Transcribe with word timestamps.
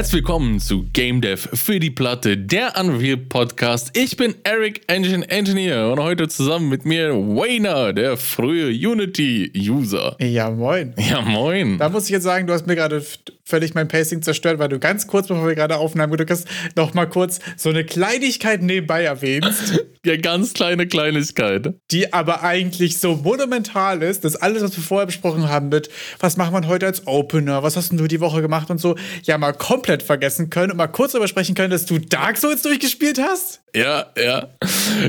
Herzlich 0.00 0.22
willkommen 0.22 0.60
zu 0.60 0.86
Game 0.94 1.20
Dev 1.20 1.46
für 1.52 1.78
die 1.78 1.90
Platte, 1.90 2.38
der 2.38 2.72
Unreal 2.80 3.18
Podcast. 3.18 3.94
Ich 3.94 4.16
bin 4.16 4.34
Eric 4.44 4.80
Engine 4.86 5.28
Engineer 5.28 5.92
und 5.92 6.00
heute 6.00 6.26
zusammen 6.26 6.70
mit 6.70 6.86
mir 6.86 7.10
Wayner, 7.10 7.92
der 7.92 8.16
frühe 8.16 8.68
Unity-User. 8.68 10.16
Ja, 10.18 10.50
moin. 10.50 10.94
Ja, 10.96 11.20
moin. 11.20 11.76
Da 11.76 11.90
muss 11.90 12.04
ich 12.04 12.12
jetzt 12.12 12.22
sagen, 12.22 12.46
du 12.46 12.54
hast 12.54 12.66
mir 12.66 12.76
gerade 12.76 13.04
völlig 13.44 13.74
mein 13.74 13.88
Pacing 13.88 14.22
zerstört, 14.22 14.58
weil 14.58 14.68
du 14.68 14.78
ganz 14.78 15.06
kurz, 15.06 15.28
bevor 15.28 15.46
wir 15.46 15.54
gerade 15.54 15.76
Aufnahmen 15.76 16.10
gedrückt 16.12 16.30
hast, 16.30 16.48
noch 16.76 16.94
mal 16.94 17.06
kurz 17.06 17.40
so 17.56 17.68
eine 17.68 17.84
Kleinigkeit 17.84 18.62
nebenbei 18.62 19.04
erwähnst. 19.04 19.84
ja, 20.04 20.16
ganz 20.16 20.54
kleine 20.54 20.86
Kleinigkeit. 20.86 21.74
Die 21.90 22.12
aber 22.12 22.42
eigentlich 22.42 22.98
so 22.98 23.16
monumental 23.16 24.02
ist, 24.02 24.24
dass 24.24 24.36
alles, 24.36 24.62
was 24.62 24.76
wir 24.76 24.82
vorher 24.82 25.06
besprochen 25.06 25.48
haben 25.48 25.68
mit, 25.68 25.90
was 26.18 26.36
macht 26.36 26.52
man 26.52 26.66
heute 26.66 26.86
als 26.86 27.06
Opener, 27.06 27.62
was 27.62 27.76
hast 27.76 27.92
du 27.92 28.06
die 28.06 28.20
Woche 28.20 28.42
gemacht 28.42 28.70
und 28.70 28.80
so, 28.80 28.96
ja 29.24 29.38
mal 29.38 29.52
komplett 29.52 30.02
vergessen 30.02 30.50
können 30.50 30.72
und 30.72 30.76
mal 30.76 30.86
kurz 30.86 31.12
darüber 31.12 31.28
sprechen 31.28 31.54
können, 31.54 31.70
dass 31.70 31.86
du 31.86 31.98
Dark 31.98 32.36
Souls 32.36 32.62
durchgespielt 32.62 33.20
hast? 33.20 33.60
Ja, 33.74 34.06
ja. 34.16 34.48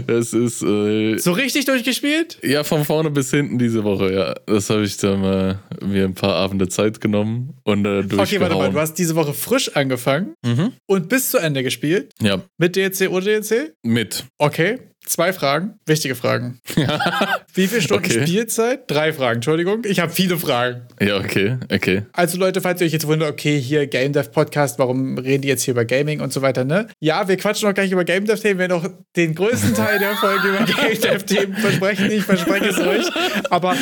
Das 0.07 0.33
ist. 0.33 0.61
Äh, 0.61 1.17
so 1.17 1.31
richtig 1.31 1.65
durchgespielt? 1.65 2.37
Ja, 2.43 2.63
von 2.63 2.85
vorne 2.85 3.09
bis 3.09 3.31
hinten 3.31 3.57
diese 3.57 3.83
Woche, 3.83 4.13
ja. 4.13 4.35
Das 4.45 4.69
habe 4.69 4.83
ich 4.83 4.97
dann 4.97 5.21
mal 5.21 5.59
mir 5.83 6.05
ein 6.05 6.13
paar 6.13 6.35
Abende 6.35 6.67
Zeit 6.69 7.01
genommen 7.01 7.53
und 7.63 7.85
äh, 7.85 8.03
Okay, 8.21 8.39
warte 8.39 8.55
mal, 8.55 8.71
du 8.71 8.79
hast 8.79 8.95
diese 8.95 9.15
Woche 9.15 9.33
frisch 9.33 9.75
angefangen 9.75 10.35
mhm. 10.45 10.73
und 10.87 11.09
bis 11.09 11.29
zu 11.29 11.37
Ende 11.37 11.63
gespielt? 11.63 12.13
Ja. 12.21 12.41
Mit 12.57 12.75
DLC 12.75 13.09
oder 13.09 13.25
DLC? 13.25 13.73
Mit. 13.83 14.25
Okay. 14.37 14.79
Zwei 15.11 15.33
Fragen, 15.33 15.73
wichtige 15.85 16.15
Fragen. 16.15 16.61
Wie 17.53 17.67
viele 17.67 17.81
Stunden 17.81 18.05
okay. 18.05 18.25
Spielzeit? 18.25 18.89
Drei 18.89 19.11
Fragen, 19.11 19.35
Entschuldigung. 19.35 19.81
Ich 19.83 19.99
habe 19.99 20.09
viele 20.09 20.37
Fragen. 20.37 20.83
Ja, 21.01 21.17
okay, 21.17 21.57
okay. 21.69 22.03
Also 22.13 22.37
Leute, 22.37 22.61
falls 22.61 22.79
ihr 22.79 22.87
euch 22.87 22.93
jetzt 22.93 23.05
wundert, 23.05 23.29
okay, 23.29 23.59
hier 23.59 23.87
Game 23.87 24.13
Dev 24.13 24.29
Podcast, 24.31 24.79
warum 24.79 25.17
reden 25.17 25.41
die 25.41 25.49
jetzt 25.49 25.63
hier 25.63 25.73
über 25.73 25.83
Gaming 25.83 26.21
und 26.21 26.31
so 26.31 26.41
weiter, 26.41 26.63
ne? 26.63 26.87
Ja, 27.01 27.27
wir 27.27 27.35
quatschen 27.35 27.67
noch 27.67 27.75
gar 27.75 27.83
nicht 27.83 27.91
über 27.91 28.05
Game 28.05 28.25
Dev 28.25 28.41
Themen, 28.41 28.57
wir 28.57 28.69
noch 28.69 28.87
den 29.17 29.35
größten 29.35 29.73
Teil 29.73 29.99
der 29.99 30.15
Folge 30.15 30.47
über 30.47 30.63
Game 30.81 31.01
Dev 31.01 31.25
Themen 31.25 31.57
versprechen. 31.57 32.09
Ich 32.09 32.23
verspreche 32.23 32.69
es 32.69 32.79
euch. 32.79 33.05
Aber 33.49 33.75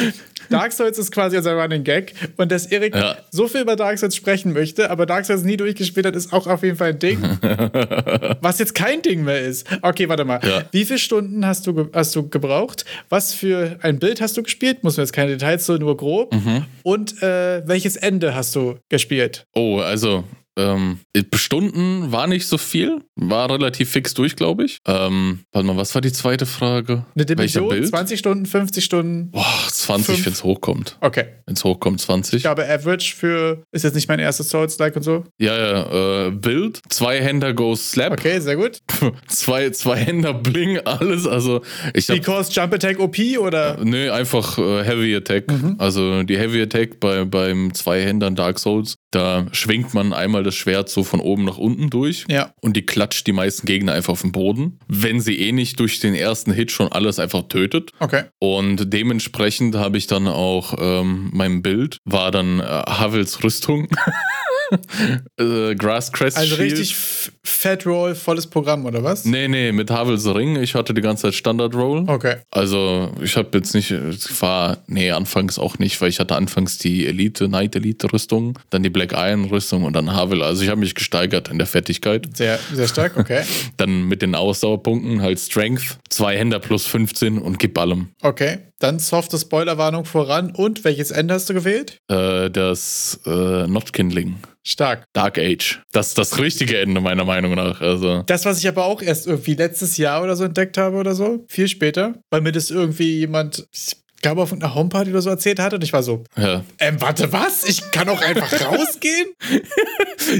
Dark 0.49 0.73
Souls 0.73 0.97
ist 0.97 1.11
quasi 1.11 1.37
unser 1.37 1.53
Running 1.53 1.83
Gag. 1.83 2.13
Und 2.37 2.51
dass 2.51 2.65
Erik 2.65 2.95
ja. 2.95 3.17
so 3.29 3.47
viel 3.47 3.61
über 3.61 3.75
Dark 3.75 3.99
Souls 3.99 4.15
sprechen 4.15 4.53
möchte, 4.53 4.89
aber 4.89 5.05
Dark 5.05 5.25
Souls 5.25 5.43
nie 5.43 5.57
durchgespielt 5.57 6.07
hat, 6.07 6.15
ist 6.15 6.33
auch 6.33 6.47
auf 6.47 6.63
jeden 6.63 6.75
Fall 6.75 6.89
ein 6.89 6.99
Ding. 6.99 7.21
Was 8.41 8.57
jetzt 8.57 8.73
kein 8.73 9.03
Ding 9.03 9.23
mehr 9.23 9.41
ist. 9.41 9.67
Okay, 9.83 10.09
warte 10.09 10.25
mal. 10.25 10.39
Ja. 10.43 10.63
Wie 10.71 10.85
viele 10.85 10.97
Stunden 10.97 11.18
hast 11.43 11.67
du, 11.67 11.89
hast 11.93 12.15
du 12.15 12.29
gebraucht? 12.29 12.85
Was 13.09 13.33
für 13.33 13.77
ein 13.81 13.99
Bild 13.99 14.21
hast 14.21 14.37
du 14.37 14.43
gespielt? 14.43 14.83
Muss 14.83 14.97
man 14.97 15.05
jetzt 15.05 15.13
keine 15.13 15.31
Details 15.31 15.65
so, 15.65 15.75
nur 15.77 15.97
grob. 15.97 16.33
Mhm. 16.33 16.65
Und 16.83 17.21
äh, 17.21 17.67
welches 17.67 17.95
Ende 17.95 18.35
hast 18.35 18.55
du 18.55 18.75
gespielt? 18.89 19.45
Oh, 19.53 19.79
also 19.79 20.23
ähm, 20.57 20.99
Stunden 21.33 22.11
war 22.11 22.27
nicht 22.27 22.47
so 22.47 22.57
viel, 22.57 23.01
war 23.15 23.49
relativ 23.49 23.89
fix 23.89 24.13
durch, 24.13 24.35
glaube 24.35 24.65
ich. 24.65 24.77
Ähm, 24.85 25.39
warte 25.51 25.67
mal, 25.67 25.77
was 25.77 25.95
war 25.95 26.01
die 26.01 26.11
zweite 26.11 26.45
Frage? 26.45 27.05
Eine 27.15 27.25
Dimension? 27.25 27.83
20 27.83 28.19
Stunden, 28.19 28.45
50 28.45 28.83
Stunden? 28.83 29.31
Boah, 29.31 29.45
20, 29.67 30.25
wenn 30.25 30.33
es 30.33 30.43
hochkommt. 30.43 30.97
Okay. 31.01 31.25
Wenn 31.45 31.55
es 31.55 31.63
hochkommt, 31.63 32.01
20. 32.01 32.35
Ich 32.35 32.43
glaube, 32.43 32.67
Average 32.67 33.15
für, 33.15 33.63
ist 33.71 33.83
jetzt 33.83 33.95
nicht 33.95 34.07
mein 34.07 34.19
erstes 34.19 34.49
Souls-like 34.49 34.95
und 34.95 35.03
so? 35.03 35.23
Ja, 35.39 35.57
ja, 35.57 36.27
äh, 36.27 36.31
Bild, 36.31 36.81
zwei 36.89 37.21
Händer 37.21 37.53
Go 37.53 37.75
Slap. 37.75 38.13
Okay, 38.13 38.39
sehr 38.39 38.55
gut. 38.55 38.79
zwei, 39.27 39.69
zwei 39.71 39.97
Händer 39.97 40.33
Bling, 40.33 40.79
alles, 40.79 41.25
also 41.25 41.61
ich 41.93 42.09
hab, 42.09 42.17
Because 42.17 42.51
Jump 42.51 42.73
Attack 42.73 42.99
OP 42.99 43.17
oder? 43.39 43.79
Äh, 43.79 43.85
nö, 43.85 44.11
einfach 44.11 44.57
äh, 44.57 44.83
Heavy 44.83 45.15
Attack. 45.15 45.49
Mhm. 45.49 45.75
Also 45.77 46.23
die 46.23 46.37
Heavy 46.37 46.61
Attack 46.61 46.99
bei, 46.99 47.25
beim 47.25 47.73
zwei 47.73 48.01
Händern 48.01 48.35
Dark 48.35 48.59
Souls, 48.59 48.95
da 49.11 49.47
schwingt 49.51 49.93
man 49.93 50.13
einmal 50.13 50.43
das 50.43 50.55
Schwert 50.55 50.89
so 50.89 51.03
von 51.03 51.19
oben 51.19 51.45
nach 51.45 51.57
unten 51.57 51.89
durch. 51.89 52.25
Ja. 52.29 52.53
Und 52.61 52.75
die 52.75 52.85
klatscht 52.85 53.25
die 53.27 53.31
meisten 53.31 53.65
Gegner 53.65 53.93
einfach 53.93 54.13
auf 54.13 54.21
den 54.21 54.31
Boden. 54.31 54.79
Wenn 54.87 55.19
sie 55.19 55.39
eh 55.39 55.51
nicht 55.51 55.79
durch 55.79 55.99
den 55.99 56.13
ersten 56.13 56.51
Hit 56.51 56.71
schon 56.71 56.91
alles 56.91 57.19
einfach 57.19 57.43
tötet. 57.47 57.91
Okay. 57.99 58.23
Und 58.39 58.93
dementsprechend 58.93 59.75
habe 59.75 59.97
ich 59.97 60.07
dann 60.07 60.27
auch 60.27 60.75
ähm, 60.79 61.29
mein 61.33 61.61
Bild, 61.61 61.97
war 62.05 62.31
dann 62.31 62.59
äh, 62.59 62.63
Havels 62.63 63.43
Rüstung. 63.43 63.87
äh, 65.39 65.75
Grass 65.75 66.11
Crest 66.11 66.37
Also 66.37 66.55
Shield. 66.55 66.71
richtig 66.71 66.95
Fat 67.43 67.85
Roll, 67.85 68.15
volles 68.15 68.47
Programm, 68.47 68.85
oder 68.85 69.03
was? 69.03 69.25
Nee, 69.25 69.47
nee, 69.47 69.71
mit 69.71 69.89
Havels 69.89 70.25
Ring. 70.27 70.55
Ich 70.61 70.75
hatte 70.75 70.93
die 70.93 71.01
ganze 71.01 71.23
Zeit 71.23 71.35
Standard 71.35 71.75
Roll. 71.75 72.05
Okay. 72.07 72.37
Also, 72.51 73.11
ich 73.21 73.35
habe 73.35 73.49
jetzt 73.57 73.73
nicht, 73.73 73.91
ich 73.91 74.41
war, 74.41 74.77
nee, 74.87 75.11
anfangs 75.11 75.57
auch 75.59 75.79
nicht, 75.79 75.99
weil 76.01 76.09
ich 76.09 76.19
hatte 76.19 76.35
anfangs 76.35 76.77
die 76.77 77.07
Elite, 77.07 77.47
Night 77.47 77.75
Elite 77.75 78.11
Rüstung, 78.13 78.57
dann 78.69 78.83
die 78.83 78.89
Black 78.89 79.13
Iron 79.13 79.45
Rüstung 79.45 79.83
und 79.83 79.93
dann 79.93 80.13
Havel. 80.13 80.41
Also, 80.43 80.63
ich 80.63 80.69
habe 80.69 80.79
mich 80.79 80.95
gesteigert 80.95 81.49
in 81.49 81.57
der 81.57 81.67
Fertigkeit. 81.67 82.27
Sehr, 82.35 82.59
sehr 82.71 82.87
stark, 82.87 83.17
okay. 83.17 83.43
dann 83.77 84.03
mit 84.03 84.21
den 84.21 84.35
Ausdauerpunkten 84.35 85.21
halt 85.21 85.39
Strength, 85.39 85.97
zwei 86.09 86.37
Händer 86.37 86.59
plus 86.59 86.85
15 86.85 87.39
und 87.39 87.59
gib 87.59 87.77
allem. 87.77 88.09
Okay. 88.21 88.59
Dann 88.79 88.99
softe 88.99 89.37
Spoilerwarnung 89.37 90.05
voran. 90.05 90.51
Und 90.51 90.85
welches 90.85 91.11
Ende 91.11 91.33
hast 91.33 91.49
du 91.49 91.53
gewählt? 91.53 91.99
Äh, 92.09 92.49
das 92.49 93.19
äh, 93.25 93.67
Notkindling. 93.67 94.37
Stark. 94.63 95.05
Dark 95.13 95.37
Age. 95.37 95.81
Das 95.91 96.09
ist 96.09 96.17
das 96.17 96.37
richtige 96.39 96.79
Ende, 96.79 97.01
meiner 97.01 97.25
Meinung 97.25 97.55
nach. 97.55 97.81
Also. 97.81 98.23
Das, 98.23 98.45
was 98.45 98.59
ich 98.59 98.67
aber 98.67 98.85
auch 98.85 99.01
erst 99.01 99.27
irgendwie 99.27 99.55
letztes 99.55 99.97
Jahr 99.97 100.23
oder 100.23 100.35
so 100.35 100.43
entdeckt 100.45 100.77
habe 100.77 100.97
oder 100.97 101.15
so, 101.15 101.45
viel 101.47 101.67
später, 101.67 102.15
weil 102.29 102.41
mir 102.41 102.51
das 102.51 102.71
irgendwie 102.71 103.19
jemand, 103.19 103.67
ich 103.71 103.97
glaube, 104.21 104.41
auf 104.41 104.53
einer 104.53 104.75
Homeparty 104.75 105.11
oder 105.11 105.21
so 105.21 105.29
erzählt 105.29 105.59
hat 105.59 105.73
und 105.73 105.83
ich 105.83 105.93
war 105.93 106.03
so, 106.03 106.23
ja. 106.37 106.63
ähm, 106.79 106.99
warte, 106.99 107.31
was? 107.31 107.63
Ich 107.63 107.91
kann 107.91 108.09
auch 108.09 108.21
einfach 108.21 108.51
rausgehen? 108.65 109.29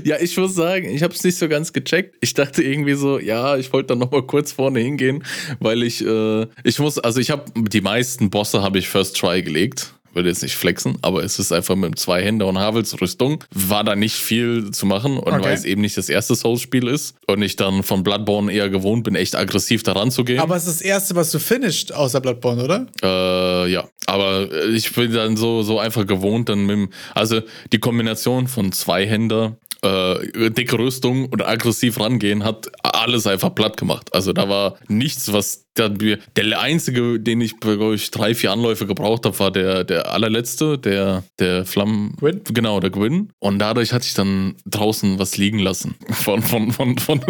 ja, 0.04 0.18
ich 0.20 0.36
muss 0.38 0.56
sagen, 0.56 0.90
ich 0.90 1.04
habe 1.04 1.14
es 1.14 1.24
nicht 1.24 1.38
so 1.38 1.48
ganz 1.48 1.74
gecheckt. 1.74 2.16
Ich 2.22 2.34
dachte 2.34 2.64
irgendwie 2.64 2.94
so, 2.94 3.20
ja, 3.20 3.58
ich 3.58 3.72
wollte 3.74 3.88
dann 3.88 4.00
noch 4.00 4.12
mal 4.12 4.24
kurz 4.24 4.52
vorne 4.52 4.80
hingehen, 4.80 5.24
weil 5.60 5.84
ich, 5.84 6.06
äh, 6.06 6.48
ich 6.64 6.80
muss, 6.80 7.00
also 7.00 7.20
ich 7.20 7.32
habe 7.32 7.46
die 7.56 7.82
meisten 7.82 8.30
Bosse 8.30 8.62
habe 8.62 8.80
ich 8.80 8.90
First 8.90 9.18
Try 9.18 9.42
gelegt 9.42 9.94
würde 10.14 10.30
jetzt 10.30 10.44
nicht 10.44 10.56
flexen, 10.56 10.98
aber 11.02 11.24
es 11.24 11.40
ist 11.40 11.52
einfach 11.52 11.76
mit 11.76 11.98
zwei 12.00 12.24
Händen 12.24 12.44
und 12.44 12.58
Havels 12.58 13.00
Rüstung. 13.02 13.44
War 13.54 13.84
da 13.84 13.96
nicht 13.96 14.16
viel 14.16 14.72
zu 14.72 14.86
machen 14.86 15.18
und 15.18 15.34
okay. 15.34 15.44
weil 15.44 15.54
es 15.54 15.66
eben 15.66 15.82
nicht 15.82 15.98
das 15.98 16.10
erste 16.10 16.36
Souls-Spiel 16.36 16.88
ist 16.88 17.16
und 17.28 17.42
ich 17.42 17.56
dann 17.56 17.84
von 17.84 18.04
Bloodborne 18.04 18.52
eher 18.52 18.70
gewohnt 18.70 19.04
bin, 19.04 19.16
echt 19.16 19.36
aggressiv 19.36 19.84
daran 19.84 20.12
zu 20.12 20.24
gehen. 20.24 20.40
Aber 20.40 20.56
es 20.56 20.68
ist 20.68 20.80
das 20.80 20.86
erste, 20.86 21.16
was 21.16 21.32
du 21.32 21.40
finisht 21.40 21.92
außer 21.92 22.22
Bloodborne, 22.22 22.64
oder? 22.64 22.88
Äh, 23.02 23.72
ja. 23.72 23.88
Aber 24.06 24.50
ich 24.74 24.92
bin 24.94 25.14
dann 25.14 25.38
so, 25.38 25.62
so 25.62 25.80
einfach 25.80 26.08
gewohnt, 26.08 26.50
dann 26.50 26.66
mit 26.66 26.76
dem, 26.76 26.90
also 27.14 27.42
die 27.72 27.80
Kombination 27.80 28.48
von 28.48 28.72
zwei 28.72 29.06
Händer 29.06 29.58
äh, 29.82 30.50
dicke 30.52 30.78
Rüstung 30.78 31.28
und 31.28 31.46
aggressiv 31.46 32.00
rangehen, 32.00 32.44
hat 32.44 32.70
alles 32.84 33.28
einfach 33.28 33.54
platt 33.54 33.78
gemacht. 33.78 34.14
Also 34.14 34.34
da 34.34 34.50
war 34.50 34.78
nichts, 34.88 35.32
was 35.32 35.66
der, 35.78 35.90
der 35.90 36.60
einzige, 36.60 37.20
den 37.20 37.42
ich, 37.42 37.60
glaube 37.60 37.96
ich, 37.96 38.12
drei, 38.12 38.36
vier 38.36 38.52
Anläufe 38.52 38.86
gebraucht 38.86 39.26
habe, 39.26 39.40
war 39.40 39.52
der, 39.52 39.84
der 39.84 40.12
allerletzte, 40.12 40.78
der, 40.78 41.24
der 41.40 41.66
Flammen. 41.66 42.16
Gwyn? 42.18 42.42
Genau, 42.46 42.80
der 42.80 42.90
Gwyn. 42.90 43.30
Und 43.40 43.60
dadurch 43.60 43.94
hatte 43.94 44.06
ich 44.06 44.14
dann 44.14 44.56
draußen 44.66 45.20
was 45.20 45.38
liegen 45.38 45.60
lassen. 45.60 45.96
Von, 46.10 46.42
von, 46.42 46.72
von, 46.72 46.98
von, 46.98 47.22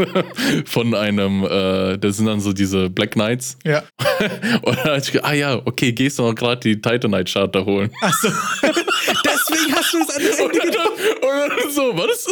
von 0.66 0.96
einem, 0.96 1.44
äh, 1.44 1.98
das 1.98 2.18
sind 2.18 2.26
dann 2.26 2.40
so 2.40 2.54
diese 2.54 2.90
Black 2.90 3.12
Knights. 3.12 3.58
Ja. 3.64 3.84
Und 4.64 4.78
dann 4.78 4.86
hatte 4.86 5.02
ich 5.06 5.12
gedacht, 5.12 5.30
ah 5.30 5.34
ja, 5.34 5.62
okay, 5.66 5.92
gehst 5.92 6.20
du 6.20 6.24
noch 6.24 6.36
gerade 6.36 6.60
die 6.62 6.81
Titanite 6.81 7.31
Charter 7.31 7.66
holen. 7.66 7.92
Achso. 8.02 8.30
Deswegen 9.69 9.75
hast 9.78 9.94
du 9.94 10.00
das 10.00 10.16
andere 10.16 10.44
Ende 10.44 10.59
genommen. 10.59 10.97
Und 11.22 11.63
dann 11.63 11.72
so, 11.72 11.97
was? 11.97 12.28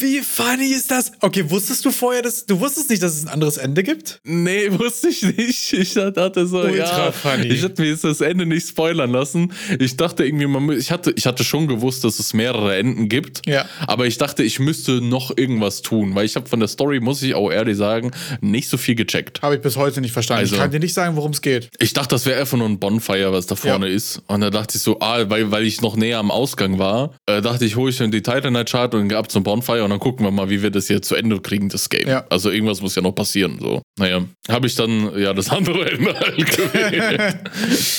Wie 0.00 0.20
funny 0.20 0.66
ist 0.72 0.90
das? 0.90 1.12
Okay, 1.20 1.44
wusstest 1.48 1.84
du 1.84 1.90
vorher, 1.90 2.22
dass 2.22 2.46
du 2.46 2.58
wusstest 2.60 2.90
nicht, 2.90 3.02
dass 3.02 3.14
es 3.14 3.24
ein 3.24 3.28
anderes 3.28 3.56
Ende 3.56 3.82
gibt? 3.82 4.20
Nee, 4.24 4.70
wusste 4.78 5.08
ich 5.08 5.22
nicht. 5.22 5.72
Ich 5.72 5.94
dachte 5.94 6.46
so, 6.46 6.60
Ultra 6.60 7.06
ja, 7.06 7.12
funny. 7.12 7.46
ich 7.48 7.62
hätte 7.62 7.82
mir 7.82 7.88
jetzt 7.88 8.04
das 8.04 8.20
Ende 8.20 8.46
nicht 8.46 8.68
spoilern 8.68 9.10
lassen. 9.10 9.52
Ich 9.78 9.96
dachte 9.96 10.24
irgendwie, 10.24 10.46
man, 10.46 10.70
ich 10.70 10.90
hatte, 10.90 11.12
ich 11.16 11.26
hatte 11.26 11.44
schon 11.44 11.68
gewusst, 11.68 12.04
dass 12.04 12.18
es 12.18 12.32
mehrere 12.32 12.76
Enden 12.76 13.08
gibt. 13.08 13.46
Ja. 13.46 13.66
Aber 13.86 14.06
ich 14.06 14.18
dachte, 14.18 14.42
ich 14.42 14.58
müsste 14.58 15.00
noch 15.00 15.36
irgendwas 15.36 15.82
tun, 15.82 16.14
weil 16.14 16.24
ich 16.26 16.36
habe 16.36 16.48
von 16.48 16.60
der 16.60 16.68
Story, 16.68 17.00
muss 17.00 17.22
ich 17.22 17.34
auch 17.34 17.50
ehrlich 17.50 17.76
sagen, 17.76 18.10
nicht 18.40 18.68
so 18.68 18.76
viel 18.76 18.94
gecheckt. 18.94 19.42
Habe 19.42 19.56
ich 19.56 19.60
bis 19.60 19.76
heute 19.76 20.00
nicht 20.00 20.12
verstanden. 20.12 20.40
Also- 20.40 20.54
ich 20.54 20.60
kann 20.60 20.70
dir 20.70 20.80
nicht 20.80 20.94
sagen, 20.94 21.16
worum 21.16 21.32
es 21.32 21.42
geht. 21.42 21.68
Ich 21.78 21.92
dachte, 21.92 22.10
das 22.14 22.26
wäre 22.26 22.40
einfach 22.40 22.56
nur 22.58 22.68
ein 22.68 22.78
Bonfire, 22.78 23.32
was 23.32 23.46
da 23.46 23.54
vorne 23.56 23.88
Ja. 23.88 23.94
ist. 23.94 24.22
Und 24.26 24.40
da 24.40 24.50
dachte 24.50 24.76
ich 24.76 24.82
so, 24.82 24.89
ah, 25.00 25.28
weil, 25.28 25.50
weil 25.50 25.64
ich 25.64 25.80
noch 25.80 25.96
näher 25.96 26.18
am 26.18 26.30
Ausgang 26.30 26.78
war, 26.78 27.14
äh, 27.26 27.40
dachte 27.40 27.64
ich, 27.64 27.76
hole 27.76 27.90
ich 27.90 27.98
dann 27.98 28.10
die 28.10 28.22
Titanite 28.22 28.64
Chart 28.64 28.94
und 28.94 29.08
gehe 29.08 29.18
ab 29.18 29.30
zum 29.30 29.42
Bonfire 29.42 29.84
und 29.84 29.90
dann 29.90 30.00
gucken 30.00 30.24
wir 30.24 30.30
mal, 30.30 30.50
wie 30.50 30.62
wir 30.62 30.70
das 30.70 30.86
hier 30.86 31.02
zu 31.02 31.14
Ende 31.14 31.40
kriegen, 31.40 31.68
das 31.68 31.88
Game. 31.88 32.08
Ja. 32.08 32.24
Also 32.30 32.50
irgendwas 32.50 32.80
muss 32.80 32.94
ja 32.94 33.02
noch 33.02 33.12
passieren. 33.12 33.58
So. 33.60 33.82
Naja, 33.98 34.22
habe 34.48 34.66
ich 34.66 34.74
dann 34.74 35.18
ja 35.18 35.32
das 35.32 35.48
andere 35.50 35.90
Ende 35.90 36.18
halt 36.18 36.56
gewählt. 36.56 37.36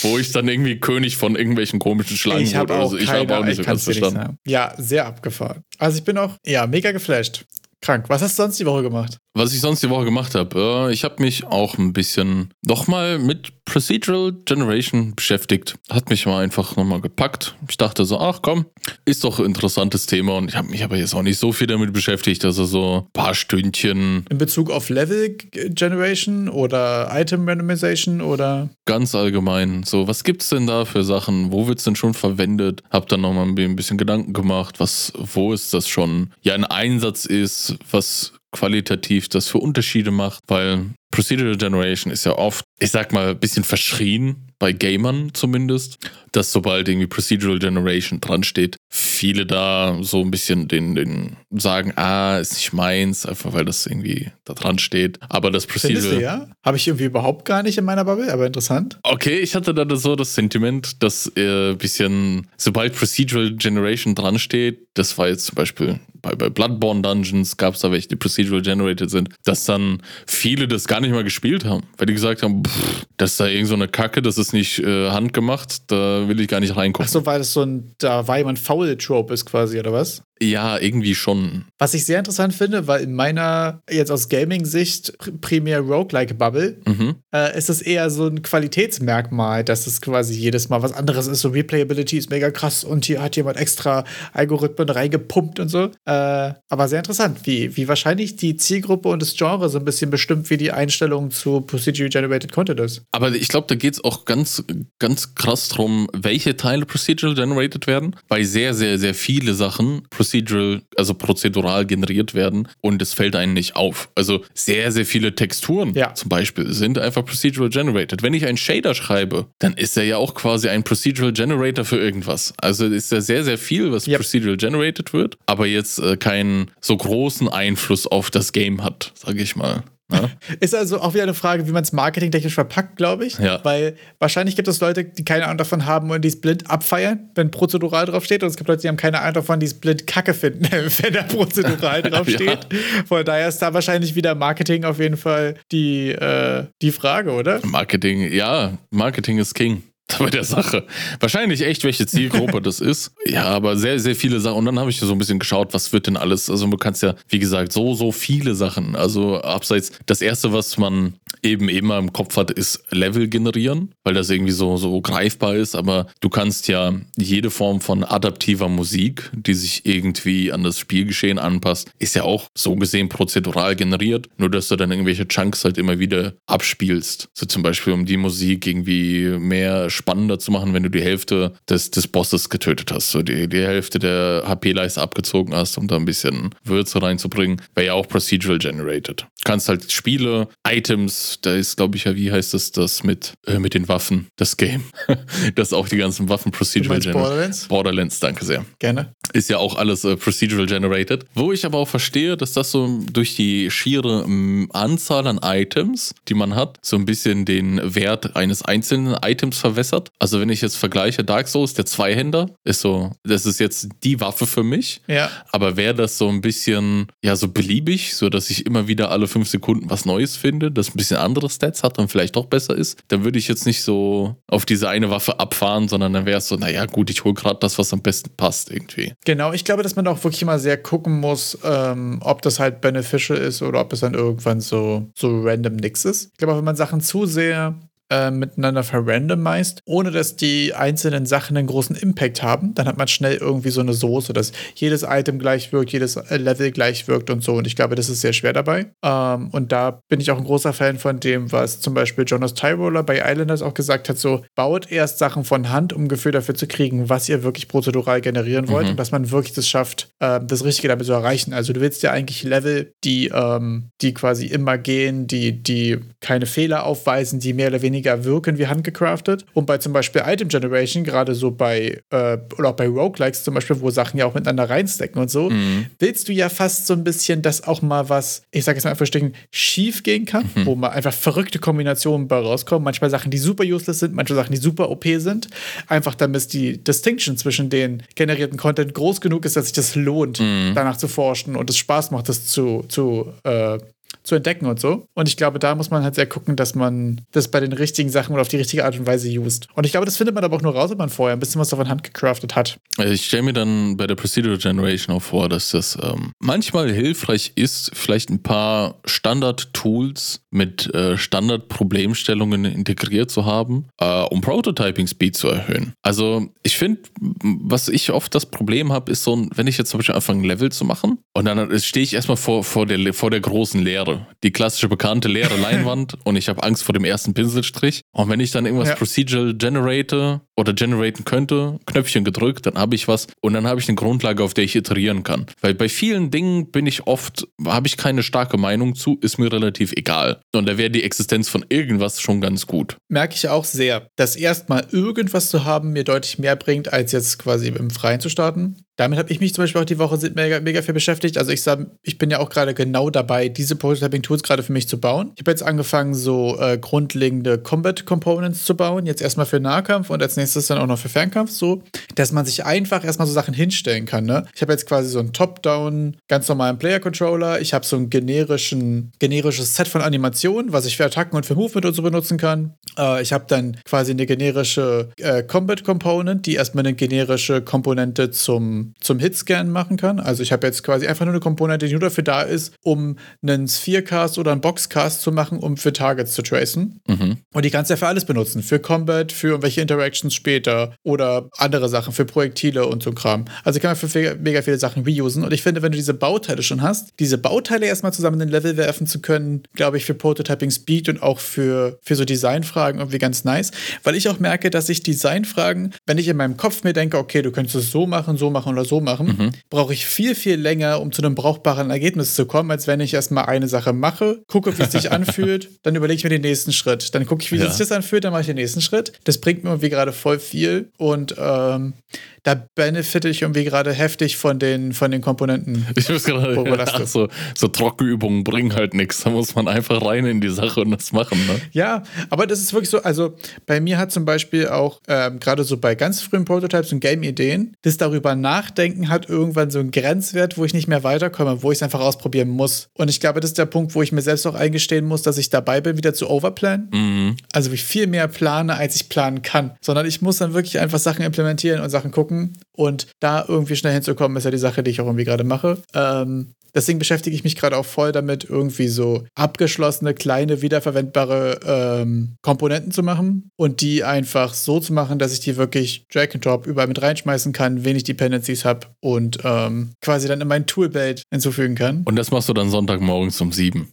Wo 0.01 0.17
ich 0.17 0.31
dann 0.31 0.47
irgendwie 0.47 0.79
König 0.79 1.17
von 1.17 1.35
irgendwelchen 1.35 1.79
komischen 1.79 2.17
Schlangen 2.17 2.43
Ich 2.43 2.57
wurde. 2.57 2.73
auch 2.73 2.79
Also 2.81 2.97
ich 2.97 3.09
habe 3.09 3.37
auch 3.37 3.45
nicht 3.45 3.57
so 3.57 3.63
ganz 3.63 3.83
verstanden. 3.83 4.37
Ja, 4.45 4.73
sehr 4.77 5.05
abgefahren. 5.05 5.63
Also 5.77 5.97
ich 5.97 6.03
bin 6.03 6.17
auch, 6.17 6.35
ja, 6.45 6.67
mega 6.67 6.91
geflasht. 6.91 7.45
Krank. 7.81 8.05
Was 8.09 8.21
hast 8.21 8.37
du 8.37 8.43
sonst 8.43 8.59
die 8.59 8.65
Woche 8.65 8.83
gemacht? 8.83 9.17
Was 9.33 9.53
ich 9.53 9.61
sonst 9.61 9.81
die 9.81 9.89
Woche 9.89 10.05
gemacht 10.05 10.35
habe, 10.35 10.87
äh, 10.89 10.93
ich 10.93 11.03
habe 11.03 11.21
mich 11.23 11.45
auch 11.45 11.77
ein 11.77 11.93
bisschen 11.93 12.53
nochmal 12.65 13.17
mit 13.17 13.53
Procedural 13.65 14.33
Generation 14.45 15.15
beschäftigt. 15.15 15.75
Hat 15.89 16.09
mich 16.09 16.25
mal 16.25 16.43
einfach 16.43 16.75
nochmal 16.75 16.99
gepackt. 16.99 17.55
Ich 17.69 17.77
dachte 17.77 18.03
so, 18.03 18.19
ach 18.19 18.41
komm, 18.41 18.65
ist 19.05 19.23
doch 19.23 19.39
ein 19.39 19.45
interessantes 19.45 20.05
Thema 20.05 20.37
und 20.37 20.49
ich 20.49 20.55
habe 20.57 20.67
mich 20.67 20.83
aber 20.83 20.97
jetzt 20.97 21.13
auch 21.13 21.21
nicht 21.21 21.39
so 21.39 21.53
viel 21.53 21.67
damit 21.67 21.93
beschäftigt, 21.93 22.43
also 22.43 22.65
so 22.65 23.05
ein 23.05 23.13
paar 23.13 23.33
Stündchen. 23.33 24.25
In 24.29 24.37
Bezug 24.37 24.69
auf 24.69 24.89
Level 24.89 25.29
Generation 25.29 26.49
oder 26.49 27.09
Item 27.13 27.47
Randomization 27.47 28.19
oder? 28.19 28.69
Ganz 28.85 29.15
allgemein. 29.15 29.83
So, 29.83 30.07
was 30.07 30.25
gibt's 30.25 30.49
denn 30.49 30.67
da 30.67 30.83
für 30.83 31.03
Sachen? 31.03 31.51
Wo 31.53 31.67
wird's 31.67 31.85
denn 31.85 31.95
schon 31.95 32.13
verwendet? 32.13 32.83
Hab 32.89 33.07
dann 33.07 33.21
nochmal 33.21 33.47
ein 33.47 33.75
bisschen 33.75 33.97
Gedanken 33.97 34.33
gemacht, 34.33 34.79
was, 34.79 35.13
wo 35.15 35.53
ist 35.53 35.73
das 35.73 35.87
schon 35.87 36.33
ja 36.41 36.53
ein 36.53 36.65
Einsatz 36.65 37.25
ist, 37.25 37.77
was 37.89 38.33
qualitativ 38.51 39.29
das 39.29 39.47
für 39.47 39.59
Unterschiede 39.59 40.11
macht, 40.11 40.43
weil 40.47 40.91
Procedural 41.11 41.57
Generation 41.57 42.11
ist 42.11 42.25
ja 42.25 42.37
oft, 42.37 42.63
ich 42.79 42.91
sag 42.91 43.11
mal, 43.11 43.29
ein 43.29 43.39
bisschen 43.39 43.63
verschrien, 43.63 44.51
bei 44.61 44.73
Gamern 44.73 45.31
zumindest, 45.33 45.97
dass 46.33 46.51
sobald 46.51 46.87
irgendwie 46.87 47.07
Procedural 47.07 47.57
Generation 47.57 48.21
dran 48.21 48.43
steht, 48.43 48.77
viele 48.89 49.47
da 49.47 49.97
so 50.01 50.21
ein 50.21 50.29
bisschen 50.29 50.67
den, 50.67 50.93
den 50.93 51.35
sagen, 51.49 51.93
ah, 51.95 52.37
ist 52.37 52.53
nicht 52.53 52.71
meins, 52.71 53.25
einfach 53.25 53.53
weil 53.53 53.65
das 53.65 53.87
irgendwie 53.87 54.31
da 54.45 54.53
dran 54.53 54.77
steht. 54.77 55.17
Aber 55.29 55.49
das 55.49 55.65
Procedural. 55.65 56.01
Findest 56.01 56.21
du, 56.21 56.23
ja? 56.23 56.47
Habe 56.63 56.77
ich 56.77 56.87
irgendwie 56.87 57.05
überhaupt 57.05 57.43
gar 57.45 57.63
nicht 57.63 57.79
in 57.79 57.85
meiner 57.85 58.05
Bubble, 58.05 58.31
aber 58.31 58.45
interessant. 58.45 58.99
Okay, 59.01 59.39
ich 59.39 59.55
hatte 59.55 59.73
dann 59.73 59.95
so 59.95 60.15
das 60.15 60.35
Sentiment, 60.35 61.01
dass 61.01 61.25
äh, 61.35 61.73
bisschen, 61.73 62.47
sobald 62.55 62.95
Procedural 62.95 63.55
Generation 63.55 64.13
dran 64.13 64.37
steht, 64.37 64.89
das 64.93 65.17
war 65.17 65.27
jetzt 65.27 65.47
zum 65.47 65.55
Beispiel 65.55 65.99
bei, 66.21 66.35
bei 66.35 66.49
Bloodborne 66.49 67.01
Dungeons 67.01 67.57
gab 67.57 67.75
es 67.75 67.81
da 67.81 67.91
welche, 67.91 68.07
die 68.07 68.15
procedural 68.15 68.61
generated 68.61 69.09
sind, 69.09 69.29
dass 69.43 69.65
dann 69.65 70.01
viele 70.25 70.67
das 70.67 70.87
gar 70.87 70.99
nicht 70.99 71.11
mal 71.11 71.23
gespielt 71.23 71.65
haben, 71.65 71.83
weil 71.97 72.07
die 72.07 72.13
gesagt 72.13 72.43
haben, 72.43 72.63
pff, 72.63 73.05
das 73.17 73.31
ist 73.31 73.39
da 73.39 73.47
irgend 73.47 73.67
so 73.67 73.75
eine 73.75 73.87
Kacke, 73.87 74.21
das 74.21 74.37
ist 74.37 74.53
nicht 74.53 74.79
äh, 74.79 75.09
handgemacht, 75.09 75.91
da 75.91 76.27
will 76.27 76.39
ich 76.39 76.47
gar 76.47 76.59
nicht 76.59 76.75
reingucken. 76.75 77.05
Ach 77.07 77.11
so, 77.11 77.25
weil 77.25 77.39
das 77.39 77.53
so 77.53 77.61
ein, 77.61 77.93
da 77.97 78.27
war 78.27 78.37
jemand 78.37 78.59
faul 78.59 78.95
Trope 78.97 79.33
ist 79.33 79.45
quasi, 79.45 79.79
oder 79.79 79.93
was? 79.93 80.23
Ja, 80.41 80.79
irgendwie 80.79 81.13
schon. 81.13 81.65
Was 81.77 81.93
ich 81.93 82.03
sehr 82.03 82.17
interessant 82.17 82.55
finde, 82.55 82.87
weil 82.87 83.03
in 83.03 83.13
meiner 83.13 83.83
jetzt 83.87 84.09
aus 84.11 84.27
Gaming-Sicht 84.27 85.13
primär 85.39 85.81
Roguelike-Bubble 85.81 86.77
mhm. 86.87 87.15
äh, 87.31 87.55
ist 87.55 87.69
es 87.69 87.79
eher 87.79 88.09
so 88.09 88.25
ein 88.25 88.41
Qualitätsmerkmal, 88.41 89.63
dass 89.63 89.85
es 89.85 90.01
quasi 90.01 90.33
jedes 90.33 90.69
Mal 90.69 90.81
was 90.81 90.93
anderes 90.93 91.27
ist. 91.27 91.41
So 91.41 91.49
Replayability 91.49 92.17
ist 92.17 92.31
mega 92.31 92.49
krass 92.49 92.83
und 92.83 93.05
hier 93.05 93.21
hat 93.21 93.35
jemand 93.35 93.57
extra 93.57 94.03
Algorithmen 94.33 94.89
reingepumpt 94.89 95.59
und 95.59 95.69
so. 95.69 95.91
Äh, 96.11 96.53
aber 96.69 96.87
sehr 96.87 96.99
interessant, 96.99 97.39
wie, 97.43 97.75
wie 97.77 97.87
wahrscheinlich 97.87 98.35
die 98.35 98.55
Zielgruppe 98.57 99.09
und 99.09 99.21
das 99.21 99.35
Genre 99.35 99.69
so 99.69 99.77
ein 99.77 99.85
bisschen 99.85 100.09
bestimmt, 100.09 100.49
wie 100.49 100.57
die 100.57 100.71
Einstellung 100.71 101.31
zu 101.31 101.61
Procedurally 101.61 102.09
Generated 102.09 102.51
Content 102.51 102.79
ist. 102.79 103.03
Aber 103.11 103.31
ich 103.31 103.47
glaube, 103.47 103.67
da 103.67 103.75
geht 103.75 103.93
es 103.93 104.03
auch 104.03 104.25
ganz, 104.25 104.63
ganz 104.99 105.35
krass 105.35 105.69
drum, 105.69 106.07
welche 106.13 106.57
Teile 106.57 106.85
Procedural 106.85 107.35
Generated 107.35 107.87
werden, 107.87 108.15
weil 108.27 108.43
sehr, 108.43 108.73
sehr, 108.73 108.97
sehr 108.97 109.13
viele 109.13 109.53
Sachen 109.53 110.03
Procedural 110.09 110.41
procedural, 110.51 110.81
also 110.97 111.13
prozedural 111.13 111.85
generiert 111.85 112.33
werden 112.33 112.67
und 112.81 113.01
es 113.01 113.13
fällt 113.13 113.35
einem 113.35 113.53
nicht 113.53 113.75
auf. 113.75 114.09
Also 114.15 114.43
sehr, 114.53 114.91
sehr 114.91 115.05
viele 115.05 115.35
Texturen 115.35 115.93
ja. 115.93 116.13
zum 116.13 116.29
Beispiel 116.29 116.71
sind 116.73 116.97
einfach 116.97 117.25
procedural 117.25 117.69
generated. 117.69 118.23
Wenn 118.23 118.33
ich 118.33 118.45
einen 118.45 118.57
Shader 118.57 118.93
schreibe, 118.93 119.47
dann 119.59 119.73
ist 119.73 119.97
er 119.97 120.03
ja 120.03 120.17
auch 120.17 120.33
quasi 120.33 120.69
ein 120.69 120.83
procedural 120.83 121.33
generator 121.33 121.85
für 121.85 121.97
irgendwas. 121.97 122.53
Also 122.57 122.85
ist 122.85 123.11
ja 123.11 123.21
sehr, 123.21 123.43
sehr 123.43 123.57
viel, 123.57 123.91
was 123.91 124.07
yep. 124.07 124.17
procedural 124.17 124.57
generated 124.57 125.13
wird, 125.13 125.37
aber 125.45 125.67
jetzt 125.67 125.99
äh, 126.01 126.17
keinen 126.17 126.71
so 126.81 126.97
großen 126.97 127.47
Einfluss 127.47 128.07
auf 128.07 128.31
das 128.31 128.51
Game 128.51 128.83
hat, 128.83 129.13
sage 129.15 129.41
ich 129.41 129.55
mal. 129.55 129.83
Ja. 130.11 130.29
Ist 130.59 130.75
also 130.75 130.99
auch 130.99 131.13
wieder 131.13 131.23
eine 131.23 131.33
Frage, 131.33 131.67
wie 131.67 131.71
man 131.71 131.83
es 131.83 131.91
marketingtechnisch 131.91 132.53
verpackt, 132.53 132.97
glaube 132.97 133.25
ich. 133.25 133.37
Ja. 133.39 133.59
Weil 133.63 133.95
wahrscheinlich 134.19 134.55
gibt 134.55 134.67
es 134.67 134.79
Leute, 134.79 135.05
die 135.05 135.23
keine 135.25 135.45
Ahnung 135.45 135.57
davon 135.57 135.85
haben 135.85 136.11
und 136.11 136.21
die 136.21 136.27
es 136.27 136.39
blind 136.39 136.69
abfeiern, 136.69 137.29
wenn 137.35 137.51
prozedural 137.51 138.05
draufsteht. 138.05 138.43
Und 138.43 138.49
es 138.49 138.57
gibt 138.57 138.67
Leute, 138.67 138.81
die 138.81 138.87
haben 138.87 138.97
keine 138.97 139.21
Ahnung 139.21 139.35
davon, 139.35 139.59
die 139.59 139.65
es 139.65 139.73
blind 139.73 140.07
kacke 140.07 140.33
finden, 140.33 140.67
wenn 141.01 141.13
da 141.13 141.23
prozedural 141.23 142.01
draufsteht. 142.03 142.67
ja. 142.71 143.03
Von 143.07 143.25
daher 143.25 143.47
ist 143.47 143.59
da 143.59 143.73
wahrscheinlich 143.73 144.15
wieder 144.15 144.35
Marketing 144.35 144.83
auf 144.83 144.99
jeden 144.99 145.17
Fall 145.17 145.55
die, 145.71 146.09
äh, 146.11 146.65
die 146.81 146.91
Frage, 146.91 147.31
oder? 147.31 147.59
Marketing, 147.65 148.31
ja, 148.31 148.77
Marketing 148.89 149.37
ist 149.37 149.53
King 149.53 149.83
bei 150.19 150.29
der 150.29 150.43
Sache. 150.43 150.85
Wahrscheinlich 151.19 151.61
echt, 151.61 151.83
welche 151.83 152.05
Zielgruppe 152.05 152.61
das 152.61 152.79
ist. 152.79 153.11
Ja, 153.25 153.45
aber 153.45 153.77
sehr, 153.77 153.99
sehr 153.99 154.15
viele 154.15 154.39
Sachen. 154.39 154.57
Und 154.57 154.65
dann 154.65 154.79
habe 154.79 154.89
ich 154.89 154.99
so 154.99 155.11
ein 155.11 155.17
bisschen 155.17 155.39
geschaut, 155.39 155.73
was 155.73 155.93
wird 155.93 156.07
denn 156.07 156.17
alles. 156.17 156.49
Also 156.49 156.67
du 156.67 156.77
kannst 156.77 157.03
ja, 157.03 157.15
wie 157.27 157.39
gesagt, 157.39 157.71
so, 157.71 157.93
so 157.93 158.11
viele 158.11 158.55
Sachen. 158.55 158.95
Also 158.95 159.41
abseits, 159.41 159.91
das 160.05 160.21
erste, 160.21 160.53
was 160.53 160.77
man 160.77 161.13
eben 161.43 161.69
immer 161.69 161.97
im 161.97 162.13
Kopf 162.13 162.37
hat, 162.37 162.51
ist 162.51 162.83
Level 162.91 163.27
generieren, 163.27 163.93
weil 164.03 164.13
das 164.13 164.29
irgendwie 164.29 164.51
so, 164.51 164.77
so 164.77 165.01
greifbar 165.01 165.55
ist. 165.55 165.75
Aber 165.75 166.07
du 166.19 166.29
kannst 166.29 166.67
ja 166.67 166.93
jede 167.17 167.49
Form 167.49 167.81
von 167.81 168.03
adaptiver 168.03 168.69
Musik, 168.69 169.29
die 169.33 169.53
sich 169.53 169.85
irgendwie 169.85 170.51
an 170.51 170.63
das 170.63 170.79
Spielgeschehen 170.79 171.39
anpasst, 171.39 171.91
ist 171.99 172.15
ja 172.15 172.23
auch 172.23 172.49
so 172.55 172.75
gesehen 172.75 173.09
prozedural 173.09 173.75
generiert. 173.75 174.27
Nur, 174.37 174.49
dass 174.49 174.67
du 174.67 174.75
dann 174.75 174.91
irgendwelche 174.91 175.27
Chunks 175.27 175.63
halt 175.63 175.77
immer 175.77 175.99
wieder 175.99 176.33
abspielst. 176.47 177.29
So 177.33 177.45
zum 177.45 177.63
Beispiel, 177.63 177.93
um 177.93 178.05
die 178.05 178.17
Musik 178.17 178.67
irgendwie 178.67 179.37
mehr 179.39 179.89
spannender 180.01 180.39
zu 180.39 180.51
machen, 180.51 180.73
wenn 180.73 180.81
du 180.81 180.89
die 180.89 181.01
Hälfte 181.01 181.53
des, 181.69 181.91
des 181.91 182.07
Bosses 182.07 182.49
getötet 182.49 182.91
hast. 182.91 183.11
So 183.11 183.21
die, 183.21 183.47
die 183.47 183.61
Hälfte 183.61 183.99
der 183.99 184.43
HP-Leiste 184.47 184.99
abgezogen 184.99 185.53
hast, 185.53 185.77
um 185.77 185.87
da 185.87 185.95
ein 185.95 186.05
bisschen 186.05 186.49
Würze 186.63 187.01
reinzubringen. 187.01 187.61
Wäre 187.75 187.87
ja 187.87 187.93
auch 187.93 188.07
procedural 188.07 188.57
generated. 188.57 189.21
Du 189.21 189.43
kannst 189.43 189.69
halt 189.69 189.91
Spiele, 189.91 190.47
Items, 190.67 191.39
da 191.41 191.53
ist, 191.53 191.77
glaube 191.77 191.97
ich, 191.97 192.05
ja, 192.05 192.15
wie 192.15 192.31
heißt 192.31 192.53
das, 192.53 192.71
das 192.71 193.03
mit, 193.03 193.33
äh, 193.45 193.59
mit 193.59 193.75
den 193.75 193.87
Waffen, 193.87 194.27
das 194.37 194.57
Game. 194.57 194.83
das 195.55 195.71
auch 195.71 195.87
die 195.87 195.97
ganzen 195.97 196.29
Waffen 196.29 196.51
procedural 196.51 196.99
generated. 196.99 197.21
Borderlands? 197.21 197.67
Borderlands, 197.67 198.19
danke 198.19 198.43
sehr. 198.43 198.65
Gerne. 198.79 199.13
Ist 199.33 199.49
ja 199.49 199.57
auch 199.57 199.75
alles 199.75 200.03
äh, 200.03 200.15
procedural 200.17 200.65
generated. 200.65 201.25
Wo 201.35 201.51
ich 201.51 201.65
aber 201.65 201.77
auch 201.77 201.87
verstehe, 201.87 202.37
dass 202.37 202.53
das 202.53 202.71
so 202.71 202.99
durch 203.11 203.35
die 203.35 203.69
schiere 203.69 204.23
m, 204.23 204.67
Anzahl 204.73 205.27
an 205.27 205.39
Items, 205.43 206.15
die 206.27 206.33
man 206.33 206.55
hat, 206.55 206.79
so 206.81 206.95
ein 206.95 207.05
bisschen 207.05 207.45
den 207.45 207.79
Wert 207.95 208.35
eines 208.35 208.63
einzelnen 208.63 209.15
Items 209.23 209.59
verwässert. 209.59 209.90
Also 210.19 210.39
wenn 210.39 210.49
ich 210.49 210.61
jetzt 210.61 210.77
vergleiche, 210.77 211.23
Dark 211.23 211.47
Souls, 211.47 211.73
der 211.73 211.85
Zweihänder, 211.85 212.47
ist 212.63 212.81
so, 212.81 213.11
das 213.23 213.45
ist 213.45 213.59
jetzt 213.59 213.89
die 214.03 214.19
Waffe 214.19 214.47
für 214.47 214.63
mich. 214.63 215.01
Ja. 215.07 215.29
Aber 215.51 215.77
wäre 215.77 215.93
das 215.93 216.17
so 216.17 216.29
ein 216.29 216.41
bisschen, 216.41 217.07
ja, 217.23 217.35
so 217.35 217.47
beliebig, 217.47 218.15
so 218.15 218.29
dass 218.29 218.49
ich 218.49 218.65
immer 218.65 218.87
wieder 218.87 219.11
alle 219.11 219.27
fünf 219.27 219.49
Sekunden 219.49 219.89
was 219.89 220.05
Neues 220.05 220.35
finde, 220.37 220.71
das 220.71 220.89
ein 220.89 220.97
bisschen 220.97 221.17
andere 221.17 221.49
Stats 221.49 221.83
hat 221.83 221.99
und 221.99 222.09
vielleicht 222.09 222.35
doch 222.35 222.45
besser 222.45 222.75
ist, 222.75 222.99
dann 223.07 223.23
würde 223.23 223.39
ich 223.39 223.47
jetzt 223.47 223.65
nicht 223.65 223.83
so 223.83 224.35
auf 224.47 224.65
diese 224.65 224.89
eine 224.89 225.09
Waffe 225.09 225.39
abfahren, 225.39 225.87
sondern 225.87 226.13
dann 226.13 226.25
wäre 226.25 226.37
es 226.37 226.47
so, 226.47 226.55
naja, 226.55 226.85
gut, 226.85 227.09
ich 227.09 227.23
hole 227.23 227.33
gerade 227.33 227.59
das, 227.59 227.77
was 227.77 227.93
am 227.93 228.01
besten 228.01 228.31
passt 228.35 228.71
irgendwie. 228.71 229.13
Genau, 229.25 229.53
ich 229.53 229.65
glaube, 229.65 229.83
dass 229.83 229.95
man 229.95 230.07
auch 230.07 230.23
wirklich 230.23 230.43
mal 230.45 230.59
sehr 230.59 230.77
gucken 230.77 231.19
muss, 231.19 231.57
ähm, 231.63 232.19
ob 232.23 232.41
das 232.41 232.59
halt 232.59 232.81
beneficial 232.81 233.37
ist 233.37 233.61
oder 233.61 233.81
ob 233.81 233.93
es 233.93 234.01
dann 234.01 234.13
irgendwann 234.13 234.61
so, 234.61 235.09
so 235.17 235.41
random 235.41 235.75
nix 235.75 236.05
ist. 236.05 236.29
Ich 236.31 236.37
glaube, 236.37 236.57
wenn 236.57 236.65
man 236.65 236.75
Sachen 236.75 237.01
zu 237.01 237.25
sehr 237.25 237.75
äh, 238.11 238.29
miteinander 238.29 238.83
verrandomized, 238.83 239.81
ohne 239.85 240.11
dass 240.11 240.35
die 240.35 240.73
einzelnen 240.73 241.25
Sachen 241.25 241.57
einen 241.57 241.67
großen 241.67 241.95
Impact 241.95 242.43
haben. 242.43 242.75
Dann 242.75 242.85
hat 242.85 242.97
man 242.97 243.07
schnell 243.07 243.37
irgendwie 243.37 243.69
so 243.69 243.81
eine 243.81 243.93
Soße, 243.93 244.33
dass 244.33 244.51
jedes 244.75 245.03
Item 245.03 245.39
gleich 245.39 245.71
wirkt, 245.71 245.93
jedes 245.93 246.17
äh, 246.17 246.37
Level 246.37 246.71
gleich 246.71 247.07
wirkt 247.07 247.29
und 247.29 247.43
so. 247.43 247.53
Und 247.53 247.65
ich 247.65 247.75
glaube, 247.75 247.95
das 247.95 248.09
ist 248.09 248.21
sehr 248.21 248.33
schwer 248.33 248.53
dabei. 248.53 248.87
Ähm, 249.01 249.49
und 249.51 249.71
da 249.71 250.01
bin 250.09 250.19
ich 250.19 250.29
auch 250.29 250.37
ein 250.37 250.43
großer 250.43 250.73
Fan 250.73 250.99
von 250.99 251.19
dem, 251.19 251.51
was 251.51 251.79
zum 251.79 251.93
Beispiel 251.93 252.25
Jonas 252.27 252.53
Tyroller 252.53 253.03
bei 253.03 253.19
Islanders 253.19 253.61
auch 253.61 253.73
gesagt 253.73 254.09
hat: 254.09 254.17
so, 254.17 254.43
baut 254.55 254.91
erst 254.91 255.17
Sachen 255.17 255.45
von 255.45 255.69
Hand, 255.69 255.93
um 255.93 256.03
ein 256.03 256.07
Gefühl 256.09 256.33
dafür 256.33 256.55
zu 256.55 256.67
kriegen, 256.67 257.09
was 257.09 257.29
ihr 257.29 257.43
wirklich 257.43 257.69
prozedural 257.69 258.19
generieren 258.19 258.67
wollt 258.67 258.85
mhm. 258.85 258.91
und 258.91 258.99
dass 258.99 259.11
man 259.11 259.31
wirklich 259.31 259.53
das 259.53 259.67
schafft, 259.67 260.09
äh, 260.19 260.41
das 260.43 260.65
Richtige 260.65 260.89
damit 260.89 261.05
zu 261.05 261.13
erreichen. 261.13 261.53
Also 261.53 261.71
du 261.71 261.79
willst 261.79 262.03
ja 262.03 262.11
eigentlich 262.11 262.43
Level, 262.43 262.93
die, 263.05 263.27
ähm, 263.33 263.89
die 264.01 264.13
quasi 264.13 264.47
immer 264.47 264.77
gehen, 264.77 265.27
die, 265.27 265.63
die 265.63 265.99
keine 266.19 266.45
Fehler 266.45 266.85
aufweisen, 266.85 267.39
die 267.39 267.53
mehr 267.53 267.69
oder 267.69 267.81
weniger 267.81 268.00
weniger 268.01 268.23
wirken 268.23 268.57
wie 268.57 268.67
handgecraftet. 268.67 269.45
Und 269.53 269.65
bei 269.65 269.77
zum 269.77 269.93
Beispiel 269.93 270.23
Item 270.25 270.47
Generation, 270.47 271.03
gerade 271.03 271.35
so 271.35 271.51
bei, 271.51 272.01
äh, 272.09 272.37
oder 272.57 272.69
auch 272.69 272.75
bei 272.75 272.87
Roguelikes 272.87 273.43
zum 273.43 273.53
Beispiel, 273.53 273.79
wo 273.79 273.89
Sachen 273.91 274.17
ja 274.17 274.25
auch 274.25 274.33
miteinander 274.33 274.69
reinstecken 274.69 275.21
und 275.21 275.29
so, 275.29 275.49
mhm. 275.49 275.87
willst 275.99 276.27
du 276.27 276.33
ja 276.33 276.49
fast 276.49 276.87
so 276.87 276.93
ein 276.93 277.03
bisschen, 277.03 277.41
dass 277.41 277.67
auch 277.67 277.81
mal 277.81 278.09
was, 278.09 278.43
ich 278.51 278.63
sage 278.63 278.77
jetzt 278.77 278.85
mal 278.85 278.91
einfach 278.91 279.05
Stichen, 279.05 279.33
schief 279.51 280.03
gehen 280.03 280.25
kann, 280.25 280.49
mhm. 280.55 280.65
wo 280.65 280.75
mal 280.75 280.89
einfach 280.89 281.13
verrückte 281.13 281.59
Kombinationen 281.59 282.27
bei 282.27 282.37
rauskommen. 282.37 282.83
Manchmal 282.83 283.09
Sachen, 283.09 283.31
die 283.31 283.37
super 283.37 283.63
useless 283.63 283.99
sind, 283.99 284.13
manche 284.13 284.35
Sachen, 284.35 284.51
die 284.51 284.59
super 284.59 284.89
OP 284.89 285.05
sind. 285.17 285.47
Einfach 285.87 286.15
damit 286.15 286.53
die 286.53 286.83
Distinction 286.83 287.37
zwischen 287.37 287.69
den 287.69 288.03
generierten 288.15 288.57
Content 288.57 288.93
groß 288.93 289.21
genug 289.21 289.45
ist, 289.45 289.55
dass 289.55 289.65
sich 289.65 289.73
das 289.73 289.95
lohnt, 289.95 290.39
mhm. 290.39 290.71
danach 290.73 290.97
zu 290.97 291.07
forschen 291.07 291.55
und 291.55 291.69
es 291.69 291.77
Spaß 291.77 292.11
macht, 292.11 292.29
das 292.29 292.47
zu, 292.47 292.83
zu 292.87 293.31
äh, 293.43 293.77
zu 294.23 294.35
entdecken 294.35 294.65
und 294.65 294.79
so. 294.79 295.05
Und 295.13 295.27
ich 295.27 295.37
glaube, 295.37 295.59
da 295.59 295.75
muss 295.75 295.89
man 295.89 296.03
halt 296.03 296.15
sehr 296.15 296.25
gucken, 296.25 296.55
dass 296.55 296.75
man 296.75 297.21
das 297.31 297.49
bei 297.49 297.59
den 297.59 297.73
richtigen 297.73 298.09
Sachen 298.09 298.33
oder 298.33 298.41
auf 298.41 298.47
die 298.47 298.57
richtige 298.57 298.85
Art 298.85 298.97
und 298.97 299.07
Weise 299.07 299.29
used. 299.29 299.67
Und 299.73 299.85
ich 299.85 299.91
glaube, 299.91 300.05
das 300.05 300.17
findet 300.17 300.35
man 300.35 300.43
aber 300.43 300.55
auch 300.55 300.61
nur 300.61 300.75
raus, 300.75 300.91
wenn 300.91 300.97
man 300.97 301.09
vorher 301.09 301.35
ein 301.35 301.39
bisschen 301.39 301.59
was 301.59 301.69
davon 301.69 301.89
handgecraftet 301.89 302.55
hat. 302.55 302.77
Ich 302.97 303.25
stelle 303.25 303.43
mir 303.43 303.53
dann 303.53 303.97
bei 303.97 304.07
der 304.07 304.15
Procedural 304.15 304.57
Generation 304.57 305.15
auch 305.15 305.21
vor, 305.21 305.49
dass 305.49 305.71
das 305.71 305.97
ähm, 306.01 306.31
manchmal 306.39 306.91
hilfreich 306.91 307.53
ist, 307.55 307.91
vielleicht 307.93 308.29
ein 308.29 308.43
paar 308.43 308.99
Standard-Tools 309.05 310.41
mit 310.51 310.93
äh, 310.93 311.17
Standard-Problemstellungen 311.17 312.65
integriert 312.65 313.31
zu 313.31 313.45
haben, 313.45 313.87
äh, 313.99 314.23
um 314.23 314.41
Prototyping-Speed 314.41 315.35
zu 315.35 315.47
erhöhen. 315.47 315.93
Also 316.01 316.47
ich 316.63 316.77
finde, 316.77 317.01
was 317.41 317.87
ich 317.87 318.11
oft 318.11 318.35
das 318.35 318.45
Problem 318.45 318.91
habe, 318.91 319.11
ist 319.11 319.23
so, 319.23 319.47
wenn 319.55 319.67
ich 319.67 319.77
jetzt 319.77 319.89
zum 319.89 319.99
Beispiel 319.99 320.15
anfange, 320.15 320.41
ein 320.41 320.45
Level 320.45 320.71
zu 320.71 320.85
machen 320.85 321.19
und 321.33 321.45
dann 321.45 321.79
stehe 321.79 322.03
ich 322.03 322.13
erstmal 322.13 322.37
vor, 322.37 322.63
vor, 322.63 322.85
der, 322.85 323.13
vor 323.13 323.31
der 323.31 323.39
großen 323.39 323.81
Leere. 324.05 324.27
Die 324.43 324.51
klassische 324.51 324.87
bekannte 324.87 325.27
leere 325.27 325.55
Leinwand 325.57 326.17
und 326.23 326.35
ich 326.35 326.49
habe 326.49 326.63
Angst 326.63 326.83
vor 326.83 326.93
dem 326.93 327.05
ersten 327.05 327.33
Pinselstrich. 327.33 328.01
Und 328.11 328.29
wenn 328.29 328.39
ich 328.39 328.51
dann 328.51 328.65
irgendwas 328.65 328.89
ja. 328.89 328.95
procedural 328.95 329.53
generate 329.55 330.41
oder 330.61 330.73
generaten 330.73 331.25
könnte, 331.25 331.79
Knöpfchen 331.85 332.23
gedrückt, 332.23 332.65
dann 332.65 332.75
habe 332.75 332.95
ich 332.95 333.07
was 333.07 333.27
und 333.41 333.53
dann 333.53 333.67
habe 333.67 333.79
ich 333.79 333.89
eine 333.89 333.95
Grundlage, 333.95 334.43
auf 334.43 334.53
der 334.53 334.63
ich 334.63 334.75
iterieren 334.75 335.23
kann. 335.23 335.47
Weil 335.61 335.73
bei 335.73 335.89
vielen 335.89 336.31
Dingen 336.31 336.71
bin 336.71 336.85
ich 336.85 337.07
oft, 337.07 337.47
habe 337.65 337.87
ich 337.87 337.97
keine 337.97 338.23
starke 338.23 338.57
Meinung 338.57 338.95
zu, 338.95 339.17
ist 339.21 339.37
mir 339.37 339.51
relativ 339.51 339.91
egal. 339.93 340.39
Und 340.55 340.67
da 340.67 340.77
wäre 340.77 340.91
die 340.91 341.03
Existenz 341.03 341.49
von 341.49 341.65
irgendwas 341.69 342.21
schon 342.21 342.41
ganz 342.41 342.67
gut. 342.67 342.97
Merke 343.09 343.35
ich 343.35 343.49
auch 343.49 343.65
sehr, 343.65 344.07
dass 344.15 344.35
erstmal 344.35 344.85
irgendwas 344.91 345.49
zu 345.49 345.65
haben 345.65 345.91
mir 345.91 346.03
deutlich 346.03 346.39
mehr 346.39 346.55
bringt, 346.55 346.93
als 346.93 347.11
jetzt 347.11 347.39
quasi 347.39 347.67
im 347.67 347.89
Freien 347.89 348.19
zu 348.19 348.29
starten. 348.29 348.77
Damit 349.01 349.17
habe 349.17 349.31
ich 349.31 349.39
mich 349.39 349.53
zum 349.55 349.63
Beispiel 349.63 349.81
auch 349.81 349.85
die 349.85 349.97
Woche 349.97 350.19
mega, 350.35 350.59
mega 350.59 350.83
viel 350.83 350.93
beschäftigt. 350.93 351.37
Also 351.39 351.51
ich 351.51 351.63
sag, 351.63 351.87
ich 352.03 352.19
bin 352.19 352.29
ja 352.29 352.37
auch 352.37 352.49
gerade 352.49 352.75
genau 352.75 353.09
dabei, 353.09 353.49
diese 353.49 353.75
Prototyping-Tools 353.75 354.43
gerade 354.43 354.61
für 354.61 354.73
mich 354.73 354.87
zu 354.87 354.99
bauen. 354.99 355.31
Ich 355.35 355.41
habe 355.41 355.49
jetzt 355.49 355.63
angefangen, 355.63 356.13
so 356.13 356.59
äh, 356.59 356.77
grundlegende 356.77 357.57
Combat-Components 357.57 358.63
zu 358.63 358.75
bauen. 358.77 359.07
Jetzt 359.07 359.23
erstmal 359.23 359.47
für 359.47 359.59
Nahkampf 359.59 360.11
und 360.11 360.21
als 360.21 360.37
nächstes 360.37 360.50
dann 360.53 360.77
auch 360.77 360.87
noch 360.87 360.99
für 360.99 361.09
Fernkampf 361.09 361.51
so, 361.51 361.83
dass 362.15 362.31
man 362.31 362.45
sich 362.45 362.65
einfach 362.65 363.03
erstmal 363.03 363.27
so 363.27 363.33
Sachen 363.33 363.53
hinstellen 363.53 364.05
kann. 364.05 364.25
Ne? 364.25 364.45
Ich 364.55 364.61
habe 364.61 364.71
jetzt 364.71 364.85
quasi 364.85 365.09
so 365.09 365.19
einen 365.19 365.33
Top-Down, 365.33 366.17
ganz 366.27 366.47
normalen 366.47 366.77
Player-Controller. 366.77 367.61
Ich 367.61 367.73
habe 367.73 367.85
so 367.85 367.95
ein 367.97 368.09
generischen, 368.09 369.11
generisches 369.19 369.75
Set 369.75 369.87
von 369.87 370.01
Animationen, 370.01 370.73
was 370.73 370.85
ich 370.85 370.97
für 370.97 371.05
Attacken 371.05 371.35
und 371.35 371.45
für 371.45 371.55
Movement 371.55 371.85
und 371.85 371.93
so 371.93 372.01
benutzen 372.01 372.37
kann. 372.37 372.73
Äh, 372.97 373.21
ich 373.21 373.33
habe 373.33 373.45
dann 373.47 373.77
quasi 373.85 374.11
eine 374.11 374.25
generische 374.25 375.09
äh, 375.17 375.43
Combat-Component, 375.43 376.45
die 376.45 376.55
erstmal 376.55 376.85
eine 376.85 376.93
generische 376.93 377.61
Komponente 377.61 378.31
zum 378.31 378.93
zum 378.99 379.19
Hitscan 379.19 379.69
machen 379.69 379.97
kann. 379.97 380.19
Also 380.19 380.43
ich 380.43 380.51
habe 380.51 380.67
jetzt 380.67 380.83
quasi 380.83 381.07
einfach 381.07 381.25
nur 381.25 381.33
eine 381.33 381.39
Komponente, 381.39 381.87
die 381.87 381.93
nur 381.93 382.01
dafür 382.01 382.23
da 382.23 382.41
ist, 382.41 382.73
um 382.83 383.17
einen 383.41 383.67
Spherecast 383.67 384.37
oder 384.37 384.51
einen 384.51 384.61
Boxcast 384.61 385.21
zu 385.21 385.31
machen, 385.31 385.59
um 385.59 385.77
für 385.77 385.93
Targets 385.93 386.33
zu 386.33 386.41
tracen. 386.41 386.99
Mhm. 387.07 387.37
Und 387.53 387.65
die 387.65 387.69
kannst 387.69 387.89
du 387.89 387.93
ja 387.93 387.97
für 387.97 388.07
alles 388.07 388.25
benutzen. 388.25 388.63
Für 388.63 388.79
Combat, 388.79 389.31
für 389.31 389.47
irgendwelche 389.47 389.81
Interactions 389.81 390.33
später 390.41 390.95
oder 391.03 391.49
andere 391.57 391.87
Sachen, 391.87 392.13
für 392.13 392.25
Projektile 392.25 392.87
und 392.87 393.03
so 393.03 393.11
Kram. 393.11 393.45
Also 393.63 393.79
kann 393.79 393.91
man 393.91 394.09
für 394.09 394.35
mega 394.35 394.61
viele 394.61 394.77
Sachen 394.79 395.05
reusen. 395.05 395.43
Und 395.43 395.53
ich 395.53 395.61
finde, 395.61 395.81
wenn 395.81 395.91
du 395.91 395.97
diese 395.97 396.15
Bauteile 396.15 396.63
schon 396.63 396.81
hast, 396.81 397.13
diese 397.19 397.37
Bauteile 397.37 397.85
erstmal 397.85 398.11
zusammen 398.11 398.41
in 398.41 398.47
den 398.47 398.49
Level 398.49 398.75
werfen 398.75 399.05
zu 399.05 399.21
können, 399.21 399.63
glaube 399.73 399.97
ich, 399.97 400.05
für 400.05 400.15
Prototyping 400.15 400.71
Speed 400.71 401.09
und 401.09 401.21
auch 401.21 401.39
für, 401.39 401.99
für 402.01 402.15
so 402.15 402.25
Designfragen 402.25 402.99
irgendwie 402.99 403.19
ganz 403.19 403.43
nice. 403.43 403.71
Weil 404.03 404.15
ich 404.15 404.29
auch 404.29 404.39
merke, 404.39 404.71
dass 404.71 404.89
ich 404.89 405.03
Designfragen, 405.03 405.93
wenn 406.07 406.17
ich 406.17 406.27
in 406.27 406.37
meinem 406.37 406.57
Kopf 406.57 406.83
mir 406.83 406.93
denke, 406.93 407.17
okay, 407.17 407.43
du 407.43 407.51
könntest 407.51 407.75
es 407.75 407.91
so 407.91 408.07
machen, 408.07 408.37
so 408.37 408.49
machen 408.49 408.73
oder 408.73 408.85
so 408.85 408.99
machen, 408.99 409.27
mhm. 409.37 409.51
brauche 409.69 409.93
ich 409.93 410.07
viel, 410.07 410.33
viel 410.33 410.55
länger, 410.55 411.01
um 411.01 411.11
zu 411.11 411.21
einem 411.21 411.35
brauchbaren 411.35 411.91
Ergebnis 411.91 412.33
zu 412.33 412.45
kommen, 412.45 412.71
als 412.71 412.87
wenn 412.87 412.99
ich 412.99 413.13
erstmal 413.13 413.45
eine 413.45 413.67
Sache 413.67 413.93
mache, 413.93 414.43
gucke, 414.47 414.77
wie 414.77 414.83
es 414.83 414.91
sich 414.91 415.11
anfühlt, 415.11 415.69
dann 415.83 415.95
überlege 415.95 416.17
ich 416.17 416.23
mir 416.23 416.31
den 416.31 416.41
nächsten 416.41 416.73
Schritt. 416.73 417.13
Dann 417.13 417.25
gucke 417.27 417.43
ich, 417.43 417.51
wie 417.51 417.57
ja. 417.57 417.69
sich 417.69 417.77
das 417.77 417.91
anfühlt, 417.91 418.23
dann 418.23 418.31
mache 418.31 418.41
ich 418.41 418.47
den 418.47 418.55
nächsten 418.55 418.81
Schritt. 418.81 419.11
Das 419.25 419.39
bringt 419.39 419.63
mir 419.63 419.71
irgendwie 419.71 419.89
gerade 419.89 420.11
voll 420.21 420.39
viel. 420.39 420.91
Und 420.97 421.35
ähm, 421.37 421.93
da 422.43 422.67
benefitte 422.75 423.29
ich 423.29 423.43
irgendwie 423.43 423.63
gerade 423.63 423.93
heftig 423.93 424.37
von 424.37 424.57
den, 424.57 424.93
von 424.93 425.11
den 425.11 425.21
Komponenten. 425.21 425.85
Ich 425.95 426.09
muss 426.09 426.23
gerade, 426.23 426.55
ja, 426.55 427.05
so, 427.05 427.27
so 427.55 427.67
Trockenübungen 427.67 428.43
bringen 428.43 428.73
halt 428.73 428.93
nichts. 428.93 429.23
Da 429.23 429.29
muss 429.29 429.53
man 429.53 429.67
einfach 429.67 430.03
rein 430.03 430.25
in 430.25 430.41
die 430.41 430.49
Sache 430.49 430.81
und 430.81 430.91
das 430.91 431.11
machen. 431.11 431.37
Ne? 431.47 431.61
Ja, 431.71 432.03
aber 432.29 432.47
das 432.47 432.59
ist 432.59 432.73
wirklich 432.73 432.89
so, 432.89 433.03
also 433.03 433.35
bei 433.67 433.79
mir 433.79 433.99
hat 433.99 434.11
zum 434.11 434.25
Beispiel 434.25 434.67
auch 434.67 434.99
ähm, 435.07 435.39
gerade 435.39 435.63
so 435.63 435.77
bei 435.77 435.93
ganz 435.93 436.21
frühen 436.21 436.45
Prototypes 436.45 436.91
und 436.91 436.99
Game-Ideen, 436.99 437.75
das 437.83 437.97
darüber 437.97 438.35
nachdenken 438.35 439.09
hat 439.09 439.29
irgendwann 439.29 439.69
so 439.69 439.79
einen 439.79 439.91
Grenzwert, 439.91 440.57
wo 440.57 440.65
ich 440.65 440.73
nicht 440.73 440.87
mehr 440.87 441.03
weiterkomme, 441.03 441.61
wo 441.61 441.71
ich 441.71 441.77
es 441.77 441.83
einfach 441.83 441.99
ausprobieren 441.99 442.49
muss. 442.49 442.89
Und 442.97 443.09
ich 443.09 443.19
glaube, 443.19 443.39
das 443.39 443.51
ist 443.51 443.57
der 443.57 443.65
Punkt, 443.67 443.93
wo 443.93 444.01
ich 444.01 444.11
mir 444.11 444.21
selbst 444.21 444.47
auch 444.47 444.55
eingestehen 444.55 445.05
muss, 445.05 445.21
dass 445.21 445.37
ich 445.37 445.49
dabei 445.49 445.81
bin, 445.81 445.97
wieder 445.97 446.13
zu 446.13 446.29
overplanen. 446.29 446.89
Mhm. 446.91 447.35
Also 447.53 447.71
ich 447.71 447.83
viel 447.83 448.07
mehr 448.07 448.27
plane, 448.27 448.75
als 448.75 448.95
ich 448.95 449.09
planen 449.09 449.43
kann. 449.43 449.71
Sondern 449.81 450.05
ich 450.05 450.21
muss 450.21 450.37
dann 450.37 450.53
wirklich 450.53 450.79
einfach 450.79 450.99
Sachen 450.99 451.23
implementieren 451.23 451.81
und 451.81 451.89
Sachen 451.89 452.11
gucken, 452.11 452.30
gucken 452.31 452.57
und 452.73 453.07
da 453.19 453.45
irgendwie 453.47 453.75
schnell 453.75 453.93
hinzukommen, 453.93 454.37
ist 454.37 454.45
ja 454.45 454.51
die 454.51 454.57
Sache, 454.57 454.83
die 454.83 454.91
ich 454.91 455.01
auch 455.01 455.05
irgendwie 455.05 455.25
gerade 455.25 455.43
mache. 455.43 455.81
Ähm, 455.93 456.53
deswegen 456.73 456.99
beschäftige 456.99 457.35
ich 457.35 457.43
mich 457.43 457.55
gerade 457.55 457.77
auch 457.77 457.85
voll 457.85 458.11
damit, 458.11 458.45
irgendwie 458.45 458.87
so 458.87 459.25
abgeschlossene, 459.35 460.13
kleine, 460.13 460.61
wiederverwendbare 460.61 461.59
ähm, 462.01 462.35
Komponenten 462.41 462.91
zu 462.91 463.03
machen 463.03 463.51
und 463.57 463.81
die 463.81 464.03
einfach 464.03 464.53
so 464.53 464.79
zu 464.79 464.93
machen, 464.93 465.19
dass 465.19 465.33
ich 465.33 465.41
die 465.41 465.57
wirklich 465.57 466.05
Drag 466.11 466.33
and 466.33 466.45
Drop 466.45 466.65
überall 466.65 466.87
mit 466.87 467.01
reinschmeißen 467.01 467.51
kann, 467.53 467.83
wenig 467.83 468.03
Dependencies 468.03 468.65
habe 468.65 468.87
und 469.01 469.39
ähm, 469.43 469.91
quasi 470.01 470.27
dann 470.27 470.41
in 470.41 470.47
mein 470.47 470.65
Toolbelt 470.65 471.23
hinzufügen 471.31 471.75
kann. 471.75 472.03
Und 472.05 472.15
das 472.15 472.31
machst 472.31 472.49
du 472.49 472.53
dann 472.53 472.69
Sonntagmorgens 472.69 473.39
um 473.41 473.51
sieben. 473.51 473.91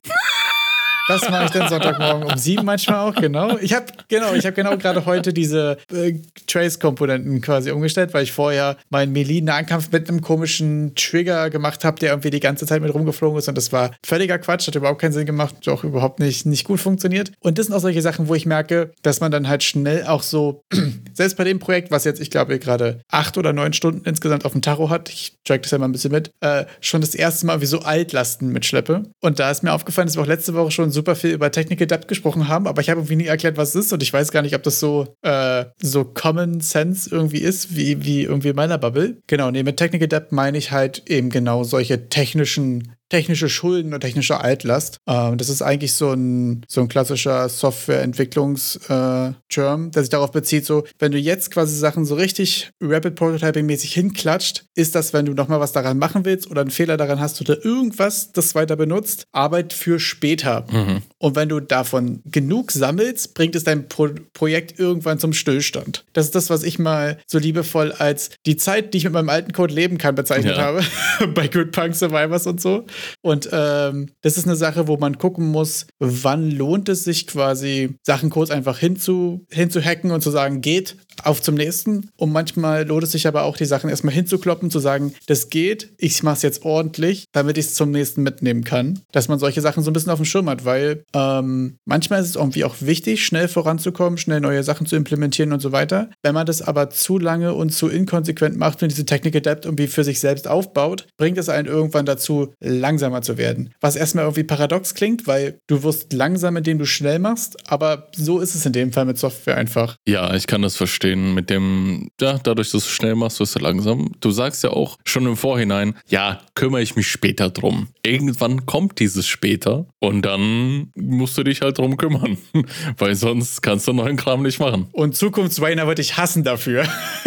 Das 1.09 1.31
mache 1.31 1.47
ich 1.47 1.51
dann 1.53 1.69
Sonntagmorgen 1.71 2.25
um 2.25 2.37
sieben 2.37 2.67
manchmal 2.67 3.09
auch, 3.09 3.15
genau. 3.15 3.57
Ich 3.59 3.73
habe 3.73 3.87
genau, 4.09 4.35
ich 4.35 4.43
genau 4.55 4.77
gerade 4.77 5.07
heute 5.07 5.33
diese 5.33 5.79
äh, 5.91 6.15
Trace-Komponenten 6.47 7.41
quasi 7.41 7.71
umgestellt, 7.71 8.13
weil 8.13 8.25
ich 8.25 8.33
vorher 8.33 8.77
meinen 8.91 9.13
Melee-Nahkampf 9.13 9.91
mit 9.91 10.09
einem 10.09 10.21
komischen 10.21 10.95
Trigger 10.95 11.49
gemacht 11.49 11.85
habe, 11.85 11.99
der 11.99 12.11
irgendwie 12.11 12.29
die 12.29 12.41
ganze 12.41 12.67
Zeit 12.67 12.83
mit 12.83 12.93
rumgeflogen 12.93 13.39
ist 13.39 13.49
und 13.49 13.57
das 13.57 13.73
war 13.73 13.93
völliger 14.05 14.39
Quatsch, 14.39 14.67
hat 14.67 14.75
überhaupt 14.75 15.01
keinen 15.01 15.13
Sinn 15.13 15.25
gemacht, 15.25 15.67
auch 15.69 15.83
überhaupt 15.83 16.21
nicht, 16.21 16.45
nicht 16.45 16.65
gut 16.65 16.79
funktioniert. 16.79 17.33
Und 17.41 17.59
das 17.59 17.67
sind 17.67 17.75
auch 17.75 17.81
solche 17.81 18.03
Sachen, 18.03 18.29
wo 18.29 18.35
ich 18.35 18.45
merke, 18.45 18.93
dass 19.03 19.21
man 19.21 19.31
dann 19.31 19.49
halt 19.49 19.63
schnell 19.63 20.05
auch 20.05 20.23
so, 20.23 20.63
selbst 21.15 21.39
bei 21.39 21.45
dem 21.45 21.59
Projekt, 21.59 21.91
was 21.91 22.05
jetzt, 22.05 22.21
ich 22.21 22.31
glaube, 22.31 22.59
gerade 22.59 23.01
acht 23.11 23.39
oder 23.39 23.55
neun 23.55 23.73
Stunden 23.73 24.05
insgesamt 24.05 24.45
auf 24.45 24.53
dem 24.53 24.61
Tacho 24.61 24.91
hat, 24.91 25.09
ich 25.09 25.39
track 25.45 25.63
das 25.63 25.71
ja 25.71 25.79
mal 25.79 25.89
ein 25.89 25.93
bisschen 25.93 26.13
mit, 26.13 26.33
äh, 26.41 26.67
schon 26.83 27.01
das 27.01 27.15
erste 27.15 27.47
Mal 27.47 27.63
wie 27.63 27.67
so 27.67 27.81
Altlasten 27.81 28.53
mitschleppe. 28.53 29.05
Und 29.21 29.39
da 29.39 29.51
ist 29.51 29.63
mir 29.63 29.73
aufgefallen, 29.73 30.07
dass 30.07 30.17
wir 30.17 30.23
auch 30.23 30.27
letzte 30.27 30.53
Woche 30.53 30.71
schon 30.71 30.91
so 30.91 30.98
super 30.99 31.15
viel 31.15 31.31
über 31.31 31.53
Technical 31.53 31.87
Debt 31.87 32.09
gesprochen 32.09 32.49
haben, 32.49 32.67
aber 32.67 32.81
ich 32.83 32.91
habe 32.91 32.99
irgendwie 32.99 33.15
nie 33.15 33.27
erklärt, 33.27 33.57
was 33.57 33.77
es 33.77 33.87
ist 33.87 33.93
und 33.93 34.03
ich 34.03 34.13
weiß 34.13 34.33
gar 34.33 34.43
nicht, 34.43 34.57
ob 34.57 34.65
das 34.65 34.81
so, 34.81 35.15
äh, 35.23 35.65
so 35.81 36.05
Common 36.05 36.61
Sense 36.61 37.09
irgendwie 37.09 37.39
ist, 37.39 37.77
wie, 37.77 38.05
wie 38.05 38.25
irgendwie 38.25 38.49
in 38.49 38.57
meiner 38.57 38.79
Bubble. 38.79 39.23
Genau, 39.29 39.53
nee, 39.53 39.63
mit 39.63 39.77
Technical 39.77 40.09
Debt 40.09 40.33
meine 40.33 40.59
ich 40.59 40.73
halt 40.73 41.05
eben 41.09 41.31
genau 41.31 41.63
solche 41.63 42.09
technischen 42.09 42.95
technische 43.09 43.49
Schulden 43.49 43.95
und 43.95 44.01
technische 44.01 44.41
Altlast. 44.41 44.99
Ähm, 45.07 45.39
das 45.39 45.49
ist 45.49 45.63
eigentlich 45.63 45.95
so 45.95 46.13
ein, 46.13 46.67
so 46.69 46.83
ein 46.83 46.89
klassischer 46.89 47.49
Softwareentwicklungs-Term, 47.49 49.87
äh, 49.87 49.91
der 49.91 50.03
sich 50.03 50.11
darauf 50.11 50.33
bezieht, 50.33 50.67
so, 50.67 50.85
wenn 50.99 51.13
du 51.13 51.19
jetzt 51.19 51.51
quasi 51.51 51.75
Sachen 51.77 52.05
so 52.05 52.17
richtig 52.17 52.71
Rapid 52.81 53.19
Prototyping-mäßig 53.19 53.95
hinklatscht, 53.95 54.67
ist 54.75 54.95
das, 54.95 55.13
wenn 55.13 55.27
du 55.27 55.33
nochmal 55.33 55.59
was 55.61 55.73
daran 55.73 55.99
machen 55.99 56.25
willst 56.25 56.51
oder 56.51 56.61
einen 56.61 56.71
Fehler 56.71 56.97
daran 56.97 57.21
hast 57.21 57.41
oder 57.41 57.65
irgendwas 57.65 58.33
das 58.33 58.55
weiter 58.55 58.77
benutzt, 58.77 59.25
Arbeit 59.33 59.73
für 59.73 59.99
später. 60.01 60.67
Mhm. 60.71 61.03
Und 61.19 61.37
wenn 61.37 61.49
du 61.49 61.61
davon 61.61 62.21
genug 62.25 62.73
sammelst, 62.73 63.35
bringt 63.35 63.55
es 63.55 63.65
dein 63.65 63.89
Pro 63.89 64.09
Projekt 64.33 64.79
irgendwann 64.79 65.19
zum 65.19 65.33
Stillstand. 65.33 66.05
Das 66.13 66.27
ist 66.27 66.35
das, 66.35 66.51
was 66.51 66.63
ich 66.63 66.79
mal 66.79 67.19
so 67.27 67.39
liebevoll 67.39 67.93
als 67.93 68.31
die 68.47 68.57
Zeit, 68.57 68.95
die 68.95 68.99
ich 68.99 69.05
mit 69.05 69.13
meinem 69.13 69.29
alten 69.29 69.53
Code 69.53 69.75
leben 69.75 69.99
kann, 69.99 70.15
bezeichnet 70.15 70.57
ja. 70.57 70.63
habe. 70.63 70.83
Bei 71.35 71.49
Good 71.49 71.73
Punk 71.73 71.95
Survivors 71.95 72.47
und 72.47 72.61
so. 72.61 72.87
Und 73.23 73.49
ähm, 73.53 74.11
das 74.23 74.37
ist 74.37 74.47
eine 74.47 74.57
Sache, 74.57 74.89
wo 74.89 74.97
man 74.97 75.19
gucken 75.19 75.47
muss, 75.49 75.87
wann 75.99 76.51
lohnt 76.51 76.89
es 76.89 77.05
sich 77.05 77.27
quasi, 77.27 77.97
Sachen 78.03 78.31
kurz 78.31 78.51
einfach 78.51 78.79
hinzu, 78.79 79.45
hinzuhacken 79.51 80.11
und 80.11 80.23
zu 80.23 80.31
sagen, 80.31 80.61
geht, 80.61 80.97
auf 81.25 81.43
zum 81.43 81.55
nächsten. 81.55 82.11
Und 82.17 82.33
manchmal 82.33 82.87
lohnt 82.87 83.03
es 83.03 83.13
sich 83.13 83.27
aber 83.27 83.45
auch, 83.45 83.57
die 83.57 83.65
Sachen 83.65 83.91
erstmal 83.91 84.15
hinzukloppen, 84.15 84.71
zu 84.71 84.79
sagen, 84.79 85.15
das 85.27 85.51
geht, 85.51 85.93
ich 85.99 86.23
mache 86.23 86.37
es 86.37 86.43
jetzt 86.43 86.65
ordentlich, 86.65 87.25
damit 87.33 87.59
ich 87.59 87.67
es 87.67 87.75
zum 87.75 87.91
nächsten 87.91 88.23
mitnehmen 88.23 88.65
kann. 88.65 89.01
Dass 89.13 89.29
man 89.29 89.39
solche 89.39 89.61
Sachen 89.61 89.83
so 89.83 89.91
ein 89.91 89.95
bisschen 89.95 90.13
auf 90.13 90.19
dem 90.19 90.25
Schirm 90.25 90.49
hat, 90.49 90.65
weil 90.65 91.05
ähm, 91.15 91.77
manchmal 91.85 92.21
ist 92.21 92.31
es 92.31 92.37
irgendwie 92.37 92.65
auch 92.65 92.77
wichtig, 92.81 93.25
schnell 93.25 93.49
voranzukommen, 93.49 94.19
schnell 94.19 94.41
neue 94.41 94.63
Sachen 94.63 94.87
zu 94.87 94.97
implementieren 94.97 95.53
und 95.53 95.61
so 95.61 95.73
weiter. 95.73 96.11
Wenn 96.23 96.35
man 96.35 96.47
das 96.47 96.63
aber 96.63 96.91
zu 96.91 97.19
lange 97.19 97.55
und 97.55 97.71
zu 97.71 97.89
inkonsequent 97.89 98.57
macht 98.57 98.83
und 98.83 98.91
diese 98.91 99.07
Technical 99.07 99.41
Debt 99.41 99.65
irgendwie 99.65 99.87
für 99.87 100.05
sich 100.05 100.21
selbst 100.21 100.49
aufbaut, 100.49 101.07
bringt 101.17 101.39
es 101.39 101.49
einen 101.49 101.69
irgendwann 101.69 102.07
dazu, 102.07 102.53
langsamer 102.89 103.21
zu 103.21 103.37
werden. 103.37 103.75
Was 103.81 103.97
erstmal 103.97 104.25
irgendwie 104.25 104.45
paradox 104.45 104.95
klingt, 104.95 105.27
weil 105.27 105.61
du 105.67 105.83
wirst 105.83 106.15
langsam, 106.15 106.57
indem 106.57 106.79
du 106.79 106.87
schnell 106.87 107.19
machst, 107.19 107.71
aber 107.71 108.09
so 108.17 108.41
ist 108.41 108.55
es 108.55 108.65
in 108.65 108.73
dem 108.73 108.93
Fall 108.93 109.05
mit 109.05 109.19
Software 109.19 109.59
einfach. 109.59 109.97
Ja, 110.07 110.35
ich 110.35 110.47
kann 110.47 110.63
das 110.63 110.77
verstehen 110.77 111.35
mit 111.35 111.51
dem, 111.51 112.09
ja, 112.19 112.39
dadurch, 112.43 112.71
dass 112.71 112.85
du 112.85 112.91
schnell 112.91 113.15
machst, 113.15 113.41
wirst 113.41 113.57
du 113.57 113.59
langsam. 113.59 114.13
Du 114.21 114.31
sagst 114.31 114.65
ja 114.65 114.71
auch 114.71 114.97
schon 115.05 115.27
im 115.27 115.37
Vorhinein, 115.37 115.95
ja, 116.09 116.41
kümmere 116.55 116.81
ich 116.81 116.97
mich 116.97 117.09
später 117.09 117.51
drum. 117.51 117.89
Irgendwann 118.03 118.65
kommt 118.65 119.01
dieses 119.01 119.27
später 119.27 119.87
und 119.99 120.23
dann 120.23 120.91
musst 120.95 121.37
du 121.37 121.43
dich 121.43 121.61
halt 121.61 121.77
drum 121.77 121.99
kümmern, 121.99 122.39
weil 122.97 123.15
sonst 123.15 123.61
kannst 123.61 123.87
du 123.87 123.93
neuen 123.93 124.17
Kram 124.17 124.43
nicht 124.43 124.61
machen. 124.61 124.89
Und 124.93 125.15
Zukunftswainer 125.15 125.87
wird 125.87 125.99
dich 125.99 126.17
hassen 126.17 126.43
dafür, 126.43 126.85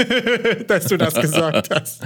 dass 0.67 0.85
du 0.85 0.97
das 0.97 1.13
gesagt 1.13 1.69
hast. 1.75 2.01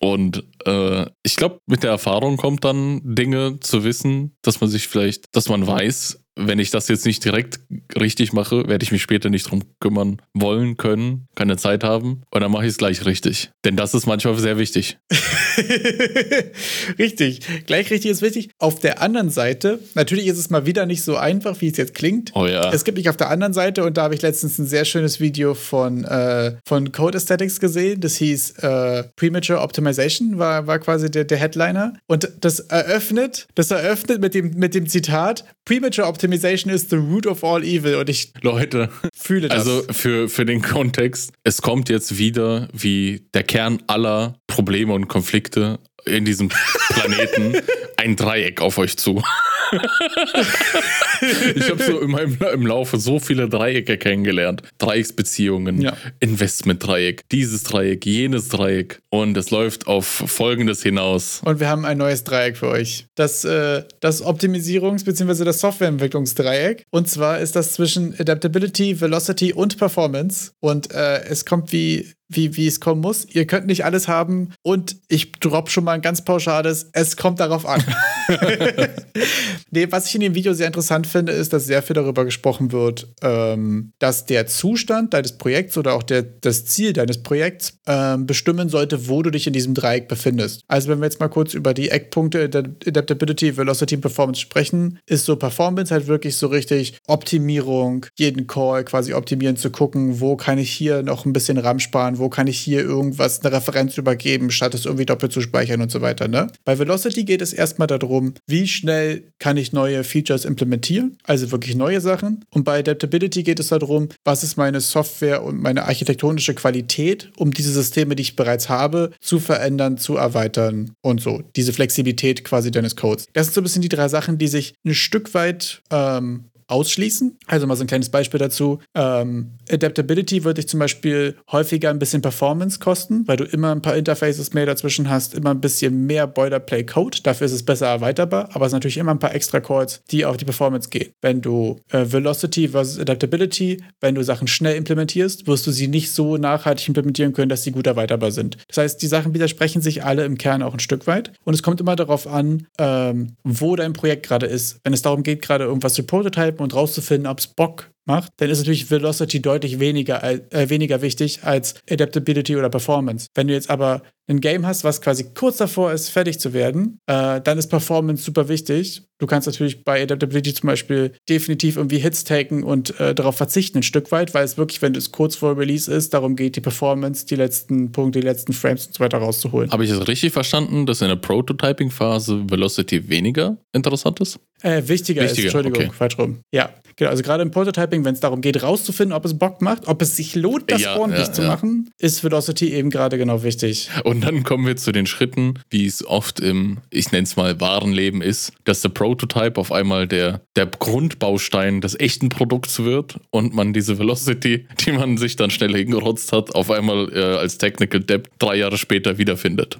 Und 0.00 0.44
äh, 0.66 1.06
ich 1.22 1.36
glaube, 1.36 1.60
mit 1.66 1.82
der 1.82 1.90
Erfahrung 1.90 2.36
kommt 2.36 2.64
dann 2.64 2.89
Dinge 3.02 3.60
zu 3.60 3.84
wissen, 3.84 4.36
dass 4.42 4.60
man 4.60 4.68
sich 4.70 4.88
vielleicht, 4.88 5.34
dass 5.36 5.48
man 5.48 5.66
weiß, 5.66 6.19
wenn 6.36 6.58
ich 6.58 6.70
das 6.70 6.88
jetzt 6.88 7.06
nicht 7.06 7.24
direkt 7.24 7.60
richtig 7.98 8.32
mache, 8.32 8.68
werde 8.68 8.82
ich 8.82 8.92
mich 8.92 9.02
später 9.02 9.30
nicht 9.30 9.50
drum 9.50 9.62
kümmern 9.80 10.22
wollen, 10.32 10.76
können, 10.76 11.26
keine 11.34 11.56
Zeit 11.56 11.84
haben. 11.84 12.22
Und 12.30 12.40
dann 12.40 12.50
mache 12.50 12.64
ich 12.64 12.70
es 12.70 12.78
gleich 12.78 13.04
richtig. 13.04 13.50
Denn 13.64 13.76
das 13.76 13.94
ist 13.94 14.06
manchmal 14.06 14.38
sehr 14.38 14.58
wichtig. 14.58 14.98
richtig. 16.98 17.40
Gleich 17.66 17.90
richtig 17.90 18.10
ist 18.10 18.22
wichtig. 18.22 18.50
Auf 18.58 18.80
der 18.80 19.02
anderen 19.02 19.30
Seite, 19.30 19.80
natürlich 19.94 20.26
ist 20.26 20.38
es 20.38 20.50
mal 20.50 20.66
wieder 20.66 20.86
nicht 20.86 21.02
so 21.02 21.16
einfach, 21.16 21.60
wie 21.60 21.68
es 21.68 21.76
jetzt 21.76 21.94
klingt. 21.94 22.32
Oh 22.34 22.46
ja. 22.46 22.72
Es 22.72 22.84
gibt 22.84 22.96
nicht 22.98 23.08
auf 23.08 23.16
der 23.16 23.30
anderen 23.30 23.52
Seite, 23.52 23.84
und 23.84 23.96
da 23.96 24.02
habe 24.02 24.14
ich 24.14 24.22
letztens 24.22 24.58
ein 24.58 24.66
sehr 24.66 24.84
schönes 24.84 25.20
Video 25.20 25.54
von, 25.54 26.04
äh, 26.04 26.56
von 26.64 26.92
Code 26.92 27.18
Aesthetics 27.18 27.60
gesehen. 27.60 28.00
Das 28.00 28.16
hieß 28.16 28.58
äh, 28.58 29.04
Premature 29.16 29.60
Optimization, 29.60 30.38
war, 30.38 30.66
war 30.66 30.78
quasi 30.78 31.10
der, 31.10 31.24
der 31.24 31.38
Headliner. 31.38 31.94
Und 32.06 32.30
das 32.40 32.60
eröffnet, 32.60 33.46
das 33.54 33.70
eröffnet 33.70 34.20
mit 34.20 34.34
dem, 34.34 34.54
mit 34.54 34.74
dem 34.74 34.86
Zitat: 34.86 35.44
Premature 35.70 36.04
Optimization 36.04 36.68
is 36.72 36.88
the 36.90 36.96
root 36.96 37.28
of 37.28 37.44
all 37.44 37.62
evil. 37.62 37.94
Und 37.94 38.08
ich 38.08 38.32
Leute, 38.42 38.88
fühle 39.16 39.46
das. 39.46 39.68
Also 39.68 39.84
für, 39.92 40.28
für 40.28 40.44
den 40.44 40.62
Kontext, 40.62 41.30
es 41.44 41.62
kommt 41.62 41.88
jetzt 41.88 42.18
wieder 42.18 42.66
wie 42.72 43.24
der 43.34 43.44
Kern 43.44 43.80
aller 43.86 44.34
Probleme 44.48 44.92
und 44.92 45.06
Konflikte 45.06 45.78
in 46.06 46.24
diesem 46.24 46.48
Planeten 46.48 47.62
ein 47.96 48.16
Dreieck 48.16 48.60
auf 48.60 48.78
euch 48.78 48.96
zu. 48.96 49.22
ich 51.54 51.70
habe 51.70 51.82
so 51.82 52.00
in 52.00 52.10
meinem, 52.10 52.36
im 52.52 52.66
Laufe 52.66 52.98
so 52.98 53.18
viele 53.18 53.48
Dreiecke 53.48 53.98
kennengelernt. 53.98 54.62
Dreiecksbeziehungen, 54.78 55.80
Ja. 55.80 55.96
Investment-Dreieck, 56.20 57.22
dieses 57.30 57.62
Dreieck, 57.64 58.06
jenes 58.06 58.48
Dreieck. 58.48 59.00
Und 59.10 59.36
es 59.36 59.50
läuft 59.50 59.86
auf 59.86 60.06
Folgendes 60.06 60.82
hinaus. 60.82 61.40
Und 61.44 61.60
wir 61.60 61.68
haben 61.68 61.84
ein 61.84 61.98
neues 61.98 62.24
Dreieck 62.24 62.56
für 62.56 62.68
euch. 62.68 63.06
Das, 63.14 63.44
äh, 63.44 63.84
das 64.00 64.24
Optimisierungs- 64.24 65.04
bzw. 65.04 65.44
das 65.44 65.60
Softwareentwicklungsdreieck. 65.60 66.84
Und 66.90 67.08
zwar 67.08 67.38
ist 67.40 67.56
das 67.56 67.72
zwischen 67.72 68.14
Adaptability, 68.18 69.00
Velocity 69.00 69.52
und 69.52 69.78
Performance. 69.78 70.52
Und 70.60 70.92
äh, 70.92 71.22
es 71.24 71.44
kommt 71.44 71.72
wie, 71.72 72.12
wie, 72.30 72.56
wie 72.56 72.66
es 72.66 72.80
kommen 72.80 73.00
muss. 73.00 73.26
Ihr 73.26 73.46
könnt 73.46 73.66
nicht 73.66 73.84
alles 73.84 74.08
haben. 74.08 74.50
Und 74.62 74.96
ich 75.08 75.32
drop 75.32 75.68
schon 75.68 75.84
mal 75.84 75.92
ein 75.92 76.02
ganz 76.02 76.24
pauschales, 76.24 76.90
es 76.92 77.16
kommt 77.16 77.40
darauf 77.40 77.66
an. 77.66 77.82
nee, 79.70 79.86
was 79.90 80.06
ich 80.06 80.14
in 80.14 80.20
dem 80.20 80.34
Video 80.34 80.52
sehr 80.52 80.66
interessant 80.66 81.06
finde, 81.06 81.32
ist, 81.32 81.52
dass 81.52 81.66
sehr 81.66 81.82
viel 81.82 81.94
darüber 81.94 82.24
gesprochen 82.24 82.72
wird, 82.72 83.08
ähm, 83.22 83.92
dass 83.98 84.26
der 84.26 84.46
Zustand 84.46 85.14
deines 85.14 85.36
Projekts 85.38 85.76
oder 85.76 85.94
auch 85.94 86.02
der, 86.02 86.22
das 86.22 86.64
Ziel 86.66 86.92
deines 86.92 87.22
Projekts 87.22 87.78
ähm, 87.86 88.26
bestimmen 88.26 88.68
sollte, 88.68 89.08
wo 89.08 89.22
du 89.22 89.30
dich 89.30 89.46
in 89.46 89.52
diesem 89.52 89.74
Dreieck 89.74 90.08
befindest. 90.08 90.62
Also 90.68 90.88
wenn 90.88 91.00
wir 91.00 91.06
jetzt 91.06 91.20
mal 91.20 91.28
kurz 91.28 91.54
über 91.54 91.74
die 91.74 91.90
Eckpunkte 91.90 92.48
der 92.48 92.64
Adaptability, 92.86 93.56
Velocity, 93.56 93.96
Performance 93.96 94.40
sprechen, 94.40 94.98
ist 95.06 95.24
so 95.24 95.36
Performance 95.36 95.92
halt 95.92 96.06
wirklich 96.06 96.36
so 96.36 96.46
richtig 96.46 96.98
Optimierung, 97.06 98.06
jeden 98.16 98.46
Call 98.46 98.84
quasi 98.84 99.14
optimieren 99.14 99.56
zu 99.56 99.70
gucken, 99.70 100.20
wo 100.20 100.36
kann 100.36 100.58
ich 100.58 100.70
hier 100.70 101.02
noch 101.02 101.24
ein 101.24 101.32
bisschen 101.32 101.58
RAM 101.58 101.78
sparen, 101.78 102.18
wo 102.20 102.28
kann 102.28 102.46
ich 102.46 102.58
hier 102.58 102.80
irgendwas, 102.80 103.40
eine 103.40 103.54
Referenz 103.54 103.96
übergeben, 103.98 104.50
statt 104.50 104.74
es 104.74 104.84
irgendwie 104.84 105.06
doppelt 105.06 105.32
zu 105.32 105.40
speichern 105.40 105.80
und 105.80 105.90
so 105.90 106.00
weiter. 106.00 106.28
Ne? 106.28 106.48
Bei 106.64 106.78
Velocity 106.78 107.24
geht 107.24 107.42
es 107.42 107.52
erstmal 107.52 107.88
darum, 107.88 108.34
wie 108.46 108.68
schnell 108.68 109.32
kann 109.38 109.56
ich 109.56 109.72
neue 109.72 110.04
Features 110.04 110.44
implementieren, 110.44 111.16
also 111.24 111.50
wirklich 111.50 111.74
neue 111.74 112.00
Sachen. 112.00 112.44
Und 112.50 112.64
bei 112.64 112.80
Adaptability 112.80 113.42
geht 113.42 113.60
es 113.60 113.68
darum, 113.68 114.08
was 114.24 114.44
ist 114.44 114.56
meine 114.56 114.80
Software 114.80 115.42
und 115.42 115.60
meine 115.60 115.84
architektonische 115.84 116.54
Qualität, 116.54 117.30
um 117.36 117.52
diese 117.52 117.72
Systeme, 117.72 118.14
die 118.14 118.22
ich 118.22 118.36
bereits 118.36 118.68
habe, 118.68 119.10
zu 119.20 119.40
verändern, 119.40 119.98
zu 119.98 120.16
erweitern 120.16 120.92
und 121.02 121.20
so. 121.20 121.42
Diese 121.56 121.72
Flexibilität 121.72 122.44
quasi 122.44 122.70
deines 122.70 122.96
Codes. 122.96 123.26
Das 123.32 123.46
sind 123.46 123.54
so 123.54 123.60
ein 123.60 123.64
bisschen 123.64 123.82
die 123.82 123.88
drei 123.88 124.08
Sachen, 124.08 124.38
die 124.38 124.48
sich 124.48 124.74
ein 124.84 124.94
Stück 124.94 125.34
weit 125.34 125.82
ähm, 125.90 126.49
ausschließen. 126.70 127.38
Also 127.46 127.66
mal 127.66 127.76
so 127.76 127.84
ein 127.84 127.86
kleines 127.86 128.10
Beispiel 128.10 128.38
dazu. 128.38 128.80
Ähm, 128.94 129.52
Adaptability 129.70 130.44
würde 130.44 130.60
dich 130.60 130.68
zum 130.68 130.80
Beispiel 130.80 131.36
häufiger 131.50 131.90
ein 131.90 131.98
bisschen 131.98 132.22
Performance 132.22 132.78
kosten, 132.78 133.26
weil 133.26 133.36
du 133.36 133.44
immer 133.44 133.72
ein 133.72 133.82
paar 133.82 133.96
Interfaces 133.96 134.52
mehr 134.52 134.66
dazwischen 134.66 135.08
hast, 135.08 135.34
immer 135.34 135.50
ein 135.50 135.60
bisschen 135.60 136.06
mehr 136.06 136.26
Boilerplate-Code. 136.26 137.18
Dafür 137.22 137.46
ist 137.46 137.52
es 137.52 137.64
besser 137.64 137.86
erweiterbar, 137.86 138.48
aber 138.52 138.66
es 138.66 138.70
sind 138.70 138.78
natürlich 138.78 138.98
immer 138.98 139.12
ein 139.12 139.18
paar 139.18 139.34
extra 139.34 139.60
Calls, 139.60 140.02
die 140.10 140.24
auf 140.24 140.36
die 140.36 140.44
Performance 140.44 140.88
gehen. 140.90 141.12
Wenn 141.20 141.40
du 141.40 141.80
äh, 141.90 142.04
Velocity 142.06 142.68
versus 142.68 142.98
Adaptability, 142.98 143.82
wenn 144.00 144.14
du 144.14 144.22
Sachen 144.22 144.48
schnell 144.48 144.76
implementierst, 144.76 145.46
wirst 145.46 145.66
du 145.66 145.70
sie 145.70 145.88
nicht 145.88 146.12
so 146.12 146.36
nachhaltig 146.36 146.88
implementieren 146.88 147.32
können, 147.32 147.48
dass 147.48 147.62
sie 147.62 147.72
gut 147.72 147.86
erweiterbar 147.86 148.30
sind. 148.30 148.58
Das 148.68 148.78
heißt, 148.78 149.02
die 149.02 149.06
Sachen 149.06 149.34
widersprechen 149.34 149.82
sich 149.82 150.04
alle 150.04 150.24
im 150.24 150.38
Kern 150.38 150.62
auch 150.62 150.74
ein 150.74 150.80
Stück 150.80 151.06
weit. 151.06 151.32
Und 151.44 151.54
es 151.54 151.62
kommt 151.62 151.80
immer 151.80 151.96
darauf 151.96 152.26
an, 152.26 152.66
ähm, 152.78 153.36
wo 153.44 153.76
dein 153.76 153.92
Projekt 153.92 154.26
gerade 154.26 154.46
ist. 154.46 154.80
Wenn 154.84 154.92
es 154.92 155.02
darum 155.02 155.22
geht, 155.22 155.42
gerade 155.42 155.64
irgendwas 155.64 155.94
zu 155.94 156.02
prototypen 156.02 156.59
und 156.62 156.74
rauszufinden, 156.74 157.26
ob 157.26 157.38
es 157.38 157.46
Bock 157.46 157.90
macht, 158.10 158.32
dann 158.38 158.50
ist 158.50 158.58
natürlich 158.58 158.90
Velocity 158.90 159.40
deutlich 159.40 159.78
weniger, 159.78 160.22
äh, 160.24 160.68
weniger 160.68 161.02
wichtig 161.02 161.44
als 161.44 161.74
Adaptability 161.88 162.56
oder 162.56 162.68
Performance. 162.68 163.28
Wenn 163.34 163.46
du 163.46 163.54
jetzt 163.54 163.70
aber 163.70 164.02
ein 164.28 164.40
Game 164.40 164.66
hast, 164.66 164.84
was 164.84 165.00
quasi 165.00 165.32
kurz 165.34 165.58
davor 165.58 165.92
ist, 165.92 166.08
fertig 166.08 166.38
zu 166.38 166.52
werden, 166.52 166.98
äh, 167.06 167.40
dann 167.40 167.58
ist 167.58 167.68
Performance 167.68 168.22
super 168.22 168.48
wichtig. 168.48 169.02
Du 169.18 169.26
kannst 169.26 169.46
natürlich 169.46 169.84
bei 169.84 170.02
Adaptability 170.02 170.54
zum 170.54 170.68
Beispiel 170.68 171.12
definitiv 171.28 171.76
irgendwie 171.76 171.98
Hits 171.98 172.24
taken 172.24 172.62
und 172.62 172.98
äh, 173.00 173.14
darauf 173.14 173.36
verzichten 173.36 173.78
ein 173.78 173.82
Stück 173.82 174.10
weit, 174.12 174.32
weil 174.34 174.44
es 174.44 174.56
wirklich, 174.56 174.80
wenn 174.82 174.94
es 174.94 175.12
kurz 175.12 175.36
vor 175.36 175.58
Release 175.58 175.92
ist, 175.92 176.14
darum 176.14 176.36
geht, 176.36 176.56
die 176.56 176.60
Performance, 176.60 177.26
die 177.26 177.36
letzten 177.36 177.92
Punkte, 177.92 178.20
die 178.20 178.26
letzten 178.26 178.52
Frames 178.52 178.86
und 178.86 178.94
so 178.94 179.00
weiter 179.00 179.18
rauszuholen. 179.18 179.70
Habe 179.70 179.84
ich 179.84 179.90
es 179.90 180.08
richtig 180.08 180.32
verstanden, 180.32 180.86
dass 180.86 181.02
in 181.02 181.08
der 181.08 181.16
Prototyping-Phase 181.16 182.50
Velocity 182.50 183.08
weniger 183.08 183.58
interessant 183.72 184.20
ist? 184.20 184.38
Äh, 184.62 184.82
wichtiger, 184.86 185.22
ist, 185.22 185.30
Wichtiger, 185.30 185.46
Entschuldigung, 185.46 185.86
okay. 185.86 185.96
falsch 185.96 186.18
rum. 186.18 186.40
Ja, 186.52 186.70
genau. 186.96 187.10
Also 187.10 187.22
gerade 187.22 187.42
im 187.42 187.50
Prototyping, 187.50 188.04
wenn 188.04 188.14
es 188.14 188.20
darum 188.20 188.40
geht, 188.40 188.62
rauszufinden, 188.62 189.14
ob 189.16 189.24
es 189.24 189.38
Bock 189.38 189.62
macht, 189.62 189.88
ob 189.88 190.02
es 190.02 190.16
sich 190.16 190.34
lohnt, 190.34 190.70
das 190.70 190.82
Ja, 190.82 190.96
ordentlich 190.96 191.28
ja, 191.28 191.32
zu 191.32 191.42
ja. 191.42 191.48
machen, 191.48 191.90
ist 191.98 192.22
Velocity 192.22 192.72
eben 192.74 192.90
gerade 192.90 193.18
genau 193.18 193.42
wichtig. 193.42 193.90
Und 194.04 194.22
dann 194.22 194.42
kommen 194.42 194.66
wir 194.66 194.76
zu 194.76 194.92
den 194.92 195.06
Schritten, 195.06 195.54
wie 195.70 195.86
es 195.86 196.06
oft 196.06 196.40
im, 196.40 196.78
ich 196.90 197.10
nenne 197.12 197.24
es 197.24 197.36
mal, 197.36 197.60
wahren 197.60 197.92
Leben 197.92 198.22
ist, 198.22 198.52
dass 198.64 198.82
der 198.82 198.90
Prototype 198.90 199.58
auf 199.58 199.72
einmal 199.72 200.06
der, 200.06 200.42
der 200.56 200.66
Grundbaustein 200.66 201.80
des 201.80 201.98
echten 201.98 202.28
Produkts 202.28 202.80
wird 202.80 203.18
und 203.30 203.54
man 203.54 203.72
diese 203.72 203.98
Velocity, 203.98 204.66
die 204.84 204.92
man 204.92 205.16
sich 205.16 205.36
dann 205.36 205.50
schnell 205.50 205.74
hingerotzt 205.74 206.32
hat, 206.32 206.54
auf 206.54 206.70
einmal 206.70 207.10
äh, 207.14 207.36
als 207.36 207.58
Technical 207.58 208.00
Debt 208.00 208.28
drei 208.38 208.56
Jahre 208.56 208.78
später 208.78 209.18
wiederfindet. 209.18 209.78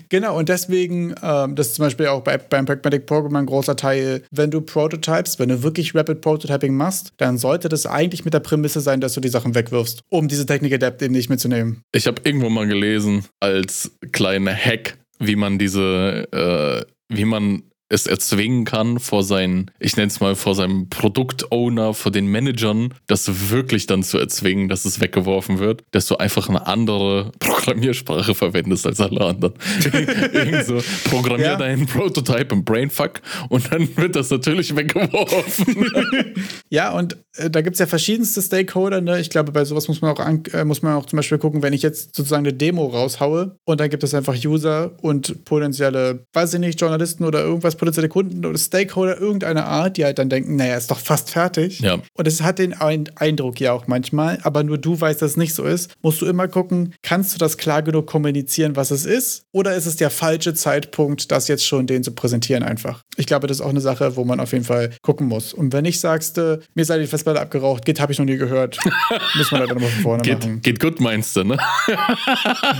Genau, 0.09 0.37
und 0.37 0.47
deswegen, 0.47 1.15
ähm, 1.23 1.55
das 1.55 1.69
ist 1.69 1.75
zum 1.75 1.85
Beispiel 1.85 2.07
auch 2.07 2.21
bei, 2.21 2.37
beim 2.37 2.65
Pragmatic 2.65 3.07
Program 3.07 3.32
ein 3.35 3.45
großer 3.45 3.75
Teil, 3.75 4.23
wenn 4.31 4.51
du 4.51 4.61
Prototypes, 4.61 5.39
wenn 5.39 5.49
du 5.49 5.63
wirklich 5.63 5.95
Rapid 5.95 6.21
Prototyping 6.21 6.75
machst, 6.75 7.13
dann 7.17 7.37
sollte 7.37 7.69
das 7.69 7.85
eigentlich 7.85 8.25
mit 8.25 8.33
der 8.33 8.39
Prämisse 8.39 8.81
sein, 8.81 9.01
dass 9.01 9.13
du 9.13 9.21
die 9.21 9.29
Sachen 9.29 9.55
wegwirfst, 9.55 10.01
um 10.09 10.27
diese 10.27 10.45
Technical 10.45 10.79
Debt 10.79 11.01
eben 11.01 11.13
nicht 11.13 11.29
mitzunehmen. 11.29 11.81
Ich 11.91 12.07
habe 12.07 12.21
irgendwo 12.23 12.49
mal 12.49 12.67
gelesen, 12.67 13.25
als 13.39 13.91
kleiner 14.11 14.53
Hack, 14.53 14.97
wie 15.19 15.35
man 15.35 15.57
diese, 15.57 16.27
äh, 16.31 17.15
wie 17.15 17.25
man 17.25 17.63
es 17.93 18.07
erzwingen 18.07 18.65
kann 18.65 18.99
vor 18.99 19.23
seinen, 19.23 19.69
ich 19.79 19.95
nenne 19.95 20.07
es 20.07 20.19
mal, 20.19 20.35
vor 20.35 20.55
seinem 20.55 20.89
Produktowner, 20.89 21.93
vor 21.93 22.11
den 22.11 22.25
Managern, 22.27 22.93
das 23.07 23.49
wirklich 23.51 23.85
dann 23.85 24.01
zu 24.03 24.17
erzwingen, 24.17 24.67
dass 24.67 24.85
es 24.85 24.99
weggeworfen 24.99 25.59
wird, 25.59 25.83
dass 25.91 26.07
du 26.07 26.15
einfach 26.17 26.49
eine 26.49 26.65
andere 26.65 27.31
Programmiersprache 27.39 28.33
verwendest 28.33 28.87
als 28.87 28.99
alle 28.99 29.21
anderen. 29.21 29.53
Irgend 30.33 30.65
so, 30.65 30.81
programmier 31.09 31.45
Ja. 31.45 31.55
deinen 31.55 31.85
Prototype 31.85 32.53
im 32.53 32.63
Brainfuck 32.63 33.21
und 33.49 33.71
dann 33.71 33.87
wird 33.95 34.15
das 34.15 34.29
natürlich 34.29 34.75
weggeworfen. 34.75 35.85
Ja, 36.69 36.91
und 36.93 37.17
äh, 37.37 37.49
da 37.49 37.61
gibt 37.61 37.75
es 37.75 37.79
ja 37.79 37.85
verschiedenste 37.85 38.41
Stakeholder. 38.41 38.99
Ne? 39.01 39.19
Ich 39.19 39.29
glaube, 39.29 39.51
bei 39.51 39.63
sowas 39.65 39.87
muss 39.87 40.01
man, 40.01 40.11
auch 40.11 40.19
an, 40.19 40.43
äh, 40.53 40.65
muss 40.65 40.81
man 40.81 40.95
auch 40.95 41.05
zum 41.05 41.17
Beispiel 41.17 41.37
gucken, 41.37 41.61
wenn 41.61 41.73
ich 41.73 41.83
jetzt 41.83 42.15
sozusagen 42.15 42.45
eine 42.45 42.53
Demo 42.53 42.87
raushaue 42.87 43.55
und 43.65 43.79
dann 43.79 43.89
gibt 43.89 44.03
es 44.03 44.13
einfach 44.15 44.35
User 44.43 44.97
und 45.01 45.45
potenzielle, 45.45 46.25
weiß 46.33 46.55
ich 46.55 46.59
nicht, 46.59 46.81
Journalisten 46.81 47.25
oder 47.25 47.41
irgendwas, 47.41 47.75
potenzielle 47.83 48.07
Kunden 48.07 48.45
oder 48.45 48.57
Stakeholder 48.57 49.19
irgendeiner 49.19 49.65
Art, 49.65 49.97
die 49.97 50.05
halt 50.05 50.17
dann 50.17 50.29
denken, 50.29 50.55
naja, 50.55 50.77
ist 50.77 50.89
doch 50.89 50.99
fast 50.99 51.31
fertig. 51.31 51.81
Ja. 51.81 51.99
Und 52.13 52.27
es 52.29 52.41
hat 52.41 52.57
den 52.57 52.73
Ein- 52.73 53.09
Eindruck 53.15 53.59
ja 53.59 53.73
auch 53.73 53.87
manchmal, 53.87 54.39
aber 54.43 54.63
nur 54.63 54.77
du 54.77 55.01
weißt, 55.01 55.21
dass 55.21 55.31
es 55.31 55.37
nicht 55.37 55.53
so 55.53 55.63
ist. 55.63 55.91
Musst 56.01 56.21
du 56.21 56.25
immer 56.25 56.47
gucken, 56.47 56.93
kannst 57.01 57.33
du 57.33 57.39
das 57.39 57.57
klar 57.57 57.81
genug 57.81 58.07
kommunizieren, 58.07 58.77
was 58.77 58.89
es 58.91 59.05
ist? 59.05 59.43
Oder 59.51 59.75
ist 59.75 59.85
es 59.85 59.97
der 59.97 60.09
falsche 60.09 60.53
Zeitpunkt, 60.53 61.29
das 61.29 61.49
jetzt 61.49 61.65
schon 61.65 61.85
denen 61.85 62.05
zu 62.05 62.11
präsentieren 62.11 62.63
einfach? 62.63 63.01
Ich 63.17 63.25
glaube, 63.25 63.47
das 63.47 63.57
ist 63.57 63.61
auch 63.61 63.69
eine 63.69 63.81
Sache, 63.81 64.15
wo 64.15 64.23
man 64.23 64.39
auf 64.39 64.53
jeden 64.53 64.63
Fall 64.63 64.91
gucken 65.01 65.27
muss. 65.27 65.53
Und 65.53 65.73
wenn 65.73 65.83
nicht 65.83 65.99
sagst, 65.99 66.37
mir 66.37 66.85
sei 66.85 66.99
die 66.99 67.07
Festplatte 67.07 67.41
abgeraucht. 67.41 67.83
Git 67.83 67.99
habe 67.99 68.13
ich 68.13 68.19
noch 68.19 68.25
nie 68.25 68.37
gehört. 68.37 68.77
Muss 69.35 69.51
man 69.51 69.59
leider 69.61 69.73
nochmal 69.73 69.89
von 69.89 70.03
vorne 70.03 70.23
geht, 70.23 70.39
machen. 70.39 70.61
Geht 70.61 70.79
gut, 70.79 71.01
meinst 71.01 71.35
du, 71.35 71.43
ne? 71.43 71.57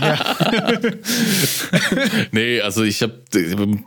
ja. 0.00 0.34
nee, 2.32 2.60
also 2.62 2.82
ich 2.84 3.02
habe 3.02 3.22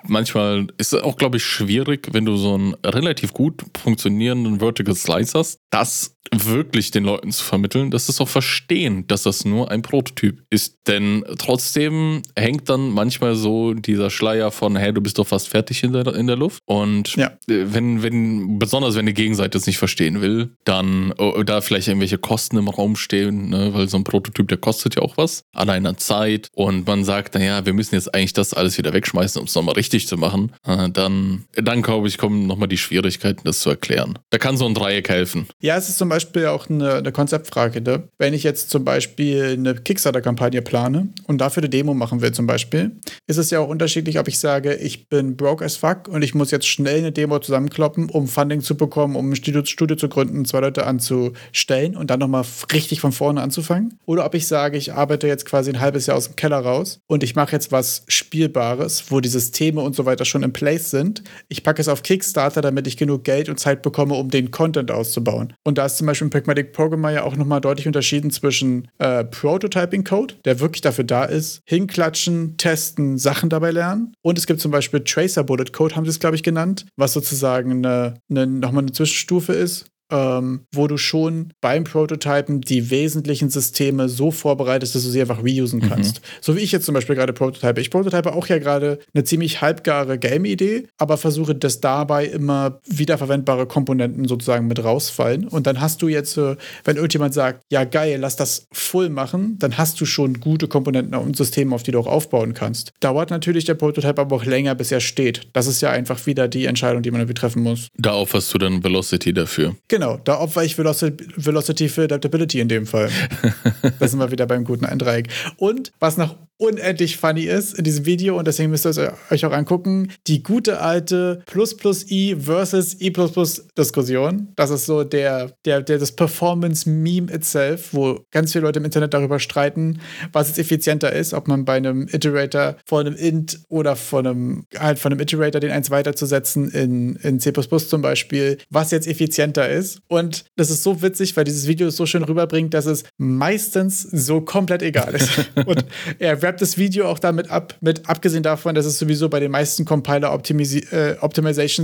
manchmal 0.06 0.68
ist 0.78 0.94
auch, 1.08 1.18
glaube 1.18 1.38
ich, 1.38 1.44
schwierig, 1.44 2.10
wenn 2.12 2.26
du 2.26 2.36
so 2.36 2.54
einen 2.54 2.74
relativ 2.86 3.34
gut 3.34 3.64
funktionierenden 3.82 4.60
Vertical 4.60 4.96
Slice 4.96 5.40
hast, 5.40 5.60
das 5.70 6.18
wirklich 6.32 6.92
den 6.92 7.04
Leuten 7.04 7.32
zu 7.32 7.44
vermitteln, 7.44 7.92
dass 7.92 8.10
es 8.10 8.20
auch 8.22 8.28
verstehen, 8.28 9.08
dass 9.08 9.24
das 9.24 9.46
nur 9.46 9.72
ein 9.72 9.82
Prototyp 9.82 10.44
ist. 10.50 10.76
Denn 10.88 11.24
trotzdem 11.38 12.22
hängt 12.36 12.70
dann 12.70 12.90
manchmal 12.90 13.36
so 13.36 13.74
dieser 13.74 14.10
Schleier 14.10 14.52
von, 14.52 14.76
hey, 14.76 14.94
du 14.94 15.02
bist 15.02 15.18
doch 15.18 15.28
fast 15.28 15.50
fertig 15.50 15.84
in 15.84 15.94
der, 15.94 16.08
in 16.16 16.28
der 16.28 16.36
Luft. 16.36 16.62
Und 16.66 17.16
ja. 17.16 17.28
Äh, 17.50 17.66
wenn, 17.74 18.04
wenn, 18.04 18.60
besonders 18.60 18.96
wenn 18.96 19.06
die 19.06 19.14
Gegenseite 19.14 19.58
es 19.58 19.68
nicht 19.68 19.78
verstehen 19.78 20.22
will, 20.22 20.52
dann 20.64 21.14
oh, 21.18 21.44
da 21.44 21.62
vielleicht 21.62 21.88
irgendwelche 21.88 22.18
Kosten 22.18 22.58
im 22.58 22.68
Raum 22.68 22.96
stehen, 22.96 23.50
ne? 23.50 23.74
weil 23.74 23.90
so 23.90 23.98
ein 23.98 24.04
Prototyp, 24.04 24.48
der 24.48 24.58
kostet 24.58 24.96
ja 24.96 25.02
auch 25.02 25.18
was 25.18 25.44
an 25.54 25.70
einer 25.70 25.98
Zeit. 25.98 26.50
Und 26.54 26.88
man 26.88 27.04
sagt, 27.04 27.36
naja, 27.36 27.66
wir 27.66 27.74
müssen 27.74 27.96
jetzt 27.96 28.14
eigentlich 28.14 28.34
das 28.34 28.54
alles 28.54 28.78
wieder 28.78 28.94
wegschmeißen, 28.94 29.40
um 29.40 29.48
es 29.48 29.56
nochmal 29.56 29.76
richtig 29.76 30.08
zu 30.08 30.18
machen. 30.18 30.52
Dann, 30.94 31.46
dann 31.54 31.82
glaube 31.82 32.08
ich, 32.08 32.18
kommen 32.18 32.48
nochmal 32.48 32.68
die 32.68 32.78
Schwierigkeiten, 32.78 33.42
das 33.44 33.60
zu 33.60 33.70
erklären. 33.70 34.20
Da 34.30 34.38
kann 34.38 34.58
so 34.58 34.66
ein 34.66 34.74
Dreieck 34.74 35.10
helfen. 35.10 35.48
Ja, 35.60 35.78
es 35.78 35.90
ist 35.90 35.98
zum 35.98 36.10
Beispiel 36.10 36.48
auch 36.48 36.70
eine, 36.70 36.96
eine 36.96 37.12
Konzeptfrage. 37.12 37.82
Ne? 37.82 38.10
Wenn 38.18 38.34
ich 38.34 38.44
jetzt 38.44 38.70
zum 38.70 38.84
Beispiel 38.86 39.56
eine 39.58 39.76
Kickstarter-Kampagne 39.76 40.62
plane 40.62 41.10
und 41.26 41.40
dafür 41.40 41.64
eine 41.64 41.70
Demo 41.70 41.94
machen 41.94 42.22
will, 42.22 42.32
zum 42.32 42.48
Beispiel, 42.48 42.92
ist 43.28 43.38
es 43.38 43.50
ja 43.50 43.60
auch 43.60 43.68
unterschiedlich, 43.68 44.20
ob 44.20 44.28
ich 44.28 44.40
sage, 44.40 44.76
ich 44.76 45.10
bin 45.10 45.36
broke 45.36 45.64
as 45.64 45.78
fuck 45.78 46.08
und 46.08 46.24
ich 46.24 46.36
muss 46.36 46.52
jetzt 46.52 46.68
schnell 46.68 47.00
eine 47.00 47.12
Demo 47.12 47.40
zusammenkloppen, 47.40 48.10
um 48.10 48.28
Funding 48.28 48.62
zu 48.62 48.76
bekommen, 48.76 49.16
um 49.16 49.32
ein 49.32 49.36
Studio, 49.36 49.64
Studio 49.66 49.96
zu 49.96 50.10
gründen, 50.10 50.46
zwei 50.46 50.60
Leute 50.60 50.86
anzustellen 50.86 51.96
und 51.96 52.10
dann 52.10 52.20
nochmal 52.20 52.46
richtig 52.72 53.02
von 53.02 53.12
vorne 53.12 53.42
anzufangen. 53.42 54.00
Oder 54.06 54.26
ob 54.26 54.36
ich 54.36 54.48
sage, 54.48 54.78
ich 54.78 54.94
arbeite 54.94 55.28
jetzt 55.28 55.46
quasi 55.46 55.72
ein 55.72 55.80
halbes 55.80 56.06
Jahr 56.06 56.18
aus 56.18 56.26
dem 56.26 56.36
Keller 56.36 56.60
raus 56.60 57.00
und 57.08 57.24
ich 57.24 57.36
mache 57.36 57.52
jetzt 57.52 57.72
was 57.72 58.04
Spielbares, 58.08 59.06
wo 59.10 59.20
die 59.20 59.30
Systeme 59.30 59.82
und 59.82 59.96
so 59.96 60.06
weiter 60.06 60.26
schon 60.26 60.44
in 60.44 60.54
place 60.54 60.77
sind. 60.86 61.24
Ich 61.50 61.64
packe 61.64 61.82
es 61.82 61.88
auf 61.88 62.04
Kickstarter, 62.04 62.62
damit 62.62 62.88
ich 62.88 62.98
genug 62.98 63.24
Geld 63.24 63.50
und 63.50 63.60
Zeit 63.60 63.82
bekomme, 63.82 64.16
um 64.16 64.30
den 64.30 64.52
Content 64.52 64.92
auszubauen. 64.92 65.54
Und 65.64 65.78
da 65.78 65.86
ist 65.86 65.98
zum 65.98 66.08
Beispiel 66.08 66.30
Pragmatic 66.30 66.74
Programmer 66.74 67.12
ja 67.12 67.24
auch 67.24 67.36
nochmal 67.36 67.62
deutlich 67.62 67.88
unterschieden 67.88 68.32
zwischen 68.32 68.88
äh, 69.00 69.24
Prototyping 69.24 70.04
Code, 70.04 70.36
der 70.46 70.60
wirklich 70.60 70.82
dafür 70.82 71.04
da 71.04 71.26
ist, 71.26 71.62
hinklatschen, 71.66 72.58
testen, 72.58 73.18
Sachen 73.18 73.50
dabei 73.50 73.72
lernen. 73.72 74.14
Und 74.22 74.38
es 74.38 74.48
gibt 74.48 74.62
zum 74.62 74.72
Beispiel 74.72 75.02
Tracer 75.02 75.44
Bullet 75.44 75.72
Code, 75.72 75.96
haben 75.96 76.06
sie 76.06 76.12
es, 76.12 76.20
glaube 76.20 76.36
ich, 76.36 76.44
genannt, 76.44 76.86
was 76.96 77.14
sozusagen 77.14 77.72
eine, 77.72 78.16
eine, 78.30 78.48
nochmal 78.48 78.84
eine 78.84 78.92
Zwischenstufe 78.92 79.54
ist, 79.54 79.86
ähm, 80.12 80.62
wo 80.74 80.88
du 80.88 80.98
schon 80.98 81.54
beim 81.62 81.84
Prototypen 81.84 82.62
die 82.62 82.90
wesentlichen 82.90 83.50
Systeme 83.50 84.10
so 84.10 84.32
vorbereitest, 84.32 84.96
dass 84.96 85.04
du 85.04 85.10
sie 85.10 85.22
einfach 85.22 85.44
reusen 85.44 85.80
mhm. 85.80 85.90
kannst. 85.90 86.22
Mhm. 86.22 86.26
So 86.42 86.56
wie 86.56 86.62
ich 86.62 86.72
jetzt 86.72 86.86
zum 86.86 86.94
Beispiel 86.94 87.16
gerade 87.16 87.34
prototype. 87.34 87.82
Ich 87.82 87.92
prototype 87.92 88.34
auch 88.34 88.48
ja 88.48 88.58
gerade 88.60 89.00
eine 89.14 89.24
ziemlich 89.24 89.62
halbgare 89.62 90.18
Game-Idee, 90.18 90.88
aber 90.98 91.18
versuche, 91.18 91.56
dass 91.56 91.82
dabei 91.82 92.26
immer 92.26 92.80
wiederverwendbare 92.86 93.66
Komponenten 93.66 94.28
sozusagen 94.28 94.68
mit 94.68 94.84
rausfallen. 94.84 95.48
Und 95.48 95.68
dann 95.68 95.82
hast 95.82 96.02
du 96.02 96.08
jetzt, 96.08 96.38
äh, 96.38 96.56
wenn 96.84 96.96
irgendjemand 96.96 97.34
sagt, 97.34 97.64
ja 97.72 97.84
geil, 97.84 98.20
lass 98.20 98.36
das 98.36 98.68
full 98.72 99.10
machen, 99.10 99.58
dann 99.60 99.78
hast 99.78 100.00
du 100.00 100.06
schon 100.06 100.40
gute 100.40 100.68
Komponenten 100.68 101.16
und 101.16 101.36
Systeme, 101.36 101.74
auf 101.76 101.84
die 101.84 101.92
du 101.92 102.00
auch 102.00 102.08
aufbauen 102.08 102.54
kannst. 102.54 102.94
Dauert 103.00 103.30
natürlich 103.30 103.66
der 103.66 103.76
Prototype 103.76 104.22
aber 104.22 104.36
auch 104.36 104.46
länger, 104.46 104.76
bis 104.76 104.92
er 104.92 105.00
steht. 105.00 105.48
Das 105.54 105.68
ist 105.68 105.82
ja 105.82 105.92
einfach 105.92 106.26
wieder 106.26 106.48
die 106.48 106.66
Entscheidung, 106.66 107.02
die 107.02 107.12
man 107.12 107.22
irgendwie 107.22 107.34
treffen 107.34 107.64
muss. 107.64 107.88
Da 107.98 108.14
opferst 108.14 108.54
du 108.54 108.58
dann 108.58 108.84
Velocity 108.84 109.34
dafür. 109.34 109.76
Genau. 109.88 109.97
Genau, 109.98 110.20
da 110.24 110.40
opfer 110.40 110.64
ich 110.64 110.78
Velocity 110.78 111.90
für 111.90 112.04
Adaptability 112.04 112.60
in 112.60 112.68
dem 112.68 112.86
Fall. 112.86 113.10
da 114.00 114.08
sind 114.08 114.20
wir 114.20 114.30
wieder 114.30 114.46
beim 114.46 114.64
guten 114.64 114.86
Eindreieck. 114.86 115.28
Und 115.58 115.92
was 116.00 116.18
noch 116.18 116.36
unendlich 116.58 117.18
funny 117.18 117.44
ist 117.44 117.78
in 117.78 117.84
diesem 117.84 118.06
Video 118.06 118.38
und 118.38 118.48
deswegen 118.48 118.72
müsst 118.72 118.86
ihr 118.86 118.90
es 118.90 119.00
euch 119.30 119.46
auch 119.46 119.52
angucken. 119.52 120.12
Die 120.28 120.44
gute 120.44 120.82
alte 120.82 121.44
Plus 121.46 121.78
plus 121.78 122.10
I 122.10 122.36
versus 122.36 123.00
I 123.00 123.12
plus 123.12 123.32
plus 123.32 123.68
Diskussion. 123.78 124.50
Das 124.56 124.70
ist 124.70 124.86
so 124.86 125.04
der, 125.04 125.52
der, 125.66 125.82
der 125.82 126.00
das 126.00 126.12
Performance-Meme 126.12 127.32
itself, 127.32 127.90
wo 127.94 128.20
ganz 128.32 128.54
viele 128.54 128.64
Leute 128.66 128.80
im 128.80 128.86
Internet 128.86 129.14
darüber 129.14 129.40
streiten, 129.40 130.00
was 130.34 130.48
jetzt 130.48 130.60
effizienter 130.60 131.14
ist, 131.14 131.34
ob 131.34 131.48
man 131.48 131.66
bei 131.66 131.76
einem 131.76 132.08
Iterator 132.12 132.76
vor 132.86 133.02
einem 133.02 133.16
Int 133.16 133.60
oder 133.70 133.96
von 133.96 134.26
einem, 134.26 134.66
halt 134.78 135.00
von 135.00 135.12
einem 135.12 135.22
Iterator 135.22 135.60
den 135.60 135.72
eins 135.72 135.92
weiterzusetzen 135.92 136.72
in, 136.72 137.16
in 137.18 137.40
C 137.40 137.54
zum 137.54 138.02
Beispiel, 138.02 138.58
was 138.70 138.92
jetzt 138.92 139.08
effizienter 139.08 139.70
ist. 139.70 140.02
Und 140.08 140.46
das 140.56 140.70
ist 140.70 140.84
so 140.84 141.02
witzig, 141.02 141.36
weil 141.38 141.44
dieses 141.44 141.68
Video 141.68 141.88
es 141.88 141.98
so 141.98 142.06
schön 142.06 142.24
rüberbringt, 142.24 142.74
dass 142.74 142.86
es 142.86 143.04
meistens 143.18 144.02
so 144.02 144.42
komplett 144.42 144.82
egal 144.82 145.14
ist. 145.16 145.30
und 145.66 145.86
er 146.20 146.42
wrappt 146.48 146.62
das 146.62 146.78
Video 146.78 147.08
auch 147.08 147.20
damit 147.20 147.52
ab, 147.52 147.76
mit 147.82 148.08
abgesehen 148.10 148.44
davon, 148.44 148.74
dass 148.74 148.86
es 148.86 148.98
sowieso 148.98 149.28
bei 149.28 149.40
den 149.40 149.52
meisten 149.52 149.84
Compiler 149.84 150.34
Optimisi 150.34 150.80
äh, 150.92 151.18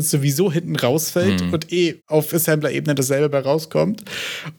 sowieso 0.01 0.51
hinten 0.51 0.75
rausfällt 0.75 1.43
mhm. 1.43 1.53
und 1.53 1.71
eh 1.73 2.01
auf 2.07 2.33
Assembler-Ebene 2.33 2.95
dasselbe 2.95 3.29
bei 3.29 3.39
rauskommt. 3.39 4.03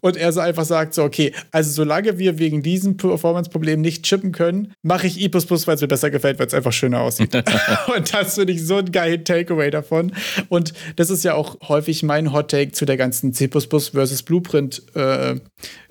Und 0.00 0.16
er 0.16 0.32
so 0.32 0.40
einfach 0.40 0.64
sagt: 0.64 0.94
So, 0.94 1.02
okay, 1.04 1.32
also 1.50 1.70
solange 1.70 2.18
wir 2.18 2.38
wegen 2.38 2.62
diesem 2.62 2.96
Performance-Problem 2.96 3.80
nicht 3.80 4.04
chippen 4.04 4.32
können, 4.32 4.72
mache 4.82 5.06
ich 5.06 5.20
I, 5.20 5.32
weil 5.32 5.74
es 5.74 5.80
mir 5.80 5.88
besser 5.88 6.10
gefällt, 6.10 6.38
weil 6.38 6.46
es 6.46 6.54
einfach 6.54 6.72
schöner 6.72 7.00
aussieht. 7.00 7.34
und 7.96 8.12
das 8.12 8.34
finde 8.34 8.52
ich 8.52 8.64
so 8.66 8.76
ein 8.76 8.92
geiler 8.92 9.24
Takeaway 9.24 9.70
davon. 9.70 10.12
Und 10.48 10.74
das 10.96 11.08
ist 11.08 11.24
ja 11.24 11.34
auch 11.34 11.56
häufig 11.68 12.02
mein 12.02 12.32
Hot 12.32 12.50
Take 12.50 12.72
zu 12.72 12.84
der 12.84 12.98
ganzen 12.98 13.32
C 13.32 13.48
versus 13.48 14.22
Blueprint 14.22 14.82
äh, 14.94 15.36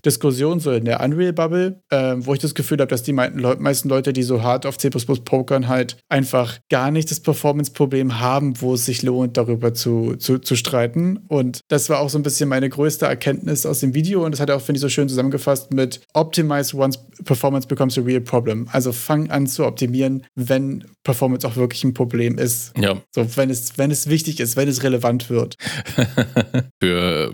Diskussion 0.05 0.59
so 0.59 0.71
in 0.71 0.85
der 0.85 1.01
Unreal-Bubble, 1.01 1.81
äh, 1.89 2.15
wo 2.17 2.33
ich 2.33 2.39
das 2.39 2.55
Gefühl 2.55 2.79
habe, 2.79 2.89
dass 2.89 3.03
die 3.03 3.13
meisten 3.13 3.89
Leute, 3.89 4.13
die 4.13 4.23
so 4.23 4.43
hart 4.43 4.65
auf 4.65 4.77
C 4.77 4.89
pokern, 4.89 5.67
halt 5.67 5.97
einfach 6.09 6.59
gar 6.69 6.91
nicht 6.91 7.09
das 7.09 7.19
Performance-Problem 7.19 8.19
haben, 8.19 8.59
wo 8.61 8.73
es 8.73 8.85
sich 8.85 9.01
lohnt, 9.01 9.37
darüber 9.37 9.73
zu, 9.73 10.15
zu, 10.17 10.39
zu 10.39 10.55
streiten. 10.55 11.19
Und 11.27 11.61
das 11.69 11.89
war 11.89 11.99
auch 11.99 12.09
so 12.09 12.19
ein 12.19 12.23
bisschen 12.23 12.49
meine 12.49 12.69
größte 12.69 13.05
Erkenntnis 13.05 13.65
aus 13.65 13.79
dem 13.79 13.93
Video. 13.93 14.25
Und 14.25 14.31
das 14.31 14.39
hat 14.39 14.49
er 14.49 14.57
auch, 14.57 14.61
finde 14.61 14.77
ich, 14.77 14.81
so 14.81 14.89
schön 14.89 15.09
zusammengefasst 15.09 15.73
mit 15.73 16.01
Optimize 16.13 16.75
once 16.75 16.99
performance 17.23 17.67
becomes 17.67 17.97
a 17.97 18.01
real 18.01 18.21
problem. 18.21 18.67
Also 18.71 18.91
fang 18.91 19.29
an 19.29 19.47
zu 19.47 19.65
optimieren, 19.65 20.25
wenn 20.35 20.85
Performance 21.03 21.47
auch 21.47 21.55
wirklich 21.55 21.83
ein 21.83 21.93
Problem 21.93 22.37
ist. 22.37 22.73
Ja. 22.77 23.01
So, 23.11 23.37
wenn 23.37 23.49
es, 23.49 23.77
wenn 23.77 23.91
es 23.91 24.07
wichtig 24.07 24.39
ist, 24.39 24.55
wenn 24.55 24.67
es 24.67 24.83
relevant 24.83 25.29
wird. 25.29 25.55
Für 26.81 27.33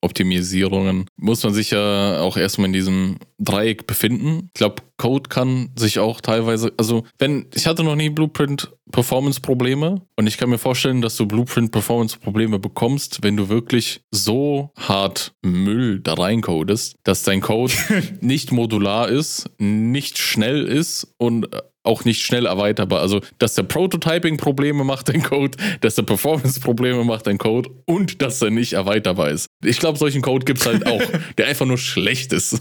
Performance-Optimisierungen 0.00 1.06
muss 1.16 1.42
man 1.42 1.54
sich 1.54 1.60
sich 1.60 1.72
ja 1.72 2.20
auch 2.20 2.36
erstmal 2.36 2.66
in 2.66 2.72
diesem 2.72 3.16
Dreieck 3.38 3.86
befinden. 3.86 4.50
Ich 4.54 4.54
glaube, 4.54 4.82
Code 4.96 5.28
kann 5.28 5.70
sich 5.76 5.98
auch 5.98 6.20
teilweise, 6.20 6.72
also 6.76 7.04
wenn, 7.18 7.46
ich 7.54 7.66
hatte 7.66 7.84
noch 7.84 7.96
nie 7.96 8.10
Blueprint 8.10 8.72
Performance 8.92 9.40
Probleme 9.40 10.02
und 10.16 10.26
ich 10.26 10.36
kann 10.36 10.50
mir 10.50 10.58
vorstellen, 10.58 11.00
dass 11.00 11.16
du 11.16 11.26
Blueprint 11.26 11.70
Performance 11.70 12.18
Probleme 12.18 12.58
bekommst, 12.58 13.22
wenn 13.22 13.36
du 13.36 13.48
wirklich 13.48 14.02
so 14.10 14.70
hart 14.76 15.32
Müll 15.42 16.00
da 16.00 16.14
reincodest, 16.14 16.96
dass 17.04 17.22
dein 17.22 17.40
Code 17.40 17.72
nicht 18.20 18.52
modular 18.52 19.08
ist, 19.08 19.50
nicht 19.58 20.18
schnell 20.18 20.66
ist 20.66 21.14
und 21.18 21.48
auch 21.82 22.04
nicht 22.04 22.22
schnell 22.22 22.46
erweiterbar. 22.46 23.00
Also, 23.00 23.20
dass 23.38 23.54
der 23.54 23.62
Prototyping-Probleme 23.62 24.84
macht, 24.84 25.08
dein 25.08 25.22
Code, 25.22 25.56
dass 25.80 25.94
der 25.94 26.02
Performance-Probleme 26.02 27.04
macht, 27.04 27.26
dein 27.26 27.38
Code 27.38 27.70
und 27.86 28.20
dass 28.20 28.42
er 28.42 28.50
nicht 28.50 28.74
erweiterbar 28.74 29.30
ist. 29.30 29.46
Ich 29.64 29.78
glaube, 29.78 29.98
solchen 29.98 30.20
Code 30.20 30.44
gibt 30.44 30.60
es 30.60 30.66
halt 30.66 30.86
auch, 30.86 31.00
der 31.38 31.46
einfach 31.46 31.66
nur 31.66 31.78
schlecht 31.78 32.32
ist. 32.32 32.60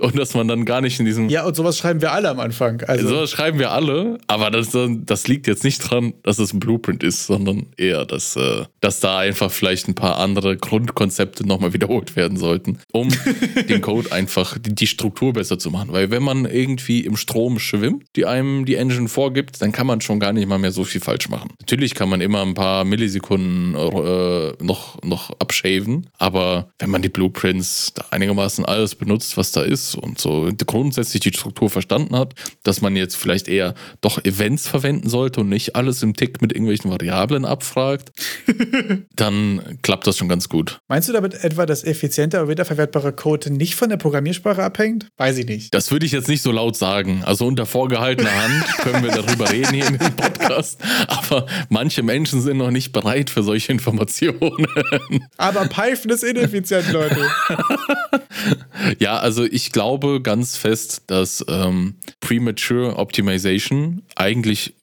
und 0.00 0.18
dass 0.18 0.34
man 0.34 0.48
dann 0.48 0.64
gar 0.64 0.80
nicht 0.80 0.98
in 0.98 1.04
diesem. 1.04 1.28
Ja, 1.28 1.44
und 1.44 1.54
sowas 1.54 1.76
schreiben 1.76 2.00
wir 2.00 2.12
alle 2.12 2.30
am 2.30 2.40
Anfang. 2.40 2.82
Also. 2.82 3.08
Sowas 3.08 3.30
schreiben 3.30 3.58
wir 3.58 3.72
alle, 3.72 4.18
aber 4.26 4.50
das, 4.50 4.68
das 4.72 5.28
liegt 5.28 5.46
jetzt 5.46 5.64
nicht 5.64 5.78
dran, 5.78 6.14
dass 6.22 6.38
es 6.38 6.52
ein 6.52 6.60
Blueprint 6.60 7.02
ist, 7.02 7.26
sondern 7.26 7.66
eher, 7.76 8.06
dass, 8.06 8.36
äh, 8.36 8.64
dass 8.80 9.00
da 9.00 9.18
einfach 9.18 9.50
vielleicht 9.50 9.88
ein 9.88 9.94
paar 9.94 10.18
andere 10.18 10.56
Grundkonzepte 10.56 11.46
nochmal 11.46 11.74
wiederholt 11.74 12.16
werden 12.16 12.38
sollten, 12.38 12.78
um 12.92 13.08
den 13.68 13.82
Code 13.82 14.12
einfach, 14.12 14.56
die 14.60 14.86
Struktur 14.86 15.34
besser 15.34 15.58
zu 15.58 15.70
machen. 15.70 15.92
Weil 15.92 16.10
wenn 16.10 16.22
man 16.22 16.46
irgendwie 16.46 17.00
im 17.00 17.16
Strom 17.16 17.58
schwimmt, 17.58 18.04
die 18.16 18.24
einem 18.24 18.45
einem 18.46 18.64
die 18.64 18.76
Engine 18.76 19.08
vorgibt, 19.08 19.60
dann 19.62 19.72
kann 19.72 19.86
man 19.86 20.00
schon 20.00 20.20
gar 20.20 20.32
nicht 20.32 20.48
mal 20.48 20.58
mehr 20.58 20.72
so 20.72 20.84
viel 20.84 21.00
falsch 21.00 21.28
machen. 21.28 21.50
Natürlich 21.60 21.94
kann 21.94 22.08
man 22.08 22.20
immer 22.20 22.42
ein 22.42 22.54
paar 22.54 22.84
Millisekunden 22.84 23.74
äh, 23.74 24.52
noch, 24.62 25.02
noch 25.02 25.30
abshaven, 25.38 26.08
aber 26.18 26.70
wenn 26.78 26.90
man 26.90 27.02
die 27.02 27.08
Blueprints 27.08 27.92
da 27.94 28.04
einigermaßen 28.10 28.64
alles 28.64 28.94
benutzt, 28.94 29.36
was 29.36 29.52
da 29.52 29.62
ist 29.62 29.94
und 29.94 30.20
so 30.20 30.48
grundsätzlich 30.66 31.20
die 31.20 31.32
Struktur 31.32 31.70
verstanden 31.70 32.16
hat, 32.16 32.34
dass 32.62 32.80
man 32.80 32.96
jetzt 32.96 33.16
vielleicht 33.16 33.48
eher 33.48 33.74
doch 34.00 34.24
Events 34.24 34.68
verwenden 34.68 35.08
sollte 35.08 35.40
und 35.40 35.48
nicht 35.48 35.76
alles 35.76 36.02
im 36.02 36.14
Tick 36.14 36.40
mit 36.42 36.52
irgendwelchen 36.52 36.90
Variablen 36.90 37.44
abfragt, 37.44 38.12
dann 39.16 39.78
klappt 39.82 40.06
das 40.06 40.18
schon 40.18 40.28
ganz 40.28 40.48
gut. 40.48 40.80
Meinst 40.88 41.08
du 41.08 41.12
damit 41.12 41.44
etwa, 41.44 41.66
dass 41.66 41.84
effizienter 41.84 42.40
oder 42.40 42.50
wiederverwertbarer 42.50 43.12
Code 43.12 43.52
nicht 43.52 43.74
von 43.74 43.88
der 43.88 43.96
Programmiersprache 43.96 44.62
abhängt? 44.62 45.08
Weiß 45.16 45.38
ich 45.38 45.46
nicht. 45.46 45.74
Das 45.74 45.90
würde 45.90 46.06
ich 46.06 46.12
jetzt 46.12 46.28
nicht 46.28 46.42
so 46.42 46.52
laut 46.52 46.76
sagen. 46.76 47.22
Also 47.24 47.46
unter 47.46 47.66
vorgehaltener 47.66 48.30
Hand 48.36 48.64
können 48.78 49.04
wir 49.04 49.10
darüber 49.10 49.50
reden 49.50 49.74
hier 49.74 49.86
in 49.86 49.98
dem 49.98 50.16
Podcast. 50.16 50.80
Aber 51.06 51.46
manche 51.68 52.02
Menschen 52.02 52.40
sind 52.40 52.58
noch 52.58 52.70
nicht 52.70 52.92
bereit 52.92 53.30
für 53.30 53.42
solche 53.42 53.72
Informationen. 53.72 54.66
Aber 55.36 55.66
Python 55.66 56.08
bist 56.08 56.24
ineffizient, 56.24 56.90
Leute. 56.92 57.28
ja, 58.98 59.18
also 59.18 59.44
ich 59.44 59.72
glaube 59.72 60.20
ganz 60.22 60.56
fest, 60.56 61.02
dass 61.06 61.44
ähm, 61.48 61.96
Premature 62.20 62.96
Optimization 62.96 64.02
eigentlich 64.14 64.74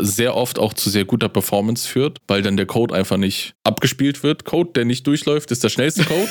sehr 0.00 0.36
oft 0.36 0.58
auch 0.58 0.74
zu 0.74 0.90
sehr 0.90 1.04
guter 1.04 1.28
Performance 1.28 1.88
führt, 1.88 2.18
weil 2.28 2.42
dann 2.42 2.56
der 2.56 2.66
Code 2.66 2.94
einfach 2.94 3.16
nicht 3.16 3.54
abgespielt 3.64 4.22
wird. 4.22 4.44
Code, 4.44 4.70
der 4.74 4.84
nicht 4.84 5.06
durchläuft, 5.06 5.50
ist 5.50 5.64
der 5.64 5.68
schnellste 5.68 6.04
Code. 6.04 6.28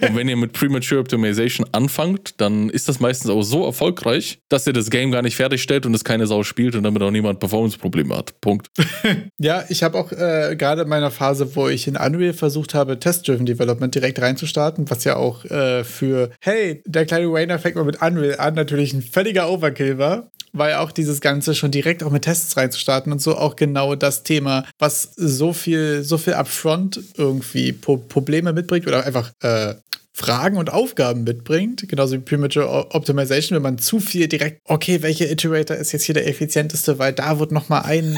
und 0.00 0.16
wenn 0.16 0.28
ihr 0.28 0.36
mit 0.36 0.52
Premature 0.52 1.00
Optimization 1.00 1.66
anfangt, 1.72 2.40
dann 2.40 2.70
ist 2.70 2.88
das 2.88 3.00
meistens 3.00 3.30
auch 3.30 3.42
so 3.42 3.64
erfolgreich, 3.64 4.38
dass 4.48 4.66
ihr 4.66 4.72
das 4.72 4.90
Game 4.90 5.10
gar 5.10 5.22
nicht 5.22 5.36
fertigstellt 5.36 5.86
und 5.86 5.94
keine 6.04 6.26
Sau 6.26 6.42
spielt 6.42 6.74
und 6.74 6.82
damit 6.82 7.02
auch 7.02 7.10
niemand 7.10 7.40
Performance-Probleme 7.40 8.16
hat. 8.16 8.40
Punkt. 8.40 8.68
ja, 9.38 9.64
ich 9.68 9.82
habe 9.82 9.98
auch 9.98 10.12
äh, 10.12 10.56
gerade 10.56 10.82
in 10.82 10.88
meiner 10.88 11.10
Phase, 11.10 11.56
wo 11.56 11.68
ich 11.68 11.86
in 11.86 11.96
Unreal 11.96 12.32
versucht 12.32 12.74
habe, 12.74 12.98
Test-Driven 12.98 13.46
Development 13.46 13.94
direkt 13.94 14.20
reinzustarten, 14.20 14.88
was 14.90 15.04
ja 15.04 15.16
auch 15.16 15.44
äh, 15.46 15.84
für, 15.84 16.30
hey, 16.40 16.82
der 16.86 17.06
kleine 17.06 17.32
Wayner 17.32 17.58
fängt 17.58 17.76
mal 17.76 17.84
mit 17.84 18.00
Unreal 18.02 18.38
an, 18.38 18.54
natürlich 18.54 18.92
ein 18.92 19.02
völliger 19.02 19.50
Overkill 19.50 19.98
war 19.98 20.30
weil 20.54 20.76
auch 20.76 20.92
dieses 20.92 21.20
Ganze 21.20 21.54
schon 21.54 21.72
direkt 21.72 22.02
auch 22.02 22.10
mit 22.10 22.22
Tests 22.22 22.56
reinzustarten 22.56 23.12
und 23.12 23.20
so 23.20 23.36
auch 23.36 23.56
genau 23.56 23.96
das 23.96 24.22
Thema, 24.22 24.64
was 24.78 25.12
so 25.16 25.52
viel, 25.52 26.02
so 26.04 26.16
viel 26.16 26.34
upfront 26.34 27.00
irgendwie 27.16 27.72
Probleme 27.72 28.52
mitbringt 28.52 28.86
oder 28.86 29.04
einfach 29.04 29.32
äh, 29.42 29.74
Fragen 30.16 30.58
und 30.58 30.72
Aufgaben 30.72 31.24
mitbringt, 31.24 31.88
genauso 31.88 32.14
wie 32.14 32.20
Premature 32.20 32.94
Optimization, 32.94 33.56
wenn 33.56 33.62
man 33.64 33.78
zu 33.78 33.98
viel 33.98 34.28
direkt, 34.28 34.60
okay, 34.64 35.02
welcher 35.02 35.28
Iterator 35.28 35.76
ist 35.76 35.90
jetzt 35.90 36.04
hier 36.04 36.14
der 36.14 36.28
effizienteste, 36.28 37.00
weil 37.00 37.12
da 37.12 37.40
wird 37.40 37.50
noch 37.50 37.68
mal 37.68 37.80
ein, 37.80 38.16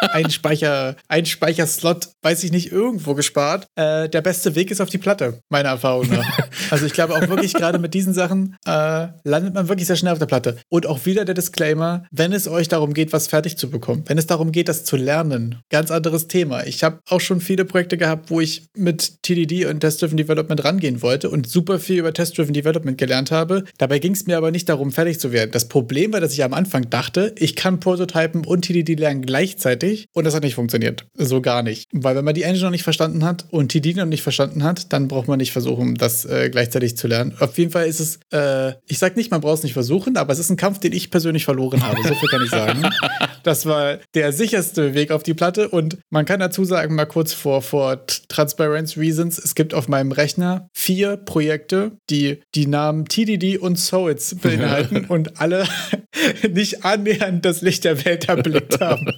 ein 0.00 0.30
Speicher, 0.30 0.96
ein 1.08 1.26
Speicherslot, 1.26 2.08
weiß 2.22 2.42
ich 2.44 2.52
nicht, 2.52 2.72
irgendwo 2.72 3.14
gespart. 3.14 3.68
Äh, 3.76 4.08
der 4.08 4.22
beste 4.22 4.54
Weg 4.54 4.70
ist 4.70 4.80
auf 4.80 4.90
die 4.90 4.98
Platte, 4.98 5.40
meiner 5.48 5.68
Erfahrung 5.70 6.08
nach. 6.08 6.38
also 6.70 6.86
ich 6.86 6.92
glaube 6.92 7.14
auch 7.14 7.28
wirklich 7.28 7.52
gerade 7.52 7.78
mit 7.78 7.94
diesen 7.94 8.14
Sachen 8.14 8.56
äh, 8.66 9.08
landet 9.24 9.54
man 9.54 9.68
wirklich 9.68 9.86
sehr 9.86 9.96
schnell 9.96 10.12
auf 10.12 10.18
der 10.18 10.26
Platte. 10.26 10.56
Und 10.68 10.86
auch 10.86 11.06
wieder 11.06 11.24
der 11.24 11.34
Disclaimer, 11.34 12.04
wenn 12.10 12.32
es 12.32 12.48
euch 12.48 12.68
darum 12.68 12.92
geht, 12.92 13.12
was 13.12 13.28
fertig 13.28 13.56
zu 13.56 13.70
bekommen, 13.70 14.04
wenn 14.06 14.18
es 14.18 14.26
darum 14.26 14.50
geht, 14.50 14.68
das 14.68 14.84
zu 14.84 14.96
lernen, 14.96 15.62
ganz 15.70 15.90
anderes 15.90 16.26
Thema. 16.26 16.66
Ich 16.66 16.82
habe 16.82 17.00
auch 17.08 17.20
schon 17.20 17.40
viele 17.40 17.64
Projekte 17.64 17.96
gehabt, 17.96 18.30
wo 18.30 18.40
ich 18.40 18.66
mit 18.76 19.22
TDD 19.22 19.66
und 19.66 19.80
Test-Driven 19.80 20.16
Development 20.16 20.64
rangehe 20.64 20.88
gehen 20.88 21.02
wollte 21.02 21.28
und 21.28 21.46
super 21.46 21.78
viel 21.78 21.98
über 21.98 22.14
Test-Driven 22.14 22.54
Development 22.54 22.96
gelernt 22.96 23.30
habe. 23.30 23.64
Dabei 23.76 23.98
ging 23.98 24.12
es 24.12 24.26
mir 24.26 24.38
aber 24.38 24.50
nicht 24.50 24.68
darum, 24.68 24.90
fertig 24.90 25.20
zu 25.20 25.32
werden. 25.32 25.50
Das 25.52 25.68
Problem 25.68 26.12
war, 26.12 26.20
dass 26.20 26.32
ich 26.32 26.42
am 26.42 26.54
Anfang 26.54 26.88
dachte, 26.88 27.34
ich 27.36 27.56
kann 27.56 27.78
Prototypen 27.78 28.46
und 28.46 28.62
TDD 28.62 28.94
lernen 28.94 29.22
gleichzeitig 29.22 29.87
und 30.12 30.24
das 30.24 30.34
hat 30.34 30.42
nicht 30.42 30.54
funktioniert. 30.54 31.06
So 31.14 31.40
gar 31.40 31.62
nicht. 31.62 31.88
Weil 31.92 32.16
wenn 32.16 32.24
man 32.24 32.34
die 32.34 32.42
Engine 32.42 32.64
noch 32.64 32.70
nicht 32.70 32.82
verstanden 32.82 33.24
hat 33.24 33.46
und 33.50 33.70
TDD 33.70 33.96
noch 33.96 34.06
nicht 34.06 34.22
verstanden 34.22 34.62
hat, 34.62 34.92
dann 34.92 35.08
braucht 35.08 35.28
man 35.28 35.38
nicht 35.38 35.52
versuchen, 35.52 35.94
das 35.94 36.24
äh, 36.24 36.48
gleichzeitig 36.50 36.96
zu 36.96 37.06
lernen. 37.08 37.34
Auf 37.40 37.56
jeden 37.58 37.70
Fall 37.70 37.86
ist 37.86 38.00
es, 38.00 38.20
äh, 38.32 38.74
ich 38.86 38.98
sag 38.98 39.16
nicht, 39.16 39.30
man 39.30 39.40
braucht 39.40 39.58
es 39.58 39.62
nicht 39.64 39.72
versuchen, 39.72 40.16
aber 40.16 40.32
es 40.32 40.38
ist 40.38 40.50
ein 40.50 40.56
Kampf, 40.56 40.80
den 40.80 40.92
ich 40.92 41.10
persönlich 41.10 41.44
verloren 41.44 41.82
habe. 41.82 41.96
So 42.02 42.14
viel 42.14 42.28
kann 42.28 42.42
ich 42.42 42.50
sagen. 42.50 42.82
Das 43.44 43.64
war 43.64 43.98
der 44.14 44.32
sicherste 44.32 44.94
Weg 44.94 45.10
auf 45.10 45.22
die 45.22 45.32
Platte 45.32 45.68
und 45.70 45.98
man 46.10 46.26
kann 46.26 46.40
dazu 46.40 46.64
sagen, 46.64 46.94
mal 46.94 47.06
kurz 47.06 47.32
vor, 47.32 47.62
vor 47.62 48.04
Transparency 48.28 49.00
Reasons, 49.00 49.38
es 49.38 49.54
gibt 49.54 49.72
auf 49.72 49.88
meinem 49.88 50.12
Rechner 50.12 50.68
vier 50.74 51.16
Projekte, 51.16 51.92
die 52.10 52.40
die 52.54 52.66
Namen 52.66 53.06
TDD 53.06 53.56
und 53.56 53.78
Souls 53.78 54.34
beinhalten 54.34 55.04
und 55.08 55.40
alle 55.40 55.66
nicht 56.52 56.84
annähernd 56.84 57.44
das 57.44 57.62
Licht 57.62 57.84
der 57.84 58.04
Welt 58.04 58.28
erblickt 58.28 58.80
haben. 58.80 59.10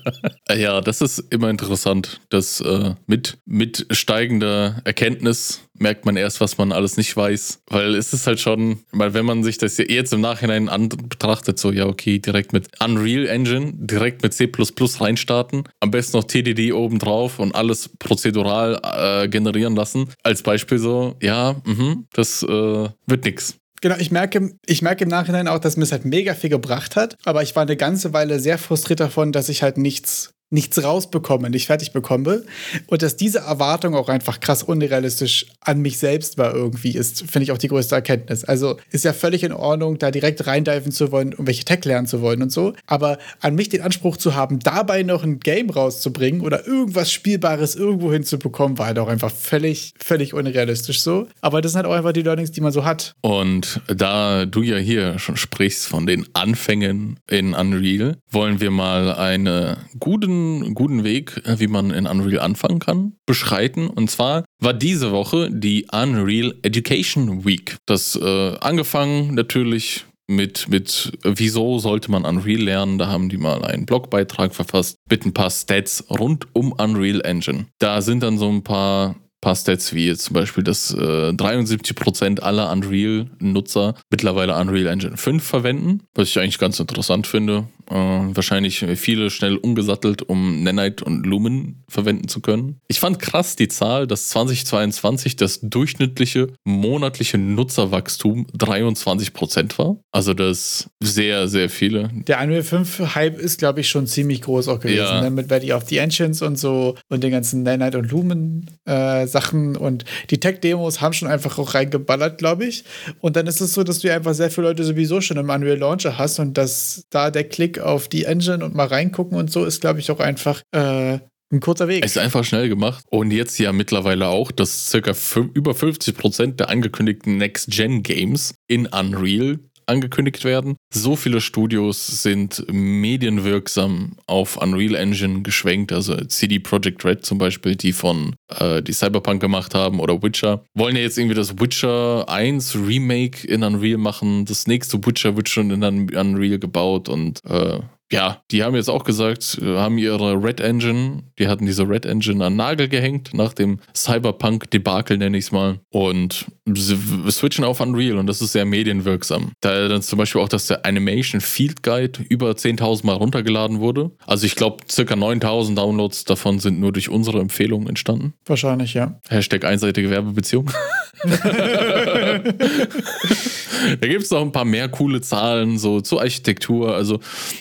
Ja, 0.60 0.82
das 0.82 1.00
ist 1.00 1.24
immer 1.30 1.48
interessant, 1.48 2.20
dass 2.28 2.60
äh, 2.60 2.94
mit, 3.06 3.38
mit 3.46 3.86
steigender 3.92 4.82
Erkenntnis 4.84 5.62
merkt 5.72 6.04
man 6.04 6.18
erst, 6.18 6.42
was 6.42 6.58
man 6.58 6.70
alles 6.70 6.98
nicht 6.98 7.16
weiß. 7.16 7.62
Weil 7.66 7.94
es 7.94 8.12
ist 8.12 8.26
halt 8.26 8.40
schon, 8.40 8.80
weil 8.92 9.14
wenn 9.14 9.24
man 9.24 9.42
sich 9.42 9.56
das 9.56 9.78
jetzt 9.78 10.12
im 10.12 10.20
Nachhinein 10.20 10.68
an 10.68 10.90
betrachtet, 10.90 11.58
so 11.58 11.72
ja, 11.72 11.86
okay, 11.86 12.18
direkt 12.18 12.52
mit 12.52 12.68
Unreal 12.78 13.26
Engine, 13.26 13.72
direkt 13.74 14.22
mit 14.22 14.34
C 14.34 14.52
reinstarten, 15.00 15.64
am 15.80 15.90
besten 15.90 16.18
noch 16.18 16.24
TDD 16.24 16.74
obendrauf 16.74 17.38
und 17.38 17.54
alles 17.54 17.88
prozedural 17.98 18.78
äh, 18.82 19.28
generieren 19.28 19.74
lassen. 19.74 20.10
Als 20.22 20.42
Beispiel 20.42 20.76
so, 20.76 21.16
ja, 21.22 21.56
mh, 21.64 22.02
das 22.12 22.42
äh, 22.42 22.88
wird 23.06 23.24
nix. 23.24 23.56
Genau, 23.80 23.96
ich 23.96 24.10
merke, 24.10 24.58
ich 24.66 24.82
merke 24.82 25.04
im 25.04 25.10
Nachhinein 25.10 25.48
auch, 25.48 25.58
dass 25.58 25.78
mir 25.78 25.84
es 25.84 25.92
halt 25.92 26.04
mega 26.04 26.34
viel 26.34 26.50
gebracht 26.50 26.96
hat, 26.96 27.16
aber 27.24 27.42
ich 27.42 27.56
war 27.56 27.62
eine 27.62 27.78
ganze 27.78 28.12
Weile 28.12 28.38
sehr 28.38 28.58
frustriert 28.58 29.00
davon, 29.00 29.32
dass 29.32 29.48
ich 29.48 29.62
halt 29.62 29.78
nichts 29.78 30.34
nichts 30.50 30.82
rausbekomme, 30.82 31.48
nicht 31.48 31.66
fertig 31.66 31.92
bekomme. 31.92 32.42
Und 32.88 33.02
dass 33.02 33.16
diese 33.16 33.38
Erwartung 33.38 33.94
auch 33.94 34.08
einfach 34.08 34.40
krass 34.40 34.62
unrealistisch 34.64 35.46
an 35.60 35.80
mich 35.80 35.98
selbst 35.98 36.38
war 36.38 36.52
irgendwie, 36.54 36.90
ist, 36.90 37.20
finde 37.30 37.44
ich 37.44 37.52
auch 37.52 37.58
die 37.58 37.68
größte 37.68 37.94
Erkenntnis. 37.94 38.44
Also 38.44 38.76
ist 38.90 39.04
ja 39.04 39.12
völlig 39.12 39.44
in 39.44 39.52
Ordnung, 39.52 39.98
da 39.98 40.10
direkt 40.10 40.46
reindiven 40.46 40.90
zu 40.90 41.12
wollen, 41.12 41.34
um 41.34 41.46
welche 41.46 41.64
Tech 41.64 41.84
lernen 41.84 42.08
zu 42.08 42.20
wollen 42.20 42.42
und 42.42 42.50
so. 42.50 42.74
Aber 42.86 43.18
an 43.40 43.54
mich 43.54 43.68
den 43.68 43.82
Anspruch 43.82 44.16
zu 44.16 44.34
haben, 44.34 44.58
dabei 44.58 45.04
noch 45.04 45.22
ein 45.22 45.38
Game 45.38 45.70
rauszubringen 45.70 46.40
oder 46.40 46.66
irgendwas 46.66 47.12
Spielbares 47.12 47.76
irgendwo 47.76 48.12
hinzubekommen, 48.12 48.76
war 48.78 48.86
halt 48.86 48.98
auch 48.98 49.08
einfach 49.08 49.30
völlig, 49.30 49.94
völlig 49.98 50.34
unrealistisch 50.34 51.00
so. 51.00 51.28
Aber 51.40 51.60
das 51.60 51.72
sind 51.72 51.78
halt 51.78 51.86
auch 51.86 51.96
einfach 51.96 52.12
die 52.12 52.22
Learnings, 52.22 52.50
die 52.50 52.60
man 52.60 52.72
so 52.72 52.84
hat. 52.84 53.14
Und 53.20 53.80
da 53.86 54.46
du 54.46 54.62
ja 54.62 54.76
hier 54.76 55.18
schon 55.20 55.36
sprichst 55.36 55.86
von 55.86 56.06
den 56.06 56.26
Anfängen 56.32 57.20
in 57.28 57.54
Unreal, 57.54 58.16
wollen 58.30 58.60
wir 58.60 58.72
mal 58.72 59.14
eine 59.14 59.78
guten 59.98 60.39
guten, 60.74 61.04
Weg, 61.04 61.40
äh, 61.44 61.60
wie 61.60 61.66
man 61.66 61.90
in 61.90 62.06
Unreal 62.06 62.40
anfangen 62.40 62.78
kann, 62.78 63.12
beschreiten. 63.26 63.88
Und 63.88 64.10
zwar 64.10 64.44
war 64.60 64.74
diese 64.74 65.12
Woche 65.12 65.50
die 65.50 65.86
Unreal 65.92 66.54
Education 66.62 67.44
Week. 67.44 67.76
Das 67.86 68.16
äh, 68.16 68.56
angefangen 68.60 69.34
natürlich 69.34 70.04
mit, 70.26 70.68
mit 70.68 71.12
wieso 71.22 71.78
sollte 71.78 72.10
man 72.10 72.24
Unreal 72.24 72.62
lernen. 72.62 72.98
Da 72.98 73.08
haben 73.08 73.28
die 73.28 73.36
mal 73.36 73.64
einen 73.64 73.86
Blogbeitrag 73.86 74.54
verfasst 74.54 74.96
mit 75.10 75.26
ein 75.26 75.34
paar 75.34 75.50
Stats 75.50 76.04
rund 76.08 76.46
um 76.54 76.72
Unreal 76.72 77.20
Engine. 77.22 77.66
Da 77.78 78.00
sind 78.00 78.22
dann 78.22 78.38
so 78.38 78.48
ein 78.48 78.62
paar 78.62 79.16
paar 79.40 79.56
Stats 79.56 79.94
wie 79.94 80.06
jetzt 80.06 80.24
zum 80.24 80.34
Beispiel, 80.34 80.62
dass 80.62 80.92
äh, 80.92 81.30
73% 81.30 82.40
aller 82.40 82.70
Unreal-Nutzer 82.70 83.94
mittlerweile 84.10 84.56
Unreal 84.56 84.86
Engine 84.86 85.16
5 85.16 85.42
verwenden, 85.42 86.02
was 86.14 86.28
ich 86.28 86.38
eigentlich 86.38 86.58
ganz 86.58 86.78
interessant 86.78 87.26
finde. 87.26 87.68
Äh, 87.90 87.94
wahrscheinlich 87.94 88.84
viele 88.96 89.30
schnell 89.30 89.56
umgesattelt, 89.56 90.22
um 90.22 90.62
Nanite 90.62 91.04
und 91.04 91.26
Lumen 91.26 91.82
verwenden 91.88 92.28
zu 92.28 92.40
können. 92.40 92.80
Ich 92.86 93.00
fand 93.00 93.18
krass 93.18 93.56
die 93.56 93.66
Zahl, 93.66 94.06
dass 94.06 94.28
2022 94.28 95.34
das 95.34 95.60
durchschnittliche 95.60 96.52
monatliche 96.64 97.36
Nutzerwachstum 97.36 98.46
23% 98.56 99.76
war. 99.78 99.96
Also 100.12 100.34
das 100.34 100.88
sehr, 101.00 101.48
sehr 101.48 101.68
viele. 101.68 102.10
Der 102.28 102.40
Unreal 102.40 102.62
5 102.62 103.14
Hype 103.16 103.38
ist, 103.40 103.58
glaube 103.58 103.80
ich, 103.80 103.88
schon 103.88 104.06
ziemlich 104.06 104.42
groß 104.42 104.68
auch 104.68 104.78
gewesen. 104.78 104.98
Ja. 104.98 105.22
Ne? 105.22 105.30
Mit 105.30 105.50
Ready 105.50 105.72
of 105.72 105.88
the 105.88 105.98
Engines 105.98 106.42
und 106.42 106.58
so 106.58 106.96
und 107.08 107.24
den 107.24 107.32
ganzen 107.32 107.64
Nanite 107.64 107.98
und 107.98 108.10
Lumen 108.12 108.70
äh, 108.84 109.26
Sachen 109.26 109.76
und 109.76 110.04
die 110.30 110.38
Tech-Demos 110.38 111.00
haben 111.00 111.12
schon 111.12 111.28
einfach 111.28 111.58
auch 111.58 111.74
reingeballert, 111.74 112.38
glaube 112.38 112.66
ich. 112.66 112.84
Und 113.20 113.34
dann 113.34 113.48
ist 113.48 113.60
es 113.60 113.72
so, 113.72 113.82
dass 113.82 113.98
du 113.98 114.12
einfach 114.12 114.34
sehr 114.34 114.50
viele 114.50 114.68
Leute 114.68 114.84
sowieso 114.84 115.20
schon 115.20 115.38
im 115.38 115.50
Unreal 115.50 115.78
Launcher 115.78 116.18
hast 116.18 116.38
und 116.38 116.56
dass 116.56 117.04
da 117.10 117.30
der 117.30 117.44
Klick 117.44 117.79
auf 117.80 118.08
die 118.08 118.24
Engine 118.24 118.64
und 118.64 118.74
mal 118.74 118.86
reingucken 118.86 119.36
und 119.36 119.50
so 119.50 119.64
ist, 119.64 119.80
glaube 119.80 120.00
ich, 120.00 120.10
auch 120.10 120.20
einfach 120.20 120.62
äh, 120.72 121.18
ein 121.52 121.60
kurzer 121.60 121.88
Weg. 121.88 122.04
Ist 122.04 122.16
einfach 122.16 122.44
schnell 122.44 122.68
gemacht. 122.68 123.04
Und 123.10 123.32
jetzt 123.32 123.58
ja 123.58 123.72
mittlerweile 123.72 124.28
auch, 124.28 124.52
dass 124.52 124.88
circa 124.88 125.12
über 125.54 125.74
50 125.74 126.16
Prozent 126.16 126.60
der 126.60 126.68
angekündigten 126.68 127.38
Next-Gen-Games 127.38 128.54
in 128.68 128.86
Unreal 128.86 129.58
angekündigt 129.90 130.44
werden. 130.44 130.76
So 130.92 131.16
viele 131.16 131.40
Studios 131.40 132.22
sind 132.22 132.64
medienwirksam 132.70 134.16
auf 134.26 134.56
Unreal 134.56 134.94
Engine 134.94 135.42
geschwenkt, 135.42 135.92
also 135.92 136.16
CD 136.24 136.58
Projekt 136.58 137.04
Red 137.04 137.26
zum 137.26 137.38
Beispiel, 137.38 137.76
die 137.76 137.92
von 137.92 138.34
äh, 138.48 138.82
die 138.82 138.92
Cyberpunk 138.92 139.40
gemacht 139.40 139.74
haben 139.74 140.00
oder 140.00 140.22
Witcher, 140.22 140.64
wollen 140.74 140.96
ja 140.96 141.02
jetzt 141.02 141.18
irgendwie 141.18 141.34
das 141.34 141.58
Witcher 141.58 142.28
1 142.28 142.76
Remake 142.76 143.46
in 143.46 143.62
Unreal 143.62 143.98
machen. 143.98 144.44
Das 144.44 144.66
nächste 144.66 145.04
Witcher 145.04 145.36
wird 145.36 145.48
schon 145.48 145.70
in 145.70 145.82
Unreal 145.82 146.58
gebaut 146.58 147.08
und 147.08 147.40
äh, 147.44 147.80
ja, 148.12 148.42
die 148.50 148.64
haben 148.64 148.74
jetzt 148.74 148.90
auch 148.90 149.04
gesagt, 149.04 149.58
äh, 149.62 149.76
haben 149.76 149.98
ihre 149.98 150.34
Red 150.42 150.60
Engine, 150.60 151.22
die 151.38 151.48
hatten 151.48 151.66
diese 151.66 151.88
Red 151.88 152.06
Engine 152.06 152.44
an 152.44 152.56
Nagel 152.56 152.88
gehängt, 152.88 153.32
nach 153.34 153.52
dem 153.52 153.78
Cyberpunk-Debakel 153.94 155.16
nenne 155.16 155.38
ich 155.38 155.44
es 155.44 155.52
mal. 155.52 155.78
Und 155.90 156.46
sie 156.72 156.96
switchen 157.30 157.64
auf 157.64 157.80
Unreal 157.80 158.18
und 158.18 158.26
das 158.26 158.42
ist 158.42 158.52
sehr 158.52 158.64
medienwirksam. 158.64 159.52
Da 159.60 159.88
dann 159.88 160.02
zum 160.02 160.18
Beispiel 160.18 160.40
auch, 160.40 160.48
dass 160.48 160.66
der 160.66 160.84
Animation 160.84 161.40
Field 161.40 161.82
Guide 161.82 162.20
über 162.28 162.50
10.000 162.50 163.06
Mal 163.06 163.14
runtergeladen 163.14 163.80
wurde. 163.80 164.10
Also 164.26 164.46
ich 164.46 164.56
glaube, 164.56 164.84
circa 164.90 165.14
9.000 165.14 165.74
Downloads 165.74 166.24
davon 166.24 166.58
sind 166.58 166.80
nur 166.80 166.92
durch 166.92 167.08
unsere 167.08 167.40
Empfehlung 167.40 167.86
entstanden. 167.86 168.34
Wahrscheinlich, 168.46 168.94
ja. 168.94 169.20
Hashtag 169.28 169.64
einseitige 169.64 170.10
Werbebeziehung. 170.10 170.70
da 174.00 174.06
gibt 174.06 174.22
es 174.22 174.30
noch 174.30 174.42
ein 174.42 174.52
paar 174.52 174.64
mehr 174.64 174.88
coole 174.88 175.20
Zahlen, 175.20 175.78
so 175.78 176.00
zur 176.00 176.20
Architektur, 176.20 176.94
also 176.94 177.20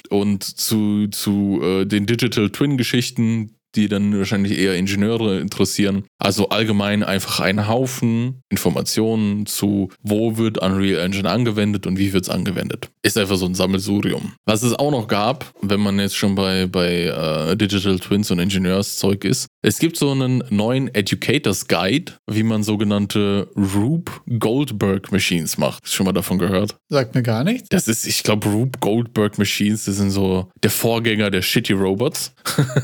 und 0.10 0.44
zu, 0.44 1.08
zu 1.08 1.62
äh, 1.64 1.86
den 1.86 2.06
Digital 2.06 2.50
Twin-Geschichten, 2.50 3.59
die 3.76 3.88
dann 3.88 4.18
wahrscheinlich 4.18 4.58
eher 4.58 4.76
Ingenieure 4.76 5.40
interessieren. 5.40 6.06
Also 6.18 6.50
allgemein 6.50 7.04
einfach 7.04 7.40
ein 7.40 7.68
Haufen 7.68 8.42
Informationen 8.50 9.46
zu, 9.46 9.90
wo 10.02 10.38
wird 10.38 10.58
Unreal 10.58 11.00
Engine 11.00 11.30
angewendet 11.30 11.86
und 11.88 11.98
wie 11.98 12.14
wird 12.14 12.24
es 12.24 12.30
angewendet. 12.30 12.90
Ist 13.04 13.18
einfach 13.18 13.38
so 13.38 13.46
ein 13.46 13.56
Sammelsurium. 13.56 14.34
Was 14.46 14.64
es 14.64 14.74
auch 14.74 14.92
noch 14.92 15.08
gab, 15.08 15.54
wenn 15.62 15.80
man 15.80 16.00
jetzt 16.00 16.16
schon 16.16 16.36
bei, 16.36 16.66
bei 16.66 17.04
äh, 17.04 17.56
Digital 17.56 18.00
Twins 18.00 18.32
und 18.32 18.40
Ingenieurszeug 18.40 19.24
ist, 19.24 19.48
es 19.62 19.80
gibt 19.80 19.98
so 19.98 20.12
einen 20.12 20.44
neuen 20.50 20.94
Educators 20.94 21.68
Guide, 21.68 22.14
wie 22.28 22.44
man 22.44 22.64
sogenannte 22.64 23.50
Rube 23.56 24.12
Goldberg 24.40 25.12
Machines 25.12 25.58
macht. 25.58 25.84
Hast 25.84 25.94
du 25.94 25.98
schon 25.98 26.06
mal 26.06 26.14
davon 26.14 26.40
gehört? 26.40 26.78
Sagt 26.90 27.14
mir 27.16 27.24
gar 27.24 27.44
nichts. 27.44 27.68
Das 27.70 27.88
ist, 27.88 28.08
ich 28.08 28.24
glaube, 28.24 28.50
Rube 28.50 28.80
Goldberg 28.80 29.38
Machines, 29.38 29.86
das 29.86 29.98
sind 29.98 30.12
so 30.12 30.50
der 30.64 30.72
Vorgänger 30.72 31.30
der 31.30 31.42
Shitty 31.42 31.74
Robots. 31.74 32.34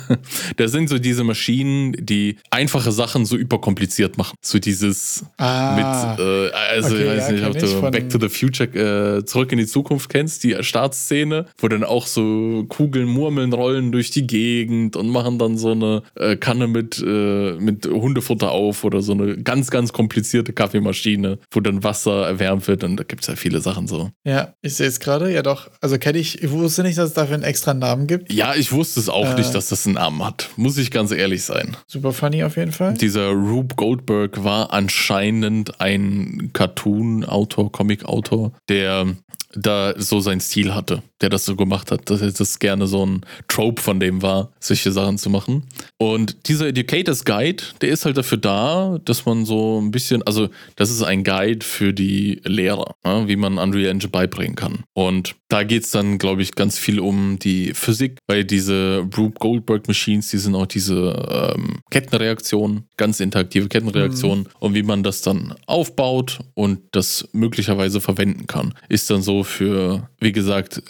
das 0.57 0.71
sind 0.75 0.89
so 0.89 0.99
diese 0.99 1.23
Maschinen, 1.23 1.93
die 1.99 2.35
einfache 2.51 2.91
Sachen 2.91 3.25
so 3.25 3.37
überkompliziert 3.37 4.17
machen. 4.17 4.35
So 4.41 4.59
dieses 4.59 5.23
Ah, 5.37 5.75
mit, 5.75 6.19
äh, 6.25 6.51
also 6.51 6.95
Okay, 6.95 7.03
ich 7.03 7.09
weiß 7.09 7.27
ja, 7.27 7.31
nicht, 7.33 7.45
ob 7.45 7.57
du 7.57 7.91
Back 7.91 8.09
to 8.09 8.19
the 8.19 8.29
Future, 8.29 9.17
äh, 9.19 9.25
zurück 9.25 9.51
in 9.53 9.57
die 9.57 9.65
Zukunft 9.67 10.09
kennst, 10.09 10.43
die 10.43 10.55
Startszene, 10.61 11.45
wo 11.57 11.67
dann 11.67 11.83
auch 11.83 12.07
so 12.07 12.65
Kugeln, 12.67 13.07
Murmeln 13.07 13.53
rollen 13.53 13.91
durch 13.91 14.11
die 14.11 14.27
Gegend 14.27 14.95
und 14.95 15.09
machen 15.09 15.39
dann 15.39 15.57
so 15.57 15.71
eine 15.71 16.03
äh, 16.15 16.35
Kanne 16.35 16.67
mit, 16.67 17.01
äh, 17.05 17.53
mit 17.59 17.85
Hundefutter 17.85 18.51
auf 18.51 18.83
oder 18.83 19.01
so 19.01 19.13
eine 19.13 19.37
ganz, 19.37 19.71
ganz 19.71 19.93
komplizierte 19.93 20.53
Kaffeemaschine, 20.53 21.39
wo 21.51 21.59
dann 21.61 21.83
Wasser 21.83 22.27
erwärmt 22.27 22.67
wird 22.67 22.83
und 22.83 22.97
da 22.97 23.03
gibt 23.03 23.21
es 23.21 23.27
ja 23.27 23.35
viele 23.35 23.61
Sachen 23.61 23.87
so. 23.87 24.09
ja, 24.25 24.53
ich 24.61 24.75
sehe 24.75 24.87
es 24.87 24.99
gerade. 24.99 25.31
Ja, 25.33 25.41
doch. 25.41 25.69
Also 25.81 25.97
kenne 25.97 26.17
ich, 26.19 26.43
ich 26.43 26.49
wusste 26.51 26.83
nicht, 26.83 26.97
dass 26.97 27.09
es 27.09 27.13
dafür 27.13 27.35
einen 27.35 27.43
extra 27.43 27.73
Namen 27.73 28.07
gibt. 28.07 28.31
Ja, 28.31 28.53
ich 28.55 28.71
wusste 28.71 28.99
es 28.99 29.09
auch 29.09 29.25
Äh. 29.33 29.35
nicht, 29.35 29.53
dass 29.55 29.69
das 29.69 29.85
einen 29.85 29.95
Namen 29.95 30.23
hat. 30.25 30.49
Muss 30.65 30.77
ich 30.79 30.89
ganz 30.89 31.11
ehrlich 31.11 31.43
sein. 31.43 31.77
Super 31.85 32.11
funny 32.11 32.43
auf 32.43 32.57
jeden 32.57 32.71
Fall. 32.71 32.95
Dieser 32.95 33.29
Rube 33.29 33.75
Goldberg 33.75 34.43
war 34.43 34.73
anscheinend 34.73 35.79
ein 35.79 36.49
Cartoon-Autor, 36.53 37.71
Comic-Autor, 37.71 38.51
der 38.67 39.15
da 39.53 39.93
so 39.95 40.19
sein 40.19 40.41
Stil 40.41 40.73
hatte, 40.73 41.03
der 41.21 41.29
das 41.29 41.45
so 41.45 41.55
gemacht 41.55 41.91
hat, 41.91 42.09
dass 42.09 42.19
das 42.33 42.59
gerne 42.59 42.87
so 42.87 43.05
ein 43.05 43.21
Trope 43.47 43.81
von 43.81 43.99
dem 43.99 44.21
war, 44.21 44.51
solche 44.59 44.91
Sachen 44.91 45.17
zu 45.17 45.29
machen. 45.29 45.63
Und 45.97 46.47
dieser 46.49 46.67
Educators 46.67 47.23
Guide, 47.25 47.63
der 47.81 47.89
ist 47.89 48.05
halt 48.05 48.17
dafür 48.17 48.37
da, 48.37 48.99
dass 49.05 49.25
man 49.25 49.45
so 49.45 49.79
ein 49.81 49.91
bisschen, 49.91 50.23
also 50.23 50.49
das 50.75 50.89
ist 50.91 51.03
ein 51.03 51.23
Guide 51.23 51.65
für 51.65 51.93
die 51.93 52.41
Lehrer, 52.43 52.95
ne, 53.03 53.23
wie 53.27 53.35
man 53.35 53.57
Unreal 53.57 53.91
Engine 53.91 54.11
beibringen 54.11 54.55
kann. 54.55 54.83
Und 54.93 55.35
da 55.47 55.63
geht 55.63 55.83
es 55.83 55.91
dann, 55.91 56.17
glaube 56.17 56.41
ich, 56.41 56.55
ganz 56.55 56.77
viel 56.77 56.99
um 56.99 57.37
die 57.39 57.73
Physik, 57.73 58.17
weil 58.27 58.43
diese 58.43 59.07
Rube 59.15 59.35
Goldberg 59.39 59.87
Machines, 59.87 60.29
die 60.29 60.37
sind 60.37 60.55
auch 60.55 60.65
diese 60.65 61.53
ähm, 61.55 61.79
Kettenreaktionen, 61.91 62.85
ganz 62.97 63.19
interaktive 63.19 63.69
Kettenreaktionen 63.69 64.47
und 64.59 64.73
wie 64.73 64.83
man 64.83 65.03
das 65.03 65.21
dann 65.21 65.53
aufbaut 65.67 66.39
und 66.55 66.79
das 66.91 67.27
möglicherweise 67.31 68.01
verwenden 68.01 68.47
kann. 68.47 68.73
Ist 68.89 69.09
dann 69.09 69.21
so 69.21 69.43
für, 69.43 70.09
wie 70.19 70.31
gesagt, 70.31 70.81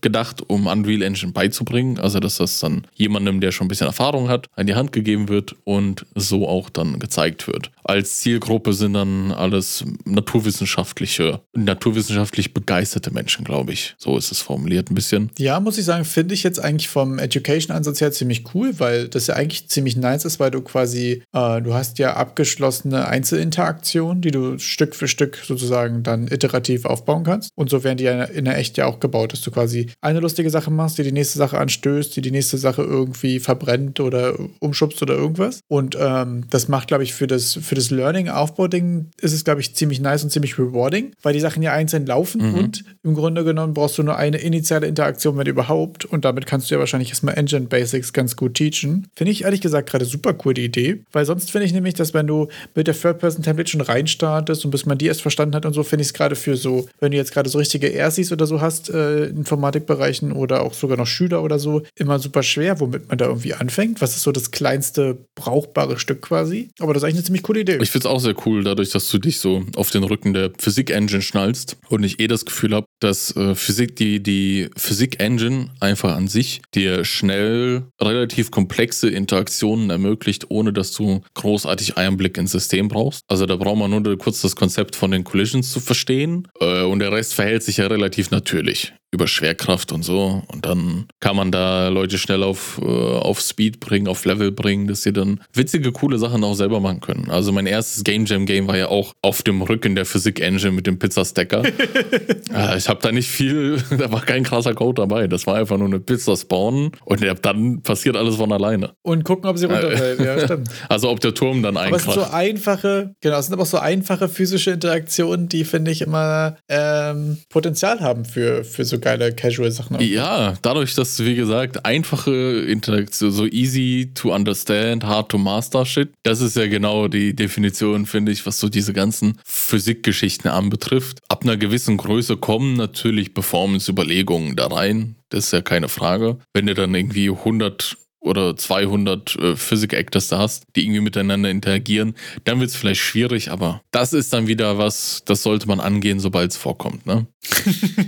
gedacht, 0.00 0.42
um 0.48 0.66
Unreal 0.66 1.02
Engine 1.02 1.32
beizubringen. 1.32 1.98
Also, 1.98 2.20
dass 2.20 2.36
das 2.36 2.60
dann 2.60 2.86
jemandem, 2.94 3.40
der 3.40 3.52
schon 3.52 3.66
ein 3.66 3.68
bisschen 3.68 3.86
Erfahrung 3.86 4.28
hat, 4.28 4.48
an 4.56 4.66
die 4.66 4.74
Hand 4.74 4.92
gegeben 4.92 5.28
wird 5.28 5.56
und 5.64 6.06
so 6.14 6.48
auch 6.48 6.70
dann 6.70 6.98
gezeigt 6.98 7.46
wird. 7.46 7.70
Als 7.84 8.20
Zielgruppe 8.20 8.72
sind 8.72 8.94
dann 8.94 9.32
alles 9.32 9.84
naturwissenschaftliche, 10.04 11.40
naturwissenschaftlich 11.54 12.54
begeisterte 12.54 13.10
Menschen, 13.12 13.44
glaube 13.44 13.72
ich. 13.72 13.94
So 13.98 14.16
ist 14.16 14.32
es 14.32 14.40
formuliert 14.40 14.90
ein 14.90 14.94
bisschen. 14.94 15.30
Ja, 15.38 15.60
muss 15.60 15.78
ich 15.78 15.84
sagen, 15.84 16.04
finde 16.04 16.34
ich 16.34 16.42
jetzt 16.42 16.58
eigentlich 16.58 16.88
vom 16.88 17.18
Education-Ansatz 17.18 18.00
her 18.00 18.12
ziemlich 18.12 18.54
cool, 18.54 18.78
weil 18.78 19.08
das 19.08 19.26
ja 19.26 19.34
eigentlich 19.34 19.68
ziemlich 19.68 19.96
nice 19.96 20.24
ist, 20.24 20.40
weil 20.40 20.50
du 20.50 20.60
quasi, 20.60 21.22
äh, 21.32 21.60
du 21.60 21.74
hast 21.74 21.98
ja 21.98 22.14
abgeschlossene 22.14 23.06
Einzelinteraktionen, 23.06 24.22
die 24.22 24.30
du 24.30 24.58
Stück 24.58 24.94
für 24.94 25.08
Stück 25.08 25.38
sozusagen 25.44 26.02
dann 26.02 26.28
iterativ 26.28 26.84
aufbauen 26.84 27.24
kannst. 27.24 27.50
Und 27.54 27.70
so 27.70 27.84
werden 27.84 27.98
die 27.98 28.04
ja 28.04 28.24
in 28.24 28.44
der 28.44 28.58
echt 28.58 28.76
ja 28.78 28.86
auch 28.86 29.00
gebaut, 29.00 29.32
dass 29.32 29.42
du 29.42 29.50
quasi 29.50 29.59
eine 30.00 30.20
lustige 30.20 30.50
Sache 30.50 30.70
machst, 30.70 30.98
die 30.98 31.02
die 31.02 31.12
nächste 31.12 31.38
Sache 31.38 31.58
anstößt, 31.58 32.16
die 32.16 32.20
die 32.20 32.30
nächste 32.30 32.58
Sache 32.58 32.82
irgendwie 32.82 33.40
verbrennt 33.40 34.00
oder 34.00 34.34
umschubst 34.60 35.02
oder 35.02 35.14
irgendwas. 35.14 35.60
Und 35.68 35.96
ähm, 36.00 36.44
das 36.50 36.68
macht, 36.68 36.88
glaube 36.88 37.02
ich, 37.02 37.14
für 37.14 37.26
das, 37.26 37.58
für 37.60 37.74
das 37.74 37.90
Learning-Aufbau-Ding 37.90 39.10
ist 39.20 39.32
es, 39.32 39.44
glaube 39.44 39.60
ich, 39.60 39.74
ziemlich 39.74 40.00
nice 40.00 40.24
und 40.24 40.30
ziemlich 40.30 40.58
rewarding, 40.58 41.12
weil 41.22 41.34
die 41.34 41.40
Sachen 41.40 41.62
ja 41.62 41.72
einzeln 41.72 42.06
laufen 42.06 42.40
und 42.54 42.84
im 43.02 43.14
Grunde 43.14 43.44
genommen 43.44 43.74
brauchst 43.74 43.98
du 43.98 44.02
nur 44.02 44.16
eine 44.16 44.38
initiale 44.38 44.86
Interaktion, 44.86 45.36
wenn 45.36 45.46
überhaupt. 45.46 46.04
Und 46.04 46.24
damit 46.24 46.46
kannst 46.46 46.70
du 46.70 46.74
ja 46.74 46.78
wahrscheinlich 46.78 47.10
erstmal 47.10 47.36
Engine 47.36 47.66
Basics 47.66 48.12
ganz 48.12 48.36
gut 48.36 48.54
teachen. 48.54 49.08
Finde 49.14 49.32
ich 49.32 49.44
ehrlich 49.44 49.60
gesagt 49.60 49.90
gerade 49.90 50.04
super 50.04 50.34
cool 50.44 50.54
die 50.54 50.64
Idee, 50.64 51.04
weil 51.12 51.24
sonst 51.24 51.50
finde 51.50 51.66
ich 51.66 51.72
nämlich, 51.72 51.94
dass 51.94 52.14
wenn 52.14 52.26
du 52.26 52.48
mit 52.74 52.86
der 52.86 52.94
Third-Person-Template 52.94 53.70
schon 53.70 53.80
reinstartest 53.80 54.64
und 54.64 54.70
bis 54.70 54.86
man 54.86 54.98
die 54.98 55.06
erst 55.06 55.22
verstanden 55.22 55.54
hat 55.54 55.66
und 55.66 55.72
so, 55.72 55.82
finde 55.82 56.02
ich 56.02 56.08
es 56.08 56.14
gerade 56.14 56.36
für 56.36 56.56
so, 56.56 56.88
wenn 57.00 57.10
du 57.10 57.16
jetzt 57.16 57.32
gerade 57.32 57.48
so 57.48 57.58
richtige 57.58 57.92
Ersis 57.92 58.32
oder 58.32 58.46
so 58.46 58.60
hast, 58.60 58.90
äh, 58.90 59.26
in 59.26 59.44
Informatikbereichen 59.50 60.32
oder 60.32 60.62
auch 60.62 60.74
sogar 60.74 60.96
noch 60.96 61.06
Schüler 61.06 61.42
oder 61.42 61.58
so, 61.58 61.82
immer 61.96 62.18
super 62.18 62.42
schwer, 62.42 62.80
womit 62.80 63.08
man 63.08 63.18
da 63.18 63.26
irgendwie 63.26 63.54
anfängt. 63.54 64.00
Was 64.00 64.16
ist 64.16 64.22
so 64.22 64.32
das 64.32 64.50
kleinste 64.50 65.18
brauchbare 65.34 65.98
Stück 65.98 66.22
quasi? 66.22 66.70
Aber 66.78 66.94
das 66.94 67.02
ist 67.02 67.04
eigentlich 67.04 67.16
eine 67.16 67.24
ziemlich 67.24 67.42
coole 67.42 67.60
Idee. 67.60 67.78
Ich 67.80 67.90
finde 67.90 68.06
es 68.08 68.14
auch 68.14 68.20
sehr 68.20 68.34
cool, 68.46 68.62
dadurch, 68.62 68.90
dass 68.90 69.10
du 69.10 69.18
dich 69.18 69.38
so 69.38 69.64
auf 69.76 69.90
den 69.90 70.04
Rücken 70.04 70.34
der 70.34 70.52
Physik-Engine 70.58 71.22
schnallst 71.22 71.76
und 71.88 72.04
ich 72.04 72.20
eh 72.20 72.28
das 72.28 72.44
Gefühl 72.44 72.74
habe, 72.74 72.86
dass 73.00 73.34
äh, 73.36 73.54
Physik, 73.54 73.96
die, 73.96 74.22
die 74.22 74.68
Physik-Engine 74.76 75.70
einfach 75.80 76.16
an 76.16 76.28
sich 76.28 76.62
dir 76.74 77.04
schnell 77.04 77.84
relativ 78.00 78.50
komplexe 78.50 79.10
Interaktionen 79.10 79.90
ermöglicht, 79.90 80.50
ohne 80.50 80.72
dass 80.72 80.92
du 80.92 81.20
großartig 81.34 81.96
Einblick 81.96 82.38
ins 82.38 82.52
System 82.52 82.88
brauchst. 82.88 83.22
Also 83.28 83.46
da 83.46 83.56
braucht 83.56 83.78
man 83.78 83.90
nur 83.90 84.18
kurz 84.18 84.40
das 84.42 84.56
Konzept 84.56 84.96
von 84.96 85.10
den 85.10 85.24
Collisions 85.24 85.72
zu 85.72 85.80
verstehen 85.80 86.48
äh, 86.60 86.82
und 86.82 87.00
der 87.00 87.12
Rest 87.12 87.34
verhält 87.34 87.62
sich 87.62 87.78
ja 87.78 87.86
relativ 87.86 88.30
natürlich 88.30 88.92
über 89.12 89.26
Schwerkraft 89.26 89.92
und 89.92 90.02
so. 90.04 90.42
Und 90.48 90.66
dann 90.66 91.06
kann 91.18 91.34
man 91.34 91.50
da 91.50 91.88
Leute 91.88 92.16
schnell 92.16 92.42
auf, 92.42 92.80
äh, 92.82 92.84
auf 92.84 93.40
Speed 93.40 93.80
bringen, 93.80 94.06
auf 94.06 94.24
Level 94.24 94.52
bringen, 94.52 94.86
dass 94.86 95.02
sie 95.02 95.12
dann 95.12 95.40
witzige, 95.52 95.90
coole 95.90 96.18
Sachen 96.18 96.44
auch 96.44 96.54
selber 96.54 96.80
machen 96.80 97.00
können. 97.00 97.28
Also 97.30 97.50
mein 97.50 97.66
erstes 97.66 98.04
Game 98.04 98.24
Jam 98.26 98.46
Game 98.46 98.68
war 98.68 98.76
ja 98.76 98.88
auch 98.88 99.14
auf 99.22 99.42
dem 99.42 99.62
Rücken 99.62 99.96
der 99.96 100.04
Physik 100.04 100.40
Engine 100.40 100.72
mit 100.72 100.86
dem 100.86 100.98
Pizzastacker. 100.98 101.64
äh, 102.54 102.78
ich 102.78 102.88
habe 102.88 103.00
da 103.02 103.10
nicht 103.10 103.28
viel, 103.28 103.82
da 103.98 104.12
war 104.12 104.20
kein 104.20 104.44
krasser 104.44 104.74
Code 104.74 105.02
dabei. 105.02 105.26
Das 105.26 105.46
war 105.46 105.56
einfach 105.56 105.76
nur 105.76 105.88
eine 105.88 105.98
Pizza 105.98 106.36
spawnen 106.36 106.92
und 107.04 107.20
dann 107.42 107.82
passiert 107.82 108.16
alles 108.16 108.36
von 108.36 108.52
alleine. 108.52 108.92
und 109.02 109.24
gucken, 109.24 109.50
ob 109.50 109.58
sie 109.58 109.66
runterfällt. 109.66 110.20
ja, 110.20 110.38
stimmt. 110.44 110.68
Also 110.88 111.10
ob 111.10 111.18
der 111.20 111.34
Turm 111.34 111.62
dann 111.62 111.76
Aber 111.76 111.96
es 111.96 112.04
sind 112.04 112.14
so 112.14 112.20
einkracht. 112.20 112.34
einfache, 112.34 113.14
genau, 113.20 113.38
es 113.38 113.46
sind 113.46 113.54
aber 113.54 113.62
auch 113.62 113.66
so 113.66 113.78
einfache 113.78 114.28
physische 114.28 114.70
Interaktionen, 114.70 115.48
die, 115.48 115.64
finde 115.64 115.90
ich, 115.90 116.02
immer 116.02 116.56
ähm, 116.68 117.38
Potenzial 117.48 118.00
haben 118.00 118.24
für, 118.24 118.62
für 118.62 118.84
so 118.84 118.99
geile 119.00 119.32
Casual-Sachen. 119.32 120.00
Ja, 120.00 120.54
dadurch, 120.62 120.94
dass, 120.94 121.24
wie 121.24 121.34
gesagt, 121.34 121.84
einfache 121.84 122.64
Interaktion, 122.68 123.30
so 123.30 123.46
easy 123.46 124.10
to 124.14 124.34
understand, 124.34 125.04
hard 125.04 125.30
to 125.30 125.38
master 125.38 125.84
shit, 125.84 126.10
das 126.22 126.40
ist 126.40 126.56
ja 126.56 126.66
genau 126.66 127.08
die 127.08 127.34
Definition, 127.34 128.06
finde 128.06 128.32
ich, 128.32 128.46
was 128.46 128.60
so 128.60 128.68
diese 128.68 128.92
ganzen 128.92 129.38
Physikgeschichten 129.44 130.50
anbetrifft. 130.50 131.18
Ab 131.28 131.42
einer 131.42 131.56
gewissen 131.56 131.96
Größe 131.96 132.36
kommen 132.36 132.74
natürlich 132.74 133.34
Performance-Überlegungen 133.34 134.56
da 134.56 134.66
rein. 134.66 135.16
Das 135.30 135.46
ist 135.46 135.52
ja 135.52 135.60
keine 135.62 135.88
Frage. 135.88 136.38
Wenn 136.52 136.66
du 136.66 136.74
dann 136.74 136.94
irgendwie 136.94 137.30
100 137.30 137.96
oder 138.20 138.54
200 138.54 139.36
äh, 139.36 139.56
Physik-Actors 139.56 140.28
da 140.28 140.38
hast, 140.38 140.64
die 140.76 140.84
irgendwie 140.84 141.00
miteinander 141.00 141.50
interagieren, 141.50 142.14
dann 142.44 142.60
wird 142.60 142.70
es 142.70 142.76
vielleicht 142.76 143.00
schwierig, 143.00 143.50
aber 143.50 143.82
das 143.90 144.12
ist 144.12 144.32
dann 144.32 144.46
wieder 144.46 144.78
was, 144.78 145.22
das 145.24 145.42
sollte 145.42 145.66
man 145.66 145.80
angehen, 145.80 146.20
sobald 146.20 146.50
es 146.50 146.56
vorkommt, 146.56 147.06
ne? 147.06 147.26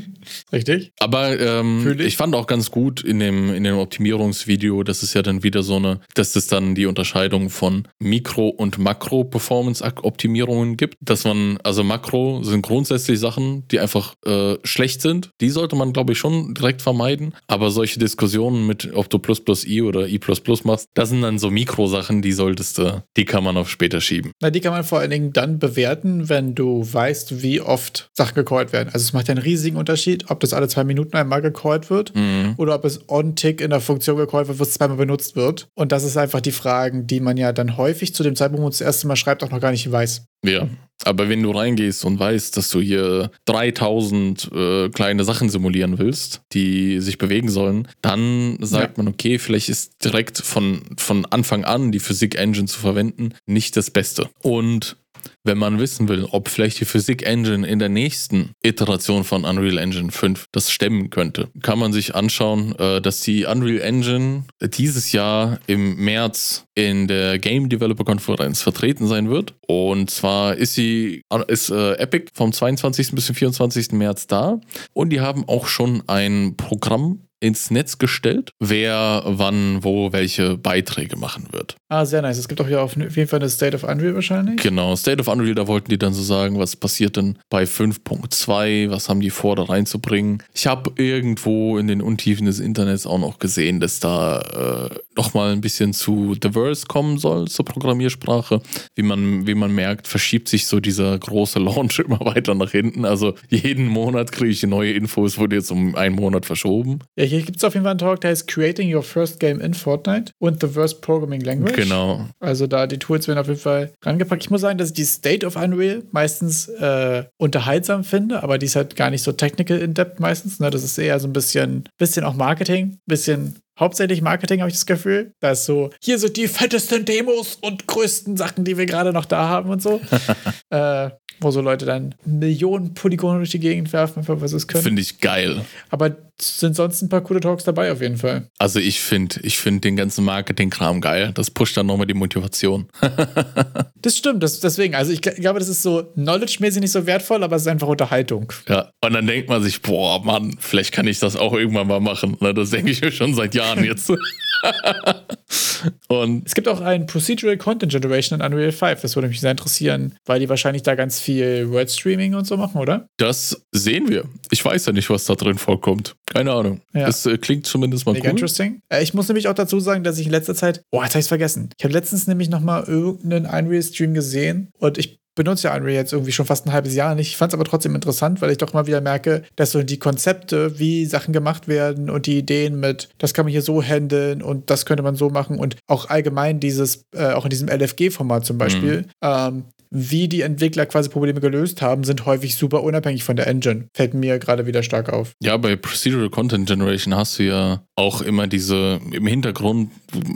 Richtig? 0.53 0.92
Aber 1.01 1.38
ähm, 1.38 1.99
ich. 1.99 2.16
fand 2.16 2.35
auch 2.35 2.47
ganz 2.47 2.71
gut 2.71 3.03
in 3.03 3.18
dem, 3.18 3.53
in 3.53 3.64
dem 3.64 3.79
Optimierungsvideo, 3.79 4.83
dass 4.83 5.03
es 5.03 5.14
ja 5.14 5.23
dann 5.23 5.42
wieder 5.42 5.62
so 5.62 5.77
eine, 5.77 6.01
dass 6.14 6.37
es 6.37 6.47
dann 6.47 6.75
die 6.75 6.87
Unterscheidung 6.87 7.51
von 7.51 7.88
Mikro- 7.99 8.49
und 8.49 8.79
Makro-Performance-Optimierungen 8.79 10.77
gibt. 10.77 10.97
Dass 11.01 11.25
man, 11.25 11.59
also 11.62 11.85
Makro 11.85 12.42
sind 12.42 12.62
grundsätzlich 12.62 13.18
Sachen, 13.18 13.66
die 13.68 13.81
einfach 13.81 14.14
äh, 14.25 14.57
schlecht 14.64 15.03
sind. 15.03 15.31
Die 15.40 15.51
sollte 15.51 15.77
man, 15.77 15.92
glaube 15.92 16.12
ich, 16.12 16.18
schon 16.18 16.55
direkt 16.55 16.83
vermeiden. 16.83 17.35
Aber 17.47 17.71
solche 17.71 17.99
Diskussionen 17.99 18.66
mit, 18.66 18.90
ob 18.95 19.11
du 19.11 19.18
plus 19.18 19.40
plus 19.40 19.64
i 19.66 19.83
oder 19.83 20.07
i 20.09 20.18
plus 20.18 20.40
plus 20.40 20.64
machst, 20.64 20.88
das 20.95 21.09
sind 21.11 21.23
dann 21.23 21.38
so 21.38 21.51
Mikrosachen, 21.51 22.23
die 22.23 22.33
solltest 22.33 22.79
du, 22.79 23.03
die 23.16 23.25
kann 23.25 23.45
man 23.45 23.57
auf 23.57 23.71
später 23.71 24.01
schieben. 24.01 24.33
Na, 24.40 24.51
die 24.51 24.61
kann 24.61 24.73
man 24.73 24.85
vor 24.85 25.01
allen 25.01 25.11
Dingen 25.11 25.33
dann 25.33 25.59
bewerten, 25.59 26.29
wenn 26.29 26.55
du 26.55 26.87
weißt, 26.90 27.42
wie 27.42 27.61
oft 27.61 28.11
Sachen 28.12 28.35
gecallt 28.35 28.73
werden. 28.73 28.88
Also 28.92 29.05
es 29.05 29.12
macht 29.12 29.29
ja 29.29 29.35
einen 29.35 29.42
riesigen 29.42 29.77
Unterschied, 29.77 30.22
ob 30.31 30.41
das 30.41 30.53
alle 30.53 30.69
zwei 30.69 30.85
Minuten 30.85 31.17
einmal 31.17 31.43
gecallt 31.43 31.91
wird 31.91 32.15
Mhm. 32.15 32.55
oder 32.57 32.75
ob 32.75 32.85
es 32.85 33.09
on-tick 33.09 33.61
in 33.61 33.71
der 33.71 33.81
Funktion 33.81 34.17
gecallt 34.17 34.49
wird, 34.49 34.59
wo 34.59 34.63
es 34.63 34.73
zweimal 34.75 34.96
benutzt 34.96 35.37
wird. 35.37 35.69
Und 35.75 35.92
das 35.92 36.05
ist 36.05 36.17
einfach 36.17 36.40
die 36.40 36.53
Fragen, 36.53 37.07
die 37.07 37.21
man 37.21 37.37
ja 37.37 37.53
dann 37.53 37.77
häufig 37.77 38.15
zu 38.15 38.23
dem 38.23 38.37
Zeitpunkt, 38.37 38.61
wo 38.61 38.65
man 38.65 38.73
das 38.73 38.81
erste 38.81 39.07
Mal 39.07 39.17
schreibt, 39.17 39.42
auch 39.42 39.51
noch 39.51 39.61
gar 39.61 39.71
nicht 39.71 39.90
weiß. 39.90 40.25
Ja. 40.44 40.69
Aber 41.05 41.29
wenn 41.29 41.42
du 41.42 41.51
reingehst 41.51 42.05
und 42.05 42.19
weißt, 42.19 42.57
dass 42.57 42.71
du 42.71 42.81
hier 42.81 43.31
3000 43.46 44.51
äh, 44.55 44.88
kleine 44.90 45.25
Sachen 45.25 45.49
simulieren 45.49 45.99
willst, 45.99 46.42
die 46.53 47.01
sich 47.01 47.19
bewegen 47.19 47.49
sollen, 47.49 47.88
dann 48.03 48.57
sagt 48.61 48.99
ja. 48.99 49.03
man, 49.03 49.13
okay, 49.13 49.38
vielleicht 49.38 49.69
ist 49.69 50.05
direkt 50.05 50.38
von, 50.38 50.83
von 50.96 51.27
Anfang 51.27 51.65
an 51.65 51.90
die 51.92 51.99
Physik-Engine 52.01 52.67
zu 52.67 52.79
verwenden 52.79 53.35
nicht 53.46 53.77
das 53.77 53.90
Beste. 53.90 54.29
Und 54.42 54.96
wenn 55.44 55.58
man 55.58 55.79
wissen 55.79 56.08
will, 56.08 56.27
ob 56.31 56.48
vielleicht 56.48 56.81
die 56.81 56.85
Physik 56.85 57.23
Engine 57.27 57.66
in 57.66 57.79
der 57.79 57.88
nächsten 57.88 58.50
Iteration 58.62 59.25
von 59.25 59.44
Unreal 59.44 59.79
Engine 59.79 60.10
5 60.10 60.46
das 60.52 60.70
stemmen 60.70 61.10
könnte, 61.10 61.48
kann 61.62 61.79
man 61.79 61.92
sich 61.92 62.14
anschauen, 62.14 62.75
äh, 62.79 63.00
dass 63.00 63.20
die 63.20 63.44
Unreal 63.44 63.81
Engine 63.81 64.44
dieses 64.62 65.12
Jahr 65.12 65.58
im 65.66 65.96
März 65.96 66.64
in 66.75 67.08
der 67.08 67.38
Game 67.38 67.68
Developer 67.68 68.04
Konferenz 68.04 68.62
vertreten 68.62 69.06
sein 69.06 69.29
wird. 69.29 69.54
Und 69.66 70.10
zwar 70.10 70.56
ist 70.56 70.75
sie 70.75 71.23
ist 71.48 71.70
äh, 71.70 71.94
Epic 71.94 72.31
vom 72.35 72.52
22. 72.52 73.12
bis 73.12 73.27
zum 73.27 73.35
24. 73.35 73.92
März 73.92 74.27
da 74.27 74.60
und 74.92 75.10
die 75.10 75.20
haben 75.20 75.48
auch 75.48 75.66
schon 75.66 76.02
ein 76.08 76.56
Programm 76.56 77.27
ins 77.43 77.71
Netz 77.71 77.99
gestellt, 77.99 78.53
wer 78.61 79.23
wann 79.27 79.83
wo 79.83 80.13
welche 80.13 80.57
Beiträge 80.57 81.17
machen 81.17 81.49
wird. 81.51 81.77
Ah, 81.88 82.07
sehr 82.07 82.23
nice. 82.23 82.38
Es 82.38 82.49
gibt 82.49 82.61
auch 82.61 82.69
hier 82.69 82.81
auf 82.81 82.97
jeden 82.97 83.27
Fall 83.27 83.40
eine 83.40 83.49
State 83.49 83.75
of 83.75 83.83
Unreal 83.83 84.15
wahrscheinlich. 84.15 84.63
Genau, 84.63 84.95
State 84.95 85.21
of 85.21 85.29
Unreal, 85.29 85.55
da 85.55 85.67
wollten 85.67 85.90
die 85.90 85.99
dann 85.99 86.15
so 86.15 86.23
sagen, 86.23 86.59
was 86.59 86.77
passiert 86.77 87.17
denn 87.17 87.37
bei 87.51 87.65
5.2, 87.65 88.90
was 88.90 89.09
haben 89.09 89.21
die 89.21 89.31
vor, 89.31 89.57
da 89.57 89.65
reinzubringen. 89.65 90.43
Ich 90.55 90.67
habe 90.67 90.93
irgendwo 90.97 91.79
in 91.79 91.88
den 91.88 92.01
Untiefen 92.01 92.47
des 92.47 92.61
Internets 92.61 93.07
auch 93.07 93.19
noch 93.19 93.38
gesehen, 93.40 93.81
dass 93.81 93.99
da 93.99 94.90
äh, 94.90 94.95
nochmal 95.17 95.53
ein 95.53 95.61
bisschen 95.61 95.93
zu 95.93 96.35
Diverse 96.35 96.87
kommen 96.87 97.19
soll, 97.19 97.49
zur 97.49 97.65
Programmiersprache. 97.65 98.63
Wie 98.95 99.03
man, 99.03 99.47
wie 99.47 99.55
man 99.55 99.75
merkt, 99.75 100.07
verschiebt 100.07 100.49
sich 100.49 100.67
so 100.67 100.81
dieser 100.81 101.19
große 101.19 101.59
Launch 101.59 101.99
immer 102.07 102.21
weiter 102.21 102.55
nach 102.55 102.71
hinten. 102.71 103.05
Also 103.05 103.35
jeden 103.49 103.87
Monat 103.88 104.31
kriege 104.33 104.51
ich 104.51 104.63
neue 104.63 104.93
Infos, 104.93 105.38
wurde 105.38 105.57
jetzt 105.57 105.73
um 105.73 105.95
einen 105.97 106.15
Monat 106.15 106.47
verschoben. 106.47 107.01
Ja, 107.17 107.25
hier 107.33 107.43
gibt 107.43 107.59
es 107.59 107.65
auf 107.65 107.75
jeden 107.75 107.85
Fall 107.85 107.93
einen 107.93 107.99
Talk, 107.99 108.21
der 108.21 108.31
heißt 108.31 108.47
Creating 108.47 108.95
Your 108.95 109.03
First 109.03 109.41
Game 109.41 109.61
in 109.61 109.75
Fortnite 109.75 110.33
und 110.39 110.61
The 110.61 110.75
Worst 110.75 111.01
Programming 111.01 111.41
Language. 111.41 111.77
Genau. 111.77 112.27
Also 112.41 112.67
da 112.67 112.87
die 112.87 112.99
Tools 112.99 113.27
werden 113.27 113.39
auf 113.39 113.49
jeden 113.49 113.59
Fall 113.59 113.93
rangepackt. 114.05 114.43
Ich 114.43 114.51
muss 114.51 114.61
sagen, 114.61 114.79
dass 114.79 114.89
ich 114.89 114.95
die 114.95 115.05
State 115.05 115.47
of 115.47 115.57
Unreal 115.57 116.03
meistens 116.13 116.69
äh, 116.69 117.25
unterhaltsam 117.39 118.05
finde, 118.05 118.43
aber 118.43 118.59
die 118.59 118.67
ist 118.67 118.77
halt 118.77 118.97
gar 118.97 119.11
nicht 119.11 119.23
so 119.23 119.33
technical 119.33 119.79
in 119.79 119.95
depth 119.95 120.21
meistens. 120.21 120.61
Ne? 120.61 120.71
Das 120.71 120.85
ist 120.85 120.99
eher 120.99 121.19
so 121.21 121.29
ein 121.29 121.33
bisschen, 121.33 121.89
bisschen 121.99 122.25
auch 122.25 122.35
Marketing, 122.35 122.99
bisschen 123.07 123.57
hauptsächlich 123.79 124.23
Marketing, 124.23 124.61
habe 124.61 124.69
ich 124.69 124.77
das 124.77 124.87
Gefühl. 124.87 125.33
Da 125.41 125.53
ist 125.53 125.65
so, 125.65 125.91
hier 126.03 126.19
sind 126.19 126.37
die 126.37 126.49
fettesten 126.49 127.05
Demos 127.05 127.57
und 127.57 127.87
größten 127.87 128.37
Sachen, 128.37 128.65
die 128.65 128.77
wir 128.77 128.87
gerade 128.87 129.13
noch 129.13 129.25
da 129.25 129.49
haben 129.49 129.71
und 129.71 129.83
so. 129.83 130.01
äh, 130.71 131.11
wo 131.41 131.51
so 131.51 131.61
Leute 131.61 131.87
dann 131.87 132.15
Millionen 132.25 132.95
Polygone 132.95 133.39
durch 133.39 133.51
die 133.51 133.61
Gegend 133.61 133.93
werfen, 133.93 134.21
einfach 134.21 134.41
was 134.41 134.53
es 134.53 134.69
können. 134.69 134.85
Finde 134.85 135.03
ich 135.03 135.21
geil. 135.21 135.65
Aber 135.91 136.17
sind 136.41 136.75
sonst 136.75 137.03
ein 137.03 137.09
paar 137.09 137.21
coole 137.21 137.41
Talks 137.41 137.65
dabei 137.65 137.93
auf 137.93 138.01
jeden 138.01 138.17
Fall. 138.17 138.49
Also 138.59 138.79
ich 138.81 139.01
finde 139.01 139.41
ich 139.43 139.59
find 139.59 139.85
den 139.85 139.97
ganzen 139.97 140.25
Marketing-Kram 140.25 141.01
geil. 141.01 141.33
Das 141.35 141.51
pusht 141.51 141.77
dann 141.77 141.87
nochmal 141.87 142.07
die 142.07 142.15
Motivation. 142.15 142.89
das 144.03 144.17
stimmt, 144.17 144.43
das, 144.43 144.61
deswegen. 144.61 144.95
Also 144.95 145.13
ich 145.13 145.23
glaube, 145.23 145.59
das 145.59 145.69
ist 145.69 145.83
so 145.83 146.03
knowledge-mäßig 146.15 146.81
nicht 146.81 146.93
so 146.93 147.07
wertvoll, 147.07 147.43
aber 147.43 147.57
es 147.57 147.63
ist 147.63 147.69
einfach 147.69 147.89
Unterhaltung. 147.89 148.53
Ja, 148.69 148.91
und 149.05 149.13
dann 149.13 149.27
denkt 149.27 149.49
man 149.49 149.63
sich, 149.63 149.83
boah, 149.83 150.25
Mann, 150.25 150.57
vielleicht 150.59 150.93
kann 150.93 151.07
ich 151.07 151.19
das 151.19 151.37
auch 151.37 151.53
irgendwann 151.53 151.87
mal 151.87 152.01
machen. 152.01 152.37
Ne, 152.41 152.55
das 152.55 152.71
denke 152.71 152.91
ich 152.91 153.01
mir 153.01 153.13
schon 153.13 153.35
seit 153.35 153.55
Jahren 153.55 153.85
jetzt. 153.85 154.11
und 156.08 156.46
es 156.46 156.54
gibt 156.54 156.69
auch 156.69 156.81
ein 156.81 157.06
Procedural 157.06 157.56
Content 157.56 157.92
Generation 157.92 158.40
in 158.40 158.46
Unreal 158.46 158.73
5. 158.73 159.00
Das 159.00 159.17
würde 159.17 159.29
mich 159.29 159.40
sehr 159.40 159.50
interessieren, 159.50 160.15
weil 160.25 160.40
die 160.40 160.48
wahrscheinlich 160.48 160.83
da 160.83 160.94
ganz 160.94 161.21
viel 161.21 161.71
Word 161.71 161.90
Streaming 161.90 162.35
und 162.35 162.46
so 162.46 162.56
machen, 162.56 162.81
oder? 162.81 163.06
Das 163.17 163.63
sehen 163.73 164.08
wir. 164.08 164.25
Ich 164.50 164.65
weiß 164.65 164.87
ja 164.87 164.92
nicht, 164.92 165.10
was 165.10 165.25
da 165.25 165.35
drin 165.35 165.58
vorkommt. 165.58 166.15
Keine 166.27 166.52
Ahnung. 166.52 166.81
Ja. 166.92 167.06
Das 167.06 167.27
äh, 167.27 167.38
klingt 167.38 167.67
zumindest 167.67 168.06
mal 168.06 168.13
Mega 168.13 168.27
cool. 168.27 168.31
interesting. 168.31 168.81
Äh, 168.88 169.02
ich 169.02 169.15
muss 169.15 169.29
nämlich 169.29 169.48
auch 169.48 169.54
dazu 169.54 169.81
sagen, 169.81 170.04
dass 170.04 170.19
ich 170.19 170.27
in 170.27 170.33
letzter 170.33 170.54
Zeit, 170.54 170.83
oh, 170.90 171.02
jetzt 171.02 171.13
habe 171.13 171.21
ich 171.21 171.25
es 171.25 171.29
vergessen. 171.29 171.71
Ich 171.79 171.85
habe 171.85 171.92
letztens 171.92 172.27
nämlich 172.27 172.48
nochmal 172.48 172.85
irgendeinen 172.85 173.46
Unreal-Stream 173.46 174.15
gesehen 174.15 174.71
und 174.79 174.98
ich 174.98 175.21
benutze 175.35 175.69
ja 175.69 175.77
Unreal 175.77 175.95
jetzt 175.95 176.13
irgendwie 176.13 176.33
schon 176.33 176.47
fast 176.47 176.67
ein 176.67 176.73
halbes 176.73 176.95
Jahr 176.95 177.15
nicht. 177.15 177.29
Ich 177.29 177.37
fand 177.37 177.53
es 177.53 177.55
aber 177.55 177.65
trotzdem 177.65 177.95
interessant, 177.95 178.41
weil 178.43 178.51
ich 178.51 178.59
doch 178.59 178.73
mal 178.73 178.87
wieder 178.87 179.01
merke, 179.01 179.43
dass 179.57 179.73
so 179.73 179.83
die 179.83 179.99
Konzepte, 179.99 180.79
wie 180.79 181.07
Sachen 181.07 181.33
gemacht 181.33 181.69
werden 181.69 182.11
und 182.11 182.27
die 182.27 182.39
Ideen 182.39 182.79
mit, 182.81 183.09
das 183.19 183.35
kann 183.35 183.47
man 183.47 183.53
hier 183.53 183.63
so 183.63 183.83
handeln 183.83 184.43
und 184.43 184.71
das 184.71 184.87
könnte 184.87 185.03
man 185.03 185.17
so 185.17 185.31
machen 185.31 185.59
und 185.59 185.77
auch 185.87 186.09
allgemein 186.11 186.61
dieses, 186.61 187.05
äh, 187.15 187.33
auch 187.33 187.45
in 187.45 187.51
diesem 187.51 187.69
LFG-Format 187.69 188.45
zum 188.45 188.59
Beispiel, 188.59 188.99
mhm. 188.99 189.07
ähm, 189.23 189.65
wie 189.93 190.27
die 190.27 190.40
Entwickler 190.40 190.87
quasi 190.87 191.11
Probleme 191.11 191.40
gelöst 191.40 191.83
haben, 191.83 192.05
sind 192.05 192.25
häufig 192.25 192.57
super 192.57 192.83
unabhängig 192.83 193.25
von 193.25 193.37
der 193.37 193.47
Engine. 193.47 193.88
Fällt 193.95 194.15
mir 194.15 194.38
gerade 194.38 194.67
wieder 194.67 194.83
stark 194.83 195.13
auf. 195.13 195.33
Ja, 195.43 195.57
bei 195.59 195.77
Procedural 195.77 196.31
Content 196.31 196.67
Generation 196.67 197.15
hast 197.15 197.38
du 197.38 197.45
ja 197.45 197.83
auch 197.95 198.23
immer 198.23 198.47
diese, 198.47 199.01
im 199.13 199.27
Hintergrund 199.27 199.90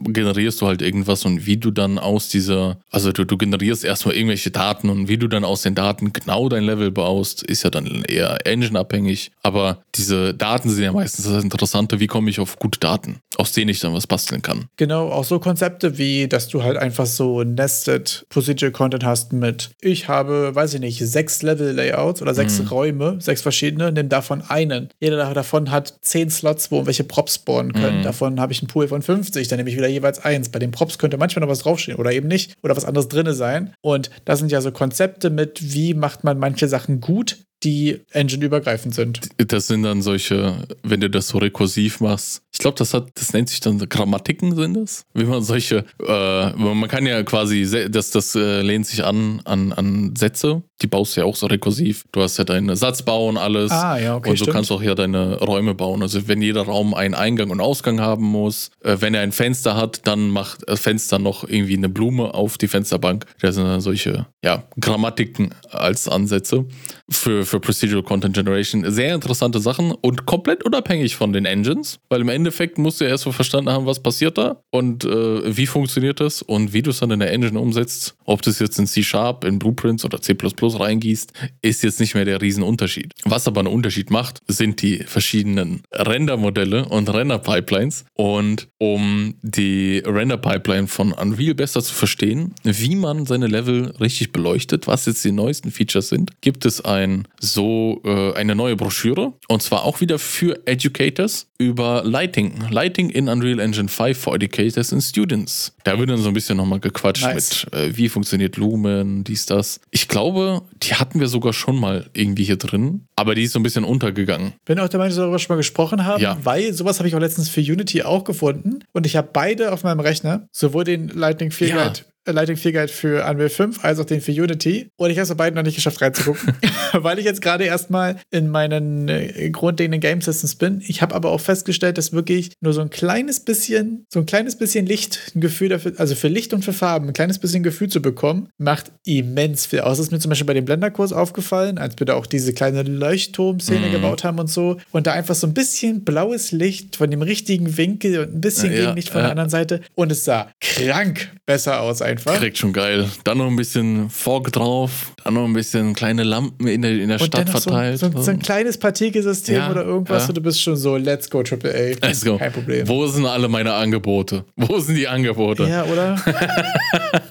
generierst 0.09 0.61
du 0.61 0.67
halt 0.67 0.83
irgendwas 0.83 1.25
und 1.25 1.47
wie 1.47 1.57
du 1.57 1.71
dann 1.71 1.99
aus 1.99 2.29
dieser, 2.29 2.79
also 2.91 3.13
du, 3.13 3.25
du 3.25 3.39
generierst 3.39 3.85
erstmal 3.85 4.15
irgendwelche 4.15 4.51
Daten 4.51 4.91
und 4.91 5.09
wie 5.09 5.17
du 5.17 5.27
dann 5.27 5.45
aus 5.45 5.63
den 5.63 5.75
Daten 5.75 6.13
genau 6.13 6.49
dein 6.51 6.65
Level 6.65 6.91
baust, 6.91 7.43
ist 7.43 7.65
ja 7.65 7.71
dann 7.71 8.05
eher 8.07 8.47
Engine-abhängig. 8.47 9.31
Aber 9.43 9.83
diese 9.95 10.35
Daten 10.35 10.69
sind 10.69 10.85
ja 10.85 10.93
meistens 10.93 11.25
das 11.25 11.43
Interessante, 11.43 11.99
wie 11.99 12.07
komme 12.07 12.29
ich 12.29 12.41
auf 12.41 12.59
gute 12.59 12.79
Daten, 12.79 13.21
aus 13.37 13.53
denen 13.53 13.71
ich 13.71 13.81
dann 13.81 13.95
was 13.95 14.07
basteln 14.07 14.43
kann. 14.43 14.67
Genau, 14.77 15.09
auch 15.11 15.25
so 15.25 15.39
Konzepte 15.39 15.97
wie, 15.97 16.29
dass 16.29 16.49
du 16.49 16.63
halt 16.63 16.77
einfach 16.77 17.07
so 17.07 17.43
Nested 17.43 18.27
Procedural 18.29 18.73
Content 18.73 19.05
hast 19.05 19.33
mit 19.33 19.46
mit, 19.47 19.71
ich 19.81 20.09
habe, 20.09 20.55
weiß 20.55 20.75
ich 20.75 20.81
nicht, 20.81 20.99
sechs 20.99 21.43
Level-Layouts 21.43 22.23
oder 22.23 22.35
sechs 22.35 22.61
mhm. 22.61 22.69
Räume, 22.69 23.17
sechs 23.21 23.43
verschiedene, 23.43 23.93
nimm 23.93 24.09
davon 24.09 24.43
einen. 24.49 24.89
Jeder 25.01 25.33
davon 25.33 25.71
hat 25.71 25.95
zehn 26.03 26.31
Slots, 26.31 26.71
wo 26.71 26.87
welche 26.87 27.05
Props 27.05 27.37
spawnen 27.37 27.73
können. 27.73 27.99
Mhm. 27.99 28.03
Davon 28.03 28.41
habe 28.41 28.53
ich 28.53 28.61
einen 28.61 28.69
Pool 28.69 28.89
von 28.89 29.03
50, 29.03 29.49
dann 29.49 29.59
nehme 29.59 29.71
ich 29.71 29.77
wieder 29.77 29.89
jeweils 29.89 30.25
eins. 30.25 30.49
Bei 30.49 30.59
den 30.59 30.71
Props 30.71 30.99
könnte 30.99 31.19
manchmal 31.19 31.43
noch 31.43 31.51
was 31.51 31.61
draufstehen 31.61 31.99
oder 31.99 32.13
eben 32.13 32.29
nicht 32.29 32.55
oder 32.63 32.77
was 32.77 32.85
anderes 32.85 33.09
drin 33.09 33.33
sein. 33.35 33.73
Und 33.81 34.11
das 34.25 34.39
sind 34.39 34.53
ja 34.53 34.61
so 34.61 34.71
Konzepte 34.73 35.31
mit, 35.31 35.73
wie 35.75 35.95
macht 35.95 36.25
man 36.25 36.39
manche 36.39 36.69
Sachen 36.69 37.01
gut, 37.01 37.39
die 37.63 38.01
engine-übergreifend 38.11 38.95
sind. 38.95 39.21
Das 39.39 39.67
sind 39.67 39.83
dann 39.83 40.03
solche, 40.03 40.67
wenn 40.83 41.01
du 41.01 41.09
das 41.09 41.29
so 41.29 41.39
rekursiv 41.39 42.01
machst, 42.01 42.43
ich 42.53 42.61
glaube, 42.61 42.79
das 42.79 42.95
hat, 42.95 43.11
das 43.15 43.35
nennt 43.35 43.51
sich 43.51 43.61
dann 43.61 43.79
Grammatiken 43.79 44.55
sind 44.55 44.75
das. 44.75 45.05
Wie 45.13 45.25
man 45.25 45.43
solche, 45.43 45.85
äh, 46.01 46.53
man 46.53 46.89
kann 46.89 47.05
ja 47.05 47.23
quasi, 47.23 47.69
das, 47.91 48.11
das 48.11 48.35
äh, 48.35 48.63
lehnt 48.63 48.87
sich 48.87 49.05
an, 49.05 49.43
an, 49.45 49.73
an 49.73 50.17
Sätze, 50.17 50.63
die 50.83 50.87
baust 50.87 51.17
du 51.17 51.21
ja 51.21 51.27
auch 51.27 51.37
so 51.37 51.47
rekursiv. 51.47 52.05
Du 52.13 52.21
hast 52.21 52.37
ja 52.37 52.45
deinen 52.45 52.75
Satzbau 52.77 53.29
und 53.29 53.39
alles. 53.39 53.71
Ah, 53.71 53.99
ja, 53.99 54.17
okay. 54.17 54.31
Und 54.31 54.39
du 54.39 54.45
stimmt. 54.45 54.55
kannst 54.57 54.73
auch 54.73 54.83
ja 54.83 54.95
deine 54.95 55.39
Räume 55.39 55.75
bauen. 55.75 56.03
Also 56.03 56.29
wenn 56.29 56.43
jeder 56.43 56.63
Raum 56.63 56.93
einen 56.95 57.15
Eingang 57.15 57.51
und 57.51 57.61
Ausgang 57.61 58.01
haben 58.01 58.25
muss, 58.25 58.71
äh, 58.83 58.97
wenn 59.01 59.15
er 59.15 59.23
ein 59.23 59.33
Fenster 59.33 59.77
hat, 59.77 60.07
dann 60.07 60.29
macht 60.31 60.61
das 60.67 60.81
Fenster 60.81 61.19
noch 61.19 61.49
irgendwie 61.49 61.77
eine 61.77 61.89
Blume 61.89 62.35
auf 62.35 62.59
die 62.59 62.69
Fensterbank. 62.69 63.25
Das 63.41 63.55
sind 63.55 63.65
dann 63.65 63.81
solche, 63.81 64.27
ja, 64.45 64.65
Grammatiken 64.79 65.51
als 65.71 66.09
Ansätze 66.09 66.67
für, 67.09 67.45
für 67.45 67.61
Procedural 67.61 68.03
Content 68.03 68.35
Generation. 68.35 68.91
Sehr 68.91 69.15
interessante 69.15 69.61
Sachen 69.61 69.93
und 69.93 70.27
komplett 70.27 70.65
unabhängig 70.65 71.17
von 71.17 71.33
den 71.33 71.47
Engines, 71.47 71.99
weil 72.09 72.21
im 72.21 72.29
Endeffekt 72.29 72.79
musst 72.79 73.01
du 73.01 73.05
ja 73.05 73.11
erst 73.11 73.27
mal 73.27 73.33
verstanden 73.33 73.71
haben, 73.71 73.87
was 73.87 74.01
passiert 74.01 74.39
da 74.39 74.61
und 74.71 75.05
äh, 75.05 75.57
wie 75.57 75.67
funktioniert 75.67 76.21
das 76.21 76.43
und 76.43 76.73
wie 76.73 76.83
du 76.83 76.91
es 76.91 77.01
dann 77.01 77.11
in 77.11 77.21
der 77.21 77.33
Engine 77.33 77.59
umsetzt. 77.59 78.17
Ob 78.25 78.43
du 78.43 78.51
es 78.51 78.59
jetzt 78.59 78.79
in 78.79 78.87
C-Sharp, 78.87 79.45
in 79.45 79.59
Blueprints 79.59 80.05
oder 80.05 80.21
C 80.21 80.35
reingießt, 80.75 81.33
ist 81.63 81.83
jetzt 81.83 82.01
nicht 82.01 82.15
mehr 82.15 82.25
der 82.25 82.43
Riesenunterschied. 82.43 83.15
Was 83.25 83.47
aber 83.47 83.61
einen 83.61 83.73
Unterschied 83.73 84.11
macht, 84.11 84.41
sind 84.49 84.83
die 84.83 84.99
verschiedenen 84.99 85.83
Render-Modelle 85.93 86.87
und 86.87 87.13
Render-Pipelines. 87.13 88.05
Und 88.15 88.69
um 88.79 89.35
die 89.43 90.03
Render-Pipeline 90.05 90.89
von 90.89 91.13
Unreal 91.13 91.55
besser 91.55 91.83
zu 91.83 91.95
verstehen, 91.95 92.55
wie 92.65 92.97
man 92.97 93.27
seine 93.27 93.47
Level 93.47 93.95
richtig 94.01 94.33
beleuchtet, 94.33 94.87
was 94.87 95.07
jetzt 95.07 95.25
die 95.25 95.33
neuesten 95.33 95.71
Features 95.71 96.09
sind, 96.09 96.41
gibt 96.41 96.65
es 96.65 96.85
ein 96.85 97.29
so 97.41 98.01
äh, 98.05 98.33
eine 98.35 98.55
neue 98.55 98.77
Broschüre 98.77 99.33
und 99.49 99.63
zwar 99.63 99.85
auch 99.85 100.01
wieder 100.01 100.19
für 100.19 100.67
Educators 100.67 101.49
über 101.59 102.03
Lighting. 102.05 102.65
Lighting 102.71 103.11
in 103.11 103.29
Unreal 103.29 103.61
Engine 103.61 103.89
5 103.89 104.19
for 104.19 104.35
Educators 104.35 104.93
and 104.93 105.03
Students. 105.03 105.73
Da 105.85 105.99
wird 105.99 106.11
dann 106.11 106.19
so 106.19 106.29
ein 106.29 106.35
bisschen 106.35 106.57
nochmal 106.57 106.81
gequatscht 106.81 107.23
nice. 107.23 107.65
mit, 107.65 107.75
äh, 107.75 107.97
wie 107.97 108.09
funktioniert 108.09 108.57
Lumen, 108.57 109.25
dies, 109.25 109.47
das. 109.47 109.81
Ich 109.91 110.09
glaube, 110.09 110.56
die 110.83 110.95
hatten 110.95 111.21
wir 111.21 111.29
sogar 111.29 111.53
schon 111.53 111.79
mal 111.79 112.11
irgendwie 112.13 112.45
hier 112.45 112.57
drin, 112.57 113.07
aber 113.17 113.35
die 113.35 113.45
ist 113.45 113.53
so 113.53 113.59
ein 113.59 113.63
bisschen 113.63 113.85
untergegangen. 113.85 114.53
Bin 114.65 114.79
auch 114.79 114.89
der 114.89 114.99
Meinung, 114.99 115.11
dass 115.11 115.19
wir 115.19 115.23
darüber 115.23 115.39
schon 115.39 115.55
mal 115.55 115.59
gesprochen 115.59 116.05
haben, 116.05 116.23
ja. 116.23 116.39
weil 116.43 116.73
sowas 116.73 116.99
habe 116.99 117.09
ich 117.09 117.15
auch 117.15 117.21
letztens 117.21 117.49
für 117.49 117.61
Unity 117.61 118.03
auch 118.03 118.25
gefunden 118.25 118.81
und 118.93 119.07
ich 119.07 119.17
habe 119.17 119.29
beide 119.33 119.73
auf 119.73 119.85
meinem 119.85 120.01
Rechner, 120.01 120.47
sowohl 120.53 120.85
den 120.85 121.09
Lightning 121.09 121.51
4 121.51 121.69
ja. 121.69 121.85
Guide 121.85 122.01
Lighting 122.27 122.57
4 122.57 122.73
Guide 122.73 122.89
für 122.89 123.29
Unreal 123.29 123.49
5 123.49 123.85
als 123.85 123.99
auch 123.99 124.05
den 124.05 124.21
für 124.21 124.33
Unity. 124.33 124.91
Und 124.97 125.11
ich 125.11 125.17
habe 125.19 125.25
es 125.25 125.29
bei 125.31 125.35
beiden 125.35 125.57
noch 125.57 125.63
nicht 125.63 125.77
geschafft 125.77 126.01
reinzugucken, 126.01 126.55
weil 126.93 127.19
ich 127.19 127.25
jetzt 127.25 127.43
gerade 127.43 127.65
erstmal 127.65 128.17
in 128.31 128.49
meinen 128.49 129.09
äh, 129.09 129.51
grundlegenden 129.51 130.01
Game 130.01 130.21
Systems 130.21 130.57
bin. 130.57 130.83
Ich 130.87 131.03
habe 131.03 131.15
aber 131.15 131.31
auch 131.31 131.41
festgestellt, 131.41 131.99
dass 131.99 132.13
wirklich 132.13 132.53
nur 132.61 132.73
so 132.73 132.81
ein 132.81 132.91
kleines 132.91 133.41
bisschen, 133.41 134.07
so 134.13 134.21
ein 134.21 134.27
kleines 134.27 134.57
bisschen 134.57 134.87
Licht, 134.87 135.33
ein 135.35 135.41
Gefühl 135.41 135.69
dafür, 135.69 135.93
also 135.99 136.15
für 136.15 136.29
Licht 136.29 136.53
und 136.53 136.65
für 136.65 136.73
Farben, 136.73 137.09
ein 137.09 137.13
kleines 137.13 137.39
bisschen 137.39 137.63
Gefühl 137.63 137.89
zu 137.89 138.03
bekommen, 138.03 138.49
macht 138.59 138.93
immens 139.05 139.67
viel 139.67 139.81
aus. 139.81 139.99
Das 139.99 140.07
ist 140.07 140.13
mir 140.13 140.19
zum 140.19 140.31
Beispiel 140.31 140.47
bei 140.47 140.55
dem 140.55 140.65
Blender-Kurs 140.65 141.13
aufgefallen, 141.13 141.79
als 141.79 141.99
wir 141.99 142.07
da 142.07 142.15
auch 142.15 142.27
diese 142.27 142.53
kleine 142.53 142.83
Leuchtturm-Szene 142.83 143.89
mhm. 143.89 143.93
gebaut 143.93 144.25
haben 144.25 144.39
und 144.39 144.51
so. 144.51 144.79
Und 144.93 145.07
da 145.07 145.13
einfach 145.13 145.35
so 145.35 145.47
ein 145.47 145.55
bisschen 145.55 146.05
blaues 146.05 146.53
Licht 146.53 146.97
von 146.97 147.11
dem 147.11 147.23
richtigen 147.23 147.77
Winkel 147.77 148.19
und 148.21 148.35
ein 148.35 148.41
bisschen 148.41 148.73
ja, 148.73 148.81
Gegenlicht 148.81 149.11
von 149.11 149.19
ja. 149.19 149.25
der 149.25 149.31
anderen 149.33 149.51
Seite. 149.51 149.81
Und 149.95 150.13
es 150.13 150.25
sah 150.25 150.51
krank 150.61 151.31
besser 151.47 151.81
aus 151.81 152.03
einfach. 152.17 152.39
Direkt 152.39 152.59
schon 152.59 152.73
geil. 152.73 153.09
Dann 153.25 153.39
noch 153.39 153.47
ein 153.47 153.57
bisschen 153.57 154.11
Fog 154.11 154.53
drauf, 154.53 155.13
dann 155.23 155.35
noch 155.35 155.45
ein 155.45 155.53
bisschen 155.53 155.95
kleine 155.95 156.23
Lampen 156.23 156.67
in 156.67 156.83
der, 156.83 156.93
in 156.93 157.09
der 157.09 157.19
Stadt 157.19 157.49
verteilt. 157.49 157.99
So, 157.99 158.11
so, 158.11 158.23
so, 158.23 158.31
ein 158.31 158.39
kleines 158.39 158.79
Partikelsystem 158.79 159.57
ja, 159.57 159.71
oder 159.71 159.85
irgendwas 159.85 160.29
und 160.29 160.37
du 160.37 160.41
bist 160.41 160.61
schon 160.61 160.77
so, 160.77 160.97
let's 160.97 161.29
go 161.29 161.41
AAA. 161.41 161.97
Let's 162.03 162.25
go. 162.25 162.39
Kein 162.39 162.53
Problem. 162.53 162.89
Wo 162.89 163.07
sind 163.07 163.27
alle 163.27 163.49
meine 163.49 163.73
Angebote? 163.73 164.45
Wo 164.57 164.79
sind 164.79 164.97
die 164.97 165.09
Angebote? 165.09 165.65
Ja, 165.65 165.85
oder? 165.85 166.17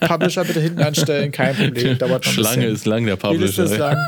Publisher 0.00 0.44
bitte 0.44 0.60
hinten 0.60 0.82
anstellen, 0.82 1.32
kein 1.32 1.54
Problem. 1.54 1.98
Dauert 1.98 2.24
noch 2.24 2.32
Schlange 2.32 2.66
ist 2.66 2.86
lang, 2.86 3.06
der 3.06 3.16
Publisher. 3.16 3.64
Die 3.64 3.72
ist 3.72 3.78
lang. 3.78 3.98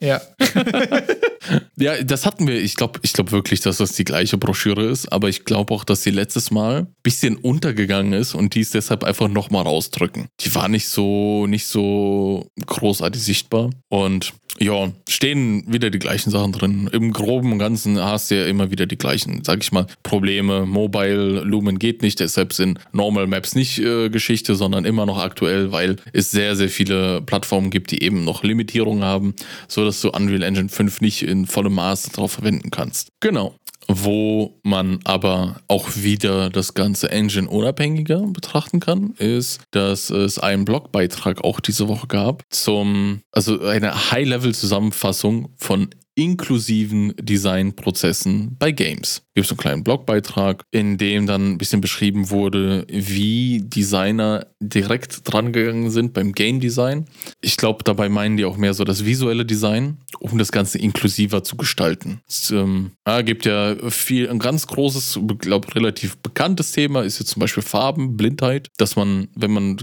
Ja. 0.00 0.20
ja, 1.76 2.02
das 2.02 2.26
hatten 2.26 2.46
wir. 2.46 2.60
Ich 2.60 2.76
glaube 2.76 3.00
ich 3.02 3.12
glaub 3.12 3.32
wirklich, 3.32 3.60
dass 3.60 3.78
das 3.78 3.92
die 3.92 4.04
gleiche 4.04 4.38
Broschüre 4.38 4.84
ist, 4.84 5.12
aber 5.12 5.28
ich 5.28 5.44
glaube 5.44 5.72
auch, 5.74 5.84
dass 5.84 6.02
sie 6.02 6.10
letztes 6.10 6.50
Mal 6.50 6.80
ein 6.80 6.86
bisschen 7.02 7.36
untergegangen 7.36 8.12
ist 8.12 8.34
und 8.34 8.54
die 8.54 8.60
ist 8.60 8.74
deshalb 8.74 9.04
einfach 9.04 9.28
nochmal 9.28 9.62
rausdrücken. 9.62 10.28
Die 10.40 10.54
war 10.54 10.68
nicht 10.68 10.88
so, 10.88 11.46
nicht 11.46 11.66
so 11.66 12.48
großartig 12.66 13.22
sichtbar. 13.22 13.70
Und 13.88 14.32
ja, 14.60 14.92
stehen 15.08 15.64
wieder 15.66 15.90
die 15.90 15.98
gleichen 15.98 16.30
Sachen 16.30 16.52
drin. 16.52 16.88
Im 16.92 17.12
Groben 17.12 17.52
und 17.52 17.58
Ganzen 17.58 17.98
hast 17.98 18.30
du 18.30 18.36
ja 18.36 18.46
immer 18.46 18.70
wieder 18.70 18.86
die 18.86 18.96
gleichen, 18.96 19.42
sag 19.42 19.62
ich 19.62 19.72
mal, 19.72 19.86
Probleme. 20.02 20.64
Mobile 20.64 21.40
Lumen 21.40 21.78
geht 21.78 22.02
nicht, 22.02 22.20
deshalb 22.20 22.52
sind 22.52 22.78
Normal 22.92 23.26
Maps 23.26 23.54
nicht 23.54 23.78
äh, 23.80 24.10
Geschichte, 24.10 24.54
sondern 24.54 24.84
immer 24.84 25.06
noch 25.06 25.18
aktuell, 25.18 25.72
weil 25.72 25.96
es 26.12 26.30
sehr, 26.30 26.54
sehr 26.54 26.68
viele 26.68 27.20
Plattformen 27.22 27.70
gibt, 27.70 27.90
die 27.90 28.02
eben 28.02 28.24
noch 28.24 28.44
Limitierungen 28.44 29.02
haben, 29.02 29.34
sodass 29.66 30.00
du 30.00 30.10
Unreal 30.10 30.42
Engine 30.42 30.68
5 30.68 31.00
nicht 31.00 31.22
in 31.34 31.46
vollem 31.46 31.74
Maß 31.74 32.10
darauf 32.12 32.32
verwenden 32.32 32.70
kannst. 32.70 33.08
Genau 33.20 33.54
wo 33.88 34.58
man 34.62 35.00
aber 35.04 35.60
auch 35.68 35.94
wieder 35.96 36.50
das 36.50 36.74
ganze 36.74 37.10
Engine 37.10 37.48
unabhängiger 37.48 38.26
betrachten 38.26 38.80
kann, 38.80 39.14
ist, 39.18 39.60
dass 39.72 40.10
es 40.10 40.38
einen 40.38 40.64
Blogbeitrag 40.64 41.44
auch 41.44 41.60
diese 41.60 41.88
Woche 41.88 42.06
gab 42.06 42.42
zum, 42.50 43.20
also 43.32 43.60
eine 43.60 44.10
High-Level-Zusammenfassung 44.10 45.50
von 45.56 45.90
inklusiven 46.14 47.14
Designprozessen 47.20 48.56
bei 48.58 48.70
Games. 48.70 49.22
Gibt 49.34 49.46
es 49.46 49.50
einen 49.50 49.58
kleinen 49.58 49.82
Blogbeitrag, 49.82 50.62
in 50.70 50.96
dem 50.96 51.26
dann 51.26 51.52
ein 51.52 51.58
bisschen 51.58 51.80
beschrieben 51.80 52.30
wurde, 52.30 52.86
wie 52.88 53.62
Designer 53.64 54.46
direkt 54.60 55.22
dran 55.24 55.52
gegangen 55.52 55.90
sind 55.90 56.12
beim 56.12 56.32
Game 56.32 56.60
Design. 56.60 57.06
Ich 57.40 57.56
glaube, 57.56 57.82
dabei 57.82 58.08
meinen 58.08 58.36
die 58.36 58.44
auch 58.44 58.56
mehr 58.56 58.74
so 58.74 58.84
das 58.84 59.04
visuelle 59.04 59.44
Design, 59.44 59.98
um 60.20 60.38
das 60.38 60.52
Ganze 60.52 60.78
inklusiver 60.78 61.42
zu 61.42 61.56
gestalten. 61.56 62.20
Es 62.28 62.52
ähm, 62.52 62.92
ja, 63.06 63.22
gibt 63.22 63.44
ja 63.44 63.74
viel, 63.90 64.30
ein 64.30 64.38
ganz 64.38 64.68
großes, 64.68 65.18
glaube 65.38 65.74
relativ 65.74 66.16
bekanntes 66.18 66.70
Thema 66.70 67.02
ist 67.02 67.18
jetzt 67.18 67.30
zum 67.30 67.40
Beispiel 67.40 67.64
Farben, 67.64 68.16
Blindheit, 68.16 68.68
dass 68.76 68.94
man, 68.94 69.26
wenn 69.34 69.50
man, 69.50 69.78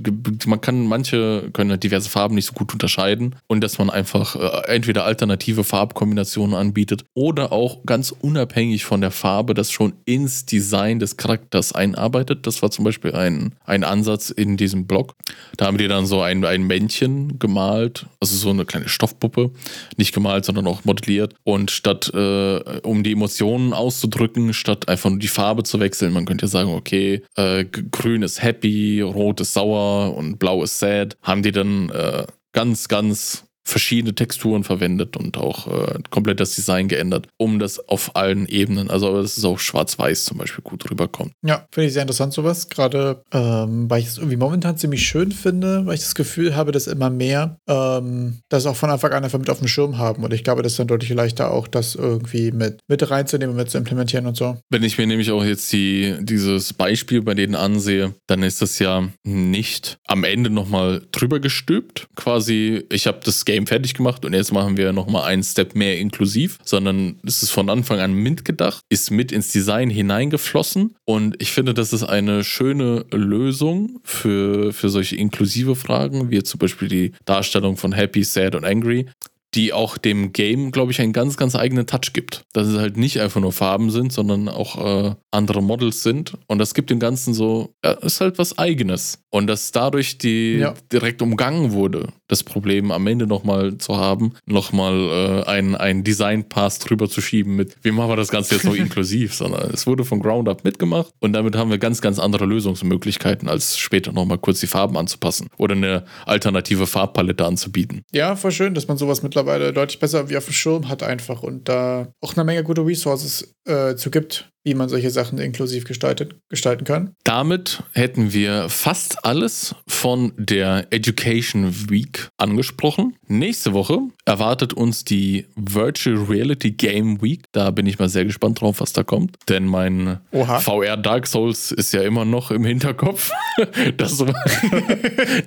man 0.45 0.62
kann, 0.62 0.88
manche 0.88 1.49
können 1.52 1.72
halt 1.72 1.84
diverse 1.84 2.10
Farben 2.10 2.36
nicht 2.36 2.45
so 2.45 2.54
gut 2.54 2.72
unterscheiden 2.72 3.36
und 3.47 3.62
dass 3.62 3.78
man 3.78 3.89
einfach 3.89 4.38
äh, 4.38 4.72
entweder 4.74 5.04
alternative 5.04 5.66
Farbkombinationen 5.66 6.56
anbietet 6.56 7.04
oder 7.14 7.52
auch 7.52 7.84
ganz 7.86 8.12
unabhängig 8.12 8.86
von 8.86 9.02
der 9.02 9.12
Farbe 9.12 9.41
Farbe 9.42 9.56
das 9.56 9.72
schon 9.72 9.94
ins 10.06 10.46
Design 10.46 11.00
des 11.00 11.18
Charakters 11.18 11.74
einarbeitet. 11.74 12.46
Das 12.46 12.62
war 12.62 12.70
zum 12.70 12.86
Beispiel 12.86 13.14
ein, 13.14 13.56
ein 13.66 13.84
Ansatz 13.84 14.30
in 14.30 14.56
diesem 14.56 14.86
Blog. 14.86 15.16
Da 15.58 15.66
haben 15.66 15.80
die 15.80 15.88
dann 15.88 16.06
so 16.06 16.22
ein, 16.22 16.46
ein 16.46 16.62
Männchen 16.62 17.39
gemalt, 17.39 18.06
also 18.20 18.36
so 18.36 18.52
eine 18.52 18.66
kleine 18.66 18.88
Stoffpuppe, 18.88 19.50
nicht 19.98 20.14
gemalt, 20.14 20.46
sondern 20.46 20.68
auch 20.68 20.86
modelliert. 20.86 21.34
Und 21.44 21.72
statt, 21.72 22.12
äh, 22.14 22.80
um 22.84 23.02
die 23.02 23.14
Emotionen 23.14 23.74
auszudrücken, 23.74 24.54
statt 24.54 24.88
einfach 24.88 25.10
nur 25.10 25.18
die 25.18 25.28
Farbe 25.28 25.64
zu 25.64 25.80
wechseln, 25.80 26.14
man 26.14 26.26
könnte 26.26 26.46
ja 26.46 26.50
sagen, 26.50 26.70
okay, 26.70 27.24
äh, 27.36 27.66
grün 27.66 28.22
ist 28.22 28.44
happy, 28.44 29.02
rot 29.02 29.42
ist 29.42 29.54
sauer 29.54 30.16
und 30.16 30.38
blau 30.38 30.62
ist 30.62 30.78
sad, 30.78 31.18
haben 31.24 31.42
die 31.42 31.52
dann 31.52 31.89
äh, 31.89 32.28
ganz, 32.54 32.88
ganz 32.88 33.46
verschiedene 33.64 34.16
Texturen 34.16 34.64
verwendet 34.64 35.18
und 35.18 35.38
auch 35.38 35.68
äh, 35.68 35.99
komplett 36.09 36.39
das 36.39 36.55
Design 36.55 36.88
geändert, 36.88 37.28
um 37.38 37.59
das 37.59 37.88
auf 37.88 38.16
allen 38.16 38.47
Ebenen, 38.47 38.89
also 38.89 39.22
dass 39.22 39.38
es 39.38 39.45
auch 39.45 39.59
schwarz-weiß 39.59 40.26
zum 40.26 40.38
Beispiel 40.38 40.64
gut 40.64 40.89
rüberkommt. 40.89 41.32
Ja, 41.45 41.66
finde 41.72 41.88
ich 41.88 41.93
sehr 41.93 42.01
interessant 42.01 42.34
sowas, 42.34 42.70
gerade 42.70 43.22
ähm, 43.32 43.89
weil 43.89 44.01
ich 44.01 44.07
es 44.07 44.18
irgendwie 44.18 44.38
momentan 44.38 44.78
ziemlich 44.78 45.05
schön 45.05 45.32
finde, 45.32 45.86
weil 45.86 45.95
ich 45.95 46.01
das 46.01 46.16
Gefühl 46.16 46.55
habe, 46.55 46.72
dass 46.72 46.88
immer 46.88 47.09
mehr 47.09 47.57
ähm, 47.68 48.39
das 48.49 48.66
auch 48.66 48.76
von 48.76 48.89
Anfang 48.89 49.12
an 49.14 49.24
einfach 49.24 49.39
mit 49.39 49.49
auf 49.49 49.59
dem 49.59 49.68
Schirm 49.68 49.97
haben 49.97 50.24
und 50.24 50.34
ich 50.34 50.43
glaube, 50.43 50.64
das 50.64 50.74
ist 50.74 50.80
dann 50.80 50.88
deutlich 50.88 51.12
leichter 51.12 51.51
auch, 51.51 51.68
das 51.68 51.95
irgendwie 51.95 52.51
mit, 52.51 52.80
mit 52.88 53.09
reinzunehmen, 53.09 53.55
mit 53.55 53.70
zu 53.70 53.78
implementieren 53.78 54.26
und 54.26 54.36
so. 54.36 54.57
Wenn 54.70 54.84
ich 54.84 54.97
mir 54.97 55.07
nämlich 55.07 55.32
auch 55.32 55.43
jetzt 55.43 55.72
die, 55.72 56.16
dieses 56.22 56.74
Beispiel 56.74 57.22
bei 57.22 57.34
denen 57.34 57.55
ansehe, 57.55 58.16
dann 58.28 58.43
ist 58.43 58.62
das 58.62 58.80
ja 58.80 59.07
nicht 59.24 59.97
am 60.07 60.24
Ende 60.24 60.49
nochmal 60.49 61.01
drüber 61.12 61.39
gestülpt, 61.39 62.07
quasi, 62.16 62.86
ich 62.91 63.07
habe 63.07 63.20
das 63.24 63.45
Game 63.52 63.68
fertig 63.68 63.93
gemacht 63.95 64.24
und 64.24 64.34
jetzt 64.34 64.54
machen 64.54 64.78
wir 64.78 64.93
nochmal 64.93 65.24
einen 65.24 65.43
Step 65.43 65.76
mehr 65.76 65.99
inklusiv, 65.99 66.58
sondern 66.64 67.20
es 67.26 67.43
ist 67.43 67.52
von 67.52 67.70
Anfang 67.70 67.99
an 67.99 68.14
mitgedacht, 68.14 68.82
ist 68.88 69.12
mit 69.12 69.34
ins 69.34 69.52
Design 69.52 69.89
hineingeflossen 69.89 70.95
und 71.04 71.36
ich 71.41 71.52
finde, 71.52 71.74
das 71.74 71.91
ist 71.91 72.04
eine 72.04 72.45
schöne 72.45 73.06
Lösung 73.12 73.99
für, 74.04 74.72
für 74.72 74.89
solche 74.89 75.18
inklusive 75.18 75.76
Fragen, 75.76 76.32
wie 76.32 76.41
zum 76.43 76.60
Beispiel 76.60 76.88
die 76.88 77.12
Darstellung 77.26 77.76
von 77.76 77.91
Happy, 77.91 78.24
Sad 78.24 78.56
und 78.56 78.64
Angry, 78.64 79.08
die 79.54 79.74
auch 79.74 79.97
dem 79.97 80.32
Game, 80.34 80.72
glaube 80.72 80.91
ich, 80.91 81.02
einen 81.02 81.14
ganz, 81.14 81.36
ganz 81.38 81.56
eigenen 81.56 81.86
Touch 81.86 82.14
gibt. 82.14 82.45
Dass 82.54 82.68
es 82.68 82.78
halt 82.78 82.97
nicht 82.97 83.20
einfach 83.20 83.41
nur 83.41 83.52
Farben 83.52 83.91
sind, 83.91 84.14
sondern 84.14 84.47
auch 84.47 85.10
äh, 85.10 85.16
andere 85.32 85.62
Models 85.62 86.04
sind. 86.04 86.34
Und 86.47 86.60
das 86.60 86.74
gibt 86.74 86.89
dem 86.89 86.99
Ganzen 86.99 87.34
so, 87.34 87.74
ja, 87.84 87.91
ist 87.91 88.22
halt 88.22 88.38
was 88.38 88.58
Eigenes. 88.58 89.20
Und 89.30 89.47
dass 89.47 89.72
dadurch 89.72 90.18
die 90.18 90.58
ja. 90.58 90.74
direkt 90.91 91.22
umgangen 91.22 91.72
wurde, 91.72 92.10
das 92.28 92.43
Problem 92.43 92.91
am 92.91 93.08
Ende 93.08 93.28
nochmal 93.28 93.78
zu 93.78 93.97
haben, 93.97 94.34
nochmal 94.45 95.43
äh, 95.45 95.49
einen, 95.49 95.76
einen 95.76 96.04
Design-Pass 96.04 96.80
drüber 96.80 97.10
zu 97.10 97.22
schieben 97.22 97.56
mit, 97.56 97.76
wie 97.82 97.91
machen 97.91 98.10
wir 98.10 98.16
das 98.16 98.30
Ganze 98.30 98.56
jetzt 98.56 98.66
so 98.66 98.74
inklusiv, 98.74 99.34
sondern 99.34 99.70
es 99.72 99.88
wurde 99.88 100.06
von 100.06 100.20
Ground 100.20 100.49
Up 100.49 100.64
mitgemacht 100.64 101.14
und 101.20 101.34
damit 101.34 101.56
haben 101.56 101.70
wir 101.70 101.78
ganz, 101.78 102.02
ganz 102.02 102.20
andere 102.20 102.45
Lösungsmöglichkeiten, 102.45 103.47
als 103.47 103.78
später 103.78 104.12
nochmal 104.12 104.38
kurz 104.38 104.60
die 104.60 104.68
Farben 104.68 104.97
anzupassen 104.97 105.47
oder 105.58 105.76
eine 105.76 106.04
alternative 106.26 106.88
Farbpalette 106.88 107.45
anzubieten. 107.45 108.04
Ja, 108.12 108.36
voll 108.36 108.52
schön, 108.52 108.74
dass 108.74 108.88
man 108.88 108.97
sowas 108.97 109.24
mittlerweile 109.24 109.41
deutlich 109.44 110.00
besser 110.00 110.30
wie 110.30 110.38
auf 110.38 110.46
dem 110.46 110.54
Schirm 110.54 110.89
hat 110.89 111.04
einfach 111.04 111.44
und 111.44 111.70
da 111.70 112.14
auch 112.22 112.36
eine 112.36 112.44
Menge 112.44 112.64
gute 112.64 112.86
Resources 112.86 113.56
äh, 113.66 113.96
zu 113.96 114.12
gibt, 114.12 114.52
wie 114.64 114.76
man 114.76 114.89
solche 114.89 115.09
Sachen 115.09 115.39
inklusiv 115.39 115.86
gestaltet, 115.86 116.36
gestalten 116.49 116.86
kann. 116.86 117.16
Damit 117.24 117.84
hätten 117.93 118.34
wir 118.34 118.70
fast 118.70 119.26
alles 119.26 119.76
von 119.88 120.34
der 120.38 120.88
Education 120.91 121.89
Week 121.89 122.30
angesprochen. 122.38 123.16
Nächste 123.28 123.74
Woche 123.74 123.99
erwartet 124.26 124.74
uns 124.74 125.03
die 125.03 125.47
Virtual 125.55 126.16
Reality 126.18 126.72
Game 126.72 127.22
Week. 127.22 127.43
Da 127.51 127.72
bin 127.72 127.88
ich 127.88 127.97
mal 127.97 128.09
sehr 128.09 128.26
gespannt 128.26 128.62
drauf, 128.62 128.82
was 128.82 128.93
da 128.93 129.03
kommt. 129.03 129.38
Denn 129.49 129.66
mein 129.66 130.20
Oha. 130.32 130.59
VR 130.59 130.97
Dark 130.97 131.28
Souls 131.28 131.72
ist 131.72 131.93
ja 131.93 132.03
immer 132.03 132.26
noch 132.26 132.51
im 132.51 132.64
Hinterkopf. 132.64 133.32
das 133.97 134.18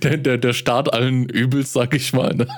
der, 0.02 0.16
der, 0.16 0.38
der 0.38 0.52
Start 0.52 0.92
allen 0.92 1.28
Übels, 1.28 1.72
sag 1.72 1.94
ich 1.94 2.12
mal. 2.12 2.34
Ne? 2.34 2.48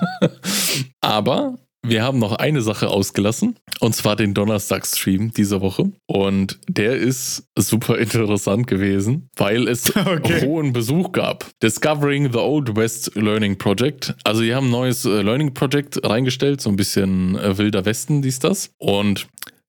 Aber 1.01 1.55
wir 1.89 2.03
haben 2.03 2.19
noch 2.19 2.33
eine 2.33 2.61
Sache 2.61 2.89
ausgelassen, 2.89 3.55
und 3.79 3.95
zwar 3.95 4.15
den 4.15 4.33
Donnerstagsstream 4.33 5.31
dieser 5.31 5.61
Woche. 5.61 5.91
Und 6.05 6.59
der 6.67 6.95
ist 6.95 7.47
super 7.55 7.97
interessant 7.97 8.67
gewesen, 8.67 9.29
weil 9.35 9.67
es 9.67 9.95
okay. 9.95 10.45
hohen 10.45 10.73
Besuch 10.73 11.11
gab. 11.11 11.45
Discovering 11.61 12.31
the 12.31 12.39
Old 12.39 12.75
West 12.75 13.11
Learning 13.15 13.57
Project. 13.57 14.15
Also, 14.23 14.41
die 14.41 14.53
haben 14.53 14.67
ein 14.67 14.71
neues 14.71 15.05
äh, 15.05 15.21
Learning 15.21 15.53
Project 15.53 16.03
reingestellt, 16.03 16.61
so 16.61 16.69
ein 16.69 16.75
bisschen 16.75 17.37
äh, 17.37 17.57
wilder 17.57 17.85
Westen, 17.85 18.21
dies 18.21 18.39
das. 18.39 18.71
Und 18.77 19.27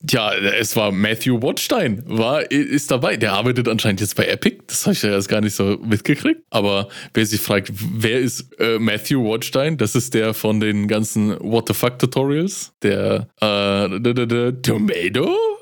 ja, 0.08 0.32
es 0.32 0.76
war 0.76 0.92
Matthew 0.92 1.42
Watstein, 1.42 2.02
war, 2.06 2.48
ist 2.50 2.90
dabei. 2.90 3.16
Der 3.16 3.32
arbeitet 3.32 3.68
anscheinend 3.68 4.00
jetzt 4.00 4.14
bei 4.14 4.26
Epic. 4.26 4.58
Das 4.66 4.86
habe 4.86 4.92
ich 4.92 5.02
ja 5.02 5.10
erst 5.10 5.28
gar 5.28 5.40
nicht 5.40 5.54
so 5.54 5.78
mitgekriegt. 5.82 6.42
Aber 6.50 6.88
wer 7.14 7.26
sich 7.26 7.40
fragt, 7.40 7.72
wer 7.72 8.20
ist 8.20 8.54
äh, 8.60 8.78
Matthew 8.78 9.24
Watstein? 9.24 9.76
Das 9.76 9.96
ist 9.96 10.14
der 10.14 10.34
von 10.34 10.60
den 10.60 10.86
ganzen 10.86 11.36
What 11.40 11.68
the 11.68 11.74
fuck 11.74 11.98
Tutorials. 11.98 12.72
Der, 12.82 13.28
äh, 13.40 14.52
Tomato? 14.62 15.57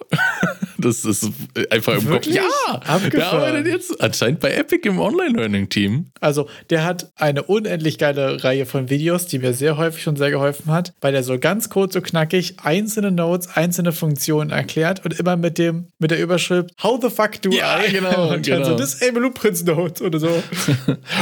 Das 0.78 1.04
ist 1.04 1.30
einfach 1.70 1.94
im 1.94 2.06
Wirklich? 2.06 2.36
Kopf. 2.38 2.46
Ja, 2.68 2.78
der 2.78 2.88
Abgefahren. 2.90 3.40
arbeitet 3.40 3.66
jetzt 3.66 4.00
anscheinend 4.00 4.40
bei 4.40 4.52
Epic 4.52 4.88
im 4.88 4.98
Online-Learning-Team. 4.98 6.06
Also, 6.20 6.48
der 6.70 6.84
hat 6.84 7.10
eine 7.16 7.42
unendlich 7.42 7.98
geile 7.98 8.42
Reihe 8.42 8.66
von 8.66 8.88
Videos, 8.90 9.26
die 9.26 9.38
mir 9.38 9.52
sehr 9.52 9.76
häufig 9.76 10.02
schon 10.02 10.16
sehr 10.16 10.30
geholfen 10.30 10.70
hat, 10.72 10.92
weil 11.00 11.14
er 11.14 11.22
so 11.22 11.38
ganz 11.38 11.68
kurz 11.68 11.94
und 11.96 12.04
knackig 12.04 12.56
einzelne 12.62 13.10
Notes, 13.10 13.48
einzelne 13.54 13.92
Funktionen 13.92 14.50
erklärt 14.50 15.04
und 15.04 15.18
immer 15.18 15.36
mit 15.36 15.58
dem 15.58 15.88
mit 15.98 16.10
der 16.10 16.20
Überschrift 16.22 16.70
How 16.82 16.98
the 17.02 17.10
fuck 17.10 17.40
do 17.42 17.50
Ja, 17.50 17.80
I? 17.86 17.92
genau, 17.92 18.24
und 18.34 18.46
dann 18.48 18.62
genau. 18.62 18.64
so 18.70 18.76
Disable 18.76 19.26
Blueprints 19.26 19.64
Notes 19.64 20.02
oder 20.02 20.18
so. 20.18 20.28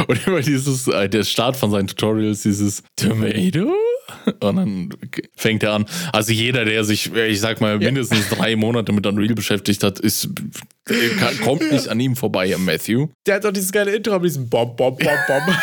Und 0.09 0.27
immer 0.27 0.41
dieses, 0.41 0.87
äh, 0.89 1.09
der 1.09 1.25
Start 1.25 1.57
von 1.57 1.71
seinen 1.71 1.87
Tutorials, 1.87 2.43
dieses 2.43 2.83
Tomato. 2.97 3.73
Und 4.41 4.57
dann 4.57 4.89
fängt 5.37 5.63
er 5.63 5.73
an. 5.73 5.87
Also 6.13 6.33
jeder, 6.33 6.65
der 6.65 6.85
sich, 6.85 7.13
ich 7.15 7.41
sag 7.41 7.61
mal, 7.61 7.79
mindestens 7.79 8.29
drei 8.29 8.57
Monate 8.57 8.93
mit 8.93 9.07
Unreal 9.07 9.35
beschäftigt 9.35 9.83
hat, 9.83 10.01
ist, 10.01 10.29
kann, 10.85 11.39
kommt 11.43 11.71
nicht 11.73 11.89
an 11.89 12.01
ihm 12.01 12.17
vorbei, 12.17 12.55
Matthew. 12.59 13.09
Der 13.27 13.37
hat 13.37 13.47
auch 13.47 13.53
dieses 13.53 13.73
geile 13.73 13.95
Intro 13.95 14.15
mit 14.15 14.31
diesem 14.31 14.49
Bom, 14.49 14.75
Bom, 14.77 14.97
Bom, 14.97 15.55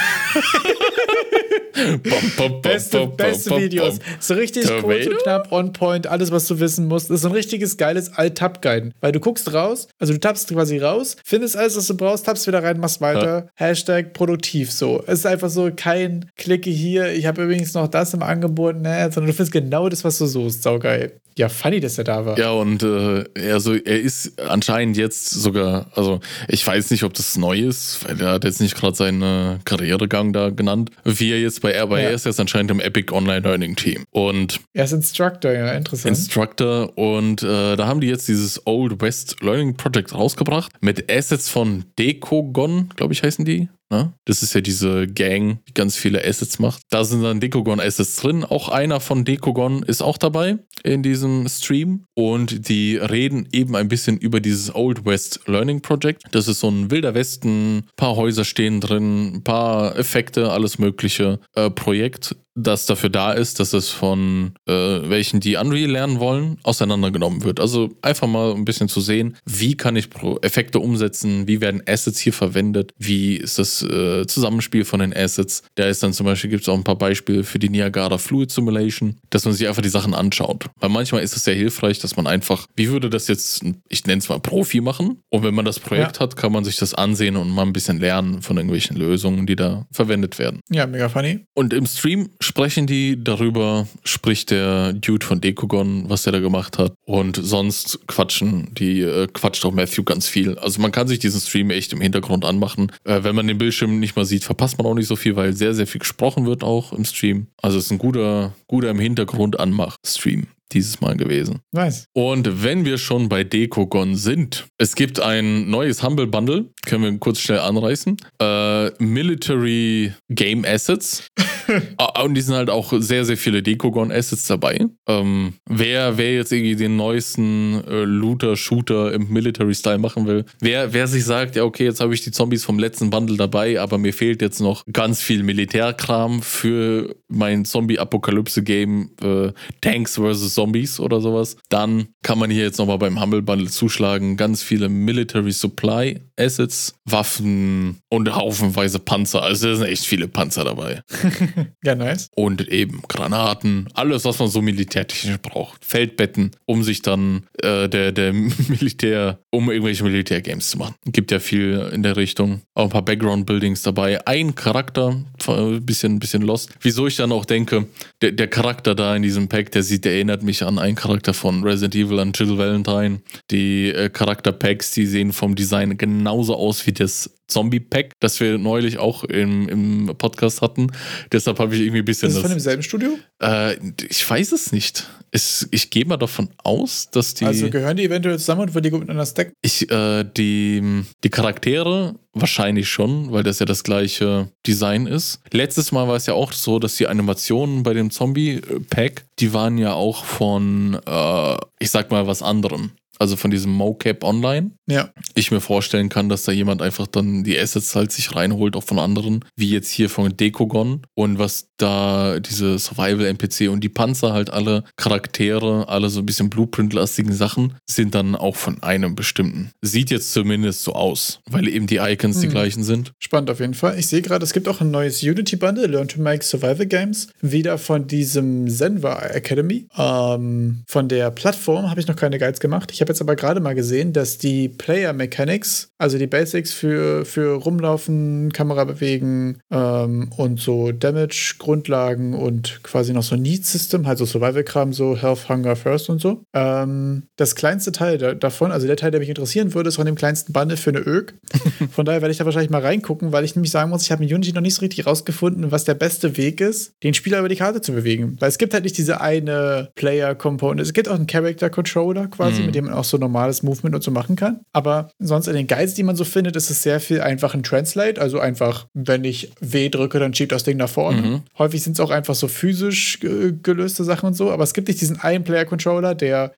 Bom. 1.73 2.01
Bom, 2.03 2.31
bom, 2.37 2.61
Beste, 2.61 3.07
beste 3.07 3.57
Videos. 3.57 3.99
So 4.19 4.33
richtig 4.33 4.65
kurz 4.81 5.07
und 5.07 5.17
knapp, 5.23 5.51
on 5.51 5.73
point, 5.73 6.07
alles, 6.07 6.31
was 6.31 6.47
du 6.47 6.59
wissen 6.59 6.87
musst. 6.87 7.09
Das 7.09 7.15
ist 7.15 7.21
so 7.21 7.29
ein 7.29 7.33
richtiges 7.33 7.77
geiles 7.77 8.13
Alt-Tab-Guiden. 8.13 8.93
Weil 8.99 9.11
du 9.11 9.19
guckst 9.19 9.53
raus, 9.53 9.87
also 9.99 10.13
du 10.13 10.19
tappst 10.19 10.49
quasi 10.49 10.77
raus, 10.77 11.15
findest 11.23 11.55
alles, 11.55 11.77
was 11.77 11.87
du 11.87 11.95
brauchst, 11.95 12.25
tappst 12.25 12.47
wieder 12.47 12.63
rein, 12.63 12.79
machst 12.79 13.01
weiter. 13.01 13.47
Hashtag 13.55 14.13
produktiv 14.13 14.71
so. 14.71 15.03
Es 15.07 15.19
ist 15.19 15.25
einfach 15.25 15.49
so 15.49 15.71
kein 15.75 16.29
Klicke 16.37 16.69
hier, 16.69 17.11
ich 17.13 17.25
habe 17.25 17.43
übrigens 17.43 17.73
noch 17.73 17.87
das 17.87 18.13
im 18.13 18.23
Angebot, 18.23 18.81
ne, 18.81 19.09
sondern 19.11 19.27
du 19.27 19.33
findest 19.33 19.51
genau 19.51 19.89
das, 19.89 20.03
was 20.03 20.17
du 20.17 20.25
suchst. 20.25 20.63
Saugeil. 20.63 21.13
Ja, 21.41 21.49
funny, 21.49 21.79
dass 21.79 21.97
er 21.97 22.03
da 22.03 22.23
war. 22.23 22.37
Ja, 22.37 22.51
und 22.51 22.83
äh, 22.83 23.23
also 23.51 23.73
er 23.73 23.99
ist 23.99 24.39
anscheinend 24.39 24.95
jetzt 24.95 25.31
sogar, 25.31 25.87
also 25.95 26.19
ich 26.47 26.65
weiß 26.65 26.91
nicht, 26.91 27.03
ob 27.03 27.15
das 27.15 27.35
neu 27.35 27.57
ist, 27.57 28.07
weil 28.07 28.21
er 28.21 28.33
hat 28.33 28.43
jetzt 28.43 28.61
nicht 28.61 28.75
gerade 28.75 28.95
seinen 28.95 29.59
Karrieregang 29.65 30.33
da 30.33 30.51
genannt, 30.51 30.91
wie 31.03 31.31
er 31.31 31.41
jetzt 31.41 31.61
bei 31.61 31.81
aber 31.81 31.99
Ja. 31.99 32.09
er 32.09 32.11
ist 32.13 32.27
jetzt 32.27 32.39
anscheinend 32.39 32.69
im 32.69 32.79
Epic 32.79 33.11
Online 33.11 33.39
Learning 33.39 33.75
Team. 33.75 34.03
Und 34.11 34.59
Er 34.73 34.83
ist 34.83 34.91
Instructor, 34.91 35.51
ja, 35.51 35.71
interessant. 35.71 36.15
Instructor 36.15 36.95
und 36.95 37.41
äh, 37.41 37.75
da 37.75 37.87
haben 37.87 38.01
die 38.01 38.07
jetzt 38.07 38.27
dieses 38.27 38.61
Old 38.67 39.01
West 39.01 39.37
Learning 39.41 39.75
Project 39.75 40.13
rausgebracht 40.13 40.71
mit 40.81 41.11
Assets 41.11 41.49
von 41.49 41.85
Dekogon, 41.97 42.89
glaube 42.95 43.13
ich, 43.13 43.23
heißen 43.23 43.45
die. 43.45 43.67
Ne? 43.91 44.13
Das 44.25 44.41
ist 44.41 44.53
ja 44.53 44.61
diese 44.61 45.05
Gang, 45.05 45.59
die 45.67 45.73
ganz 45.73 45.97
viele 45.97 46.25
Assets 46.25 46.59
macht. 46.59 46.81
Da 46.89 47.03
sind 47.03 47.23
dann 47.23 47.41
Dekogon-Assets 47.41 48.15
drin. 48.15 48.45
Auch 48.45 48.69
einer 48.69 49.01
von 49.01 49.25
Dekogon 49.25 49.83
ist 49.83 50.01
auch 50.01 50.17
dabei 50.17 50.59
in 50.83 51.03
diesem 51.03 51.47
Stream. 51.49 52.05
Und 52.15 52.69
die 52.69 52.95
reden 52.95 53.49
eben 53.51 53.75
ein 53.75 53.89
bisschen 53.89 54.17
über 54.17 54.39
dieses 54.39 54.73
Old 54.73 55.05
West 55.05 55.41
Learning 55.45 55.81
Project. 55.81 56.23
Das 56.31 56.47
ist 56.47 56.61
so 56.61 56.69
ein 56.69 56.89
wilder 56.89 57.13
Westen, 57.13 57.87
paar 57.97 58.15
Häuser 58.15 58.45
stehen 58.45 58.79
drin, 58.79 59.35
ein 59.35 59.43
paar 59.43 59.97
Effekte, 59.97 60.51
alles 60.51 60.79
mögliche 60.79 61.41
äh, 61.55 61.69
Projekt 61.69 62.37
das 62.55 62.85
dafür 62.85 63.09
da 63.09 63.31
ist, 63.31 63.59
dass 63.59 63.73
es 63.73 63.89
von 63.89 64.53
äh, 64.67 64.73
welchen, 64.73 65.39
die 65.39 65.55
Unreal 65.55 65.91
lernen 65.91 66.19
wollen, 66.19 66.57
auseinandergenommen 66.63 67.43
wird. 67.43 67.59
Also 67.59 67.89
einfach 68.01 68.27
mal 68.27 68.53
ein 68.53 68.65
bisschen 68.65 68.89
zu 68.89 68.99
sehen, 69.01 69.37
wie 69.45 69.77
kann 69.77 69.95
ich 69.95 70.09
Effekte 70.41 70.79
umsetzen, 70.79 71.47
wie 71.47 71.61
werden 71.61 71.81
Assets 71.87 72.19
hier 72.19 72.33
verwendet, 72.33 72.93
wie 72.97 73.35
ist 73.35 73.57
das 73.59 73.81
äh, 73.83 74.25
Zusammenspiel 74.27 74.85
von 74.85 74.99
den 74.99 75.15
Assets. 75.15 75.63
Da 75.75 75.85
ist 75.85 76.03
dann 76.03 76.13
zum 76.13 76.25
Beispiel, 76.25 76.49
gibt 76.49 76.63
es 76.63 76.69
auch 76.69 76.77
ein 76.77 76.83
paar 76.83 76.97
Beispiele 76.97 77.43
für 77.43 77.59
die 77.59 77.69
Niagara 77.69 78.17
Fluid 78.17 78.51
Simulation, 78.51 79.17
dass 79.29 79.45
man 79.45 79.53
sich 79.53 79.67
einfach 79.67 79.81
die 79.81 79.89
Sachen 79.89 80.13
anschaut. 80.13 80.65
Weil 80.79 80.89
manchmal 80.89 81.23
ist 81.23 81.35
es 81.35 81.43
sehr 81.43 81.55
hilfreich, 81.55 81.99
dass 81.99 82.15
man 82.17 82.27
einfach, 82.27 82.67
wie 82.75 82.89
würde 82.89 83.09
das 83.09 83.27
jetzt, 83.27 83.63
ich 83.87 84.05
nenne 84.05 84.19
es 84.19 84.29
mal 84.29 84.39
Profi 84.39 84.81
machen? 84.81 85.21
Und 85.29 85.43
wenn 85.43 85.53
man 85.53 85.65
das 85.65 85.79
Projekt 85.79 86.19
hat, 86.19 86.35
kann 86.35 86.51
man 86.51 86.63
sich 86.63 86.77
das 86.77 86.93
ansehen 86.93 87.37
und 87.37 87.49
mal 87.49 87.63
ein 87.63 87.73
bisschen 87.73 87.99
lernen 87.99 88.41
von 88.41 88.57
irgendwelchen 88.57 88.97
Lösungen, 88.97 89.45
die 89.45 89.55
da 89.55 89.85
verwendet 89.91 90.39
werden. 90.39 90.59
ja, 90.69 90.85
mega 90.85 91.09
funny. 91.09 91.45
Und 91.53 91.73
im 91.73 91.85
Stream 91.85 92.29
sprechen 92.41 92.87
die 92.87 93.23
darüber, 93.23 93.87
spricht 94.03 94.51
der 94.51 94.93
Dude 94.93 95.25
von 95.25 95.41
Dekogon, 95.41 96.09
was 96.09 96.23
der 96.23 96.33
da 96.33 96.39
gemacht 96.39 96.77
hat. 96.77 96.93
Und 97.05 97.39
sonst 97.41 98.07
quatschen, 98.07 98.73
die 98.73 99.01
äh, 99.01 99.27
quatscht 99.27 99.65
auch 99.65 99.71
Matthew 99.71 100.03
ganz 100.03 100.27
viel. 100.27 100.57
Also 100.57 100.81
man 100.81 100.91
kann 100.91 101.07
sich 101.07 101.19
diesen 101.19 101.39
Stream 101.39 101.69
echt 101.69 101.93
im 101.93 102.01
Hintergrund 102.01 102.45
anmachen. 102.45 102.91
Äh, 103.03 103.23
wenn 103.23 103.35
man 103.35 103.47
den 103.47 103.57
Bildschirm 103.57 103.99
nicht 103.99 104.15
mal 104.15 104.25
sieht, 104.25 104.43
verpasst 104.43 104.77
man 104.77 104.87
auch 104.87 104.95
nicht 104.95 105.07
so 105.07 105.15
viel, 105.15 105.35
weil 105.35 105.53
sehr, 105.53 105.73
sehr 105.73 105.87
viel 105.87 105.99
gesprochen 105.99 106.45
wird 106.45 106.63
auch 106.63 106.93
im 106.93 107.05
Stream. 107.05 107.47
Also 107.61 107.77
es 107.77 107.85
ist 107.85 107.91
ein 107.91 107.97
guter, 107.97 108.53
guter 108.67 108.89
im 108.89 108.99
Hintergrund 108.99 109.59
Anmach-Stream 109.59 110.47
dieses 110.73 111.01
Mal 111.01 111.15
gewesen. 111.17 111.59
Nice. 111.71 112.05
Und 112.13 112.63
wenn 112.63 112.85
wir 112.85 112.97
schon 112.97 113.29
bei 113.29 113.43
Dekogon 113.43 114.15
sind, 114.15 114.65
es 114.77 114.95
gibt 114.95 115.19
ein 115.19 115.69
neues 115.69 116.03
Humble 116.03 116.27
Bundle, 116.27 116.69
können 116.85 117.03
wir 117.03 117.17
kurz 117.19 117.39
schnell 117.39 117.59
anreißen. 117.59 118.17
Äh, 118.41 118.91
Military 119.03 120.13
Game 120.29 120.65
Assets. 120.65 121.27
Ah, 121.97 122.23
Und 122.23 122.33
die 122.33 122.41
sind 122.41 122.55
halt 122.55 122.69
auch 122.69 122.91
sehr, 122.97 123.23
sehr 123.23 123.37
viele 123.37 123.63
Dekogon 123.63 124.11
Assets 124.11 124.45
dabei. 124.45 124.87
Ähm, 125.07 125.53
wer, 125.69 126.17
wer 126.17 126.33
jetzt 126.33 126.51
irgendwie 126.51 126.75
den 126.75 126.97
neuesten 126.97 127.81
äh, 127.87 128.03
Looter-Shooter 128.03 129.13
im 129.13 129.29
Military-Style 129.31 129.97
machen 129.99 130.27
will, 130.27 130.43
wer, 130.59 130.91
wer 130.91 131.07
sich 131.07 131.23
sagt, 131.23 131.55
ja, 131.55 131.63
okay, 131.63 131.85
jetzt 131.85 132.01
habe 132.01 132.13
ich 132.13 132.21
die 132.23 132.31
Zombies 132.31 132.65
vom 132.65 132.77
letzten 132.77 133.09
Bundle 133.09 133.37
dabei, 133.37 133.79
aber 133.79 133.97
mir 133.99 134.13
fehlt 134.13 134.41
jetzt 134.41 134.59
noch 134.59 134.83
ganz 134.91 135.21
viel 135.21 135.43
Militärkram 135.43 136.41
für 136.41 137.15
mein 137.29 137.63
Zombie-Apokalypse-Game 137.63 139.11
äh, 139.23 139.51
Tanks 139.81 140.15
vs. 140.17 140.53
Zombies 140.61 140.99
oder 140.99 141.21
sowas, 141.21 141.57
dann 141.69 142.09
kann 142.21 142.37
man 142.37 142.51
hier 142.51 142.63
jetzt 142.63 142.77
nochmal 142.77 142.99
beim 142.99 143.19
Humble 143.19 143.41
Bundle 143.41 143.67
zuschlagen. 143.67 144.37
Ganz 144.37 144.61
viele 144.61 144.89
Military 144.89 145.51
Supply 145.51 146.21
Assets, 146.37 146.93
Waffen 147.05 147.97
und 148.09 148.35
haufenweise 148.35 148.99
Panzer. 148.99 149.41
Also 149.41 149.69
da 149.69 149.75
sind 149.75 149.87
echt 149.87 150.05
viele 150.05 150.27
Panzer 150.27 150.63
dabei. 150.63 151.01
Ja, 151.83 151.95
nice. 151.95 152.29
Und 152.35 152.67
eben 152.67 153.01
Granaten, 153.07 153.87
alles, 153.95 154.23
was 154.25 154.37
man 154.37 154.49
so 154.49 154.61
militärtechnisch 154.61 155.37
braucht. 155.41 155.83
Feldbetten, 155.83 156.51
um 156.65 156.83
sich 156.83 157.01
dann 157.01 157.47
äh, 157.63 157.89
der, 157.89 158.11
der 158.11 158.33
Militär, 158.67 159.39
um 159.49 159.71
irgendwelche 159.71 160.03
Militärgames 160.03 160.69
zu 160.69 160.77
machen. 160.77 160.93
Gibt 161.05 161.31
ja 161.31 161.39
viel 161.39 161.89
in 161.91 162.03
der 162.03 162.17
Richtung. 162.17 162.61
Auch 162.75 162.83
ein 162.83 162.89
paar 162.89 163.03
Background-Buildings 163.03 163.81
dabei. 163.81 164.25
Ein 164.27 164.53
Charakter, 164.53 165.23
ein 165.47 165.85
bisschen, 165.85 166.19
bisschen 166.19 166.43
lost. 166.43 166.69
Wieso 166.81 167.07
ich 167.07 167.15
dann 167.15 167.31
auch 167.31 167.45
denke, 167.45 167.87
der, 168.21 168.31
der 168.31 168.47
Charakter 168.47 168.93
da 168.93 169.15
in 169.15 169.23
diesem 169.23 169.47
Pack, 169.47 169.71
der 169.71 169.81
sieht, 169.81 170.05
der 170.05 170.13
erinnert 170.13 170.43
mich 170.43 170.50
an 170.61 170.79
einen 170.79 170.95
Charakter 170.95 171.33
von 171.33 171.63
Resident 171.63 171.95
Evil, 171.95 172.19
an 172.19 172.33
Jill 172.33 172.57
Valentine. 172.57 173.21
Die 173.49 173.89
äh, 173.89 174.09
Charakter-Packs, 174.09 174.91
die 174.91 175.05
sehen 175.05 175.33
vom 175.33 175.55
Design 175.55 175.97
genauso 175.97 176.55
aus 176.55 176.85
wie 176.85 176.91
das 176.93 177.40
Zombie-Pack, 177.51 178.13
das 178.19 178.39
wir 178.39 178.57
neulich 178.57 178.97
auch 178.97 179.23
im, 179.23 179.69
im 179.69 180.15
Podcast 180.17 180.61
hatten. 180.61 180.87
Deshalb 181.31 181.59
habe 181.59 181.75
ich 181.75 181.81
irgendwie 181.81 181.99
ein 181.99 182.05
bisschen 182.05 182.29
Ist 182.29 182.35
es 182.35 182.41
das. 182.41 182.49
von 182.49 182.51
demselben 182.57 182.83
Studio? 182.83 183.17
Äh, 183.41 183.75
ich 184.09 184.27
weiß 184.29 184.51
es 184.51 184.71
nicht. 184.71 185.07
Es, 185.33 185.67
ich 185.71 185.89
gehe 185.91 186.05
mal 186.05 186.17
davon 186.17 186.49
aus, 186.63 187.09
dass 187.11 187.33
die, 187.33 187.45
Also 187.45 187.69
gehören 187.69 187.95
die 187.95 188.03
eventuell 188.03 188.37
zusammen 188.37 188.61
und 188.63 188.73
würden 188.73 188.83
die 188.83 188.89
gut 188.89 188.99
miteinander 189.01 189.25
stacken? 189.25 189.53
ich, 189.61 189.89
äh, 189.89 190.25
die, 190.25 191.03
die 191.23 191.29
Charaktere 191.29 192.15
wahrscheinlich 192.33 192.89
schon, 192.89 193.31
weil 193.31 193.43
das 193.43 193.59
ja 193.59 193.65
das 193.65 193.83
gleiche 193.83 194.49
Design 194.67 195.05
ist. 195.07 195.39
Letztes 195.51 195.91
Mal 195.91 196.07
war 196.07 196.15
es 196.15 196.25
ja 196.25 196.33
auch 196.33 196.51
so, 196.53 196.79
dass 196.79 196.95
die 196.95 197.07
Animationen 197.07 197.83
bei 197.83 197.93
dem 197.93 198.09
Zombie-Pack, 198.11 199.25
die 199.39 199.53
waren 199.53 199.77
ja 199.77 199.93
auch 199.93 200.25
von, 200.25 200.99
äh, 201.05 201.55
ich 201.79 201.91
sag 201.91 202.11
mal, 202.11 202.27
was 202.27 202.41
anderem. 202.41 202.91
Also 203.21 203.35
von 203.35 203.51
diesem 203.51 203.71
Mocap 203.71 204.23
Online. 204.23 204.71
Ja. 204.89 205.11
Ich 205.35 205.51
mir 205.51 205.61
vorstellen 205.61 206.09
kann, 206.09 206.27
dass 206.27 206.41
da 206.41 206.51
jemand 206.51 206.81
einfach 206.81 207.05
dann 207.05 207.43
die 207.43 207.55
Assets 207.57 207.93
halt 207.93 208.11
sich 208.11 208.35
reinholt, 208.35 208.75
auch 208.75 208.83
von 208.83 208.97
anderen, 208.97 209.45
wie 209.55 209.69
jetzt 209.69 209.91
hier 209.91 210.09
von 210.09 210.35
Dekogon 210.35 211.03
und 211.13 211.37
was 211.37 211.67
da 211.77 212.39
diese 212.39 212.79
Survival-NPC 212.79 213.69
und 213.69 213.83
die 213.83 213.89
Panzer 213.89 214.33
halt 214.33 214.49
alle 214.49 214.85
Charaktere, 214.95 215.87
alle 215.87 216.09
so 216.09 216.19
ein 216.21 216.25
bisschen 216.25 216.49
Blueprint-lastigen 216.49 217.31
Sachen, 217.31 217.75
sind 217.87 218.15
dann 218.15 218.35
auch 218.35 218.55
von 218.55 218.81
einem 218.81 219.13
bestimmten. 219.13 219.69
Sieht 219.83 220.09
jetzt 220.09 220.33
zumindest 220.33 220.81
so 220.81 220.93
aus, 220.93 221.41
weil 221.47 221.67
eben 221.67 221.85
die 221.85 221.97
Icons 221.97 222.39
die 222.39 222.47
Hm. 222.47 222.51
gleichen 222.51 222.83
sind. 222.83 223.11
Spannend 223.19 223.51
auf 223.51 223.59
jeden 223.59 223.75
Fall. 223.75 223.99
Ich 223.99 224.07
sehe 224.07 224.23
gerade, 224.23 224.43
es 224.43 224.51
gibt 224.53 224.67
auch 224.67 224.81
ein 224.81 224.89
neues 224.89 225.21
Unity-Bundle, 225.21 225.85
Learn 225.85 226.07
to 226.07 226.19
Make 226.19 226.43
Survival 226.43 226.87
Games. 226.87 227.27
Wieder 227.39 227.77
von 227.77 228.07
diesem 228.07 228.67
Zenva 228.67 229.19
Academy. 229.19 229.85
Ähm, 229.95 230.81
von 230.87 231.07
der 231.07 231.29
Plattform 231.29 231.87
habe 231.87 231.99
ich 231.99 232.07
noch 232.07 232.15
keine 232.15 232.39
Guides 232.39 232.59
gemacht. 232.59 232.89
Ich 232.91 232.99
habe 233.01 233.10
jetzt 233.11 233.21
aber 233.21 233.35
gerade 233.35 233.59
mal 233.59 233.75
gesehen, 233.75 234.13
dass 234.13 234.37
die 234.37 234.69
Player 234.69 235.13
Mechanics, 235.13 235.89
also 235.97 236.17
die 236.17 236.27
Basics 236.27 236.73
für, 236.73 237.25
für 237.25 237.55
Rumlaufen, 237.55 238.51
Kamera 238.53 238.83
bewegen 238.85 239.59
ähm, 239.71 240.29
und 240.37 240.59
so 240.59 240.91
Damage-Grundlagen 240.91 242.33
und 242.33 242.81
quasi 242.83 243.13
noch 243.13 243.23
so 243.23 243.35
Need-System, 243.35 244.07
halt 244.07 244.17
so 244.17 244.25
Survival-Kram, 244.25 244.93
so 244.93 245.15
Health, 245.17 245.49
Hunger, 245.49 245.75
First 245.75 246.09
und 246.09 246.19
so. 246.21 246.43
Ähm, 246.53 247.23
das 247.37 247.55
kleinste 247.55 247.91
Teil 247.91 248.17
da, 248.17 248.33
davon, 248.33 248.71
also 248.71 248.87
der 248.87 248.97
Teil, 248.97 249.11
der 249.11 249.19
mich 249.19 249.29
interessieren 249.29 249.73
würde, 249.73 249.89
ist 249.89 249.95
von 249.97 250.05
dem 250.05 250.15
kleinsten 250.15 250.53
Bundle 250.53 250.77
für 250.77 250.89
eine 250.91 250.99
Ög. 250.99 251.33
Von 251.91 252.05
daher 252.05 252.21
werde 252.21 252.31
ich 252.31 252.37
da 252.37 252.45
wahrscheinlich 252.45 252.69
mal 252.69 252.81
reingucken, 252.81 253.31
weil 253.31 253.43
ich 253.43 253.55
nämlich 253.55 253.71
sagen 253.71 253.89
muss, 253.89 254.03
ich 254.03 254.11
habe 254.11 254.23
in 254.23 254.33
Unity 254.33 254.53
noch 254.53 254.61
nicht 254.61 254.75
so 254.75 254.81
richtig 254.81 255.05
rausgefunden, 255.05 255.71
was 255.71 255.83
der 255.83 255.93
beste 255.95 256.37
Weg 256.37 256.61
ist, 256.61 256.93
den 257.03 257.13
Spieler 257.13 257.39
über 257.39 257.49
die 257.49 257.55
Karte 257.55 257.81
zu 257.81 257.91
bewegen. 257.91 258.37
Weil 258.39 258.49
es 258.49 258.57
gibt 258.57 258.73
halt 258.73 258.83
nicht 258.83 258.97
diese 258.97 259.19
eine 259.21 259.89
Player-Component. 259.95 260.79
Es 260.81 260.93
gibt 260.93 261.09
auch 261.09 261.15
einen 261.15 261.27
Character-Controller 261.27 262.27
quasi, 262.27 262.61
Mhm. 262.61 262.65
mit 262.67 262.75
dem 262.75 262.85
man 262.85 262.93
auch 262.93 263.00
so 263.03 263.17
normales 263.17 263.63
Movement 263.63 263.95
und 263.95 264.03
so 264.03 264.11
machen 264.11 264.35
kann. 264.35 264.61
Aber 264.73 265.09
sonst 265.19 265.47
in 265.47 265.55
den 265.55 265.67
Guides, 265.67 265.93
die 265.93 266.03
man 266.03 266.15
so 266.15 266.23
findet, 266.23 266.55
ist 266.55 266.69
es 266.69 266.83
sehr 266.83 266.99
viel 266.99 267.21
einfach 267.21 267.53
ein 267.53 267.63
Translate. 267.63 268.19
Also 268.19 268.39
einfach, 268.39 268.87
wenn 268.93 269.23
ich 269.23 269.51
W 269.59 269.89
drücke, 269.89 270.19
dann 270.19 270.33
schiebt 270.33 270.51
das 270.51 270.63
Ding 270.63 270.77
nach 270.77 270.89
vorne. 270.89 271.21
Mhm. 271.21 271.41
Häufig 271.57 271.83
sind 271.83 271.93
es 271.93 271.99
auch 271.99 272.11
einfach 272.11 272.35
so 272.35 272.47
physisch 272.47 273.19
gelöste 273.19 274.03
Sachen 274.03 274.27
und 274.27 274.33
so. 274.33 274.51
Aber 274.51 274.63
es 274.63 274.73
gibt 274.73 274.87
nicht 274.87 275.01
diesen 275.01 275.19
Ein-Player-Controller, 275.19 276.15
der 276.15 276.53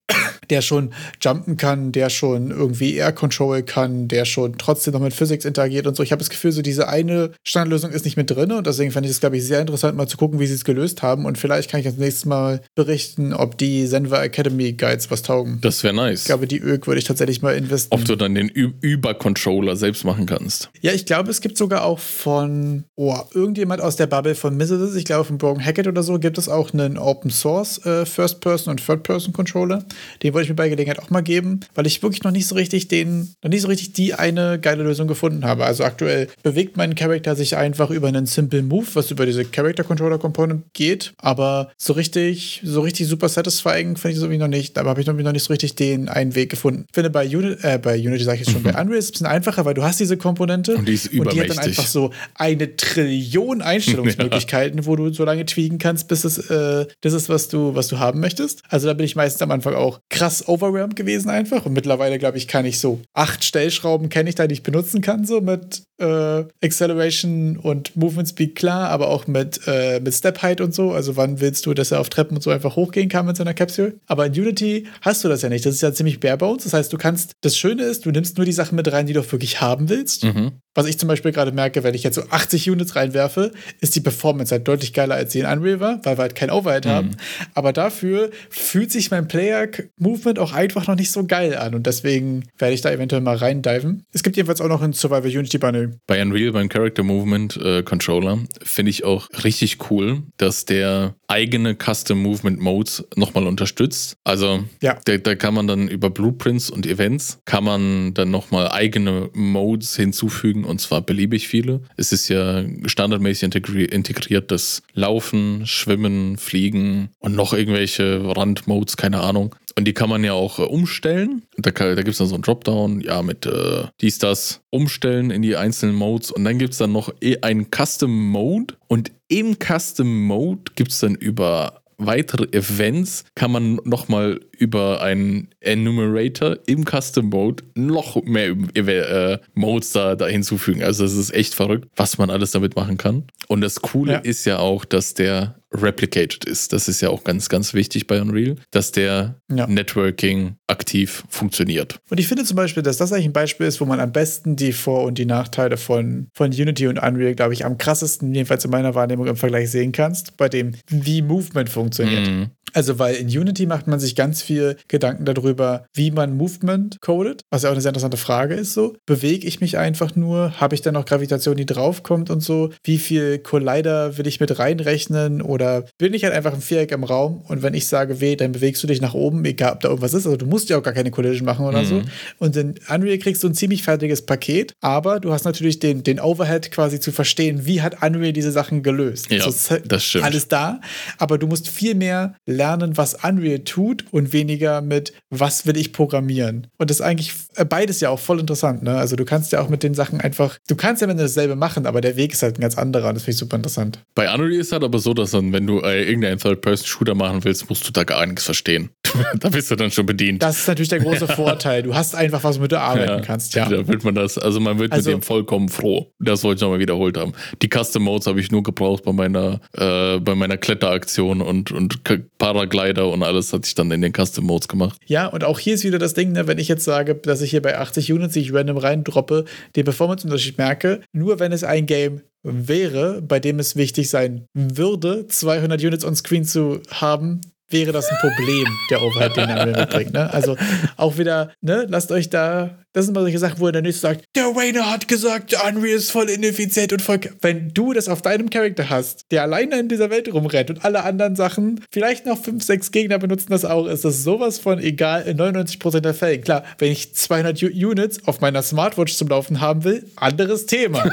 der 0.53 0.61
schon 0.61 0.93
jumpen 1.19 1.57
kann, 1.57 1.91
der 1.91 2.11
schon 2.11 2.51
irgendwie 2.51 2.95
Air 2.95 3.11
Control 3.11 3.63
kann, 3.63 4.07
der 4.07 4.23
schon 4.23 4.55
trotzdem 4.59 4.93
noch 4.93 5.01
mit 5.01 5.13
Physics 5.13 5.45
interagiert 5.45 5.87
und 5.87 5.95
so. 5.95 6.03
Ich 6.03 6.11
habe 6.11 6.19
das 6.19 6.29
Gefühl, 6.29 6.51
so 6.51 6.61
diese 6.61 6.87
eine 6.87 7.31
Standardlösung 7.43 7.89
ist 7.89 8.05
nicht 8.05 8.17
mit 8.17 8.29
drin 8.29 8.51
und 8.51 8.67
deswegen 8.67 8.91
fand 8.91 9.07
ich 9.07 9.11
es, 9.11 9.19
glaube 9.19 9.37
ich, 9.37 9.43
sehr 9.43 9.59
interessant, 9.59 9.97
mal 9.97 10.07
zu 10.07 10.15
gucken, 10.15 10.39
wie 10.39 10.45
sie 10.45 10.53
es 10.53 10.63
gelöst 10.63 11.01
haben 11.01 11.25
und 11.25 11.39
vielleicht 11.39 11.71
kann 11.71 11.79
ich 11.79 11.87
das 11.87 11.97
nächste 11.97 12.29
Mal 12.29 12.61
berichten, 12.75 13.33
ob 13.33 13.57
die 13.57 13.87
Senva 13.87 14.23
Academy 14.23 14.73
Guides 14.73 15.09
was 15.09 15.23
taugen. 15.23 15.57
Das 15.61 15.83
wäre 15.83 15.95
nice. 15.95 16.21
Ich 16.21 16.25
glaube, 16.25 16.45
die 16.45 16.59
ÖG 16.59 16.85
würde 16.85 16.99
ich 16.99 17.05
tatsächlich 17.05 17.41
mal 17.41 17.55
investieren. 17.55 17.99
Ob 17.99 18.05
du 18.05 18.15
dann 18.15 18.35
den 18.35 18.49
Über-Controller 18.49 19.75
selbst 19.75 20.03
machen 20.05 20.27
kannst. 20.27 20.69
Ja, 20.81 20.91
ich 20.91 21.07
glaube, 21.07 21.31
es 21.31 21.41
gibt 21.41 21.57
sogar 21.57 21.83
auch 21.83 21.97
von, 21.97 22.83
oh, 22.95 23.17
irgendjemand 23.33 23.81
aus 23.81 23.95
der 23.95 24.05
Bubble 24.05 24.35
von 24.35 24.55
Mrs. 24.55 24.95
ich 24.95 25.05
glaube 25.05 25.25
von 25.25 25.39
Broken 25.39 25.65
Hackett 25.65 25.87
oder 25.87 26.03
so, 26.03 26.19
gibt 26.19 26.37
es 26.37 26.47
auch 26.47 26.73
einen 26.73 26.99
Open 26.99 27.31
Source 27.31 27.83
äh, 27.87 28.05
First-Person 28.05 28.69
und 28.69 28.85
Third-Person-Controller. 28.85 29.83
Den 30.21 30.33
wollte 30.35 30.42
ich 30.43 30.49
mir 30.49 30.55
bei 30.55 30.69
Gelegenheit 30.69 30.99
auch 30.99 31.09
mal 31.09 31.21
geben, 31.21 31.61
weil 31.75 31.87
ich 31.87 32.01
wirklich 32.01 32.23
noch 32.23 32.31
nicht 32.31 32.47
so 32.47 32.55
richtig 32.55 32.87
den, 32.87 33.33
noch 33.43 33.49
nicht 33.49 33.61
so 33.61 33.67
richtig 33.67 33.93
die 33.93 34.13
eine 34.13 34.59
geile 34.59 34.83
Lösung 34.83 35.07
gefunden 35.07 35.45
habe. 35.45 35.65
Also 35.65 35.83
aktuell 35.83 36.27
bewegt 36.43 36.77
mein 36.77 36.95
Charakter 36.95 37.35
sich 37.35 37.55
einfach 37.57 37.89
über 37.89 38.07
einen 38.07 38.25
Simple 38.25 38.63
Move, 38.63 38.87
was 38.93 39.11
über 39.11 39.25
diese 39.25 39.45
Character 39.45 39.83
Controller 39.83 40.17
Component 40.17 40.63
geht, 40.73 41.13
aber 41.17 41.71
so 41.77 41.93
richtig, 41.93 42.61
so 42.63 42.81
richtig 42.81 43.07
super 43.07 43.29
satisfying 43.29 43.97
finde 43.97 44.11
ich 44.11 44.17
es 44.17 44.23
irgendwie 44.23 44.39
noch 44.39 44.47
nicht. 44.47 44.77
Aber 44.77 44.89
habe 44.91 45.01
ich 45.01 45.07
noch 45.07 45.31
nicht 45.31 45.43
so 45.43 45.53
richtig 45.53 45.75
den 45.75 46.09
einen 46.09 46.35
Weg 46.35 46.49
gefunden. 46.49 46.85
Ich 46.87 46.93
finde 46.93 47.09
bei 47.09 47.25
Unity, 47.25 47.67
äh, 47.67 47.77
bei 47.77 47.97
Unity 47.97 48.23
sage 48.23 48.39
ich 48.39 48.47
jetzt 48.47 48.51
schon, 48.51 48.61
mhm. 48.61 48.73
bei 48.73 48.81
Unreal 48.81 48.97
ist 48.97 49.05
es 49.05 49.09
ein 49.09 49.13
bisschen 49.13 49.27
einfacher, 49.27 49.65
weil 49.65 49.73
du 49.73 49.83
hast 49.83 49.99
diese 49.99 50.17
Komponente 50.17 50.75
und 50.75 50.87
die 50.87 50.93
ist 50.93 51.07
übermächtig. 51.07 51.19
Und 51.19 51.33
die 51.33 51.41
hat 51.41 51.57
dann 51.57 51.65
einfach 51.65 51.87
so 51.87 52.11
eine 52.35 52.75
Trillion 52.75 53.61
Einstellungsmöglichkeiten, 53.61 54.79
ja. 54.79 54.85
wo 54.85 54.95
du 54.95 55.11
so 55.13 55.23
lange 55.25 55.45
tweaken 55.45 55.77
kannst, 55.77 56.07
bis 56.07 56.23
es 56.23 56.49
äh, 56.49 56.85
das 57.01 57.13
ist, 57.13 57.29
was 57.29 57.47
du, 57.47 57.75
was 57.75 57.87
du 57.87 57.99
haben 57.99 58.19
möchtest. 58.19 58.61
Also 58.69 58.87
da 58.87 58.93
bin 58.93 59.05
ich 59.05 59.15
meistens 59.15 59.41
am 59.41 59.51
Anfang 59.51 59.75
auch 59.75 59.99
krass 60.09 60.32
overwhelmed 60.47 60.95
gewesen 60.95 61.29
einfach. 61.29 61.65
Und 61.65 61.73
mittlerweile, 61.73 62.19
glaube 62.19 62.37
ich, 62.37 62.47
kann 62.47 62.65
ich 62.65 62.79
so 62.79 62.99
acht 63.13 63.43
Stellschrauben 63.43 64.09
kenne 64.09 64.29
ich 64.29 64.35
da, 64.35 64.47
die 64.47 64.53
ich 64.53 64.63
benutzen 64.63 65.01
kann, 65.01 65.25
so 65.25 65.41
mit 65.41 65.83
äh, 65.99 66.43
Acceleration 66.63 67.57
und 67.57 67.95
Movement 67.95 68.27
Speed 68.27 68.55
klar, 68.55 68.89
aber 68.89 69.09
auch 69.09 69.27
mit, 69.27 69.61
äh, 69.67 69.99
mit 69.99 70.13
Step 70.13 70.41
Height 70.41 70.61
und 70.61 70.73
so. 70.73 70.91
Also 70.91 71.15
wann 71.15 71.39
willst 71.39 71.65
du, 71.65 71.73
dass 71.73 71.91
er 71.91 71.99
auf 71.99 72.09
Treppen 72.09 72.37
und 72.37 72.41
so 72.41 72.49
einfach 72.49 72.75
hochgehen 72.75 73.09
kann 73.09 73.25
mit 73.25 73.37
seiner 73.37 73.53
Capsule? 73.53 73.95
Aber 74.07 74.25
in 74.25 74.33
Unity 74.33 74.87
hast 75.01 75.23
du 75.23 75.29
das 75.29 75.41
ja 75.41 75.49
nicht. 75.49 75.65
Das 75.65 75.75
ist 75.75 75.81
ja 75.81 75.93
ziemlich 75.93 76.19
bare 76.19 76.37
bones. 76.37 76.63
Das 76.63 76.73
heißt, 76.73 76.91
du 76.91 76.97
kannst, 76.97 77.33
das 77.41 77.57
Schöne 77.57 77.83
ist, 77.83 78.05
du 78.05 78.11
nimmst 78.11 78.37
nur 78.37 78.45
die 78.45 78.51
Sachen 78.51 78.75
mit 78.75 78.91
rein, 78.91 79.05
die 79.05 79.13
du 79.13 79.21
auch 79.21 79.31
wirklich 79.31 79.61
haben 79.61 79.89
willst. 79.89 80.23
Mhm. 80.23 80.53
Was 80.75 80.87
ich 80.87 80.97
zum 80.97 81.07
Beispiel 81.07 81.31
gerade 81.31 81.51
merke, 81.51 81.83
wenn 81.83 81.93
ich 81.93 82.03
jetzt 82.03 82.15
so 82.15 82.23
80 82.29 82.69
Units 82.69 82.95
reinwerfe, 82.95 83.51
ist 83.79 83.95
die 83.95 84.01
Performance 84.01 84.51
halt 84.51 84.67
deutlich 84.67 84.93
geiler, 84.93 85.15
als 85.15 85.31
sie 85.31 85.39
in 85.39 85.45
Unreal 85.45 85.79
war, 85.79 85.99
weil 86.03 86.17
wir 86.17 86.21
halt 86.23 86.35
kein 86.35 86.49
Overhead 86.49 86.85
mhm. 86.85 86.89
haben. 86.89 87.11
Aber 87.53 87.73
dafür 87.73 88.31
fühlt 88.49 88.91
sich 88.91 89.11
mein 89.11 89.27
Player-Movement 89.27 90.39
auch 90.39 90.53
einfach 90.53 90.87
noch 90.87 90.95
nicht 90.95 91.11
so 91.11 91.25
geil 91.25 91.55
an. 91.55 91.75
Und 91.75 91.85
deswegen 91.85 92.45
werde 92.57 92.73
ich 92.73 92.81
da 92.81 92.91
eventuell 92.91 93.21
mal 93.21 93.35
reindiven. 93.35 94.05
Es 94.11 94.23
gibt 94.23 94.35
jedenfalls 94.35 94.61
auch 94.61 94.67
noch 94.67 94.81
in 94.81 94.93
Survival 94.93 95.29
Unity 95.29 95.57
Bundle. 95.57 95.99
Bei 96.07 96.21
Unreal, 96.21 96.51
beim 96.51 96.69
Character 96.69 97.03
Movement 97.03 97.57
äh, 97.57 97.83
Controller, 97.83 98.39
finde 98.63 98.89
ich 98.89 99.03
auch 99.03 99.29
richtig 99.43 99.91
cool, 99.91 100.23
dass 100.37 100.65
der 100.65 101.15
eigene 101.33 101.75
Custom 101.75 102.21
Movement 102.21 102.61
Modes 102.61 103.03
nochmal 103.15 103.47
unterstützt. 103.47 104.17
Also 104.23 104.65
ja. 104.83 104.99
da, 105.05 105.17
da 105.17 105.33
kann 105.33 105.55
man 105.55 105.65
dann 105.65 105.87
über 105.87 106.11
Blueprints 106.11 106.69
und 106.69 106.85
Events 106.85 107.39
kann 107.45 107.63
man 107.63 108.13
dann 108.13 108.29
nochmal 108.29 108.71
eigene 108.71 109.31
Modes 109.33 109.95
hinzufügen 109.95 110.63
und 110.63 110.79
zwar 110.79 111.01
beliebig 111.01 111.47
viele. 111.47 111.81
Es 111.97 112.11
ist 112.11 112.27
ja 112.29 112.63
standardmäßig 112.85 113.43
integri 113.43 113.85
integriert 113.85 114.51
das 114.51 114.83
Laufen, 114.93 115.65
Schwimmen, 115.65 116.37
Fliegen 116.37 117.09
und 117.17 117.35
noch 117.35 117.53
irgendwelche 117.53 118.21
Randmodes, 118.35 118.95
keine 118.95 119.21
Ahnung. 119.21 119.55
Und 119.75 119.85
die 119.85 119.93
kann 119.93 120.09
man 120.09 120.23
ja 120.23 120.33
auch 120.33 120.59
äh, 120.59 120.63
umstellen. 120.63 121.43
Da, 121.57 121.71
da 121.71 121.95
gibt 121.95 122.09
es 122.09 122.17
dann 122.17 122.27
so 122.27 122.35
einen 122.35 122.43
Dropdown, 122.43 123.01
ja, 123.01 123.21
mit 123.23 123.45
äh, 123.45 123.85
dies, 124.01 124.19
das, 124.19 124.61
umstellen 124.69 125.31
in 125.31 125.41
die 125.41 125.55
einzelnen 125.55 125.95
Modes. 125.95 126.31
Und 126.31 126.43
dann 126.43 126.59
gibt 126.59 126.73
es 126.73 126.77
dann 126.77 126.91
noch 126.91 127.13
eh 127.21 127.37
einen 127.41 127.67
Custom 127.71 128.29
Mode. 128.29 128.75
Und 128.87 129.11
im 129.33 129.57
Custom 129.57 130.27
Mode 130.27 130.73
gibt 130.75 130.91
es 130.91 130.99
dann 130.99 131.15
über 131.15 131.81
weitere 131.97 132.45
Events 132.51 133.23
kann 133.35 133.51
man 133.51 133.79
nochmal 133.83 134.39
über 134.57 135.01
einen 135.01 135.49
Enumerator 135.59 136.57
im 136.67 136.85
Custom 136.85 137.29
Mode 137.29 137.63
noch 137.75 138.21
mehr 138.23 138.55
äh, 138.75 139.39
Modes 139.55 139.91
da, 139.91 140.15
da 140.15 140.27
hinzufügen. 140.27 140.83
Also 140.83 141.03
es 141.05 141.15
ist 141.15 141.33
echt 141.33 141.55
verrückt, 141.55 141.87
was 141.95 142.17
man 142.17 142.29
alles 142.29 142.51
damit 142.51 142.75
machen 142.75 142.97
kann. 142.97 143.23
Und 143.47 143.61
das 143.61 143.81
Coole 143.81 144.13
ja. 144.13 144.19
ist 144.19 144.45
ja 144.45 144.59
auch, 144.59 144.85
dass 144.85 145.13
der 145.13 145.55
replicated 145.73 146.45
ist. 146.45 146.73
Das 146.73 146.87
ist 146.87 147.01
ja 147.01 147.09
auch 147.09 147.23
ganz, 147.23 147.49
ganz 147.49 147.73
wichtig 147.73 148.07
bei 148.07 148.21
Unreal, 148.21 148.55
dass 148.71 148.91
der 148.91 149.35
ja. 149.51 149.67
Networking 149.67 150.55
aktiv 150.67 151.23
funktioniert. 151.29 151.99
Und 152.09 152.19
ich 152.19 152.27
finde 152.27 152.43
zum 152.43 152.55
Beispiel, 152.55 152.83
dass 152.83 152.97
das 152.97 153.11
eigentlich 153.11 153.25
ein 153.25 153.33
Beispiel 153.33 153.67
ist, 153.67 153.81
wo 153.81 153.85
man 153.85 153.99
am 153.99 154.11
besten 154.11 154.55
die 154.55 154.73
Vor- 154.73 155.03
und 155.03 155.17
die 155.17 155.25
Nachteile 155.25 155.77
von, 155.77 156.27
von 156.33 156.51
Unity 156.51 156.87
und 156.87 156.99
Unreal, 156.99 157.35
glaube 157.35 157.53
ich, 157.53 157.65
am 157.65 157.77
krassesten, 157.77 158.33
jedenfalls 158.33 158.65
in 158.65 158.71
meiner 158.71 158.95
Wahrnehmung 158.95 159.27
im 159.27 159.35
Vergleich 159.35 159.71
sehen 159.71 159.91
kannst, 159.91 160.37
bei 160.37 160.49
dem, 160.49 160.73
wie 160.87 161.21
Movement 161.21 161.69
funktioniert. 161.69 162.27
Mhm. 162.27 162.47
Also, 162.73 162.97
weil 162.97 163.15
in 163.15 163.27
Unity 163.27 163.65
macht 163.65 163.87
man 163.87 163.99
sich 163.99 164.15
ganz 164.15 164.41
viel 164.41 164.77
Gedanken 164.87 165.25
darüber, 165.25 165.85
wie 165.93 166.11
man 166.11 166.35
Movement 166.35 166.99
codet, 167.01 167.41
was 167.49 167.63
ja 167.63 167.69
auch 167.69 167.73
eine 167.73 167.81
sehr 167.81 167.89
interessante 167.89 168.17
Frage 168.17 168.55
ist. 168.55 168.73
So, 168.73 168.95
bewege 169.05 169.47
ich 169.47 169.61
mich 169.61 169.77
einfach 169.77 170.15
nur? 170.15 170.59
Habe 170.59 170.75
ich 170.75 170.81
dann 170.81 170.95
noch 170.95 171.05
Gravitation, 171.05 171.55
die 171.55 171.65
draufkommt 171.65 172.29
und 172.29 172.41
so? 172.41 172.71
Wie 172.83 172.97
viel 172.97 173.39
Collider 173.39 174.17
will 174.17 174.27
ich 174.27 174.39
mit 174.39 174.57
reinrechnen? 174.57 175.41
Oder 175.41 175.85
bin 175.97 176.13
ich 176.13 176.23
halt 176.23 176.33
einfach 176.33 176.53
ein 176.53 176.61
Viereck 176.61 176.91
im 176.91 177.03
Raum 177.03 177.43
und 177.47 177.61
wenn 177.61 177.73
ich 177.73 177.87
sage 177.87 178.21
weh, 178.21 178.35
dann 178.35 178.53
bewegst 178.53 178.81
du 178.81 178.87
dich 178.87 179.01
nach 179.01 179.13
oben, 179.13 179.45
egal 179.45 179.73
ob 179.73 179.81
da 179.81 179.89
irgendwas 179.89 180.13
ist. 180.13 180.25
Also, 180.25 180.37
du 180.37 180.47
musst 180.47 180.69
ja 180.69 180.77
auch 180.77 180.83
gar 180.83 180.93
keine 180.93 181.11
Collision 181.11 181.45
machen 181.45 181.65
oder 181.65 181.83
mhm. 181.83 181.85
so. 181.85 182.01
Und 182.39 182.55
in 182.55 182.75
Unreal 182.89 183.17
kriegst 183.19 183.43
du 183.43 183.47
ein 183.47 183.55
ziemlich 183.55 183.83
fertiges 183.83 184.25
Paket, 184.25 184.73
aber 184.81 185.19
du 185.19 185.31
hast 185.31 185.45
natürlich 185.45 185.79
den, 185.79 186.03
den 186.03 186.19
Overhead 186.19 186.71
quasi 186.71 186.99
zu 186.99 187.11
verstehen, 187.11 187.65
wie 187.65 187.81
hat 187.81 188.01
Unreal 188.01 188.33
diese 188.33 188.51
Sachen 188.51 188.81
gelöst. 188.81 189.29
Ja, 189.29 189.45
also, 189.45 189.75
das 189.85 190.03
stimmt. 190.03 190.25
Alles 190.25 190.47
da, 190.47 190.81
aber 191.17 191.37
du 191.37 191.47
musst 191.47 191.69
viel 191.69 191.93
mehr 191.93 192.35
lernen 192.55 192.97
was 192.97 193.15
Unreal 193.23 193.59
tut 193.59 194.05
und 194.11 194.33
weniger 194.33 194.81
mit, 194.81 195.13
was 195.29 195.65
will 195.65 195.77
ich 195.77 195.93
programmieren. 195.93 196.67
Und 196.77 196.89
das 196.89 196.97
ist 196.97 197.05
eigentlich 197.05 197.33
äh, 197.55 197.65
beides 197.65 197.99
ja 197.99 198.09
auch 198.09 198.19
voll 198.19 198.39
interessant. 198.39 198.83
Ne? 198.83 198.95
Also 198.95 199.15
du 199.15 199.25
kannst 199.25 199.51
ja 199.51 199.61
auch 199.61 199.69
mit 199.69 199.83
den 199.83 199.93
Sachen 199.93 200.21
einfach, 200.21 200.57
du 200.67 200.75
kannst 200.75 201.01
ja 201.01 201.07
du 201.07 201.15
dasselbe 201.15 201.55
machen, 201.55 201.85
aber 201.85 202.01
der 202.01 202.15
Weg 202.15 202.33
ist 202.33 202.43
halt 202.43 202.57
ein 202.57 202.61
ganz 202.61 202.77
anderer 202.77 203.09
und 203.09 203.15
das 203.15 203.23
finde 203.23 203.35
ich 203.35 203.39
super 203.39 203.57
interessant. 203.57 203.99
Bei 204.15 204.33
Unreal 204.33 204.59
ist 204.59 204.71
halt 204.71 204.83
aber 204.83 204.99
so, 204.99 205.13
dass 205.13 205.31
dann, 205.31 205.53
wenn 205.53 205.67
du 205.67 205.79
äh, 205.79 206.03
irgendeinen 206.03 206.39
Third-Person-Shooter 206.39 207.15
machen 207.15 207.43
willst, 207.43 207.69
musst 207.69 207.87
du 207.87 207.91
da 207.91 208.03
gar 208.03 208.25
nichts 208.25 208.43
verstehen. 208.43 208.89
da 209.39 209.49
bist 209.49 209.69
du 209.71 209.75
dann 209.75 209.91
schon 209.91 210.05
bedient. 210.05 210.41
Das 210.41 210.59
ist 210.59 210.67
natürlich 210.67 210.89
der 210.89 210.99
große 210.99 211.27
Vorteil. 211.35 211.83
Du 211.83 211.95
hast 211.95 212.15
einfach 212.15 212.43
was, 212.43 212.57
womit 212.57 212.71
du 212.71 212.79
arbeiten 212.79 213.09
ja, 213.09 213.19
kannst. 213.21 213.53
Ja. 213.55 213.69
Da 213.69 213.87
wird 213.87 214.03
man 214.03 214.15
das, 214.15 214.37
also 214.37 214.59
man 214.59 214.79
wird 214.79 214.91
also, 214.91 215.11
mit 215.11 215.21
dem 215.21 215.23
vollkommen 215.23 215.69
froh. 215.69 216.11
Das 216.19 216.43
wollte 216.43 216.57
ich 216.57 216.61
nochmal 216.61 216.79
wiederholt 216.79 217.17
haben. 217.17 217.33
Die 217.61 217.69
Custom 217.69 218.03
Modes 218.03 218.27
habe 218.27 218.39
ich 218.39 218.51
nur 218.51 218.63
gebraucht 218.63 219.03
bei 219.03 219.13
meiner, 219.13 219.59
äh, 219.73 220.19
bei 220.19 220.35
meiner 220.35 220.57
Kletteraktion 220.57 221.41
und, 221.41 221.71
und 221.71 222.03
Paraglider 222.43 223.09
und 223.09 223.23
alles 223.23 223.53
hatte 223.53 223.65
ich 223.65 223.75
dann 223.75 223.89
in 223.91 224.01
den 224.01 224.11
Custom 224.11 224.45
Modes 224.45 224.67
gemacht. 224.67 224.99
Ja, 225.05 225.27
und 225.27 225.45
auch 225.45 225.59
hier 225.59 225.75
ist 225.75 225.85
wieder 225.85 225.97
das 225.97 226.13
Ding, 226.13 226.33
ne, 226.33 226.45
wenn 226.45 226.57
ich 226.57 226.67
jetzt 226.67 226.83
sage, 226.83 227.15
dass 227.15 227.41
ich 227.41 227.51
hier 227.51 227.61
bei 227.61 227.77
80 227.77 228.11
Units, 228.11 228.33
die 228.33 228.41
ich 228.41 228.53
random 228.53 228.77
reindroppe, 228.77 229.45
den 229.77 229.85
Performance-Unterschied 229.85 230.57
merke, 230.57 230.99
nur 231.13 231.39
wenn 231.39 231.53
es 231.53 231.63
ein 231.63 231.85
Game 231.85 232.21
wäre, 232.43 233.21
bei 233.21 233.39
dem 233.39 233.59
es 233.59 233.77
wichtig 233.77 234.09
sein 234.09 234.45
würde, 234.53 235.25
200 235.27 235.81
Units 235.81 236.03
on 236.03 236.15
Screen 236.17 236.43
zu 236.43 236.81
haben, 236.91 237.39
wäre 237.69 237.93
das 237.93 238.09
ein 238.09 238.17
Problem, 238.19 238.67
der 238.91 239.01
Overhead, 239.01 239.37
den 239.37 239.49
er 239.49 239.65
mitbringt. 239.65 240.13
Ne? 240.13 240.31
Also 240.33 240.57
auch 240.97 241.17
wieder, 241.17 241.51
ne, 241.61 241.85
lasst 241.89 242.11
euch 242.11 242.29
da 242.29 242.77
das 242.93 243.05
sind 243.05 243.15
mal 243.15 243.21
solche 243.21 243.39
Sachen, 243.39 243.59
wo 243.59 243.65
er 243.65 243.71
dann 243.71 243.83
nicht 243.83 243.99
sagt, 243.99 244.25
der 244.35 244.55
Wayne 244.55 244.89
hat 244.89 245.07
gesagt, 245.07 245.55
Unreal 245.67 245.95
ist 245.95 246.11
voll 246.11 246.29
ineffizient 246.29 246.93
und 246.93 247.01
voll. 247.01 247.19
Wenn 247.41 247.73
du 247.73 247.93
das 247.93 248.07
auf 248.07 248.21
deinem 248.21 248.49
Charakter 248.49 248.89
hast, 248.89 249.25
der 249.31 249.43
alleine 249.43 249.79
in 249.79 249.89
dieser 249.89 250.09
Welt 250.09 250.31
rumrennt 250.31 250.69
und 250.69 250.85
alle 250.85 251.03
anderen 251.03 251.35
Sachen, 251.35 251.83
vielleicht 251.91 252.25
noch 252.25 252.41
5, 252.41 252.63
6 252.63 252.91
Gegner 252.91 253.17
benutzen 253.17 253.47
das 253.49 253.65
auch, 253.65 253.87
ist 253.87 254.05
das 254.05 254.23
sowas 254.23 254.59
von 254.59 254.79
egal 254.79 255.23
in 255.23 255.37
99% 255.37 255.99
der 255.99 256.13
Fälle. 256.13 256.39
Klar, 256.39 256.63
wenn 256.77 256.91
ich 256.91 257.15
200 257.15 257.61
Units 257.63 258.27
auf 258.27 258.41
meiner 258.41 258.61
Smartwatch 258.61 259.13
zum 259.15 259.27
Laufen 259.27 259.59
haben 259.59 259.83
will, 259.83 260.05
anderes 260.15 260.65
Thema. 260.65 261.03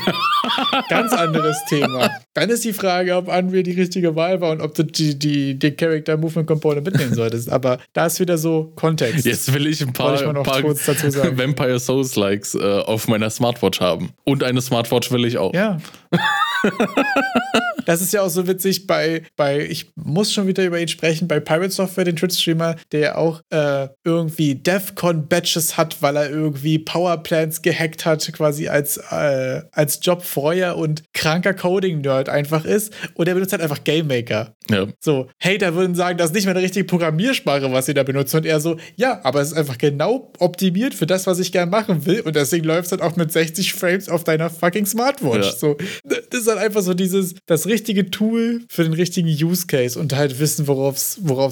Ganz 0.89 1.13
anderes 1.13 1.57
Thema. 1.69 2.11
Dann 2.35 2.51
ist 2.51 2.65
die 2.65 2.73
Frage, 2.73 3.17
ob 3.17 3.29
Unreal 3.29 3.63
die 3.63 3.73
richtige 3.73 4.15
Wahl 4.17 4.41
war 4.41 4.53
und 4.53 4.61
ob 4.61 4.75
du 4.75 4.85
die, 4.85 5.19
die, 5.19 5.59
die 5.59 5.71
Character 5.73 6.17
Movement 6.17 6.47
Component 6.47 6.87
mitnehmen 6.87 7.15
solltest. 7.15 7.51
Aber 7.51 7.79
da 7.93 8.07
ist 8.07 8.21
wieder 8.21 8.39
so 8.39 8.73
Kontext. 8.77 9.25
Jetzt 9.25 9.53
will 9.53 9.67
ich 9.67 9.81
ein 9.81 9.93
paar, 9.93 10.15
ich 10.15 10.23
noch 10.23 10.43
paar 10.43 10.63
dazu 10.63 11.11
sagen. 11.11 11.39
Vampire 11.39 11.70
Souls-Likes 11.79 12.55
äh, 12.55 12.81
auf 12.81 13.09
meiner 13.09 13.31
Smartwatch 13.31 13.81
haben. 13.81 14.11
Und 14.25 14.43
eine 14.43 14.61
Smartwatch 14.61 15.11
will 15.11 15.25
ich 15.25 15.39
auch. 15.39 15.55
Ja. 15.55 15.79
das 17.87 18.01
ist 18.01 18.13
ja 18.13 18.23
auch 18.23 18.29
so 18.29 18.47
witzig 18.47 18.87
bei, 18.87 19.23
bei, 19.37 19.61
ich 19.61 19.93
muss 19.97 20.33
schon 20.33 20.47
wieder 20.47 20.65
über 20.65 20.81
ihn 20.81 20.89
sprechen, 20.89 21.29
bei 21.29 21.41
Pirate 21.41 21.71
Software, 21.71 22.05
den 22.05 22.17
Twitch-Streamer, 22.17 22.77
der 22.93 23.19
auch 23.19 23.43
äh, 23.51 23.89
irgendwie 24.05 24.55
DEFCON-Badges 24.55 25.77
hat, 25.77 26.01
weil 26.03 26.17
er 26.17 26.31
irgendwie 26.31 26.79
Powerplants 26.79 27.63
gehackt 27.63 28.07
hat, 28.07 28.31
quasi 28.33 28.69
als, 28.69 28.97
äh, 28.97 29.63
als 29.73 30.01
Job 30.03 30.23
vorher 30.23 30.77
und 30.77 31.03
kranker 31.13 31.55
Coding-Nerd 31.55 32.29
einfach 32.29 32.65
ist. 32.65 32.93
Und 33.15 33.29
er 33.29 33.35
benutzt 33.35 33.53
halt 33.53 33.63
einfach 33.63 33.85
Game 33.85 34.07
Maker. 34.07 34.55
Ja. 34.71 34.87
So, 35.01 35.29
Hater 35.41 35.75
würden 35.75 35.95
sagen, 35.95 36.17
das 36.17 36.29
ist 36.31 36.35
nicht 36.35 36.45
mehr 36.45 36.55
eine 36.55 36.63
richtige 36.63 36.85
Programmiersprache, 36.85 37.73
was 37.73 37.87
sie 37.87 37.95
da 37.95 38.03
benutzen. 38.03 38.39
Und 38.39 38.47
er 38.47 38.61
so, 38.61 38.77
ja, 38.97 39.21
aber 39.25 39.41
es 39.41 39.49
ist 39.49 39.57
einfach 39.57 39.79
genau 39.79 40.33
optimiert 40.39 40.95
für 40.95 41.07
das, 41.07 41.27
was 41.27 41.39
ich 41.39 41.53
gerne 41.53 41.71
machen 41.71 42.07
will. 42.07 42.21
Und 42.21 42.37
deswegen 42.37 42.65
läuft 42.65 42.87
es 42.87 42.93
halt 42.93 43.03
auch 43.03 43.17
mit 43.17 43.33
60 43.33 43.73
Frames 43.73 44.09
auf 44.09 44.25
deiner 44.25 44.51
fucking 44.51 44.87
Smartwatch. 44.87 45.47
Ja. 45.47 45.53
So, 45.53 45.77
das 46.05 46.41
ist 46.41 46.49
halt 46.51 46.61
einfach 46.61 46.83
so 46.83 46.95
dieses, 46.95 47.35
das 47.47 47.67
richtige 47.67 48.11
Tool 48.11 48.63
für 48.69 48.83
den 48.83 48.93
richtigen 48.93 49.29
Use 49.29 49.67
Case 49.67 49.99
und 49.99 50.15
halt 50.15 50.39
wissen, 50.39 50.67
worauf 50.67 50.97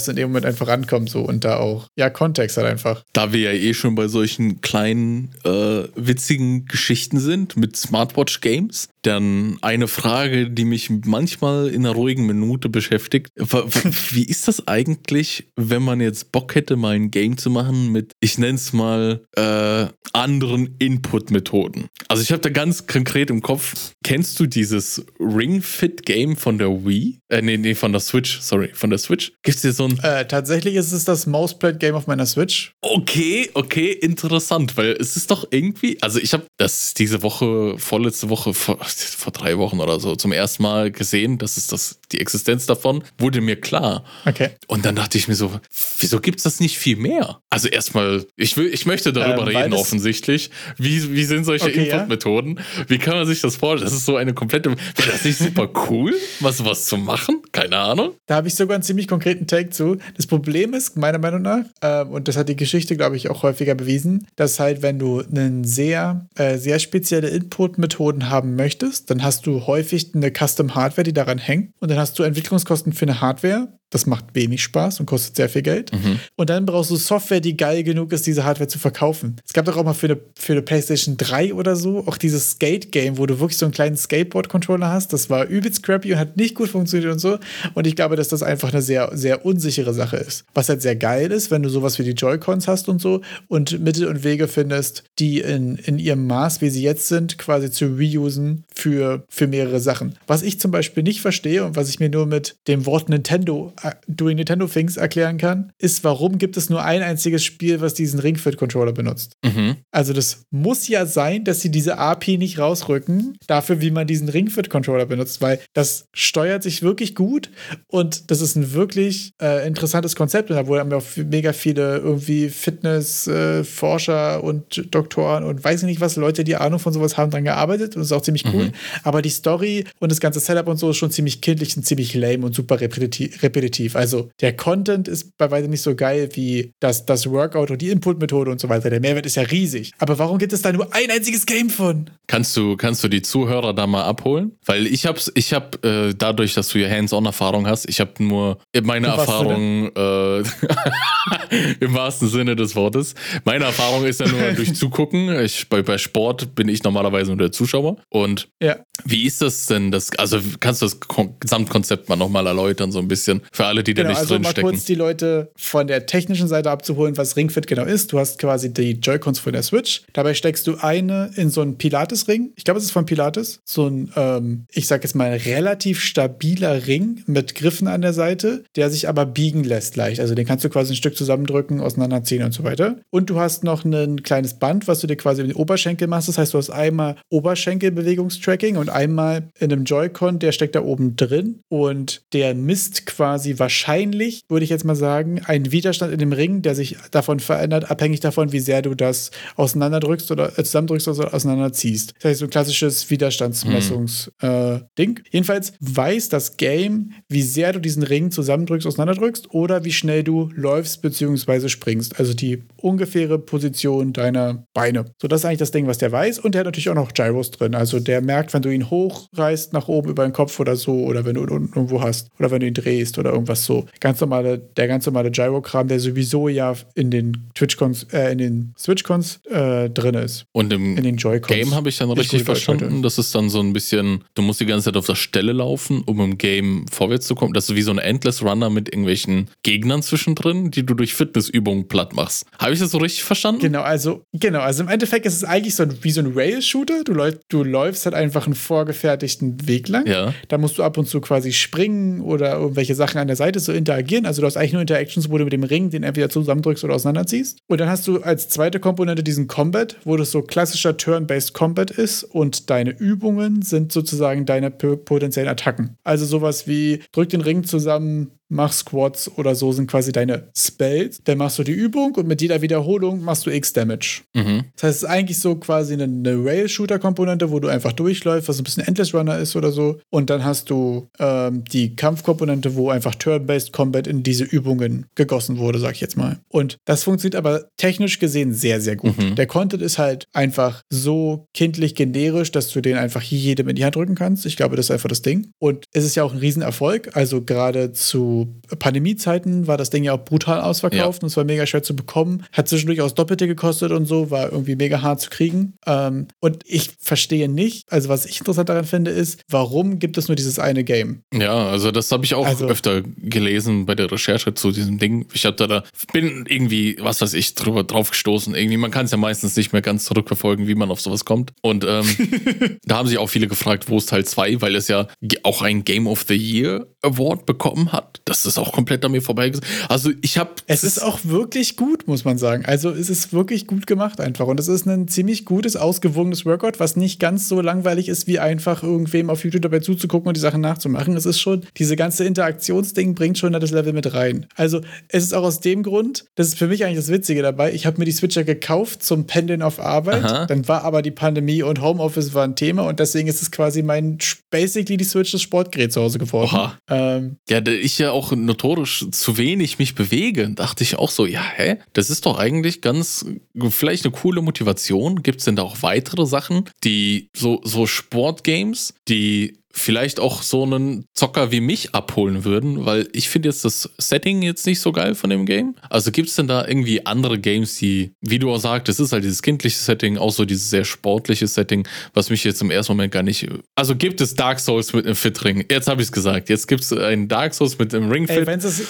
es 0.01 0.09
in 0.09 0.17
dem 0.17 0.29
Moment 0.29 0.47
einfach 0.47 0.69
ankommt. 0.69 1.11
So 1.11 1.23
und 1.23 1.45
da 1.45 1.59
auch, 1.59 1.87
ja, 1.97 2.11
Kontext 2.11 2.57
halt 2.57 2.67
einfach. 2.67 3.03
Da 3.13 3.33
wir 3.33 3.41
ja 3.41 3.53
eh 3.53 3.75
schon 3.75 3.95
bei 3.95 4.09
solchen 4.09 4.61
kleinen, 4.61 5.31
äh, 5.45 5.85
witzigen 5.95 6.67
Geschichten 6.67 7.19
sind 7.19 7.57
mit 7.57 7.77
Smartwatch-Games, 7.77 8.89
dann 9.03 9.59
eine 9.63 9.89
Frage, 9.89 10.51
die 10.51 10.65
mich 10.65 10.91
manchmal 11.05 11.69
in 11.69 11.87
einer 11.87 11.95
ruhigen 11.95 12.27
Minute 12.27 12.69
beschäftigt. 12.69 13.31
Wie 13.37 14.25
ist 14.25 14.49
das 14.49 14.67
eigentlich, 14.69 15.49
wenn 15.57 15.83
man 15.83 16.01
jetzt 16.01 16.33
Bock 16.33 16.55
hätte, 16.55 16.77
mal 16.77 16.95
ein 16.95 17.11
Game 17.11 17.39
zu 17.39 17.51
machen 17.51 17.93
mit, 17.93 18.13
ich 18.21 18.39
nenne 18.39 18.55
es 18.55 18.73
mal, 18.73 19.25
äh, 19.37 19.87
anderen 20.13 20.77
Input-Methoden? 20.79 21.87
Also 22.09 22.23
ich 22.23 22.33
habe 22.33 22.43
da 22.43 22.51
ganz 22.51 22.87
konkret 22.87 23.31
im 23.31 23.43
Kopf, 23.43 23.93
kennst 24.03 24.39
du 24.41 24.47
dieses 24.47 25.05
Ring 25.21 25.63
Fit 25.63 26.05
Game 26.05 26.37
von 26.37 26.59
der 26.59 26.85
Wii? 26.87 27.19
Äh, 27.31 27.43
nee, 27.43 27.59
nee, 27.59 27.75
von 27.75 27.93
der 27.93 28.01
Switch, 28.01 28.41
sorry, 28.41 28.71
von 28.73 28.89
der 28.89 28.99
Switch. 28.99 29.33
Gibt's 29.43 29.61
dir 29.61 29.73
so 29.73 29.85
ein. 29.85 29.99
Äh, 30.03 30.27
tatsächlich 30.27 30.77
ist 30.77 30.93
es 30.93 31.05
das 31.05 31.27
Mouseplate 31.27 31.77
Game 31.77 31.95
auf 31.95 32.07
meiner 32.07 32.25
Switch. 32.25 32.73
Okay, 32.81 33.51
okay, 33.53 33.93
interessant, 33.93 34.79
weil 34.79 34.93
es 34.93 35.15
ist 35.17 35.31
doch 35.31 35.47
irgendwie, 35.51 35.99
also 36.01 36.19
ich 36.19 36.33
habe 36.33 36.47
das 36.57 36.95
diese 36.95 37.23
Woche, 37.23 37.79
vorletzte 37.79 38.31
Woche, 38.31 38.55
vor, 38.55 38.79
vor 38.83 39.33
drei 39.33 39.59
Wochen 39.59 39.81
oder 39.81 40.01
so 40.01 40.17
zum 40.17 40.33
ersten 40.33 40.63
Mal 40.63 40.91
gesehen, 40.91 41.37
dass 41.37 41.59
es 41.59 41.67
das, 41.67 42.01
die 42.13 42.21
Existenz 42.21 42.65
davon 42.65 43.05
wurde 43.19 43.43
mir 43.43 43.61
klar. 43.61 44.05
Okay. 44.25 44.51
Und 44.67 44.87
dann 44.87 44.97
dachte 44.97 45.19
ich 45.19 45.29
mir 45.29 45.35
so, 45.35 45.61
wieso 45.99 46.21
gibt's 46.21 46.45
das 46.45 46.61
nicht 46.61 46.79
viel 46.79 46.97
mehr? 46.97 47.41
Also 47.51 47.69
erstmal, 47.69 48.25
ich 48.37 48.57
will, 48.57 48.73
ich 48.73 48.87
möchte 48.87 49.13
darüber 49.13 49.51
ähm, 49.51 49.57
reden 49.57 49.73
offensichtlich. 49.75 50.51
Wie, 50.79 51.15
wie 51.15 51.25
sind 51.25 51.45
solche 51.45 51.67
okay, 51.67 51.91
Input-Methoden? 51.91 52.57
Ja? 52.57 52.85
Wie 52.89 52.99
kann 52.99 53.17
man 53.17 53.27
sich 53.27 53.43
das 53.43 53.57
vorstellen? 53.57 53.91
Das 53.91 53.99
ist 53.99 54.07
so 54.07 54.17
eine 54.17 54.33
komplette, 54.33 54.71
wäre 54.71 55.13
das 55.13 55.25
nicht 55.25 55.39
super 55.39 55.69
cool, 55.91 56.15
was 56.41 56.65
was 56.65 56.87
zu 56.87 56.97
machen? 56.97 57.18
Keine 57.53 57.77
Ahnung. 57.77 58.13
Da 58.27 58.37
habe 58.37 58.49
ich 58.49 58.55
sogar 58.55 58.75
einen 58.75 58.83
ziemlich 58.83 59.09
konkreten 59.09 59.47
Take 59.47 59.71
zu. 59.71 59.97
Das 60.17 60.27
Problem 60.27 60.75
ist, 60.75 60.97
meiner 60.97 61.19
Meinung 61.19 61.43
nach, 61.43 61.65
äh, 61.81 62.05
und 62.05 62.29
das 62.29 62.37
hat 62.37 62.49
die 62.49 62.57
Geschichte, 62.57 62.97
glaube 62.97 63.17
ich, 63.17 63.31
auch 63.31 63.43
häufiger 63.43 63.75
bewiesen, 63.75 64.27
dass 64.37 64.61
halt, 64.61 64.83
wenn 64.83 64.99
du 64.99 65.21
einen 65.21 65.65
sehr, 65.65 66.27
äh, 66.37 66.59
sehr 66.59 66.79
spezielle 66.79 67.29
Input-Methoden 67.29 68.31
haben 68.31 68.57
möchtest, 68.57 69.11
dann 69.11 69.23
hast 69.23 69.47
du 69.47 69.67
häufig 69.67 70.15
eine 70.15 70.31
Custom-Hardware, 70.31 71.05
die 71.05 71.13
daran 71.13 71.39
hängt. 71.39 71.73
Und 71.81 71.91
dann 71.91 71.99
hast 71.99 72.19
du 72.19 72.23
Entwicklungskosten 72.23 72.93
für 72.93 73.07
eine 73.07 73.21
Hardware, 73.21 73.69
das 73.91 74.07
macht 74.07 74.27
wenig 74.35 74.63
Spaß 74.63 75.01
und 75.01 75.07
kostet 75.07 75.37
sehr 75.37 75.49
viel 75.49 75.63
Geld. 75.63 75.93
Mhm. 75.93 76.21
Und 76.37 76.51
dann 76.51 76.67
brauchst 76.67 76.91
du 76.91 76.97
Software, 76.97 77.41
die 77.41 77.57
geil 77.57 77.83
genug 77.83 78.13
ist, 78.13 78.27
diese 78.27 78.45
Hardware 78.45 78.69
zu 78.69 78.79
verkaufen. 78.79 79.37
Es 79.47 79.53
gab 79.53 79.65
doch 79.65 79.77
auch 79.77 79.85
mal 79.85 79.95
für 79.95 80.09
eine, 80.09 80.19
für 80.39 80.53
eine 80.53 80.63
PlayStation 80.63 81.17
3 81.17 81.55
oder 81.55 81.77
so 81.77 82.07
auch 82.07 82.19
dieses 82.19 82.53
Skate-Game, 82.53 83.19
wo 83.19 83.27
du 83.27 83.41
wirklich 83.41 83.59
so 83.59 83.67
einen 83.67 83.73
kleinen 83.73 83.97
Skateboard-Controller 83.97 84.91
hast. 84.91 85.13
Das 85.13 85.31
war 85.31 85.47
übelst 85.47 85.83
crappy 85.83 86.13
und 86.13 86.19
hat 86.19 86.37
nicht 86.37 86.55
gut 86.55 86.69
funktioniert 86.69 87.13
und 87.13 87.19
so. 87.19 87.39
Und 87.75 87.87
ich 87.87 87.97
glaube, 87.97 88.17
dass 88.17 88.29
das 88.29 88.43
einfach 88.43 88.73
eine 88.73 88.83
sehr, 88.83 89.11
sehr 89.15 89.45
unsichere 89.45 89.95
Sache 89.95 90.17
ist. 90.17 90.45
Was 90.55 90.69
halt 90.69 90.83
sehr 90.83 90.97
geil 90.97 91.33
ist, 91.33 91.51
wenn 91.51 91.63
du 91.63 91.69
sowas 91.69 91.99
wie 91.99 92.05
die 92.05 92.13
Joy-Cons 92.13 92.69
hast 92.69 92.89
und 92.89 93.01
so 93.01 93.23
und 93.49 93.81
Mittel 93.81 94.07
und 94.07 94.25
Wege 94.25 94.49
findest, 94.49 95.05
die 95.19 95.41
in, 95.41 95.77
in 95.77 95.99
ihrem 95.99 96.27
Maß, 96.27 96.61
wie 96.61 96.71
sie 96.71 96.83
jetzt 96.83 97.09
sind, 97.09 97.39
quasi 97.39 97.71
zu 97.71 97.97
reusen 97.99 98.65
für, 98.75 99.25
für 99.29 99.47
mehrere 99.47 99.81
Sachen. 99.81 100.17
Was 100.27 100.43
ich 100.43 100.61
zum 100.61 100.71
Beispiel 100.71 101.03
nicht 101.03 101.21
verstehe 101.21 101.65
und 101.65 101.77
was 101.77 101.89
ich 101.89 102.01
mir 102.01 102.11
nur 102.11 102.27
mit 102.27 102.57
dem 102.69 102.87
Wort 102.87 103.09
Nintendo 103.09 103.73
Doing 104.07 104.37
Nintendo 104.37 104.67
Things 104.67 104.97
erklären 104.97 105.39
kann, 105.39 105.73
ist, 105.79 106.05
warum 106.05 106.39
gibt 106.39 106.57
es 106.57 106.71
nur 106.71 106.85
ein 106.85 107.03
einziges 107.03 107.45
Spiel, 107.45 107.81
was 107.81 107.95
diesen 107.95 108.21
Ringfit-Controller 108.21 108.93
benutzt. 108.93 109.37
Mhm. 109.45 109.77
Also 109.91 110.13
das 110.13 110.43
muss 110.51 110.89
ja 110.89 111.07
sein, 111.07 111.45
dass 111.45 111.61
sie 111.61 111.71
diese 111.71 111.99
API 111.99 112.39
nicht 112.39 112.59
rausrücken, 112.59 113.37
dafür, 113.47 113.81
wie 113.81 113.91
man 113.91 114.07
diesen 114.07 114.29
Ringfit-Controller 114.29 115.07
benutzt, 115.07 115.41
weil 115.41 115.61
das 115.73 116.07
steuert 116.13 116.63
sich 116.63 116.83
wirklich 116.83 117.15
gut 117.15 117.51
und 117.87 118.31
das 118.31 118.41
ist 118.41 118.57
ein 118.57 118.73
wirklich 118.73 119.33
äh, 119.41 119.67
interessantes 119.67 120.17
Konzept. 120.17 120.51
Und 120.51 120.57
da 120.57 120.61
haben 120.61 120.91
wir 120.91 120.99
auch 120.99 121.17
mega 121.17 121.53
viele 121.53 121.99
irgendwie 121.99 122.49
Fitness-Forscher 122.49 124.37
äh, 124.37 124.41
und 124.41 124.87
Doktoren 124.91 125.45
und 125.45 125.63
weiß 125.63 125.83
ich 125.83 125.87
nicht 125.87 126.01
was, 126.01 126.17
Leute, 126.17 126.45
die 126.45 126.57
Ahnung 126.57 126.79
von 126.79 126.93
sowas 126.93 127.17
haben, 127.17 127.31
dran 127.31 127.45
gearbeitet 127.45 127.97
und 127.97 128.01
das 128.01 128.09
ist 128.09 128.13
auch 128.13 128.23
ziemlich 128.23 128.45
cool. 128.53 128.67
Mhm. 128.67 128.73
Aber 129.03 129.23
die 129.23 129.31
Story 129.31 129.85
und 129.99 130.11
das 130.11 130.21
ganze 130.21 130.41
Setup 130.41 130.67
und 130.67 130.79
so 130.79 130.91
ist 130.91 130.97
schon 130.97 131.11
ziemlich 131.11 131.41
kindlich 131.41 131.77
und 131.77 131.85
ziemlich 131.85 132.15
lame 132.15 132.45
und 132.45 132.55
super 132.55 132.81
repetitiv. 132.81 133.43
repetitiv. 133.43 133.68
Also 133.97 134.31
der 134.41 134.57
Content 134.57 135.09
ist 135.09 135.37
bei 135.37 135.51
weitem 135.51 135.71
nicht 135.71 135.83
so 135.83 135.95
geil 135.95 136.29
wie 136.33 136.73
das, 136.81 137.07
das 137.07 137.31
Workout 137.31 137.71
und 137.71 137.83
die 137.83 137.91
Input-Methode 137.91 138.51
und 138.51 138.61
so 138.61 138.69
weiter. 138.69 138.91
Der 138.91 139.01
Mehrwert 139.01 139.27
ist 139.27 139.37
ja 139.37 139.43
riesig. 139.43 139.93
Aber 139.99 140.19
warum 140.19 140.39
gibt 140.39 140.53
es 140.53 140.63
da 140.63 140.73
nur 140.73 140.95
ein 140.95 141.11
einziges 141.11 141.47
Game 141.47 141.71
von? 141.71 142.11
Kannst 142.27 142.57
du, 142.57 142.77
kannst 142.77 143.03
du 143.05 143.09
die 143.09 143.23
Zuhörer 143.23 143.75
da 143.75 143.87
mal 143.87 144.05
abholen? 144.05 144.53
Weil 144.65 144.87
ich 144.87 145.07
hab's, 145.07 145.31
ich 145.35 145.53
hab 145.53 145.85
äh, 145.85 146.15
dadurch, 146.15 146.55
dass 146.55 146.69
du 146.69 146.79
ja 146.79 146.89
Hands-on-Erfahrung 146.89 147.67
hast, 147.67 147.89
ich 147.89 148.01
habe 148.01 148.23
nur 148.23 148.59
meine 148.83 149.09
Erfahrung 149.09 149.91
äh, 149.95 150.39
im 151.81 151.95
wahrsten 151.95 152.29
Sinne 152.29 152.57
des 152.57 152.77
Wortes. 152.77 153.15
Meine 153.45 153.65
Erfahrung 153.65 154.05
ist 154.05 154.21
ja 154.21 154.29
nur 154.29 154.53
durch 154.57 154.75
Zugucken. 154.75 155.29
Ich, 155.41 155.69
bei, 155.69 155.83
bei 155.83 155.99
Sport 155.99 156.55
bin 156.55 156.69
ich 156.69 156.83
normalerweise 156.83 157.31
nur 157.31 157.39
der 157.39 157.53
Zuschauer. 157.53 157.97
Und 158.09 158.49
ja. 158.63 158.77
wie 159.05 159.25
ist 159.25 159.43
das 159.43 159.67
denn? 159.67 159.91
Das, 159.91 160.11
also 160.19 160.39
kannst 160.61 160.83
du 160.83 160.87
das 160.87 160.99
Gesamtkonzept 161.41 162.09
mal 162.09 162.17
nochmal 162.17 162.47
erläutern, 162.47 162.93
so 162.93 162.99
ein 162.99 163.09
bisschen 163.09 163.43
für 163.59 163.67
alle, 163.67 163.83
die 163.83 163.93
genau, 163.93 164.05
da 164.05 164.11
nicht 164.11 164.19
also 164.21 164.35
drin 164.35 164.45
stecken. 164.45 164.67
mal 164.67 164.71
kurz 164.71 164.85
die 164.85 164.95
Leute 164.95 165.51
von 165.57 165.89
der 165.89 166.07
technischen 166.07 166.47
Seite 166.47 166.71
abzuholen, 166.71 167.17
was 167.17 167.37
Ringfit 167.37 167.67
genau 167.67 167.83
ist. 167.83 168.13
Du 168.13 168.21
hast 168.21 168.39
quasi 168.39 168.73
die 168.73 168.93
Joy-Cons 168.93 169.41
von 169.41 169.53
der 169.53 169.65
Switch. 169.65 170.03
Dabei 170.13 170.35
steckst 170.35 170.65
du 170.69 170.77
eine 170.77 171.33
in 171.35 171.51
so 171.51 171.61
einen 171.61 171.77
Pilates-Ring. 171.77 172.53
Ich 172.55 172.63
glaube, 172.63 172.79
es 172.79 172.85
ist 172.85 172.93
von 172.93 173.05
Pilates. 173.05 173.59
So 173.65 173.89
ein, 173.89 174.13
ähm, 174.15 174.67
ich 174.71 174.87
sag 174.87 175.03
jetzt 175.03 175.17
mal, 175.17 175.33
relativ 175.33 176.01
stabiler 176.01 176.87
Ring 176.87 177.25
mit 177.27 177.57
Griffen 177.57 177.89
an 177.89 178.01
der 178.01 178.13
Seite, 178.13 178.63
der 178.77 178.91
sich 178.91 179.09
aber 179.09 179.27
biegen 179.27 179.65
lässt 179.65 179.97
leicht. 179.97 180.21
Also 180.21 180.37
den 180.37 180.47
kannst 180.47 180.65
du 180.65 180.69
quasi 180.69 180.93
ein 180.93 180.97
Stück 180.97 181.17
zusammendrücken, 181.17 181.81
auseinanderziehen 181.81 182.45
und 182.45 182.53
so 182.53 182.63
weiter. 182.63 182.99
Und 183.11 183.29
du 183.29 183.41
hast 183.41 183.65
noch 183.65 183.85
ein 183.85 184.23
kleines 184.23 184.55
Band, 184.55 184.87
was 184.87 185.01
du 185.01 185.09
dir 185.09 185.17
quasi 185.17 185.43
in 185.43 185.49
den 185.49 185.57
Oberschenkel 185.57 186.07
machst. 186.07 186.29
Das 186.29 186.39
heißt, 186.39 186.55
du 186.55 186.59
hast 186.59 186.71
einmal 186.71 187.17
Oberschenkelbewegungstracking 187.31 188.77
und 188.77 188.89
einmal 188.89 189.49
in 189.59 189.73
einem 189.73 189.83
Joy-Con, 189.83 190.39
der 190.39 190.53
steckt 190.53 190.77
da 190.77 190.83
oben 190.85 191.17
drin 191.17 191.59
und 191.69 192.23
der 192.33 192.55
misst 192.55 193.05
quasi 193.07 193.48
wahrscheinlich, 193.57 194.43
würde 194.49 194.65
ich 194.65 194.71
jetzt 194.71 194.85
mal 194.85 194.97
sagen, 194.97 195.41
einen 195.45 195.73
Widerstand 195.73 196.13
in 196.13 196.19
dem 196.19 196.33
Ring, 196.33 196.63
der 196.63 196.75
sich 196.75 196.97
davon 197.11 197.41
verändert, 197.41 197.91
abhängig 197.91 198.21
davon, 198.21 198.53
wie 198.53 198.61
sehr 198.61 198.83
du 198.83 198.95
das 198.95 199.31
auseinanderdrückst 199.57 200.31
oder 200.31 200.59
äh, 200.59 200.65
zusammendrückst 200.65 201.09
oder 201.09 201.33
auseinanderziehst. 201.33 202.15
Das 202.21 202.31
heißt, 202.31 202.41
so 202.41 202.47
ein 202.47 202.51
klassisches 202.51 203.09
Widerstandsmessungs-Ding. 203.11 204.31
Hm. 204.41 205.17
Äh, 205.17 205.29
Jedenfalls 205.31 205.73
weiß 205.81 206.29
das 206.29 206.57
Game, 206.57 207.13
wie 207.29 207.43
sehr 207.43 207.73
du 207.73 207.81
diesen 207.81 208.03
Ring 208.03 208.31
zusammendrückst, 208.31 208.87
auseinanderdrückst 208.87 209.55
oder 209.55 209.85
wie 209.85 209.93
schnell 209.93 210.25
du 210.25 210.51
läufst 210.55 211.03
bzw. 211.03 211.69
springst. 211.69 212.19
Also 212.19 212.35
die 212.35 212.63
ungefähre 212.77 213.39
Position 213.39 214.13
deiner 214.13 214.65
Beine. 214.75 215.07
So, 215.21 215.29
das 215.29 215.41
ist 215.41 215.45
eigentlich 215.45 215.59
das 215.59 215.71
Ding, 215.71 215.87
was 215.87 215.99
der 215.99 216.13
weiß. 216.13 216.39
Und 216.39 216.55
der 216.55 216.61
hat 216.61 216.67
natürlich 216.67 216.91
auch 216.91 216.95
noch 216.95 217.15
Gyros 217.15 217.51
drin. 217.51 217.75
Also 217.75 218.01
der 218.01 218.21
merkt, 218.21 218.55
wenn 218.55 218.63
du 218.63 218.71
ihn 218.71 218.91
hochreißt 218.91 219.73
nach 219.73 219.89
oben 219.89 220.11
über 220.11 220.25
den 220.25 220.33
Kopf 220.33 220.59
oder 220.61 220.77
so, 220.77 221.05
oder 221.05 221.25
wenn 221.25 221.35
du 221.35 221.43
ihn 221.43 221.51
unten 221.51 221.73
irgendwo 221.75 222.03
hast, 222.03 222.29
oder 222.39 222.51
wenn 222.51 222.61
du 222.61 222.67
ihn 222.67 222.75
drehst 222.75 223.19
oder 223.19 223.33
irgendwas 223.39 223.65
so. 223.65 223.87
Ganz 224.01 224.21
normale, 224.21 224.59
der 224.59 224.89
ganz 224.89 225.07
normale 225.07 225.31
Gyro-Kram, 225.31 225.89
der 225.89 226.01
sowieso 226.01 226.49
ja 226.49 226.75
in 226.95 227.11
den 227.11 227.49
Twitch-Cons, 227.55 228.09
äh, 228.13 228.33
in 228.33 228.39
den 228.39 228.75
Switch-Cons 228.79 229.41
äh, 229.47 229.91
drin 229.91 230.15
ist. 230.15 230.45
Und 230.53 230.73
im 230.73 230.97
in 230.97 231.05
den 231.05 231.17
Game 231.17 231.75
habe 231.75 231.89
ich 231.89 231.99
dann 231.99 232.11
richtig 232.11 232.43
verstanden, 232.43 233.03
dass 233.03 233.19
es 233.19 233.31
dann 233.31 233.49
so 233.49 233.61
ein 233.61 233.73
bisschen, 233.73 234.25
du 234.35 234.43
musst 234.43 234.61
die 234.61 234.67
ganze 234.67 234.87
Zeit 234.87 234.97
auf 234.97 235.07
der 235.07 235.15
Stelle 235.15 235.53
laufen, 235.53 236.03
um 236.07 236.21
im 236.21 236.39
Game 236.39 236.87
vorwärts 236.91 237.27
zu 237.27 237.35
kommen. 237.35 237.53
Das 237.53 237.69
ist 237.69 237.77
wie 237.77 237.83
so 237.83 237.91
ein 237.91 237.99
Endless 237.99 238.43
Runner 238.43 238.71
mit 238.71 238.89
irgendwelchen 238.89 239.49
Gegnern 239.63 240.03
zwischendrin, 240.03 240.71
die 240.71 240.85
du 240.85 240.95
durch 240.95 241.15
Fitnessübungen 241.15 241.89
platt 241.89 242.15
machst. 242.15 242.47
Habe 242.59 242.73
ich 242.73 242.81
das 242.81 242.91
so 242.91 242.99
richtig 242.99 243.25
verstanden? 243.25 243.61
Genau, 243.61 243.83
also, 243.83 244.23
genau, 244.33 244.61
also 244.61 244.83
im 244.83 244.89
Endeffekt 244.89 245.27
ist 245.27 245.35
es 245.35 245.45
eigentlich 245.45 245.75
so 245.75 245.85
wie 246.03 246.11
so 246.11 246.21
ein 246.21 246.33
Rail-Shooter. 246.35 247.05
Du, 247.05 247.13
läuf, 247.13 247.39
du 247.49 247.63
läufst 247.63 248.05
halt 248.05 248.15
einfach 248.15 248.47
einen 248.47 248.55
vorgefertigten 248.55 249.67
Weg 249.69 249.89
lang. 249.89 250.07
Ja. 250.07 250.35
Da 250.49 250.59
musst 250.59 250.79
du 250.79 250.83
ab 250.83 250.99
und 250.99 251.07
zu 251.07 251.21
quasi 251.21 251.53
springen 251.53 252.21
oder 252.21 252.55
irgendwelche 252.55 252.95
Sachen 252.95 253.19
an 253.19 253.28
der 253.29 253.37
Seite 253.37 253.61
so 253.61 253.73
interagieren. 253.73 254.27
Also 254.27 254.41
du 254.41 254.47
hast 254.47 254.57
eigentlich 254.57 254.73
nur 254.73 254.83
Interactions, 254.83 255.31
wo 255.31 255.39
du 255.39 255.45
mit 255.45 255.53
dem 255.53 255.65
Ring 255.65 255.91
den 255.91 256.03
entweder 256.03 256.29
zusammendrückst 256.29 256.85
oder 256.85 256.95
auseinanderziehst. 256.95 257.61
Und 257.67 257.81
dann 257.81 257.89
hast 257.89 258.07
du 258.07 258.23
als 258.23 258.49
zweite 258.49 258.81
Komponente 258.81 259.23
diesen 259.23 259.47
Combat, 259.47 259.97
wo 260.05 260.17
das 260.17 260.31
so 260.31 260.43
klassischer 260.43 260.97
Turn-Based 260.97 261.55
Combat 261.55 261.91
ist 261.91 262.25
und 262.25 262.71
deine 262.71 262.91
Übungen 262.91 263.63
sind 263.63 263.93
sozusagen 263.93 264.47
deine 264.47 264.71
potenziellen 264.71 265.49
Attacken. 265.49 265.97
Also 266.05 266.25
sowas 266.25 266.67
wie 266.67 267.01
drück 267.13 267.29
den 267.29 267.41
Ring 267.41 267.65
zusammen, 267.65 268.38
mach 268.49 268.73
Squats 268.73 269.31
oder 269.37 269.55
so 269.55 269.73
sind 269.73 269.91
quasi 269.91 270.13
deine 270.13 270.49
Spells. 270.57 271.21
Dann 271.25 271.39
machst 271.39 271.59
du 271.59 271.65
die 271.65 271.73
Übung 271.73 272.15
und 272.15 272.27
mit 272.27 272.41
jeder 272.41 272.63
Wiederholung 272.63 273.23
machst 273.23 273.47
du 273.47 273.51
X 273.51 273.73
Damage. 273.73 274.23
Mhm. 274.35 274.65
Das 274.75 274.83
heißt, 274.83 274.97
es 274.97 275.03
ist 275.03 275.09
eigentlich 275.09 275.39
so 275.39 275.57
quasi 275.57 275.95
eine, 275.95 276.05
eine 276.05 276.45
Rail-Shooter-Komponente, 276.45 277.51
wo 277.51 277.61
du 277.61 277.69
einfach 277.69 277.93
durchläufst, 277.93 278.49
was 278.49 278.59
ein 278.59 278.65
bisschen 278.65 278.87
Endless 278.87 279.15
Runner 279.15 279.39
ist 279.39 279.57
oder 279.57 279.71
so. 279.71 280.01
Und 280.11 280.31
dann 280.31 280.45
hast 280.45 280.71
du 280.71 281.09
ähm, 281.19 281.65
die 281.65 281.95
Kampfkomponente, 281.95 282.75
wo 282.75 282.91
einfach 282.91 283.15
Turn-Based 283.15 283.73
Combat 283.73 284.07
in 284.07 284.23
diese 284.23 284.45
Übungen 284.45 285.07
gegossen 285.15 285.59
wurde, 285.59 285.79
sag 285.79 285.95
ich 285.95 286.01
jetzt 286.01 286.17
mal. 286.17 286.39
Und 286.49 286.79
das 286.85 287.05
funktioniert 287.05 287.37
aber 287.37 287.69
technisch 287.77 288.19
gesehen 288.19 288.53
sehr, 288.53 288.81
sehr 288.81 288.97
gut. 288.97 289.19
Mhm. 289.19 289.35
Der 289.35 289.47
Content 289.47 289.83
ist 289.83 289.99
halt 289.99 290.27
einfach 290.33 290.83
so 290.91 291.47
kindlich 291.55 291.95
generisch, 291.95 292.53
dass 292.53 292.71
du 292.71 292.81
den 292.81 292.97
einfach 292.97 293.23
jedem 293.23 293.69
in 293.69 293.77
die 293.77 293.85
Hand 293.85 293.97
drücken 293.97 294.15
kannst. 294.15 294.47
Ich 294.47 294.57
glaube, 294.57 294.77
das 294.77 294.87
ist 294.87 294.91
einfach 294.91 295.09
das 295.09 295.23
Ding. 295.23 295.51
Und 295.59 295.85
es 295.93 296.05
ist 296.05 296.15
ja 296.15 296.25
auch 296.25 296.33
ein 296.33 296.39
Riesenerfolg. 296.39 297.17
Also 297.17 297.43
gerade 297.43 297.93
zu 297.93 298.38
Pandemiezeiten 298.79 299.67
war 299.67 299.77
das 299.77 299.91
Ding 299.91 300.05
ja 300.05 300.13
auch 300.13 300.25
brutal 300.25 300.61
ausverkauft 300.61 301.23
ja. 301.23 301.25
und 301.25 301.29
es 301.29 301.37
war 301.37 301.45
mega 301.45 301.67
schwer 301.67 301.83
zu 301.83 301.97
bekommen. 301.97 302.45
Hat 302.53 302.69
zwischendurch 302.69 303.01
auch 303.01 303.11
Doppelte 303.11 303.47
gekostet 303.47 303.93
und 303.93 304.07
so, 304.07 304.31
war 304.31 304.53
irgendwie 304.53 304.77
mega 304.77 305.03
hart 305.03 305.21
zu 305.21 305.31
kriegen. 305.31 305.75
Ähm, 305.87 306.29
und 306.41 306.63
ich 306.67 306.91
verstehe 307.01 307.49
nicht, 307.49 307.91
also 307.91 308.09
was 308.09 308.27
ich 308.27 308.39
interessant 308.41 308.69
daran 308.69 308.85
finde, 308.85 309.11
ist, 309.11 309.43
warum 309.49 309.99
gibt 309.99 310.19
es 310.19 310.29
nur 310.29 310.37
dieses 310.37 310.59
eine 310.59 310.85
Game? 310.85 311.23
Ja, 311.33 311.69
also 311.69 311.91
das 311.91 312.13
habe 312.13 312.25
ich 312.25 312.35
auch 312.35 312.47
also, 312.47 312.67
öfter 312.67 313.03
gelesen 313.03 313.87
bei 313.87 313.95
der 313.95 314.11
Recherche 314.11 314.55
zu 314.55 314.71
diesem 314.71 314.99
Ding. 314.99 315.27
Ich 315.33 315.47
habe 315.47 315.57
da, 315.57 315.83
bin 316.13 316.45
irgendwie, 316.49 316.97
was 317.01 317.21
weiß 317.21 317.35
ich, 317.35 317.55
drüber 317.55 317.85
drauf 317.85 318.11
gestoßen. 318.11 318.55
Irgendwie, 318.55 318.77
man 318.77 318.91
kann 318.91 319.07
es 319.07 319.13
ja 319.13 319.17
meistens 319.17 319.57
nicht 319.57 319.73
mehr 319.73 319.83
ganz 319.83 320.05
zurückverfolgen, 320.05 320.67
wie 320.67 320.75
man 320.75 320.91
auf 320.91 321.01
sowas 321.01 321.25
kommt. 321.25 321.53
Und 321.63 321.85
ähm, 321.89 322.07
da 322.85 322.97
haben 322.97 323.09
sich 323.09 323.19
auch 323.19 323.31
viele 323.31 323.49
gefragt, 323.49 323.89
wo 323.89 323.99
ist 323.99 324.11
Teil 324.11 324.25
2, 324.25 324.61
weil 324.61 324.75
es 324.75 324.89
ja 324.89 325.09
auch 325.43 325.63
ein 325.63 325.85
Game 325.85 326.07
of 326.07 326.25
the 326.29 326.37
Year 326.37 326.87
Award 327.03 327.47
bekommen 327.47 327.93
hat 327.93 328.21
das 328.29 328.47
ist 328.47 328.59
auch 328.59 328.73
komplett 328.73 329.05
an 329.05 329.13
mir 329.13 329.23
vorbeigegangen. 329.23 329.69
Also 329.89 330.11
ich 330.23 330.39
habe. 330.39 330.51
Es 330.67 330.85
ist 330.85 331.03
auch 331.03 331.21
wirklich 331.25 331.77
gut, 331.77 332.07
muss 332.07 332.25
man 332.25 332.39
sagen. 332.39 332.65
Also 332.67 332.91
es 332.91 333.11
ist 333.11 333.33
wirklich 333.33 333.67
gut 333.67 333.87
gemacht 333.87 334.21
einfach. 334.21 334.47
Und 334.47 334.61
es 334.61 334.69
ist 334.69 334.87
ein 334.87 335.09
ziemlich 335.09 335.45
gutes, 335.45 335.77
ausgewogenes 335.77 336.45
Workout, 336.45 336.81
was 336.81 336.97
nicht 336.97 337.21
ganz 337.21 337.49
so 337.49 337.61
langweilig 337.61 338.09
ist, 338.09 338.27
wie 338.27 338.39
einfach 338.39 338.83
irgendwem 338.83 339.31
auf 339.31 339.45
YouTube 339.45 339.63
dabei 339.63 339.81
zuzugucken 339.81 340.29
und 340.29 340.37
die 340.37 340.41
Sachen 340.41 340.61
nachzumachen. 340.61 341.17
Es 341.17 341.27
ist 341.27 341.41
schon, 341.41 341.63
diese 341.77 341.97
ganze 341.97 342.25
Interaktionsding 342.25 343.15
bringt 343.15 343.39
schon 343.39 343.53
das 343.53 343.71
Level 343.71 343.93
mit 343.93 344.13
rein. 344.15 344.47
Also 344.55 344.81
es 345.09 345.25
ist 345.25 345.35
auch 345.35 345.45
aus 345.45 345.61
dem 345.61 345.83
Grund, 345.83 346.27
das 346.35 346.49
ist 346.49 346.59
für 346.59 346.69
mich 346.69 346.85
eigentlich 346.85 346.99
das 346.99 347.09
Witzige 347.09 347.43
dabei. 347.43 347.73
Ich 347.73 347.87
habe 347.87 347.99
mir 347.99 348.05
die 348.05 348.13
Switcher 348.13 348.45
gekauft 348.45 349.03
zum 349.03 349.27
Pendeln 349.27 349.63
auf 349.63 349.81
Arbeit. 349.81 350.25
Aha. 350.25 350.47
Dann 350.47 350.69
war 350.69 350.85
aber 350.85 351.03
die 351.03 351.11
Pandemie 351.11 351.63
und 351.63 351.81
Homeoffice 351.81 352.35
war 352.35 352.45
ein 352.45 352.57
Thema 352.57 352.83
und 352.83 353.01
deswegen 353.01 353.29
ist 353.29 353.43
es 353.43 353.51
quasi 353.51 353.83
mein 353.83 354.19
basically 354.51 354.97
die 354.97 355.05
Switch 355.05 355.33
das 355.33 355.43
Sportgerät 355.43 355.93
zu 355.93 356.01
Hause 356.01 356.19
geworden. 356.19 356.73
Ähm, 356.89 357.37
ja, 357.49 357.61
ich 357.67 357.99
ja 357.99 358.11
auch 358.11 358.18
auch 358.19 358.33
notorisch 358.33 359.07
zu 359.13 359.39
wenig 359.39 359.79
mich 359.79 359.95
bewege, 359.95 360.51
dachte 360.51 360.83
ich 360.83 360.97
auch 360.97 361.11
so, 361.11 361.25
ja, 361.25 361.43
hä? 361.43 361.77
Das 361.93 362.11
ist 362.11 362.27
doch 362.27 362.39
eigentlich 362.39 362.81
ganz, 362.81 363.25
vielleicht 363.71 364.05
eine 364.05 364.13
coole 364.13 364.43
Motivation. 364.43 365.23
Gibt 365.23 365.39
es 365.39 365.45
denn 365.45 365.57
da 365.57 365.63
auch 365.63 365.83
weitere 365.83 366.27
Sachen, 366.27 366.65
die 366.83 367.29
so, 367.35 367.61
so 367.63 367.87
Sportgames, 367.87 368.95
die 369.07 369.59
vielleicht 369.71 370.19
auch 370.19 370.43
so 370.43 370.65
einen 370.65 371.07
Zocker 371.15 371.53
wie 371.53 371.61
mich 371.61 371.95
abholen 371.95 372.45
würden, 372.45 372.85
weil 372.85 373.09
ich 373.13 373.29
finde 373.29 373.49
jetzt 373.49 373.65
das 373.65 373.89
Setting 373.99 374.43
jetzt 374.43 374.67
nicht 374.67 374.81
so 374.81 374.93
geil 374.93 375.15
von 375.15 375.31
dem 375.31 375.47
Game. 375.47 375.75
Also 375.91 376.11
gibt 376.11 376.29
es 376.29 376.37
denn 376.37 376.49
da 376.49 376.67
irgendwie 376.67 377.05
andere 377.07 377.39
Games, 377.39 377.77
die, 377.77 378.13
wie 378.21 378.39
du 378.39 378.51
auch 378.51 378.59
sagst, 378.59 378.89
es 378.89 378.99
ist 378.99 379.13
halt 379.13 379.25
dieses 379.25 379.43
kindliche 379.43 379.79
Setting, 379.79 380.19
auch 380.19 380.33
so 380.33 380.45
dieses 380.45 380.71
sehr 380.71 380.85
sportliche 380.85 381.47
Setting, 381.47 381.87
was 382.15 382.31
mich 382.31 382.45
jetzt 382.45 382.61
im 382.63 382.71
ersten 382.71 382.93
Moment 382.93 383.13
gar 383.13 383.23
nicht. 383.23 383.47
Also 383.75 383.95
gibt 383.95 384.21
es 384.21 384.35
Dark 384.35 384.59
Souls 384.59 384.93
mit 384.93 385.07
einem 385.07 385.15
Fit-Ring? 385.15 385.65
Jetzt 385.71 385.89
habe 385.89 386.01
ich 386.01 386.09
es 386.09 386.13
gesagt. 386.13 386.49
Jetzt 386.49 386.67
gibt 386.67 386.83
es 386.83 386.93
einen 386.93 387.29
Dark 387.29 387.55
Souls 387.55 387.79
mit 387.79 387.95
einem 387.95 388.11
Ring-Fit. 388.11 388.47
Wenn 388.47 388.59
es 388.59 388.83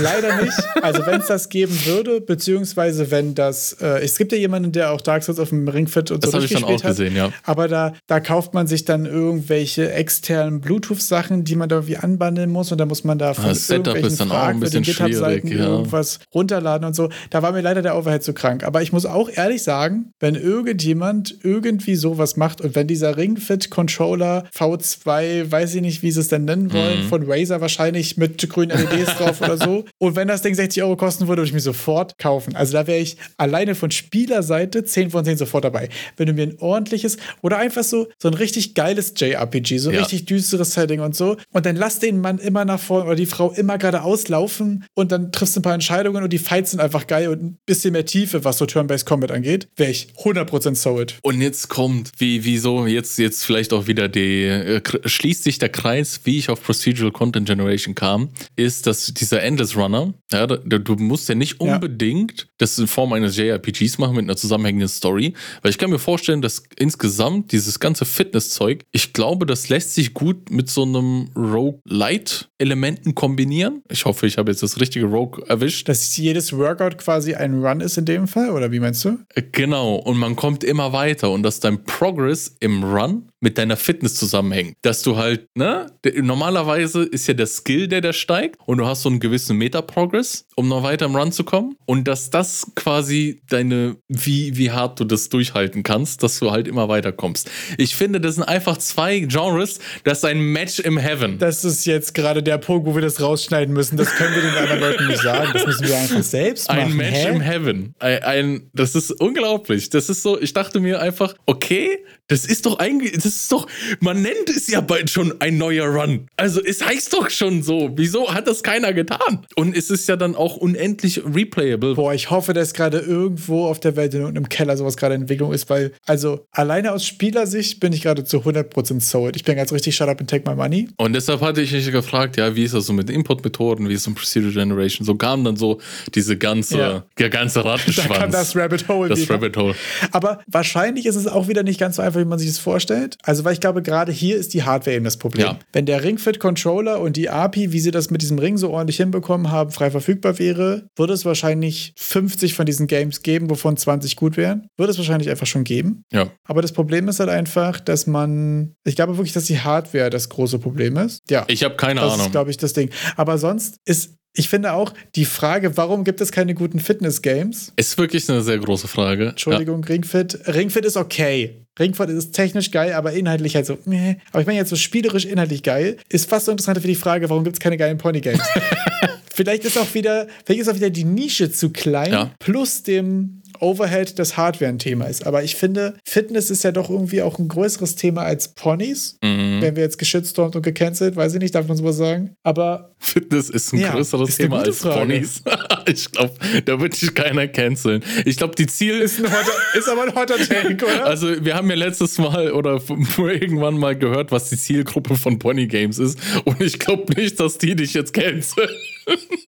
leider 0.00 0.42
nicht. 0.42 0.52
Also 0.80 1.06
wenn 1.06 1.20
es 1.20 1.26
das 1.26 1.48
geben 1.48 1.78
würde, 1.84 2.20
beziehungsweise 2.20 3.10
wenn 3.10 3.34
das, 3.34 3.74
äh, 3.74 4.02
es 4.02 4.16
gibt 4.16 4.32
ja 4.32 4.38
jemanden, 4.38 4.72
der 4.72 4.90
auch 4.90 5.00
Dark 5.00 5.22
Souls 5.22 5.38
auf 5.38 5.50
dem 5.50 5.68
Ring-Fit 5.68 6.10
und 6.10 6.24
das 6.24 6.30
so 6.30 6.38
Das 6.38 6.44
habe 6.50 6.54
ich 6.60 6.66
dann 6.66 6.76
auch 6.76 6.82
gesehen, 6.82 7.14
ja. 7.14 7.32
Aber 7.44 7.68
da, 7.68 7.94
da 8.06 8.20
kauft 8.20 8.54
man 8.54 8.66
sich 8.66 8.84
dann 8.84 9.06
irgendwelche 9.06 9.92
externen 9.92 10.22
externen 10.32 10.60
Bluetooth-Sachen, 10.60 11.44
die 11.44 11.56
man 11.56 11.68
da 11.68 11.76
irgendwie 11.76 11.96
anbandeln 11.96 12.50
muss 12.50 12.72
und 12.72 12.78
da 12.78 12.86
muss 12.86 13.04
man 13.04 13.18
da 13.18 13.34
von 13.34 13.48
das 13.48 13.66
Setup 13.66 13.96
ist 13.96 14.20
dann 14.20 14.30
auch 14.30 14.44
ein 14.44 14.60
bisschen 14.60 14.84
schwierig, 14.84 15.44
ja. 15.44 15.66
irgendwas 15.66 16.20
runterladen 16.34 16.86
und 16.86 16.94
so. 16.94 17.10
Da 17.30 17.42
war 17.42 17.52
mir 17.52 17.60
leider 17.60 17.82
der 17.82 17.96
Overhead 17.96 18.22
zu 18.22 18.32
krank. 18.32 18.64
Aber 18.64 18.82
ich 18.82 18.92
muss 18.92 19.06
auch 19.06 19.28
ehrlich 19.32 19.62
sagen, 19.62 20.12
wenn 20.20 20.34
irgendjemand 20.34 21.36
irgendwie 21.42 21.96
sowas 21.96 22.36
macht 22.36 22.60
und 22.60 22.74
wenn 22.74 22.86
dieser 22.86 23.16
Ring-Fit-Controller 23.16 24.44
V2, 24.54 25.50
weiß 25.50 25.74
ich 25.74 25.82
nicht, 25.82 26.02
wie 26.02 26.10
sie 26.10 26.20
es 26.20 26.28
denn 26.28 26.44
nennen 26.44 26.72
wollen, 26.72 27.04
mhm. 27.04 27.08
von 27.08 27.24
Razer 27.26 27.60
wahrscheinlich 27.60 28.16
mit 28.16 28.48
grünen 28.48 28.70
LEDs 28.70 29.14
drauf 29.18 29.40
oder 29.40 29.58
so. 29.58 29.84
Und 29.98 30.16
wenn 30.16 30.28
das 30.28 30.42
Ding 30.42 30.54
60 30.54 30.82
Euro 30.82 30.96
kosten 30.96 31.28
würde, 31.28 31.42
würde 31.42 31.48
ich 31.48 31.54
mir 31.54 31.60
sofort 31.60 32.18
kaufen. 32.18 32.56
Also 32.56 32.72
da 32.72 32.86
wäre 32.86 32.98
ich 32.98 33.16
alleine 33.36 33.74
von 33.74 33.90
Spielerseite 33.90 34.84
10 34.84 35.10
von 35.10 35.24
10 35.24 35.38
sofort 35.38 35.64
dabei. 35.64 35.88
Wenn 36.16 36.26
du 36.26 36.32
mir 36.32 36.44
ein 36.44 36.58
ordentliches 36.58 37.16
oder 37.42 37.58
einfach 37.58 37.84
so, 37.84 38.08
so 38.18 38.28
ein 38.28 38.34
richtig 38.34 38.74
geiles 38.74 39.14
JRPG, 39.16 39.78
so 39.78 39.90
ja. 39.90 40.00
richtig 40.00 40.11
richtig 40.12 40.26
düsteres 40.26 40.72
Setting 40.72 41.00
und 41.00 41.16
so. 41.16 41.36
Und 41.52 41.66
dann 41.66 41.76
lass 41.76 41.98
den 41.98 42.20
Mann 42.20 42.38
immer 42.38 42.64
nach 42.64 42.80
vorne 42.80 43.06
oder 43.06 43.16
die 43.16 43.26
Frau 43.26 43.52
immer 43.52 43.78
geradeaus 43.78 44.28
laufen 44.28 44.84
und 44.94 45.10
dann 45.12 45.32
triffst 45.32 45.56
du 45.56 45.60
ein 45.60 45.62
paar 45.62 45.74
Entscheidungen 45.74 46.22
und 46.22 46.32
die 46.32 46.38
Fights 46.38 46.72
sind 46.72 46.80
einfach 46.80 47.06
geil 47.06 47.28
und 47.28 47.42
ein 47.42 47.58
bisschen 47.66 47.92
mehr 47.92 48.04
Tiefe, 48.04 48.44
was 48.44 48.58
so 48.58 48.66
Turn-Based 48.66 49.06
Combat 49.06 49.30
angeht, 49.30 49.68
wäre 49.76 49.90
ich 49.90 50.08
100% 50.18 50.74
sold. 50.74 51.18
Und 51.22 51.40
jetzt 51.40 51.68
kommt, 51.68 52.10
wie, 52.18 52.44
wieso, 52.44 52.86
jetzt, 52.86 53.18
jetzt 53.18 53.44
vielleicht 53.44 53.72
auch 53.72 53.86
wieder 53.86 54.08
die, 54.08 54.44
äh, 54.44 54.80
schließt 55.04 55.44
sich 55.44 55.58
der 55.58 55.70
Kreis, 55.70 56.20
wie 56.24 56.38
ich 56.38 56.48
auf 56.48 56.62
Procedural 56.62 57.12
Content 57.12 57.46
Generation 57.46 57.94
kam, 57.94 58.30
ist, 58.56 58.86
dass 58.86 59.12
dieser 59.14 59.42
Endless 59.42 59.76
Runner, 59.76 60.14
ja, 60.32 60.46
du 60.46 60.94
musst 60.96 61.28
ja 61.28 61.34
nicht 61.34 61.60
unbedingt 61.60 62.40
ja. 62.42 62.46
das 62.58 62.78
in 62.78 62.86
Form 62.86 63.12
eines 63.12 63.36
JRPGs 63.36 63.98
machen 63.98 64.16
mit 64.16 64.24
einer 64.24 64.36
zusammenhängenden 64.36 64.88
Story, 64.88 65.34
weil 65.62 65.70
ich 65.70 65.78
kann 65.78 65.90
mir 65.90 65.98
vorstellen, 65.98 66.42
dass 66.42 66.62
insgesamt 66.76 67.52
dieses 67.52 67.80
ganze 67.80 68.04
Fitness-Zeug, 68.04 68.84
ich 68.92 69.12
glaube, 69.12 69.46
das 69.46 69.68
lässt 69.68 69.94
sich 69.94 70.01
gut 70.10 70.50
mit 70.50 70.68
so 70.68 70.82
einem 70.82 71.30
Rogue-Light-Elementen 71.36 73.14
kombinieren. 73.14 73.82
Ich 73.90 74.04
hoffe, 74.04 74.26
ich 74.26 74.38
habe 74.38 74.50
jetzt 74.50 74.62
das 74.62 74.80
richtige 74.80 75.06
Rogue 75.06 75.44
erwischt. 75.48 75.88
Dass 75.88 76.16
jedes 76.16 76.56
Workout 76.56 76.98
quasi 76.98 77.34
ein 77.34 77.64
Run 77.64 77.80
ist 77.80 77.96
in 77.98 78.04
dem 78.04 78.28
Fall, 78.28 78.50
oder 78.50 78.72
wie 78.72 78.80
meinst 78.80 79.04
du? 79.04 79.18
Äh, 79.34 79.42
genau, 79.50 79.96
und 79.96 80.18
man 80.18 80.36
kommt 80.36 80.64
immer 80.64 80.92
weiter 80.92 81.30
und 81.30 81.42
dass 81.42 81.60
dein 81.60 81.84
Progress 81.84 82.56
im 82.60 82.84
Run 82.84 83.31
mit 83.42 83.58
deiner 83.58 83.76
Fitness 83.76 84.14
zusammenhängt. 84.14 84.76
Dass 84.82 85.02
du 85.02 85.16
halt, 85.16 85.48
ne, 85.54 85.86
normalerweise 86.14 87.02
ist 87.02 87.26
ja 87.26 87.34
der 87.34 87.46
Skill, 87.46 87.88
der 87.88 88.00
da 88.00 88.12
steigt 88.12 88.56
und 88.66 88.78
du 88.78 88.86
hast 88.86 89.02
so 89.02 89.08
einen 89.08 89.20
gewissen 89.20 89.58
Meta-Progress, 89.58 90.46
um 90.54 90.68
noch 90.68 90.84
weiter 90.84 91.06
im 91.06 91.16
Run 91.16 91.32
zu 91.32 91.42
kommen. 91.44 91.76
Und 91.84 92.06
dass 92.06 92.30
das 92.30 92.66
quasi 92.76 93.42
deine, 93.48 93.96
wie, 94.08 94.56
wie 94.56 94.70
hart 94.70 95.00
du 95.00 95.04
das 95.04 95.28
durchhalten 95.28 95.82
kannst, 95.82 96.22
dass 96.22 96.38
du 96.38 96.52
halt 96.52 96.68
immer 96.68 96.88
weiterkommst. 96.88 97.50
Ich 97.78 97.96
finde, 97.96 98.20
das 98.20 98.36
sind 98.36 98.44
einfach 98.44 98.76
zwei 98.76 99.18
Genres, 99.18 99.80
das 100.04 100.18
ist 100.18 100.24
ein 100.24 100.40
Match 100.40 100.78
im 100.78 100.96
Heaven. 100.96 101.38
Das 101.38 101.64
ist 101.64 101.84
jetzt 101.84 102.14
gerade 102.14 102.42
der 102.42 102.58
Punkt, 102.58 102.86
wo 102.86 102.94
wir 102.94 103.02
das 103.02 103.20
rausschneiden 103.20 103.74
müssen. 103.74 103.96
Das 103.96 104.14
können 104.14 104.34
wir 104.36 104.42
den 104.42 104.54
anderen 104.54 104.80
Leuten 104.80 105.06
nicht 105.08 105.22
sagen. 105.22 105.50
Das 105.52 105.66
müssen 105.66 105.88
wir 105.88 105.96
einfach 105.96 106.22
selbst 106.22 106.68
machen. 106.68 106.80
Ein 106.80 106.96
Match 106.96 107.16
Hä? 107.16 107.28
im 107.30 107.40
Heaven. 107.40 107.94
Ein, 107.98 108.22
ein, 108.22 108.70
das 108.72 108.94
ist 108.94 109.10
unglaublich. 109.10 109.90
Das 109.90 110.08
ist 110.08 110.22
so, 110.22 110.40
ich 110.40 110.52
dachte 110.52 110.78
mir 110.78 111.00
einfach, 111.00 111.34
okay, 111.46 111.98
das 112.32 112.46
ist 112.46 112.64
doch 112.64 112.78
eigentlich, 112.78 113.12
das 113.12 113.26
ist 113.26 113.52
doch, 113.52 113.66
man 114.00 114.22
nennt 114.22 114.48
es 114.48 114.66
ja 114.68 114.80
bald 114.80 115.10
schon 115.10 115.34
ein 115.40 115.58
neuer 115.58 115.86
Run. 115.86 116.28
Also 116.36 116.64
es 116.64 116.82
heißt 116.82 117.12
doch 117.12 117.28
schon 117.28 117.62
so. 117.62 117.90
Wieso 117.94 118.32
hat 118.32 118.48
das 118.48 118.62
keiner 118.62 118.94
getan? 118.94 119.46
Und 119.54 119.76
es 119.76 119.90
ist 119.90 120.08
ja 120.08 120.16
dann 120.16 120.34
auch 120.34 120.56
unendlich 120.56 121.22
replayable. 121.26 121.94
Boah, 121.94 122.14
ich 122.14 122.30
hoffe, 122.30 122.54
dass 122.54 122.72
gerade 122.72 123.00
irgendwo 123.00 123.66
auf 123.66 123.80
der 123.80 123.96
Welt 123.96 124.14
in 124.14 124.20
irgendeinem 124.20 124.48
Keller 124.48 124.78
sowas 124.78 124.96
gerade 124.96 125.14
in 125.14 125.22
Entwicklung 125.22 125.52
ist, 125.52 125.68
weil, 125.68 125.92
also 126.06 126.46
alleine 126.52 126.92
aus 126.92 127.06
Spielersicht 127.06 127.80
bin 127.80 127.92
ich 127.92 128.00
gerade 128.00 128.24
zu 128.24 128.38
100% 128.38 129.00
sold. 129.02 129.36
Ich 129.36 129.44
bin 129.44 129.56
ganz 129.56 129.70
richtig 129.70 129.94
shut 129.94 130.08
up 130.08 130.18
and 130.18 130.30
take 130.30 130.48
my 130.48 130.56
money. 130.56 130.88
Und 130.96 131.12
deshalb 131.12 131.42
hatte 131.42 131.60
ich 131.60 131.72
mich 131.72 131.92
gefragt, 131.92 132.38
ja, 132.38 132.56
wie 132.56 132.64
ist 132.64 132.72
das 132.72 132.86
so 132.86 132.94
mit 132.94 133.10
Input-Methoden, 133.10 133.90
wie 133.90 133.94
ist 133.94 134.02
es 134.02 134.06
mit 134.08 134.16
Procedural 134.16 134.54
Generation? 134.54 135.04
So 135.04 135.16
kam 135.16 135.44
dann 135.44 135.56
so 135.56 135.82
diese 136.14 136.38
ganze, 136.38 136.78
ja. 136.78 137.04
der 137.18 137.28
ganze 137.28 137.62
Rattenschwanz. 137.62 138.08
Da 138.12 138.18
kam 138.18 138.30
das 138.30 138.56
Rabbit 138.56 138.88
Hole 138.88 139.08
Das 139.10 139.20
wieder. 139.20 139.34
Rabbit 139.34 139.56
Hole. 139.56 139.74
Aber 140.12 140.40
wahrscheinlich 140.46 141.06
ist 141.06 141.16
es 141.16 141.26
auch 141.26 141.48
wieder 141.48 141.62
nicht 141.62 141.78
ganz 141.78 141.96
so 141.96 142.02
einfach, 142.02 142.21
wie 142.22 142.28
man 142.28 142.38
sich 142.38 142.48
das 142.48 142.58
vorstellt. 142.58 143.16
also 143.22 143.44
weil 143.44 143.52
ich 143.52 143.60
glaube, 143.60 143.82
gerade 143.82 144.12
hier 144.12 144.36
ist 144.36 144.54
die 144.54 144.62
Hardware 144.62 144.96
eben 144.96 145.04
das 145.04 145.16
Problem. 145.16 145.46
Ja. 145.46 145.58
Wenn 145.72 145.86
der 145.86 146.02
Ring 146.02 146.18
Fit 146.18 146.38
Controller 146.38 147.00
und 147.00 147.16
die 147.16 147.28
API, 147.30 147.72
wie 147.72 147.80
sie 147.80 147.90
das 147.90 148.10
mit 148.10 148.22
diesem 148.22 148.38
Ring 148.38 148.56
so 148.56 148.70
ordentlich 148.70 148.96
hinbekommen 148.96 149.50
haben, 149.50 149.70
frei 149.70 149.90
verfügbar 149.90 150.38
wäre, 150.38 150.86
würde 150.96 151.12
es 151.12 151.24
wahrscheinlich 151.24 151.92
50 151.96 152.54
von 152.54 152.66
diesen 152.66 152.86
Games 152.86 153.22
geben, 153.22 153.50
wovon 153.50 153.76
20 153.76 154.16
gut 154.16 154.36
wären. 154.36 154.68
Würde 154.76 154.92
es 154.92 154.98
wahrscheinlich 154.98 155.30
einfach 155.30 155.46
schon 155.46 155.64
geben. 155.64 156.04
Ja. 156.12 156.30
Aber 156.44 156.62
das 156.62 156.72
Problem 156.72 157.08
ist 157.08 157.20
halt 157.20 157.30
einfach, 157.30 157.80
dass 157.80 158.06
man, 158.06 158.74
ich 158.84 158.96
glaube 158.96 159.16
wirklich, 159.16 159.32
dass 159.32 159.44
die 159.44 159.60
Hardware 159.60 160.10
das 160.10 160.28
große 160.28 160.58
Problem 160.58 160.96
ist. 160.96 161.22
Ja. 161.30 161.44
Ich 161.48 161.64
habe 161.64 161.76
keine 161.76 162.00
das 162.00 162.14
Ahnung. 162.14 162.26
ist, 162.26 162.32
glaube 162.32 162.50
ich, 162.50 162.56
das 162.56 162.72
Ding. 162.72 162.90
Aber 163.16 163.38
sonst 163.38 163.76
ist, 163.84 164.14
ich 164.34 164.48
finde 164.48 164.72
auch 164.72 164.94
die 165.14 165.24
Frage, 165.24 165.76
warum 165.76 166.04
gibt 166.04 166.20
es 166.20 166.32
keine 166.32 166.54
guten 166.54 166.80
Fitness-Games? 166.80 167.72
ist 167.76 167.98
wirklich 167.98 168.28
eine 168.30 168.42
sehr 168.42 168.58
große 168.58 168.88
Frage. 168.88 169.28
Entschuldigung, 169.30 169.84
Ringfit. 169.84 170.38
Ringfit 170.46 170.84
ist 170.84 170.96
okay. 170.96 171.58
Ringfit 171.78 172.10
ist 172.10 172.32
technisch 172.32 172.70
geil, 172.70 172.92
aber 172.94 173.12
inhaltlich 173.12 173.54
halt 173.56 173.66
so, 173.66 173.78
meh. 173.84 174.16
Aber 174.30 174.40
ich 174.40 174.46
meine 174.46 174.58
jetzt 174.58 174.70
so 174.70 174.76
spielerisch 174.76 175.24
inhaltlich 175.24 175.62
geil. 175.62 175.96
Ist 176.08 176.28
fast 176.28 176.46
so 176.46 176.52
interessant 176.52 176.78
für 176.80 176.86
die 176.86 176.94
Frage, 176.94 177.28
warum 177.30 177.44
gibt 177.44 177.56
es 177.56 177.60
keine 177.60 177.76
geilen 177.76 177.98
Pony-Games? 177.98 178.42
vielleicht 179.34 179.64
ist 179.64 179.78
auch 179.78 179.92
wieder, 179.94 180.26
vielleicht 180.44 180.62
ist 180.62 180.68
auch 180.68 180.76
wieder 180.76 180.90
die 180.90 181.04
Nische 181.04 181.50
zu 181.50 181.70
klein, 181.70 182.12
Ja. 182.12 182.30
plus 182.38 182.82
dem 182.82 183.42
Overhead 183.60 184.18
das 184.18 184.36
Hardware 184.36 184.70
ein 184.70 184.78
Thema 184.78 185.04
ist. 185.06 185.24
Aber 185.26 185.44
ich 185.44 185.54
finde, 185.56 185.94
Fitness 186.04 186.50
ist 186.50 186.64
ja 186.64 186.72
doch 186.72 186.90
irgendwie 186.90 187.22
auch 187.22 187.38
ein 187.38 187.48
größeres 187.48 187.94
Thema 187.96 188.22
als 188.22 188.48
Ponys. 188.48 189.16
Ja. 189.22 189.28
Mhm. 189.30 189.62
Wenn 189.62 189.76
wir 189.76 189.82
jetzt 189.84 189.98
geschitstormt 189.98 190.56
und 190.56 190.62
gecancelt, 190.62 191.14
weiß 191.16 191.34
ich 191.34 191.40
nicht, 191.40 191.54
darf 191.54 191.68
man 191.68 191.76
sowas 191.76 191.96
sagen. 191.96 192.34
Aber 192.42 192.91
Fitness 193.04 193.50
ist 193.50 193.72
ein 193.72 193.80
Ja, 193.80 193.92
größeres 193.94 194.28
ist 194.30 194.36
Thema 194.36 194.60
als 194.60 194.78
Frage. 194.78 195.00
Ponys. 195.00 195.42
ich 195.86 196.10
glaube, 196.12 196.34
da 196.64 196.80
wird 196.80 196.94
sich 196.94 197.12
keiner 197.14 197.48
canceln. 197.48 198.02
Ich 198.24 198.36
glaube, 198.36 198.54
die 198.54 198.66
Ziel 198.66 199.00
ist, 199.00 199.18
ein 199.18 199.26
hotter, 199.26 199.52
ist 199.76 199.88
aber 199.88 200.04
ein 200.04 200.14
hotter 200.14 200.36
Take, 200.48 200.84
oder? 200.84 201.04
Also, 201.04 201.44
wir 201.44 201.54
haben 201.54 201.68
ja 201.68 201.74
letztes 201.76 202.16
Mal 202.18 202.52
oder 202.52 202.80
irgendwann 203.18 203.76
mal 203.76 203.96
gehört, 203.98 204.30
was 204.30 204.50
die 204.50 204.56
Zielgruppe 204.56 205.16
von 205.16 205.38
Pony 205.40 205.66
Games 205.66 205.98
ist. 205.98 206.18
Und 206.44 206.60
ich 206.60 206.78
glaube 206.78 207.12
nicht, 207.20 207.40
dass 207.40 207.58
die 207.58 207.74
dich 207.74 207.92
jetzt 207.92 208.14
canceln. 208.14 208.70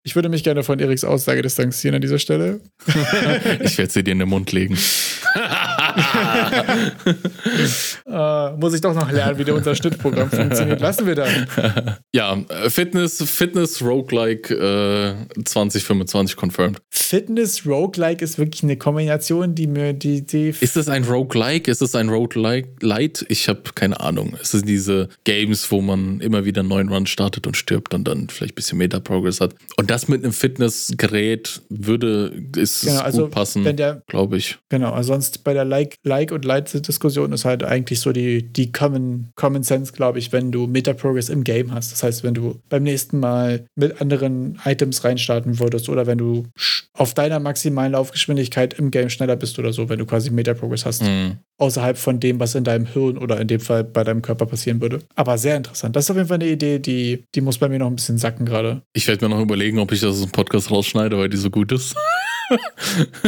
Ich 0.01 0.15
würde 0.15 0.29
mich 0.29 0.43
gerne 0.43 0.63
von 0.63 0.79
Eriks 0.79 1.03
Aussage 1.03 1.43
distanzieren 1.43 1.93
an 1.95 2.01
dieser 2.01 2.17
Stelle. 2.17 2.59
Ich 3.63 3.77
werde 3.77 3.93
sie 3.93 4.03
dir 4.03 4.11
in 4.11 4.19
den 4.19 4.29
Mund 4.29 4.51
legen. 4.51 4.75
Äh, 8.05 8.51
muss 8.57 8.73
ich 8.73 8.81
doch 8.81 8.93
noch 8.93 9.11
lernen, 9.11 9.37
wie 9.37 9.43
der 9.43 9.55
unser 9.55 9.75
Schnittprogramm 9.75 10.29
funktioniert. 10.29 10.81
Lassen 10.81 11.07
wir 11.07 11.15
dann. 11.15 11.97
Ja, 12.13 12.37
äh, 12.49 12.69
Fitness, 12.69 13.23
Fitness 13.23 13.81
Roguelike 13.81 14.53
äh, 14.53 15.43
2025 15.43 16.35
confirmed. 16.35 16.79
Fitness 16.89 17.65
Roguelike 17.65 18.23
ist 18.23 18.37
wirklich 18.37 18.63
eine 18.63 18.77
Kombination, 18.77 19.55
die 19.55 19.67
mir 19.67 19.93
die, 19.93 20.25
die 20.25 20.49
Ist 20.49 20.77
es 20.77 20.89
ein 20.89 21.03
Roguelike? 21.05 21.69
Ist 21.69 21.81
es 21.81 21.95
ein 21.95 22.09
Roguelike 22.09 22.69
Light? 22.81 23.25
Ich 23.29 23.47
habe 23.49 23.61
keine 23.73 23.99
Ahnung. 23.99 24.35
Es 24.41 24.51
sind 24.51 24.67
diese 24.67 25.09
Games, 25.23 25.71
wo 25.71 25.81
man 25.81 26.19
immer 26.19 26.45
wieder 26.45 26.61
einen 26.61 26.69
neuen 26.69 26.89
Run 26.89 27.07
startet 27.07 27.47
und 27.47 27.57
stirbt 27.57 27.93
und 27.93 28.07
dann 28.07 28.29
vielleicht 28.29 28.53
ein 28.53 28.55
bisschen 28.55 28.77
Meta-Progress 28.77 29.41
hat. 29.41 29.55
Und 29.77 29.89
das 29.89 30.07
mit 30.07 30.23
einem 30.23 30.33
Fitnessgerät 30.33 31.61
würde 31.69 32.33
ist 32.55 32.81
Genau, 32.81 32.95
gut 32.97 33.05
also 33.05 33.27
passen, 33.27 33.75
glaube 34.07 34.37
ich. 34.37 34.57
Genau, 34.69 34.91
also 34.91 35.13
sonst 35.13 35.43
bei 35.43 35.53
der 35.53 35.65
Like, 35.65 35.82
like 36.03 36.31
und 36.31 36.45
Light-Diskussion 36.45 37.31
ist 37.31 37.45
halt 37.45 37.63
eigentlich 37.63 37.99
so 37.99 38.11
die, 38.11 38.51
die 38.51 38.71
Common, 38.71 39.29
Common 39.35 39.63
Sense, 39.63 39.93
glaube 39.93 40.19
ich, 40.19 40.31
wenn 40.31 40.51
du 40.51 40.67
Meta-Progress 40.67 41.29
im 41.29 41.43
Game 41.43 41.73
hast. 41.73 41.91
Das 41.91 42.03
heißt, 42.03 42.23
wenn 42.23 42.33
du 42.33 42.59
beim 42.69 42.83
nächsten 42.83 43.19
Mal 43.19 43.65
mit 43.75 44.01
anderen 44.01 44.59
Items 44.65 45.03
reinstarten 45.03 45.59
würdest 45.59 45.89
oder 45.89 46.05
wenn 46.07 46.17
du 46.17 46.47
auf 46.93 47.13
deiner 47.13 47.39
maximalen 47.39 47.93
Laufgeschwindigkeit 47.93 48.73
im 48.75 48.91
Game 48.91 49.09
schneller 49.09 49.35
bist 49.35 49.57
oder 49.59 49.73
so, 49.73 49.89
wenn 49.89 49.99
du 49.99 50.05
quasi 50.05 50.29
Meta-Progress 50.29 50.85
hast. 50.85 51.01
Hm. 51.01 51.37
Außerhalb 51.57 51.97
von 51.97 52.19
dem, 52.19 52.39
was 52.39 52.55
in 52.55 52.63
deinem 52.63 52.85
Hirn 52.85 53.17
oder 53.17 53.39
in 53.39 53.47
dem 53.47 53.59
Fall 53.59 53.83
bei 53.83 54.03
deinem 54.03 54.21
Körper 54.21 54.45
passieren 54.45 54.81
würde. 54.81 54.99
Aber 55.15 55.37
sehr 55.37 55.55
interessant. 55.55 55.95
Das 55.95 56.05
ist 56.05 56.11
auf 56.11 56.17
jeden 56.17 56.27
Fall 56.27 56.35
eine 56.35 56.49
Idee, 56.49 56.79
die, 56.79 57.23
die 57.35 57.41
muss 57.41 57.57
bei 57.57 57.69
mir 57.69 57.79
noch 57.79 57.87
ein 57.87 57.95
bisschen 57.95 58.17
sacken 58.17 58.45
gerade. 58.45 58.81
Ich 58.93 59.07
werde 59.07 59.25
mir 59.25 59.35
noch 59.35 59.41
überlegen, 59.41 59.79
ob 59.79 59.91
ich 59.91 60.01
das 60.01 60.11
aus 60.11 60.21
dem 60.21 60.31
Podcast 60.31 60.71
rausschneide, 60.71 61.17
weil 61.17 61.29
die 61.29 61.37
so 61.37 61.49
gut 61.49 61.71
ist. 61.71 61.95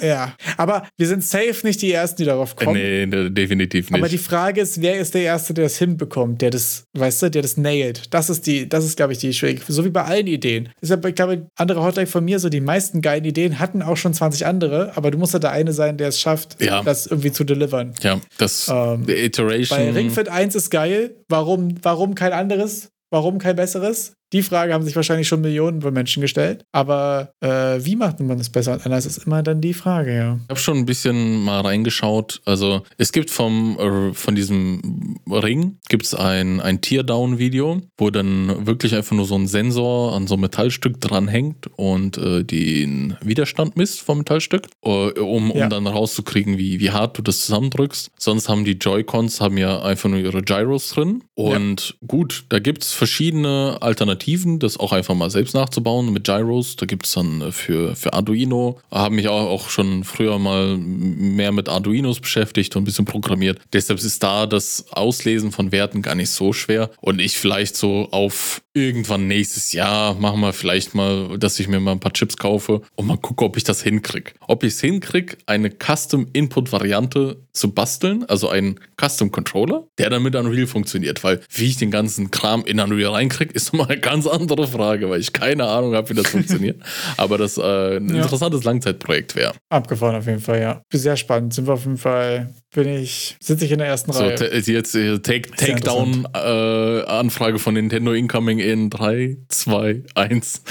ja. 0.00 0.34
Aber 0.56 0.86
wir 0.96 1.06
sind 1.06 1.24
safe 1.24 1.56
nicht 1.64 1.82
die 1.82 1.92
Ersten, 1.92 2.18
die 2.18 2.24
darauf 2.24 2.56
kommen. 2.56 2.74
nee, 2.74 3.06
ne, 3.06 3.30
definitiv 3.30 3.90
nicht. 3.90 3.98
Aber 4.00 4.08
die 4.08 4.18
Frage 4.18 4.60
ist, 4.60 4.80
wer 4.82 4.98
ist 4.98 5.14
der 5.14 5.22
Erste, 5.22 5.54
der 5.54 5.64
das 5.64 5.76
hinbekommt, 5.78 6.42
der 6.42 6.50
das, 6.50 6.84
weißt 6.94 7.22
du, 7.22 7.30
der 7.30 7.42
das 7.42 7.56
nailt? 7.56 8.12
Das 8.14 8.30
ist 8.30 8.46
die, 8.46 8.68
das 8.68 8.84
ist, 8.84 8.96
glaube 8.96 9.12
ich, 9.12 9.18
die 9.18 9.32
Schwierigkeit. 9.32 9.66
So 9.68 9.84
wie 9.84 9.90
bei 9.90 10.04
allen 10.04 10.26
Ideen. 10.26 10.68
Deshalb, 10.80 11.04
ich 11.06 11.14
glaube, 11.14 11.46
andere 11.56 11.82
Hotline 11.82 12.06
von 12.06 12.24
mir, 12.24 12.38
so 12.38 12.48
die 12.48 12.60
meisten 12.60 13.00
geilen 13.00 13.24
Ideen 13.24 13.58
hatten 13.58 13.82
auch 13.82 13.96
schon 13.96 14.14
20 14.14 14.46
andere, 14.46 14.96
aber 14.96 15.10
du 15.10 15.18
musst 15.18 15.32
halt 15.34 15.44
der 15.44 15.52
eine 15.52 15.72
sein, 15.72 15.96
der 15.96 16.08
es 16.08 16.20
schafft, 16.20 16.62
Ja. 16.62 16.82
das 16.82 17.06
irgendwie 17.06 17.32
zu 17.32 17.44
delivern. 17.44 17.94
ja, 18.02 18.20
das 18.38 18.68
Ähm, 18.72 19.06
die 19.06 19.12
Iteration. 19.12 19.78
Bei 19.78 19.90
Ringfit 19.90 20.28
1 20.28 20.54
ist 20.54 20.70
geil. 20.70 21.16
Warum, 21.28 21.74
warum 21.82 22.14
kein 22.14 22.32
anderes? 22.32 22.88
Warum 23.12 23.36
kein 23.36 23.56
besseres? 23.56 24.14
Die 24.32 24.42
Frage 24.42 24.72
haben 24.72 24.84
sich 24.84 24.96
wahrscheinlich 24.96 25.28
schon 25.28 25.42
Millionen 25.42 25.82
von 25.82 25.92
Menschen 25.92 26.22
gestellt. 26.22 26.64
Aber 26.72 27.34
äh, 27.40 27.78
wie 27.84 27.94
macht 27.94 28.20
man 28.20 28.38
das 28.38 28.48
besser 28.48 28.72
und 28.72 28.86
anders, 28.86 29.04
ist 29.04 29.26
immer 29.26 29.42
dann 29.42 29.60
die 29.60 29.74
Frage, 29.74 30.16
ja. 30.16 30.38
Ich 30.44 30.48
habe 30.48 30.58
schon 30.58 30.78
ein 30.78 30.86
bisschen 30.86 31.44
mal 31.44 31.60
reingeschaut. 31.60 32.40
Also 32.46 32.80
es 32.96 33.12
gibt 33.12 33.30
vom 33.30 33.78
äh, 33.78 34.14
von 34.14 34.34
diesem 34.34 35.11
Ring 35.32 35.78
gibt's 35.88 36.14
ein 36.14 36.60
ein 36.60 36.80
Teardown-Video, 36.80 37.82
wo 37.98 38.10
dann 38.10 38.66
wirklich 38.66 38.94
einfach 38.94 39.14
nur 39.16 39.24
so 39.26 39.34
ein 39.34 39.46
Sensor 39.46 40.14
an 40.14 40.26
so 40.26 40.34
einem 40.34 40.42
Metallstück 40.42 41.00
dranhängt 41.00 41.66
und 41.76 42.16
äh, 42.18 42.44
den 42.44 43.16
Widerstand 43.22 43.76
misst 43.76 44.00
vom 44.00 44.18
Metallstück, 44.18 44.66
äh, 44.84 44.88
um, 45.18 45.50
um 45.50 45.58
Ja. 45.58 45.68
dann 45.68 45.86
rauszukriegen, 45.86 46.58
wie 46.58 46.80
wie 46.80 46.90
hart 46.90 47.18
du 47.18 47.22
das 47.22 47.42
zusammendrückst. 47.46 48.10
Sonst 48.18 48.48
haben 48.48 48.64
die 48.64 48.72
Joy-Cons 48.72 49.40
haben 49.40 49.58
ja 49.58 49.82
einfach 49.82 50.08
nur 50.08 50.18
ihre 50.18 50.42
Gyros 50.42 50.90
drin 50.90 51.22
und 51.34 51.96
gut, 52.06 52.44
da 52.48 52.58
gibt's 52.58 52.92
verschiedene 52.92 53.78
Alternativen, 53.80 54.58
das 54.58 54.78
auch 54.78 54.92
einfach 54.92 55.14
mal 55.14 55.30
selbst 55.30 55.54
nachzubauen 55.54 56.12
mit 56.12 56.24
Gyros. 56.24 56.76
Da 56.76 56.86
gibt's 56.86 57.12
dann 57.14 57.40
äh, 57.42 57.52
für 57.52 57.94
für 57.96 58.12
Arduino 58.12 58.78
haben 58.90 59.16
mich 59.16 59.28
auch, 59.28 59.48
auch 59.48 59.68
schon 59.70 60.04
früher 60.04 60.38
mal 60.38 60.76
mehr 60.76 61.52
mit 61.52 61.68
Arduinos 61.68 62.20
beschäftigt 62.20 62.74
und 62.76 62.82
ein 62.82 62.84
bisschen 62.84 63.04
programmiert. 63.04 63.60
Deshalb 63.72 63.98
ist 63.98 64.22
da 64.22 64.46
das 64.46 64.86
Auslesen 65.22 65.52
von 65.52 65.70
Werten 65.70 66.02
gar 66.02 66.16
nicht 66.16 66.30
so 66.30 66.52
schwer. 66.52 66.90
Und 67.00 67.20
ich 67.20 67.38
vielleicht 67.38 67.76
so 67.76 68.08
auf 68.10 68.60
irgendwann 68.74 69.28
nächstes 69.28 69.72
Jahr 69.72 70.14
machen 70.14 70.40
wir 70.40 70.52
vielleicht 70.52 70.94
mal, 70.94 71.38
dass 71.38 71.60
ich 71.60 71.68
mir 71.68 71.78
mal 71.78 71.92
ein 71.92 72.00
paar 72.00 72.12
Chips 72.12 72.36
kaufe 72.38 72.80
und 72.96 73.06
mal 73.06 73.18
gucke, 73.18 73.44
ob 73.44 73.56
ich 73.56 73.64
das 73.64 73.82
hinkriege. 73.82 74.32
Ob 74.48 74.64
ich 74.64 74.72
es 74.74 74.80
hinkriege, 74.80 75.36
eine 75.46 75.70
Custom-Input-Variante 75.70 77.36
zu 77.52 77.70
basteln, 77.72 78.24
also 78.28 78.48
einen 78.48 78.80
Custom-Controller, 79.00 79.86
der 79.98 80.10
dann 80.10 80.22
mit 80.22 80.34
Unreal 80.34 80.66
funktioniert. 80.66 81.22
Weil 81.22 81.40
wie 81.50 81.66
ich 81.66 81.76
den 81.76 81.90
ganzen 81.90 82.30
Kram 82.30 82.64
in 82.64 82.80
Unreal 82.80 83.12
reinkriege, 83.12 83.52
ist 83.52 83.72
nochmal 83.72 83.92
eine 83.92 84.00
ganz 84.00 84.26
andere 84.26 84.66
Frage, 84.66 85.08
weil 85.10 85.20
ich 85.20 85.32
keine 85.32 85.66
Ahnung 85.66 85.94
habe, 85.94 86.08
wie 86.10 86.14
das 86.14 86.28
funktioniert. 86.28 86.80
Aber 87.16 87.38
das 87.38 87.58
äh, 87.58 87.96
ein 87.98 88.08
Ja. 88.08 88.22
interessantes 88.22 88.64
Langzeitprojekt 88.64 89.36
wäre. 89.36 89.52
Abgefahren 89.68 90.16
auf 90.16 90.26
jeden 90.26 90.40
Fall, 90.40 90.60
ja. 90.60 90.82
Sehr 90.92 91.16
spannend. 91.16 91.54
Sind 91.54 91.66
wir 91.66 91.74
auf 91.74 91.84
jeden 91.84 91.98
Fall, 91.98 92.54
bin 92.74 92.88
ich, 92.88 93.36
sitze 93.40 93.66
ich 93.66 93.72
in 93.72 93.78
der 93.78 93.88
ersten 93.88 94.12
So, 94.12 94.20
Reihe. 94.20 94.36
jetzt 94.58 94.94
äh, 95.14 95.18
Takedown-Anfrage 95.18 97.58
von 97.58 97.74
Nintendo 97.74 98.12
incoming 98.12 98.58
in 98.58 98.90
3, 98.90 99.36
2, 99.48 100.02
1. 100.14 100.62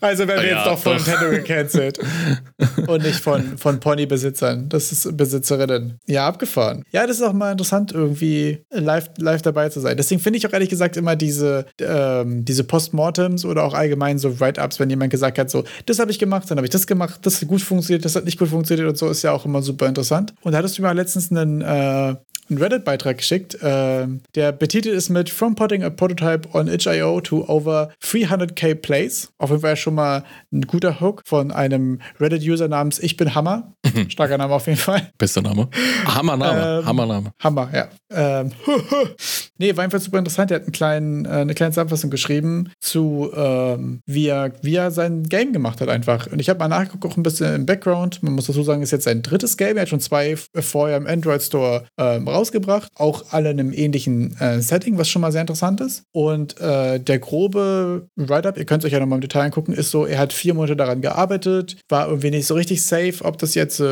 Also 0.00 0.26
werden 0.28 0.42
wir 0.42 0.50
Ja, 0.50 0.56
jetzt 0.58 0.66
doch 0.66 0.78
von 0.78 0.96
doch. 0.96 1.06
Nintendo 1.06 1.30
gecancelt. 1.36 1.98
Und 2.86 3.02
nicht 3.02 3.20
von, 3.20 3.58
von 3.58 3.80
Pony-Besitzern. 3.80 4.68
Das 4.68 4.92
ist 4.92 5.16
Besitzerinnen. 5.16 5.98
Ja, 6.06 6.26
abgefahren. 6.26 6.84
Ja, 6.92 7.06
das 7.06 7.18
ist 7.18 7.22
auch 7.22 7.32
mal 7.32 7.52
interessant, 7.52 7.92
irgendwie 7.92 8.64
live, 8.70 9.10
live 9.18 9.42
dabei 9.42 9.68
zu 9.68 9.80
sein. 9.80 9.96
Deswegen 9.96 10.20
finde 10.20 10.38
ich 10.38 10.46
auch 10.46 10.52
ehrlich 10.52 10.70
gesagt 10.70 10.96
immer 10.96 11.16
diese, 11.16 11.66
ähm, 11.80 12.44
diese 12.44 12.64
Postmortems 12.64 13.44
oder 13.44 13.64
auch 13.64 13.74
allgemein 13.74 14.18
so 14.18 14.40
Write-Ups, 14.40 14.80
wenn 14.80 14.90
jemand 14.90 15.10
gesagt 15.10 15.38
hat, 15.38 15.50
so, 15.50 15.64
das 15.86 15.98
habe 15.98 16.10
ich 16.10 16.18
gemacht, 16.18 16.50
dann 16.50 16.58
habe 16.58 16.66
ich 16.66 16.72
das 16.72 16.86
gemacht, 16.86 17.20
das 17.22 17.40
hat 17.40 17.48
gut 17.48 17.60
funktioniert, 17.60 18.04
das 18.04 18.16
hat 18.16 18.24
nicht 18.24 18.38
gut 18.38 18.48
funktioniert 18.48 18.88
und 18.88 18.96
so, 18.96 19.08
ist 19.08 19.22
ja 19.22 19.32
auch 19.32 19.44
immer 19.44 19.62
super 19.62 19.86
interessant. 19.86 20.34
Und 20.42 20.52
da 20.52 20.58
hattest 20.58 20.75
du 20.78 20.82
mir 20.82 20.94
letztens 20.94 21.30
einen, 21.30 21.60
äh, 21.62 21.64
einen 22.48 22.58
Reddit-Beitrag 22.58 23.18
geschickt, 23.18 23.58
ähm, 23.62 24.20
der 24.34 24.52
betitelt 24.52 24.94
ist 24.94 25.08
mit 25.08 25.30
From 25.30 25.54
Potting 25.54 25.82
a 25.82 25.90
Prototype 25.90 26.48
on 26.52 26.68
itch.io 26.68 27.20
to 27.20 27.44
over 27.48 27.90
300k 28.02 28.74
Plays. 28.74 29.32
Auf 29.38 29.50
jeden 29.50 29.62
Fall 29.62 29.76
schon 29.76 29.94
mal 29.94 30.24
ein 30.52 30.62
guter 30.62 31.00
Hook 31.00 31.22
von 31.26 31.50
einem 31.50 32.00
Reddit-User 32.20 32.68
namens 32.68 32.98
Ich 32.98 33.16
bin 33.16 33.34
Hammer. 33.34 33.72
Starker 34.08 34.38
Name 34.38 34.54
auf 34.54 34.66
jeden 34.66 34.78
Fall. 34.78 35.10
Bester 35.18 35.42
Name. 35.42 35.68
Hammername. 36.06 36.78
Ähm, 36.80 36.86
Hammername. 36.86 37.32
Hammer, 37.40 37.68
ja. 37.72 37.88
Ähm, 38.10 38.52
Nee, 39.58 39.76
war 39.76 39.84
einfach 39.84 40.00
super 40.00 40.18
interessant. 40.18 40.50
Er 40.50 40.56
hat 40.56 40.64
einen 40.64 40.72
kleinen, 40.72 41.24
äh, 41.24 41.28
eine 41.28 41.54
kleine 41.54 41.72
Zusammenfassung 41.72 42.10
geschrieben 42.10 42.70
zu, 42.80 43.30
ähm, 43.34 44.00
wie, 44.06 44.26
er, 44.26 44.52
wie 44.62 44.74
er 44.74 44.90
sein 44.90 45.22
Game 45.24 45.52
gemacht 45.52 45.80
hat 45.80 45.88
einfach. 45.88 46.26
Und 46.26 46.40
ich 46.40 46.48
habe 46.48 46.58
mal 46.58 46.68
nachgeguckt, 46.68 47.04
auch 47.06 47.16
ein 47.16 47.22
bisschen 47.22 47.54
im 47.54 47.66
Background. 47.66 48.22
Man 48.22 48.34
muss 48.34 48.46
dazu 48.46 48.62
sagen, 48.62 48.82
ist 48.82 48.90
jetzt 48.90 49.04
sein 49.04 49.22
drittes 49.22 49.56
Game. 49.56 49.76
Er 49.76 49.82
hat 49.82 49.88
schon 49.88 50.00
zwei 50.00 50.36
vorher 50.36 50.96
im 50.96 51.06
Android 51.06 51.42
Store 51.42 51.84
ähm, 51.98 52.28
rausgebracht. 52.28 52.90
Auch 52.94 53.24
alle 53.30 53.50
in 53.50 53.60
einem 53.60 53.72
ähnlichen 53.72 54.38
äh, 54.40 54.60
Setting, 54.60 54.98
was 54.98 55.08
schon 55.08 55.22
mal 55.22 55.32
sehr 55.32 55.40
interessant 55.40 55.80
ist. 55.80 56.04
Und 56.12 56.60
äh, 56.60 56.98
der 57.00 57.18
grobe 57.18 58.08
Write-Up, 58.16 58.58
ihr 58.58 58.64
könnt 58.64 58.84
es 58.84 58.86
euch 58.86 58.92
ja 58.92 59.00
nochmal 59.00 59.18
im 59.18 59.22
Detail 59.22 59.46
angucken, 59.46 59.72
ist 59.72 59.90
so, 59.90 60.06
er 60.06 60.18
hat 60.18 60.32
vier 60.32 60.54
Monate 60.54 60.76
daran 60.76 61.00
gearbeitet, 61.00 61.76
war 61.88 62.08
irgendwie 62.08 62.30
nicht 62.30 62.46
so 62.46 62.54
richtig 62.54 62.82
safe, 62.82 63.24
ob 63.24 63.38
das 63.38 63.54
jetzt 63.54 63.82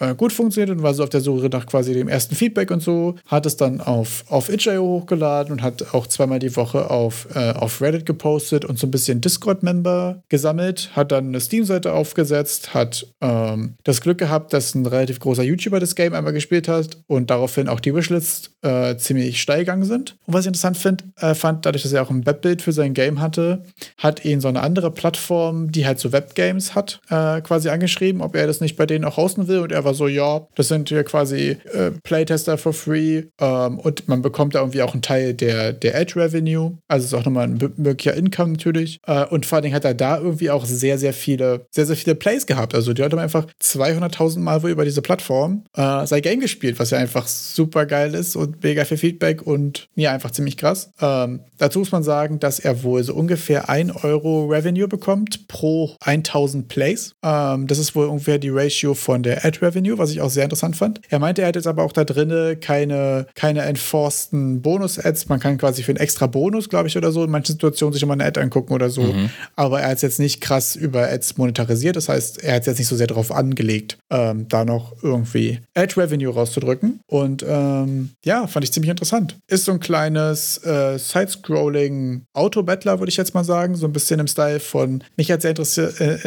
äh, 0.00 0.14
gut 0.14 0.32
funktioniert 0.32 0.76
und 0.76 0.82
war 0.82 0.94
so 0.94 1.02
auf 1.02 1.08
der 1.08 1.20
Suche 1.20 1.48
nach 1.48 1.66
quasi 1.66 1.94
dem 1.94 2.08
ersten 2.08 2.34
Feedback 2.34 2.70
und 2.70 2.82
so. 2.82 3.14
Hat 3.26 3.46
es 3.46 3.56
dann 3.56 3.80
auf, 3.80 4.24
auf 4.28 4.48
itch.io 4.48 4.82
hochgeladen 4.82 5.52
und 5.52 5.62
hat 5.62 5.94
auch 5.94 6.06
zweimal 6.06 6.38
die 6.38 6.56
Woche 6.56 6.90
auf, 6.90 7.28
äh, 7.34 7.52
auf 7.52 7.80
Reddit 7.80 8.06
gepostet 8.06 8.64
und 8.64 8.78
so 8.78 8.86
ein 8.86 8.90
bisschen 8.90 9.20
Discord-Member 9.20 10.22
gesammelt. 10.28 10.90
Hat 10.96 11.12
dann 11.12 11.28
eine 11.28 11.40
Steam-Seite 11.40 11.92
aufgesetzt, 11.92 12.74
hat 12.74 13.06
ähm, 13.20 13.74
das 13.84 14.00
Glück 14.00 14.18
gehabt, 14.18 14.52
dass 14.52 14.74
ein 14.74 14.86
relativ 14.86 15.20
großer 15.20 15.42
YouTuber 15.42 15.80
das 15.80 15.94
Game 15.94 16.14
einmal 16.14 16.32
gespielt 16.32 16.68
hat 16.68 16.98
und 17.06 17.30
daraufhin 17.30 17.68
auch 17.68 17.80
die 17.80 17.94
Wishlist 17.94 18.52
äh, 18.62 18.96
ziemlich 18.96 19.40
steil 19.40 19.60
gegangen 19.60 19.84
sind. 19.84 20.16
Und 20.26 20.34
was 20.34 20.42
ich 20.42 20.48
interessant 20.48 20.78
find, 20.78 21.04
äh, 21.18 21.34
fand, 21.34 21.66
dadurch, 21.66 21.82
dass 21.82 21.92
er 21.92 22.02
auch 22.02 22.10
ein 22.10 22.26
Webbild 22.26 22.62
für 22.62 22.72
sein 22.72 22.94
Game 22.94 23.20
hatte, 23.20 23.64
hat 23.98 24.24
ihn 24.24 24.40
so 24.40 24.48
eine 24.48 24.62
andere 24.62 24.90
Plattform, 24.90 25.70
die 25.70 25.86
halt 25.86 25.98
so 25.98 26.12
Webgames 26.12 26.74
hat, 26.74 27.00
äh, 27.10 27.40
quasi 27.42 27.68
angeschrieben, 27.68 28.22
ob 28.22 28.34
er 28.34 28.46
das 28.46 28.60
nicht 28.60 28.76
bei 28.76 28.86
denen 28.86 29.04
auch 29.04 29.16
hosten 29.16 29.48
will 29.48 29.58
und 29.58 29.72
er 29.72 29.84
war 29.84 29.89
war 29.90 29.94
so, 29.94 30.06
ja, 30.06 30.46
das 30.54 30.68
sind 30.68 30.88
hier 30.88 31.02
quasi 31.04 31.56
äh, 31.72 31.90
Playtester 32.02 32.56
for 32.58 32.72
free 32.72 33.24
ähm, 33.40 33.78
und 33.78 34.08
man 34.08 34.22
bekommt 34.22 34.54
da 34.54 34.60
irgendwie 34.60 34.82
auch 34.82 34.92
einen 34.92 35.02
Teil 35.02 35.34
der, 35.34 35.72
der 35.72 35.96
Ad-Revenue. 35.96 36.78
Also 36.86 37.06
ist 37.06 37.14
auch 37.14 37.24
nochmal 37.24 37.48
ein 37.48 37.58
möglicher 37.76 38.14
Income 38.14 38.52
natürlich. 38.52 39.00
Äh, 39.06 39.24
und 39.26 39.46
vor 39.46 39.56
allen 39.56 39.64
Dingen 39.64 39.74
hat 39.74 39.84
er 39.84 39.94
da 39.94 40.18
irgendwie 40.18 40.50
auch 40.50 40.64
sehr, 40.64 40.98
sehr 40.98 41.12
viele, 41.12 41.66
sehr, 41.70 41.86
sehr 41.86 41.96
viele 41.96 42.14
Plays 42.14 42.46
gehabt. 42.46 42.74
Also 42.74 42.92
die 42.92 43.02
Leute 43.02 43.16
haben 43.16 43.22
einfach 43.22 43.46
200.000 43.62 44.38
Mal 44.38 44.62
wohl 44.62 44.70
über 44.70 44.84
diese 44.84 45.02
Plattform 45.02 45.64
äh, 45.74 46.06
sein 46.06 46.22
Game 46.22 46.40
gespielt, 46.40 46.78
was 46.78 46.90
ja 46.90 46.98
einfach 46.98 47.26
super 47.26 47.86
geil 47.86 48.14
ist 48.14 48.36
und 48.36 48.62
mega 48.62 48.84
viel 48.84 48.96
Feedback 48.96 49.42
und 49.42 49.88
ja, 49.96 50.12
einfach 50.12 50.30
ziemlich 50.30 50.56
krass. 50.56 50.92
Ähm, 51.00 51.40
dazu 51.58 51.80
muss 51.80 51.92
man 51.92 52.02
sagen, 52.02 52.38
dass 52.38 52.60
er 52.60 52.82
wohl 52.84 53.02
so 53.02 53.14
ungefähr 53.14 53.68
1 53.68 54.04
Euro 54.04 54.46
Revenue 54.46 54.86
bekommt 54.86 55.48
pro 55.48 55.96
1000 56.00 56.68
Plays. 56.68 57.14
Ähm, 57.24 57.66
das 57.66 57.78
ist 57.78 57.96
wohl 57.96 58.06
ungefähr 58.06 58.38
die 58.38 58.50
Ratio 58.50 58.94
von 58.94 59.22
der 59.22 59.44
Ad-Revenue 59.44 59.79
Revenue, 59.80 59.98
was 59.98 60.10
ich 60.10 60.20
auch 60.20 60.30
sehr 60.30 60.44
interessant 60.44 60.76
fand. 60.76 61.00
Er 61.08 61.18
meinte, 61.18 61.42
er 61.42 61.48
hat 61.48 61.56
jetzt 61.56 61.66
aber 61.66 61.82
auch 61.82 61.92
da 61.92 62.04
drinne 62.04 62.56
keine, 62.56 63.26
keine 63.34 63.62
enforceden 63.62 64.62
Bonus-Ads. 64.62 65.28
Man 65.28 65.40
kann 65.40 65.58
quasi 65.58 65.82
für 65.82 65.92
einen 65.92 65.98
extra 65.98 66.26
Bonus, 66.26 66.68
glaube 66.68 66.88
ich, 66.88 66.96
oder 66.96 67.12
so 67.12 67.24
in 67.24 67.30
manchen 67.30 67.52
Situationen 67.52 67.92
sich 67.92 68.02
immer 68.02 68.12
eine 68.12 68.24
Ad 68.24 68.40
angucken 68.40 68.72
oder 68.72 68.90
so. 68.90 69.02
Mhm. 69.02 69.30
Aber 69.56 69.80
er 69.80 69.88
hat 69.88 69.96
es 69.96 70.02
jetzt 70.02 70.20
nicht 70.20 70.40
krass 70.40 70.76
über 70.76 71.10
Ads 71.10 71.36
monetarisiert. 71.38 71.96
Das 71.96 72.08
heißt, 72.08 72.42
er 72.42 72.54
hat 72.54 72.60
es 72.62 72.66
jetzt 72.66 72.78
nicht 72.78 72.88
so 72.88 72.96
sehr 72.96 73.06
darauf 73.06 73.32
angelegt, 73.32 73.98
ähm, 74.10 74.46
da 74.48 74.64
noch 74.64 74.94
irgendwie 75.02 75.60
Ad-Revenue 75.74 76.32
rauszudrücken. 76.32 77.00
Und 77.06 77.44
ähm, 77.46 78.10
ja, 78.24 78.46
fand 78.46 78.64
ich 78.64 78.72
ziemlich 78.72 78.90
interessant. 78.90 79.36
Ist 79.48 79.64
so 79.64 79.72
ein 79.72 79.80
kleines 79.80 80.58
äh, 80.64 80.98
Side-Scrolling 80.98 82.22
Auto-Battler, 82.32 82.98
würde 82.98 83.10
ich 83.10 83.16
jetzt 83.16 83.34
mal 83.34 83.44
sagen. 83.44 83.74
So 83.74 83.86
ein 83.86 83.92
bisschen 83.92 84.20
im 84.20 84.26
Style 84.26 84.60
von, 84.60 85.02
mich 85.16 85.30
hat 85.30 85.42
sehr 85.42 85.50
interessiert, 85.50 86.00
äh, 86.00 86.18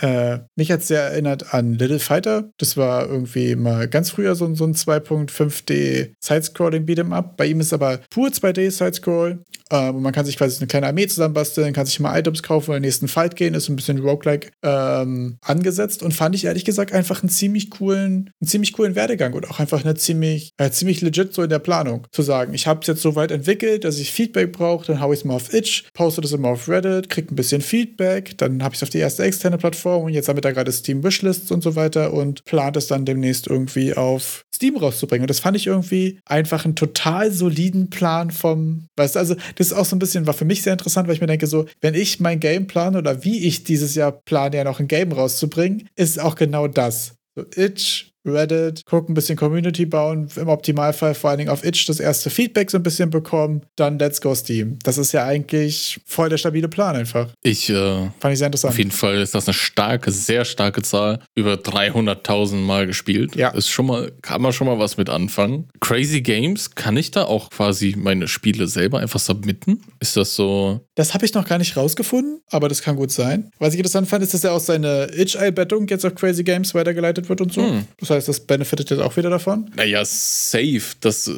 äh, 0.00 0.38
mich 0.56 0.70
hat 0.70 0.82
sehr 0.82 1.02
erinnert 1.02 1.54
an 1.54 1.74
Little 1.74 1.98
Fighter. 1.98 2.50
Das 2.58 2.76
war 2.76 2.97
irgendwie 3.06 3.54
mal 3.56 3.88
ganz 3.88 4.10
früher 4.10 4.34
so, 4.34 4.54
so 4.54 4.64
ein 4.64 4.74
2.5D 4.74 6.12
Sidescrolling 6.20 6.84
Beat'em 6.84 7.12
Up. 7.12 7.36
Bei 7.36 7.46
ihm 7.46 7.60
ist 7.60 7.72
aber 7.72 7.98
pur 8.10 8.28
2D 8.28 8.70
Sidescroll. 8.70 9.44
Ähm, 9.70 9.96
und 9.96 10.02
man 10.02 10.12
kann 10.12 10.26
sich 10.26 10.36
quasi 10.36 10.58
eine 10.58 10.66
kleine 10.66 10.86
Armee 10.86 11.06
zusammenbasteln, 11.06 11.72
kann 11.72 11.86
sich 11.86 12.00
mal 12.00 12.18
Items 12.18 12.42
kaufen 12.42 12.70
und 12.70 12.76
in 12.76 12.82
den 12.82 12.88
nächsten 12.88 13.08
Fight 13.08 13.36
gehen, 13.36 13.54
ist 13.54 13.68
ein 13.68 13.76
bisschen 13.76 13.98
roguelike 13.98 14.50
ähm, 14.62 15.38
angesetzt 15.42 16.02
und 16.02 16.14
fand 16.14 16.34
ich 16.34 16.44
ehrlich 16.44 16.64
gesagt 16.64 16.92
einfach 16.92 17.22
einen 17.22 17.30
ziemlich 17.30 17.70
coolen, 17.70 18.30
einen 18.40 18.48
ziemlich 18.48 18.72
coolen 18.72 18.94
Werdegang 18.94 19.32
und 19.34 19.48
auch 19.50 19.60
einfach 19.60 19.84
eine 19.84 19.94
ziemlich, 19.94 20.52
äh, 20.58 20.70
ziemlich 20.70 21.00
legit 21.00 21.34
so 21.34 21.42
in 21.42 21.50
der 21.50 21.58
Planung 21.58 22.06
zu 22.12 22.22
sagen, 22.22 22.54
ich 22.54 22.66
habe 22.66 22.80
es 22.80 22.86
jetzt 22.86 23.02
so 23.02 23.14
weit 23.14 23.30
entwickelt, 23.30 23.84
dass 23.84 23.98
ich 23.98 24.12
Feedback 24.12 24.52
brauche, 24.52 24.86
dann 24.86 25.00
haue 25.00 25.14
ich 25.14 25.20
es 25.20 25.24
mal 25.24 25.34
auf 25.34 25.52
Itch, 25.52 25.84
poste 25.92 26.20
das 26.20 26.32
immer 26.32 26.48
auf 26.48 26.68
Reddit, 26.68 27.08
kriege 27.08 27.32
ein 27.32 27.36
bisschen 27.36 27.60
Feedback, 27.60 28.36
dann 28.38 28.62
habe 28.62 28.74
ich 28.74 28.78
es 28.78 28.82
auf 28.82 28.90
die 28.90 28.98
erste 28.98 29.22
externe 29.22 29.58
Plattform 29.58 30.04
und 30.04 30.12
jetzt 30.12 30.28
haben 30.28 30.36
wir 30.36 30.42
da 30.42 30.52
gerade 30.52 30.72
Steam 30.72 31.02
Wishlists 31.04 31.50
und 31.50 31.62
so 31.62 31.76
weiter 31.76 32.12
und 32.12 32.44
plant 32.44 32.76
es 32.76 32.86
dann 32.86 33.04
demnächst 33.04 33.46
irgendwie 33.46 33.94
auf 33.94 34.42
Steam 34.58 34.76
rauszubringen. 34.76 35.22
Und 35.22 35.30
das 35.30 35.40
fand 35.40 35.56
ich 35.56 35.68
irgendwie 35.68 36.18
einfach 36.24 36.64
einen 36.64 36.74
total 36.74 37.30
soliden 37.30 37.90
Plan 37.90 38.30
vom, 38.30 38.88
weißt 38.96 39.14
du, 39.14 39.18
also 39.20 39.36
das 39.58 39.68
ist 39.68 39.72
auch 39.72 39.84
so 39.84 39.96
ein 39.96 39.98
bisschen, 39.98 40.28
war 40.28 40.34
für 40.34 40.44
mich 40.44 40.62
sehr 40.62 40.72
interessant, 40.72 41.08
weil 41.08 41.16
ich 41.16 41.20
mir 41.20 41.26
denke, 41.26 41.48
so, 41.48 41.66
wenn 41.80 41.94
ich 41.94 42.20
mein 42.20 42.38
Game 42.38 42.68
plane 42.68 42.96
oder 42.96 43.24
wie 43.24 43.44
ich 43.44 43.64
dieses 43.64 43.96
Jahr 43.96 44.12
plane, 44.12 44.56
ja 44.56 44.62
noch 44.62 44.78
ein 44.78 44.86
Game 44.86 45.10
rauszubringen, 45.10 45.88
ist 45.96 46.20
auch 46.20 46.36
genau 46.36 46.68
das. 46.68 47.16
So, 47.34 47.44
Itch, 47.56 48.12
Reddit, 48.28 48.84
gucken, 48.86 49.12
ein 49.12 49.14
bisschen 49.14 49.36
Community 49.36 49.86
bauen, 49.86 50.28
im 50.36 50.48
Optimalfall 50.48 51.14
vor 51.14 51.30
allen 51.30 51.38
Dingen 51.38 51.50
auf 51.50 51.64
Itch 51.64 51.86
das 51.86 52.00
erste 52.00 52.30
Feedback 52.30 52.70
so 52.70 52.78
ein 52.78 52.82
bisschen 52.82 53.10
bekommen, 53.10 53.62
dann 53.76 53.98
Let's 53.98 54.20
Go 54.20 54.34
Steam. 54.34 54.78
Das 54.82 54.98
ist 54.98 55.12
ja 55.12 55.24
eigentlich 55.24 56.00
voll 56.06 56.28
der 56.28 56.38
stabile 56.38 56.68
Plan 56.68 56.96
einfach. 56.96 57.28
Ich 57.42 57.68
äh, 57.70 58.10
fand 58.20 58.32
ich 58.32 58.38
sehr 58.38 58.46
interessant. 58.46 58.72
Auf 58.72 58.78
jeden 58.78 58.90
Fall 58.90 59.16
ist 59.16 59.34
das 59.34 59.46
eine 59.46 59.54
starke, 59.54 60.10
sehr 60.10 60.44
starke 60.44 60.82
Zahl. 60.82 61.20
Über 61.34 61.54
300.000 61.54 62.56
Mal 62.56 62.86
gespielt. 62.86 63.36
Ja. 63.36 63.50
Ist 63.50 63.68
schon 63.68 63.86
mal, 63.86 64.12
kann 64.22 64.42
man 64.42 64.52
schon 64.52 64.66
mal 64.66 64.78
was 64.78 64.96
mit 64.96 65.08
anfangen. 65.08 65.68
Crazy 65.80 66.20
Games, 66.20 66.74
kann 66.74 66.96
ich 66.96 67.10
da 67.10 67.24
auch 67.24 67.50
quasi 67.50 67.94
meine 67.96 68.28
Spiele 68.28 68.66
selber 68.66 68.98
einfach 68.98 69.20
submitten? 69.20 69.82
Ist 70.00 70.16
das 70.16 70.34
so? 70.34 70.80
Das 70.98 71.14
habe 71.14 71.24
ich 71.24 71.32
noch 71.32 71.46
gar 71.46 71.58
nicht 71.58 71.76
rausgefunden, 71.76 72.40
aber 72.50 72.68
das 72.68 72.82
kann 72.82 72.96
gut 72.96 73.12
sein. 73.12 73.52
Was 73.60 73.72
ich 73.72 73.78
interessant 73.78 74.08
fand, 74.08 74.24
ist, 74.24 74.34
dass 74.34 74.42
er 74.42 74.52
aus 74.52 74.66
seiner 74.66 75.16
Itch-Einbettung 75.16 75.86
jetzt 75.86 76.04
auf 76.04 76.16
Crazy 76.16 76.42
Games 76.42 76.74
weitergeleitet 76.74 77.28
wird 77.28 77.40
und 77.40 77.52
so. 77.52 77.62
Hm. 77.62 77.84
Das 78.00 78.10
heißt, 78.10 78.26
das 78.26 78.40
benefitet 78.40 78.90
jetzt 78.90 78.98
auch 78.98 79.16
wieder 79.16 79.30
davon? 79.30 79.70
Naja, 79.76 80.04
safe. 80.04 80.96
dass 81.00 81.28
äh, 81.28 81.32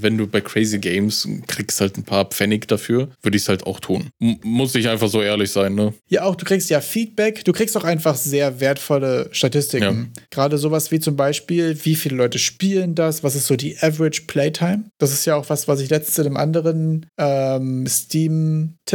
wenn 0.00 0.16
du 0.16 0.28
bei 0.28 0.40
Crazy 0.40 0.78
Games 0.78 1.26
kriegst 1.48 1.80
halt 1.80 1.98
ein 1.98 2.04
paar 2.04 2.26
Pfennig 2.26 2.68
dafür, 2.68 3.08
würde 3.20 3.36
ich 3.36 3.42
es 3.42 3.48
halt 3.48 3.66
auch 3.66 3.80
tun. 3.80 4.10
M 4.20 4.38
muss 4.44 4.76
ich 4.76 4.88
einfach 4.88 5.08
so 5.08 5.20
ehrlich 5.20 5.50
sein, 5.50 5.74
ne? 5.74 5.92
Ja, 6.06 6.22
auch 6.22 6.36
du 6.36 6.44
kriegst 6.44 6.70
ja 6.70 6.80
Feedback, 6.80 7.44
du 7.44 7.52
kriegst 7.52 7.76
auch 7.76 7.82
einfach 7.82 8.14
sehr 8.14 8.60
wertvolle 8.60 9.28
Statistiken. 9.32 10.12
Ja. 10.14 10.22
Gerade 10.30 10.56
sowas 10.56 10.92
wie 10.92 11.00
zum 11.00 11.16
Beispiel, 11.16 11.76
wie 11.82 11.96
viele 11.96 12.14
Leute 12.14 12.38
spielen 12.38 12.94
das, 12.94 13.24
was 13.24 13.34
ist 13.34 13.48
so 13.48 13.56
die 13.56 13.76
Average 13.80 14.22
Playtime? 14.28 14.84
Das 14.98 15.12
ist 15.12 15.24
ja 15.24 15.34
auch 15.34 15.50
was, 15.50 15.66
was 15.66 15.80
ich 15.80 15.90
letztens 15.90 16.18
in 16.18 16.26
einem 16.26 16.36
anderen 16.36 17.06
ähm, 17.18 17.88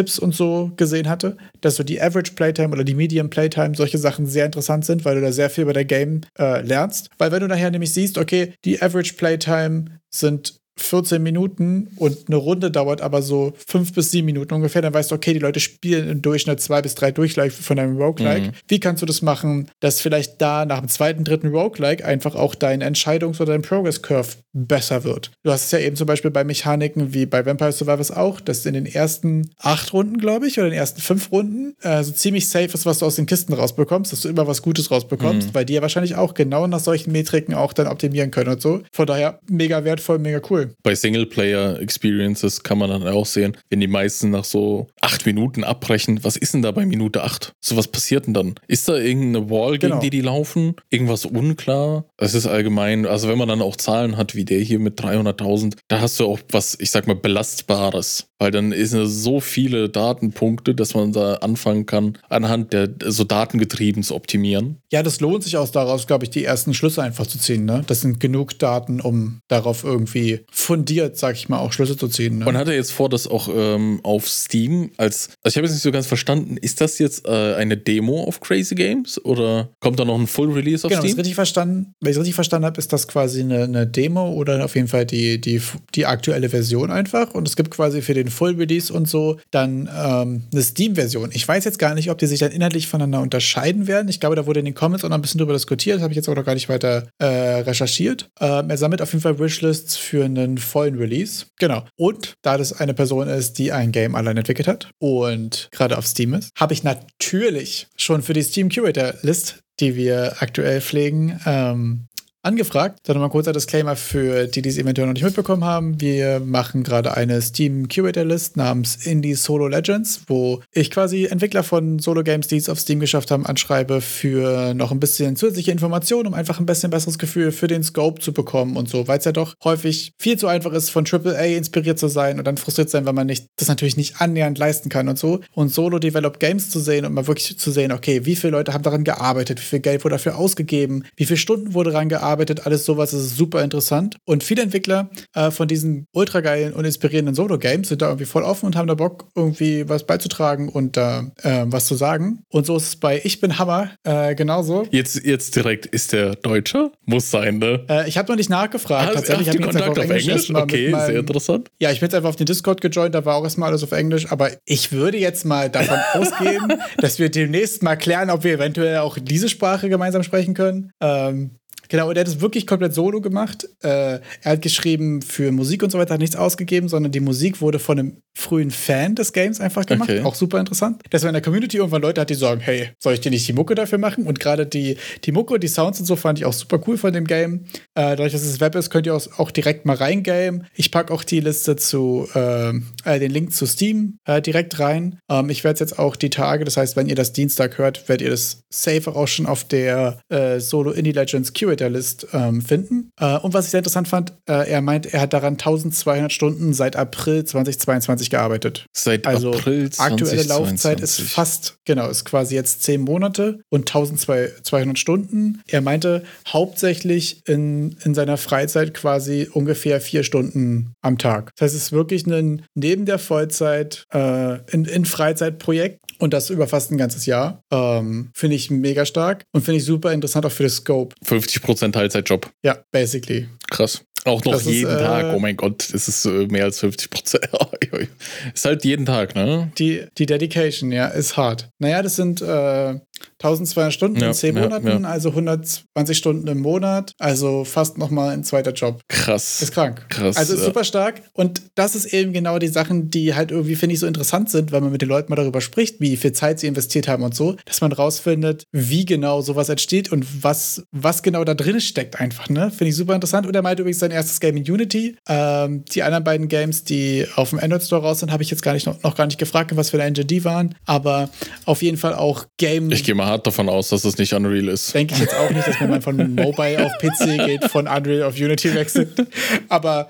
Steam-Tipps 0.05 0.19
und 0.19 0.33
so 0.33 0.71
gesehen 0.77 1.09
hatte, 1.09 1.37
dass 1.61 1.75
so 1.75 1.83
die 1.83 2.01
Average 2.01 2.33
Playtime 2.33 2.69
oder 2.69 2.83
die 2.83 2.93
Medium 2.93 3.29
Playtime 3.29 3.75
solche 3.75 3.97
Sachen 3.97 4.25
sehr 4.25 4.45
interessant 4.45 4.85
sind, 4.85 5.05
weil 5.05 5.15
du 5.15 5.21
da 5.21 5.31
sehr 5.31 5.49
viel 5.49 5.63
über 5.63 5.73
der 5.73 5.85
Game 5.85 6.21
äh, 6.37 6.61
lernst. 6.61 7.09
Weil 7.17 7.31
wenn 7.31 7.41
du 7.41 7.47
nachher 7.47 7.71
nämlich 7.71 7.93
siehst, 7.93 8.17
okay, 8.17 8.53
die 8.63 8.81
Average 8.81 9.13
Playtime 9.13 9.99
sind 10.09 10.59
14 10.77 11.23
Minuten 11.23 11.89
und 11.95 12.27
eine 12.27 12.35
Runde 12.35 12.69
dauert 12.69 13.01
aber 13.01 13.21
so 13.21 13.53
5 13.67 13.93
bis 13.93 14.11
7 14.11 14.25
Minuten 14.25 14.53
ungefähr, 14.53 14.81
dann 14.81 14.93
weißt 14.93 15.11
du, 15.11 15.15
okay, 15.15 15.33
die 15.33 15.39
Leute 15.39 15.59
spielen 15.59 16.09
im 16.09 16.21
Durchschnitt 16.21 16.59
zwei 16.59 16.81
bis 16.81 16.95
drei 16.95 17.11
Durchläufe 17.11 17.63
von 17.63 17.79
einem 17.79 17.97
Roguelike. 17.97 18.47
Mhm. 18.47 18.51
Wie 18.67 18.79
kannst 18.79 19.01
du 19.01 19.05
das 19.05 19.21
machen, 19.21 19.69
dass 19.79 20.01
vielleicht 20.01 20.41
da 20.41 20.65
nach 20.65 20.79
dem 20.79 20.89
zweiten, 20.89 21.23
dritten 21.23 21.47
Roguelike 21.47 22.03
einfach 22.03 22.35
auch 22.35 22.55
dein 22.55 22.83
Entscheidungs- 22.83 23.41
oder 23.41 23.53
dein 23.53 23.61
Progress-Curve 23.61 24.29
besser 24.53 25.03
wird? 25.03 25.31
Du 25.43 25.51
hast 25.51 25.65
es 25.65 25.71
ja 25.71 25.79
eben 25.79 25.95
zum 25.95 26.07
Beispiel 26.07 26.31
bei 26.31 26.43
Mechaniken 26.43 27.13
wie 27.13 27.25
bei 27.25 27.45
Vampire 27.45 27.71
Survivors 27.71 28.11
auch, 28.11 28.41
dass 28.41 28.65
in 28.65 28.73
den 28.73 28.85
ersten 28.85 29.51
acht 29.59 29.93
Runden, 29.93 30.17
glaube 30.17 30.47
ich, 30.47 30.57
oder 30.57 30.67
in 30.67 30.71
den 30.71 30.79
ersten 30.79 31.01
fünf 31.01 31.31
Runden 31.31 31.75
äh, 31.81 32.03
so 32.03 32.11
ziemlich 32.11 32.49
safe 32.49 32.73
ist, 32.73 32.85
was 32.85 32.99
du 32.99 33.05
aus 33.05 33.15
den 33.15 33.25
Kisten 33.25 33.53
rausbekommst, 33.53 34.11
dass 34.11 34.21
du 34.21 34.29
immer 34.29 34.47
was 34.47 34.61
Gutes 34.61 34.91
rausbekommst, 34.91 35.49
mhm. 35.49 35.53
weil 35.53 35.65
die 35.65 35.73
ja 35.73 35.81
wahrscheinlich 35.81 36.15
auch 36.15 36.33
genau 36.33 36.67
nach 36.67 36.79
solchen 36.79 37.11
Metriken 37.11 37.53
auch 37.53 37.73
dann 37.73 37.87
optimieren 37.87 38.31
können 38.31 38.51
und 38.51 38.61
so. 38.61 38.81
Von 38.91 39.07
daher 39.07 39.39
mega 39.49 39.83
wertvoll, 39.83 40.19
mega 40.19 40.41
cool. 40.49 40.64
Bei 40.83 40.95
Singleplayer-Experiences 40.95 42.63
kann 42.63 42.77
man 42.77 42.89
dann 42.89 43.07
auch 43.07 43.25
sehen, 43.25 43.57
wenn 43.69 43.79
die 43.79 43.87
meisten 43.87 44.29
nach 44.29 44.43
so 44.43 44.87
acht 45.01 45.25
Minuten 45.25 45.63
abbrechen, 45.63 46.23
was 46.23 46.37
ist 46.37 46.53
denn 46.53 46.61
da 46.61 46.71
bei 46.71 46.85
Minute 46.85 47.23
acht? 47.23 47.53
So 47.61 47.77
was 47.77 47.87
passiert 47.87 48.27
denn 48.27 48.33
dann? 48.33 48.55
Ist 48.67 48.87
da 48.87 48.97
irgendeine 48.97 49.49
Wall, 49.49 49.73
gegen 49.73 49.91
genau. 49.91 50.01
die 50.01 50.09
die 50.09 50.21
laufen? 50.21 50.75
Irgendwas 50.89 51.25
unklar? 51.25 52.05
Es 52.17 52.33
ist 52.33 52.47
allgemein, 52.47 53.05
also 53.05 53.27
wenn 53.27 53.37
man 53.37 53.47
dann 53.47 53.61
auch 53.61 53.75
Zahlen 53.75 54.17
hat, 54.17 54.35
wie 54.35 54.45
der 54.45 54.59
hier 54.59 54.79
mit 54.79 54.99
300.000, 54.99 55.77
da 55.87 56.01
hast 56.01 56.19
du 56.19 56.25
auch 56.25 56.39
was, 56.49 56.77
ich 56.79 56.91
sag 56.91 57.07
mal, 57.07 57.15
Belastbares. 57.15 58.27
Weil 58.39 58.51
dann 58.51 58.71
ist 58.71 58.91
so 58.91 59.39
viele 59.39 59.89
Datenpunkte, 59.89 60.75
dass 60.75 60.93
man 60.93 61.13
da 61.13 61.35
anfangen 61.35 61.85
kann, 61.85 62.17
anhand 62.29 62.73
der 62.73 62.89
so 63.05 63.23
datengetrieben 63.23 64.03
zu 64.03 64.15
optimieren. 64.15 64.77
Ja, 64.91 65.03
das 65.03 65.19
lohnt 65.19 65.43
sich 65.43 65.57
aus 65.57 65.71
daraus, 65.71 66.07
glaube 66.07 66.25
ich, 66.25 66.29
die 66.29 66.43
ersten 66.43 66.73
Schlüsse 66.73 67.01
einfach 67.01 67.27
zu 67.27 67.37
ziehen. 67.37 67.65
Ne? 67.65 67.83
Das 67.87 68.01
sind 68.01 68.19
genug 68.19 68.59
Daten, 68.59 69.01
um 69.01 69.39
darauf 69.47 69.83
irgendwie 69.83 70.41
fundiert, 70.51 71.17
sag 71.17 71.35
ich 71.35 71.49
mal, 71.49 71.59
auch 71.59 71.73
Schlüsse 71.73 71.97
zu 71.97 72.07
ziehen. 72.07 72.39
Ne? 72.39 72.45
Und 72.45 72.57
hat 72.57 72.67
er 72.67 72.75
jetzt 72.75 72.91
vor, 72.91 73.09
das 73.09 73.27
auch 73.27 73.49
ähm, 73.53 73.99
auf 74.03 74.27
Steam 74.27 74.91
als, 74.97 75.29
also 75.43 75.53
ich 75.53 75.57
habe 75.57 75.67
jetzt 75.67 75.73
nicht 75.73 75.83
so 75.83 75.91
ganz 75.91 76.07
verstanden, 76.07 76.57
ist 76.57 76.81
das 76.81 76.99
jetzt 76.99 77.25
äh, 77.25 77.55
eine 77.55 77.77
Demo 77.77 78.23
auf 78.23 78.39
Crazy 78.41 78.75
Games 78.75 79.23
oder 79.23 79.69
kommt 79.79 79.99
da 79.99 80.05
noch 80.05 80.19
ein 80.19 80.27
Full 80.27 80.51
Release 80.51 80.85
auf 80.85 80.89
genau, 80.89 81.01
Steam? 81.01 81.11
Genau, 81.11 81.21
richtig 81.21 81.35
verstanden. 81.35 81.93
Wenn 82.01 82.11
ich 82.11 82.17
es 82.17 82.21
richtig 82.21 82.35
verstanden 82.35 82.65
habe, 82.65 82.79
ist 82.79 82.91
das 82.91 83.07
quasi 83.07 83.41
eine, 83.41 83.63
eine 83.63 83.87
Demo 83.87 84.33
oder 84.33 84.63
auf 84.65 84.75
jeden 84.75 84.87
Fall 84.87 85.05
die, 85.05 85.39
die, 85.39 85.61
die 85.93 86.05
aktuelle 86.05 86.49
Version 86.49 86.91
einfach. 86.91 87.33
Und 87.33 87.47
es 87.47 87.55
gibt 87.55 87.71
quasi 87.71 88.01
für 88.01 88.13
den 88.13 88.24
Full 88.29 88.55
Release 88.55 88.91
und 88.91 89.07
so 89.07 89.39
dann 89.51 89.89
ähm, 89.95 90.43
eine 90.51 90.61
Steam-Version. 90.61 91.29
Ich 91.33 91.47
weiß 91.47 91.65
jetzt 91.65 91.79
gar 91.79 91.95
nicht, 91.95 92.09
ob 92.09 92.17
die 92.17 92.27
sich 92.27 92.39
dann 92.39 92.51
inhaltlich 92.51 92.87
voneinander 92.87 93.21
unterscheiden 93.21 93.87
werden. 93.87 94.07
Ich 94.09 94.19
glaube, 94.19 94.35
da 94.35 94.45
wurde 94.45 94.59
in 94.59 94.65
den 94.65 94.73
Comments 94.73 95.03
auch 95.03 95.09
noch 95.09 95.17
ein 95.17 95.21
bisschen 95.21 95.39
drüber 95.39 95.53
diskutiert. 95.53 96.01
Habe 96.01 96.11
ich 96.11 96.15
jetzt 96.15 96.29
auch 96.29 96.35
noch 96.35 96.45
gar 96.45 96.53
nicht 96.53 96.69
weiter 96.69 97.07
äh, 97.19 97.25
recherchiert. 97.25 98.29
Ähm, 98.39 98.69
er 98.69 98.77
sammelt 98.77 99.01
auf 99.01 99.11
jeden 99.11 99.21
Fall 99.21 99.39
Wishlists 99.39 99.97
für 99.97 100.25
einen 100.25 100.57
vollen 100.57 100.95
Release. 100.95 101.45
Genau. 101.59 101.85
Und 101.95 102.33
da 102.41 102.57
das 102.57 102.73
eine 102.73 102.93
Person 102.93 103.27
ist, 103.27 103.57
die 103.57 103.71
ein 103.71 103.91
Game 103.91 104.15
allein 104.15 104.37
entwickelt 104.37 104.67
hat 104.67 104.89
und 104.99 105.69
gerade 105.71 105.97
auf 105.97 106.07
Steam 106.07 106.33
ist, 106.33 106.51
habe 106.57 106.73
ich 106.73 106.83
natürlich 106.83 107.87
schon 107.97 108.21
für 108.21 108.33
die 108.33 108.43
Steam 108.43 108.69
Curator 108.69 109.13
List 109.21 109.59
die 109.79 109.95
wir 109.95 110.35
aktuell 110.39 110.81
pflegen, 110.81 111.39
ähm, 111.45 112.07
angefragt. 112.45 112.99
Dann 113.03 113.15
nochmal 113.15 113.29
kurzer 113.29 113.53
Disclaimer 113.53 113.95
für 113.95 114.47
die, 114.47 114.61
die 114.61 114.69
es 114.69 114.77
eventuell 114.77 115.07
noch 115.07 115.13
nicht 115.13 115.23
mitbekommen 115.23 115.63
haben. 115.63 115.99
Wir 115.99 116.39
machen 116.39 116.83
gerade 116.83 117.15
eine 117.15 117.41
Steam 117.41 117.87
Curator 117.87 118.23
List 118.23 118.57
namens 118.57 119.05
Indie 119.05 119.33
Solo 119.35 119.67
Legends, 119.67 120.21
wo 120.27 120.61
ich 120.71 120.91
quasi 120.91 121.25
Entwickler 121.25 121.63
von 121.63 121.99
Solo 121.99 122.23
Games, 122.23 122.47
die 122.47 122.57
es 122.57 122.69
auf 122.69 122.79
Steam 122.79 122.99
geschafft 122.99 123.31
haben, 123.31 123.45
anschreibe 123.45 124.01
für 124.01 124.73
noch 124.73 124.91
ein 124.91 124.99
bisschen 124.99 125.35
zusätzliche 125.35 125.71
Informationen, 125.71 126.27
um 126.27 126.33
einfach 126.33 126.59
ein 126.59 126.65
bisschen 126.65 126.91
besseres 126.91 127.17
Gefühl 127.17 127.51
für 127.51 127.67
den 127.67 127.83
Scope 127.83 128.21
zu 128.21 128.33
bekommen 128.33 128.77
und 128.77 128.89
so, 128.89 129.07
weil 129.07 129.19
es 129.19 129.25
ja 129.25 129.31
doch 129.31 129.55
häufig 129.63 130.13
viel 130.19 130.37
zu 130.37 130.47
einfach 130.47 130.73
ist, 130.73 130.89
von 130.89 131.05
AAA 131.05 131.57
inspiriert 131.57 131.99
zu 131.99 132.07
sein 132.07 132.37
und 132.37 132.45
dann 132.45 132.57
frustriert 132.57 132.89
sein, 132.89 133.05
weil 133.05 133.13
man 133.13 133.27
nicht, 133.27 133.47
das 133.57 133.67
natürlich 133.67 133.97
nicht 133.97 134.21
annähernd 134.21 134.57
leisten 134.57 134.89
kann 134.89 135.09
und 135.09 135.17
so. 135.17 135.41
Und 135.53 135.69
Solo 135.69 135.99
Developed 135.99 136.39
Games 136.39 136.69
zu 136.69 136.79
sehen 136.79 137.05
und 137.05 137.13
mal 137.13 137.27
wirklich 137.27 137.57
zu 137.57 137.71
sehen, 137.71 137.91
okay, 137.91 138.25
wie 138.25 138.35
viele 138.35 138.51
Leute 138.51 138.73
haben 138.73 138.83
daran 138.83 139.03
gearbeitet, 139.03 139.59
wie 139.59 139.65
viel 139.65 139.79
Geld 139.79 140.03
wurde 140.03 140.15
dafür 140.15 140.37
ausgegeben, 140.37 141.03
wie 141.15 141.25
viele 141.25 141.37
Stunden 141.37 141.73
wurde 141.73 141.91
daran 141.91 142.09
gearbeitet, 142.09 142.34
alles 142.65 142.85
sowas 142.85 143.13
ist 143.13 143.37
super 143.37 143.63
interessant. 143.63 144.17
Und 144.25 144.43
viele 144.43 144.61
Entwickler 144.61 145.09
äh, 145.33 145.51
von 145.51 145.67
diesen 145.67 146.07
ultra 146.13 146.41
geilen 146.41 146.73
und 146.73 146.85
inspirierenden 146.85 147.35
Solo-Games 147.35 147.89
sind 147.89 148.01
da 148.01 148.07
irgendwie 148.07 148.25
voll 148.25 148.43
offen 148.43 148.65
und 148.65 148.75
haben 148.75 148.87
da 148.87 148.95
Bock, 148.95 149.27
irgendwie 149.35 149.87
was 149.87 150.05
beizutragen 150.05 150.69
und 150.69 150.97
da 150.97 151.31
äh, 151.43 151.63
was 151.65 151.85
zu 151.85 151.95
sagen. 151.95 152.43
Und 152.49 152.65
so 152.65 152.77
ist 152.77 152.87
es 152.87 152.95
bei 152.95 153.21
Ich 153.23 153.39
bin 153.39 153.57
Hammer 153.57 153.91
äh, 154.03 154.35
genauso. 154.35 154.87
Jetzt, 154.91 155.25
jetzt 155.25 155.55
direkt, 155.55 155.85
ist 155.85 156.13
der 156.13 156.35
Deutscher? 156.35 156.91
Muss 157.05 157.31
sein, 157.31 157.57
ne? 157.57 157.85
Äh, 157.89 158.07
ich 158.07 158.17
habe 158.17 158.31
noch 158.31 158.37
nicht 158.37 158.49
nachgefragt. 158.49 159.09
Ah, 159.09 159.13
tatsächlich. 159.13 159.47
Ich 159.47 159.53
habe 159.53 159.63
Kontakt 159.63 159.97
auf 159.97 159.97
Englisch. 159.97 160.27
Englisch? 160.27 160.49
Okay, 160.49 160.89
meinem, 160.89 161.05
sehr 161.05 161.19
interessant. 161.19 161.69
Ja, 161.79 161.91
ich 161.91 161.99
bin 161.99 162.07
jetzt 162.07 162.15
einfach 162.15 162.29
auf 162.29 162.35
den 162.35 162.45
Discord 162.45 162.81
gejoint, 162.81 163.15
da 163.15 163.25
war 163.25 163.35
auch 163.35 163.43
erstmal 163.43 163.69
alles 163.69 163.83
auf 163.83 163.91
Englisch. 163.91 164.31
Aber 164.31 164.49
ich 164.65 164.91
würde 164.91 165.17
jetzt 165.17 165.45
mal 165.45 165.69
davon 165.69 165.97
ausgehen, 166.13 166.73
dass 166.97 167.19
wir 167.19 167.29
demnächst 167.29 167.83
mal 167.83 167.95
klären, 167.95 168.29
ob 168.29 168.43
wir 168.43 168.53
eventuell 168.53 168.97
auch 168.97 169.17
diese 169.21 169.49
Sprache 169.49 169.89
gemeinsam 169.89 170.23
sprechen 170.23 170.53
können. 170.53 170.91
Ähm, 171.01 171.51
Genau, 171.89 172.09
und 172.09 172.15
er 172.15 172.21
hat 172.21 172.27
es 172.27 172.41
wirklich 172.41 172.67
komplett 172.67 172.93
solo 172.93 173.21
gemacht. 173.21 173.67
Äh, 173.81 173.87
er 173.87 174.21
hat 174.43 174.61
geschrieben 174.61 175.21
für 175.21 175.51
Musik 175.51 175.83
und 175.83 175.91
so 175.91 175.97
weiter, 175.97 176.13
hat 176.13 176.21
nichts 176.21 176.35
ausgegeben, 176.35 176.87
sondern 176.87 177.11
die 177.11 177.19
Musik 177.19 177.61
wurde 177.61 177.79
von 177.79 177.99
einem 177.99 178.17
frühen 178.37 178.71
Fan 178.71 179.15
des 179.15 179.33
Games 179.33 179.61
einfach 179.61 179.85
gemacht. 179.85 180.09
Okay. 180.09 180.21
Auch 180.21 180.35
super 180.35 180.59
interessant. 180.59 181.01
Dass 181.09 181.23
man 181.23 181.29
in 181.29 181.33
der 181.35 181.41
Community 181.41 181.77
irgendwann 181.77 182.01
Leute 182.01 182.21
hat, 182.21 182.29
die 182.29 182.35
sagen, 182.35 182.59
hey, 182.59 182.89
soll 182.99 183.13
ich 183.13 183.21
dir 183.21 183.29
nicht 183.29 183.47
die 183.47 183.53
Mucke 183.53 183.75
dafür 183.75 183.97
machen? 183.97 184.25
Und 184.25 184.39
gerade 184.39 184.65
die, 184.65 184.97
die 185.23 185.31
Mucke, 185.31 185.57
die 185.59 185.67
Sounds 185.67 185.99
und 185.99 186.05
so 186.05 186.15
fand 186.15 186.39
ich 186.39 186.45
auch 186.45 186.53
super 186.53 186.81
cool 186.87 186.97
von 186.97 187.13
dem 187.13 187.25
Game. 187.25 187.65
Äh, 187.93 188.15
dadurch, 188.15 188.33
dass 188.33 188.43
es 188.43 188.59
Web 188.59 188.75
ist, 188.75 188.89
könnt 188.89 189.07
ihr 189.07 189.15
auch 189.15 189.51
direkt 189.51 189.85
mal 189.85 189.95
reingame. 189.95 190.65
Ich 190.73 190.91
packe 190.91 191.13
auch 191.13 191.23
die 191.23 191.39
Liste 191.39 191.75
zu, 191.75 192.27
äh, 192.35 192.69
äh, 193.05 193.19
den 193.19 193.31
Link 193.31 193.53
zu 193.53 193.65
Steam 193.65 194.17
äh, 194.25 194.41
direkt 194.41 194.79
rein. 194.79 195.19
Ähm, 195.29 195.49
ich 195.49 195.63
werde 195.63 195.75
es 195.75 195.79
jetzt 195.79 195.99
auch 195.99 196.15
die 196.15 196.29
Tage, 196.29 196.65
das 196.65 196.77
heißt, 196.77 196.95
wenn 196.95 197.07
ihr 197.07 197.15
das 197.15 197.31
Dienstag 197.31 197.77
hört, 197.77 198.07
werdet 198.09 198.25
ihr 198.25 198.31
das 198.31 198.63
safe 198.69 199.15
auch 199.15 199.27
schon 199.27 199.45
auf 199.45 199.63
der 199.63 200.19
äh, 200.29 200.59
Solo 200.59 200.91
Indie 200.91 201.11
Legends 201.11 201.53
Curator 201.53 201.74
List 201.89 202.27
ähm, 202.33 202.61
finden. 202.61 203.11
Äh, 203.19 203.37
und 203.37 203.53
was 203.53 203.65
ich 203.65 203.71
sehr 203.71 203.79
interessant 203.79 204.07
fand, 204.07 204.33
er 204.45 204.81
meint, 204.81 205.05
er 205.07 205.21
hat 205.21 205.33
daran 205.33 205.53
1200 205.53 206.31
Stunden 206.31 206.73
seit 206.73 206.95
April 206.95 207.43
2022 207.43 208.29
gearbeitet. 208.29 208.85
Seit 208.93 209.25
also 209.25 209.53
April 209.53 209.89
2022. 209.89 209.99
aktuelle 210.13 210.47
Laufzeit 210.47 211.01
ist 211.01 211.21
fast, 211.21 211.77
genau, 211.85 212.09
ist 212.09 212.25
quasi 212.25 212.55
jetzt 212.55 212.83
10 212.83 213.01
Monate 213.01 213.59
und 213.69 213.89
1200 213.89 214.97
Stunden. 214.99 215.61
Er 215.67 215.81
meinte 215.81 216.23
hauptsächlich 216.47 217.47
in, 217.47 217.97
in 218.03 218.13
seiner 218.13 218.37
Freizeit 218.37 218.93
quasi 218.93 219.49
ungefähr 219.51 220.01
vier 220.01 220.23
Stunden 220.23 220.93
am 221.01 221.17
Tag. 221.17 221.51
Das 221.55 221.65
heißt, 221.65 221.75
es 221.75 221.81
ist 221.83 221.91
wirklich 221.91 222.25
ein 222.27 222.63
neben 222.73 223.05
der 223.05 223.19
Vollzeit 223.19 224.05
äh, 224.13 224.59
in, 224.71 224.85
in 224.85 225.05
Freizeitprojekt 225.05 225.99
und 226.19 226.33
das 226.33 226.49
über 226.49 226.67
fast 226.67 226.91
ein 226.91 226.97
ganzes 226.97 227.25
Jahr. 227.25 227.61
Ähm, 227.71 228.31
finde 228.33 228.55
ich 228.55 228.71
mega 228.71 229.05
stark 229.05 229.43
und 229.53 229.61
finde 229.61 229.77
ich 229.77 229.85
super 229.85 230.13
interessant 230.13 230.45
auch 230.45 230.51
für 230.51 230.63
das 230.63 230.75
Scope. 230.75 231.15
50% 231.25 231.91
Teilzeitjob. 231.91 232.49
Ja, 232.63 232.77
basically. 232.91 233.47
Krass. 233.69 234.03
Auch 234.25 234.43
noch 234.43 234.53
Das 234.53 234.63
ist, 234.63 234.69
jeden 234.73 234.95
äh, 234.95 234.99
Tag. 234.99 235.33
Oh 235.35 235.39
mein 235.39 235.55
Gott, 235.55 235.87
das 235.93 236.07
ist 236.07 236.25
äh, 236.25 236.47
mehr 236.47 236.63
als 236.63 236.79
50 236.79 237.11
Prozent. 237.11 237.47
ist 238.53 238.65
halt 238.65 238.83
jeden 238.83 239.05
Tag, 239.05 239.35
ne? 239.35 239.71
Die, 239.77 240.03
die 240.17 240.25
Dedication, 240.25 240.91
ja, 240.91 241.07
ist 241.07 241.37
hart. 241.37 241.69
Naja, 241.77 242.01
das 242.01 242.15
sind 242.15 242.41
äh, 242.41 242.95
1200 243.41 243.93
Stunden 243.93 244.19
Ja, 244.19 244.27
in 244.27 244.33
10 244.33 244.55
ja, 244.55 244.61
Monaten, 244.61 245.03
ja. 245.03 245.09
also 245.09 245.29
120 245.29 246.17
Stunden 246.17 246.47
im 246.47 246.59
Monat, 246.59 247.13
also 247.19 247.63
fast 247.63 247.97
nochmal 247.97 248.31
ein 248.31 248.43
zweiter 248.43 248.71
Job. 248.73 249.01
Krass. 249.07 249.61
Ist 249.61 249.73
krank. 249.73 250.05
Krass, 250.09 250.37
Also 250.37 250.55
ist 250.55 250.65
super 250.65 250.83
stark. 250.83 251.21
Und 251.33 251.61
das 251.75 251.95
ist 251.95 252.05
eben 252.13 252.33
genau 252.33 252.59
die 252.59 252.67
Sachen, 252.67 253.09
die 253.09 253.35
halt 253.35 253.51
irgendwie, 253.51 253.75
finde 253.75 253.93
ich, 253.93 253.99
so 253.99 254.07
interessant 254.07 254.49
sind, 254.49 254.71
weil 254.71 254.81
man 254.81 254.91
mit 254.91 255.01
den 255.01 255.09
Leuten 255.09 255.31
mal 255.31 255.35
darüber 255.35 255.61
spricht, 255.61 255.99
wie 255.99 256.17
viel 256.17 256.33
Zeit 256.33 256.59
sie 256.59 256.67
investiert 256.67 257.07
haben 257.07 257.23
und 257.23 257.35
so, 257.35 257.55
dass 257.65 257.81
man 257.81 257.91
rausfindet, 257.91 258.65
wie 258.71 259.05
genau 259.05 259.41
sowas 259.41 259.69
entsteht 259.69 260.11
und 260.11 260.43
was, 260.43 260.83
was 260.91 261.23
genau 261.23 261.43
da 261.43 261.53
drin 261.53 261.79
steckt 261.81 262.19
einfach, 262.19 262.49
ne? 262.49 262.71
Finde 262.71 262.89
ich 262.89 262.95
super 262.95 263.15
interessant. 263.15 263.47
Und 263.47 263.55
er 263.55 263.61
meinte 263.61 263.81
übrigens 263.81 263.99
sein 263.99 264.11
erstes 264.11 264.39
Game 264.39 264.57
in 264.57 264.63
Unity. 264.69 265.17
Ähm, 265.27 265.85
die 265.85 266.03
anderen 266.03 266.23
beiden 266.23 266.47
Games, 266.47 266.83
die 266.83 267.25
auf 267.35 267.51
dem 267.51 267.59
Android 267.59 267.83
Store 267.83 268.01
raus 268.01 268.19
sind, 268.19 268.31
habe 268.31 268.43
ich 268.43 268.49
jetzt 268.49 268.61
gar 268.61 268.73
nicht, 268.73 268.85
noch, 268.85 269.01
noch 269.03 269.15
gar 269.15 269.25
nicht 269.25 269.37
gefragt, 269.37 269.75
was 269.75 269.89
für 269.89 269.97
eine 269.97 270.05
Engine 270.07 270.25
die 270.25 270.43
waren. 270.43 270.75
Aber 270.85 271.29
auf 271.65 271.81
jeden 271.81 271.97
Fall 271.97 272.13
auch 272.13 272.45
Game. 272.57 272.91
Ich 272.91 273.04
gehe 273.05 273.15
mal 273.15 273.27
hart 273.27 273.47
davon 273.47 273.69
aus, 273.69 273.89
dass 273.89 274.01
das 274.01 274.17
nicht 274.17 274.33
Unreal 274.33 274.67
ist. 274.67 274.93
Denke 274.93 275.13
ich 275.13 275.21
jetzt 275.21 275.35
auch 275.35 275.49
nicht, 275.49 275.67
dass 275.67 275.79
wenn 275.79 275.89
man 275.89 276.01
von 276.01 276.17
Mobile 276.35 276.85
auf 276.85 276.91
PC 276.99 277.45
geht, 277.45 277.65
von 277.71 277.87
Unreal 277.87 278.23
auf 278.23 278.35
Unity 278.35 278.73
wechselt. 278.73 279.25
Aber 279.69 280.09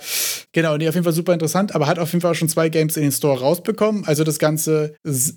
genau, 0.52 0.78
nee, 0.78 0.88
auf 0.88 0.96
jeden 0.96 1.04
Fall 1.04 1.14
super 1.14 1.34
interessant. 1.34 1.76
Aber 1.76 1.88
hat 1.88 2.00
auf 2.00 2.12
jeden 2.12 2.22
Fall 2.22 2.32
auch 2.32 2.36
schon 2.36 2.50
zwei 2.50 2.70
Games 2.70 2.98
in 2.98 3.04
den 3.04 3.12
Store 3.12 3.40
rausbekommen. 3.40 4.06
Also 4.06 4.24
das 4.24 4.40
ganze 4.40 4.96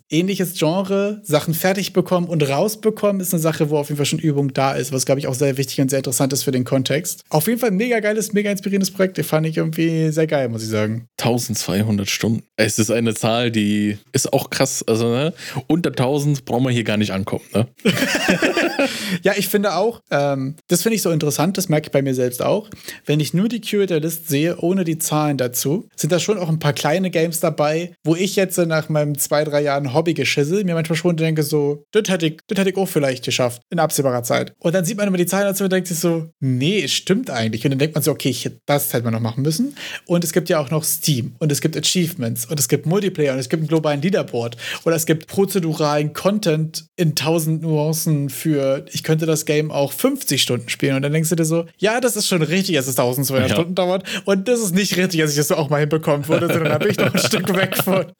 ähnliches 0.09 0.59
Genre, 0.59 1.20
Sachen 1.24 1.55
fertig 1.55 1.93
bekommen 1.93 2.28
und 2.28 2.48
rausbekommen, 2.48 3.20
ist 3.20 3.35
eine 3.35 3.43
Sache, 3.43 3.70
wo 3.70 3.78
auf 3.78 3.89
jeden 3.89 3.97
Fall 3.98 4.06
schon 4.06 4.18
Übung 4.18 4.52
da 4.55 4.72
ist, 4.72 4.93
was 4.93 5.05
glaube 5.05 5.18
ich 5.18 5.26
auch 5.26 5.35
sehr 5.35 5.56
wichtig 5.56 5.80
und 5.80 5.90
sehr 5.90 5.98
interessant 5.98 6.32
ist 6.32 6.44
für 6.44 6.52
den 6.52 6.64
Kontext. 6.64 7.24
Auf 7.28 7.47
jeden 7.47 7.59
Fall 7.59 7.70
ein 7.70 7.76
mega 7.76 8.01
geiles, 8.01 8.32
mega 8.32 8.51
inspirierendes 8.51 8.90
Projekt. 8.93 9.18
Den 9.18 9.24
fand 9.24 9.47
ich 9.47 9.56
irgendwie 9.56 10.10
sehr 10.10 10.26
geil, 10.26 10.48
muss 10.48 10.62
ich 10.62 10.68
sagen. 10.68 11.06
1200 11.18 12.09
Stunden. 12.09 12.43
Es 12.56 12.78
ist 12.78 12.90
eine 12.90 13.14
Zahl, 13.14 13.51
die 13.51 13.98
ist 14.12 14.32
auch 14.32 14.51
krass. 14.51 14.85
Also, 14.86 15.09
ne? 15.09 15.32
Unter 15.66 15.90
1000 15.90 16.44
brauchen 16.44 16.64
wir 16.64 16.70
hier 16.70 16.85
gar 16.85 16.97
nicht 16.97 17.12
ankommen, 17.12 17.43
ne? 17.54 17.68
Ja, 19.22 19.32
ich 19.36 19.48
finde 19.48 19.74
auch, 19.74 20.00
ähm, 20.10 20.56
das 20.68 20.82
finde 20.82 20.96
ich 20.96 21.02
so 21.02 21.10
interessant, 21.10 21.58
das 21.58 21.68
merke 21.68 21.86
ich 21.86 21.92
bei 21.92 22.02
mir 22.02 22.14
selbst 22.14 22.42
auch. 22.42 22.68
Wenn 23.04 23.20
ich 23.20 23.34
nur 23.34 23.48
die 23.48 23.60
Curator-List 23.60 24.28
sehe, 24.28 24.58
ohne 24.58 24.84
die 24.84 24.98
Zahlen 24.98 25.36
dazu, 25.36 25.88
sind 25.96 26.12
da 26.12 26.18
schon 26.18 26.38
auch 26.38 26.48
ein 26.48 26.58
paar 26.58 26.72
kleine 26.72 27.10
Games 27.10 27.40
dabei, 27.40 27.92
wo 28.04 28.14
ich 28.14 28.36
jetzt 28.36 28.58
nach 28.58 28.88
meinem 28.88 29.18
zwei, 29.18 29.44
drei 29.44 29.62
Jahren 29.62 29.94
Hobbygeschissel 29.94 30.64
mir 30.64 30.74
manchmal 30.74 30.96
schon 30.96 31.16
denke, 31.16 31.42
so, 31.42 31.84
das 31.92 32.08
hätte 32.08 32.26
ich, 32.26 32.38
das 32.46 32.66
ich 32.66 32.76
auch 32.76 32.88
vielleicht 32.88 33.24
geschafft, 33.24 33.62
in 33.70 33.78
absehbarer 33.78 34.22
Zeit. 34.22 34.52
Und 34.58 34.74
dann 34.74 34.84
sieht 34.84 34.96
man 34.96 35.08
immer 35.08 35.16
die 35.16 35.26
Zahlen 35.26 35.46
dazu 35.46 35.64
und 35.64 35.72
denkt 35.72 35.88
sich 35.88 35.98
so, 35.98 36.30
nee, 36.40 36.82
es 36.82 36.92
stimmt 36.92 37.30
eigentlich. 37.30 37.64
Und 37.64 37.70
dann 37.70 37.78
denkt 37.78 37.94
man 37.94 38.02
so, 38.02 38.10
okay, 38.10 38.30
ich, 38.30 38.50
das 38.66 38.92
hätte 38.92 39.04
man 39.04 39.12
noch 39.12 39.20
machen 39.20 39.42
müssen. 39.42 39.76
Und 40.06 40.24
es 40.24 40.32
gibt 40.32 40.48
ja 40.48 40.58
auch 40.58 40.70
noch 40.70 40.84
Steam 40.84 41.34
und 41.38 41.52
es 41.52 41.60
gibt 41.60 41.76
Achievements 41.76 42.46
und 42.46 42.58
es 42.60 42.68
gibt 42.68 42.86
Multiplayer 42.86 43.32
und 43.32 43.38
es 43.38 43.48
gibt 43.48 43.60
einen 43.60 43.68
globalen 43.68 44.02
Leaderboard 44.02 44.56
oder 44.84 44.96
es 44.96 45.06
gibt 45.06 45.26
prozeduralen 45.26 46.12
Content 46.12 46.86
in 46.96 47.14
tausend 47.14 47.38
Nuancen 47.47 48.31
für, 48.31 48.85
ich 48.93 49.02
könnte 49.02 49.27
das 49.27 49.44
Game 49.44 49.70
auch 49.70 49.93
50 49.93 50.43
Stunden 50.43 50.69
spielen. 50.69 50.97
Und 50.97 51.02
dann 51.02 51.12
denkst 51.12 51.28
du 51.31 51.36
dir 51.36 51.44
so, 51.44 51.66
ja, 51.78 52.01
das 52.01 52.16
ist 52.16 52.27
schon 52.27 52.43
richtig, 52.43 52.77
dass 52.77 52.86
es 52.89 52.98
1200 52.98 53.48
Ja. 53.48 53.55
Stunden 53.55 53.74
dauert. 53.74 54.05
Und 54.24 54.48
das 54.48 54.60
ist 54.60 54.74
nicht 54.74 54.97
richtig, 54.97 55.20
dass 55.20 55.31
ich 55.31 55.36
das 55.36 55.52
auch 55.52 55.70
mal 55.70 55.81
hinbekommen 55.81 56.27
würde, 56.28 56.47
sondern 56.48 56.73
da 56.73 56.78
bin 56.78 56.90
ich 56.90 56.98
noch 56.98 57.12
ein 57.12 57.20
Stück 57.20 57.55
weg 57.55 57.77
von. 57.77 58.06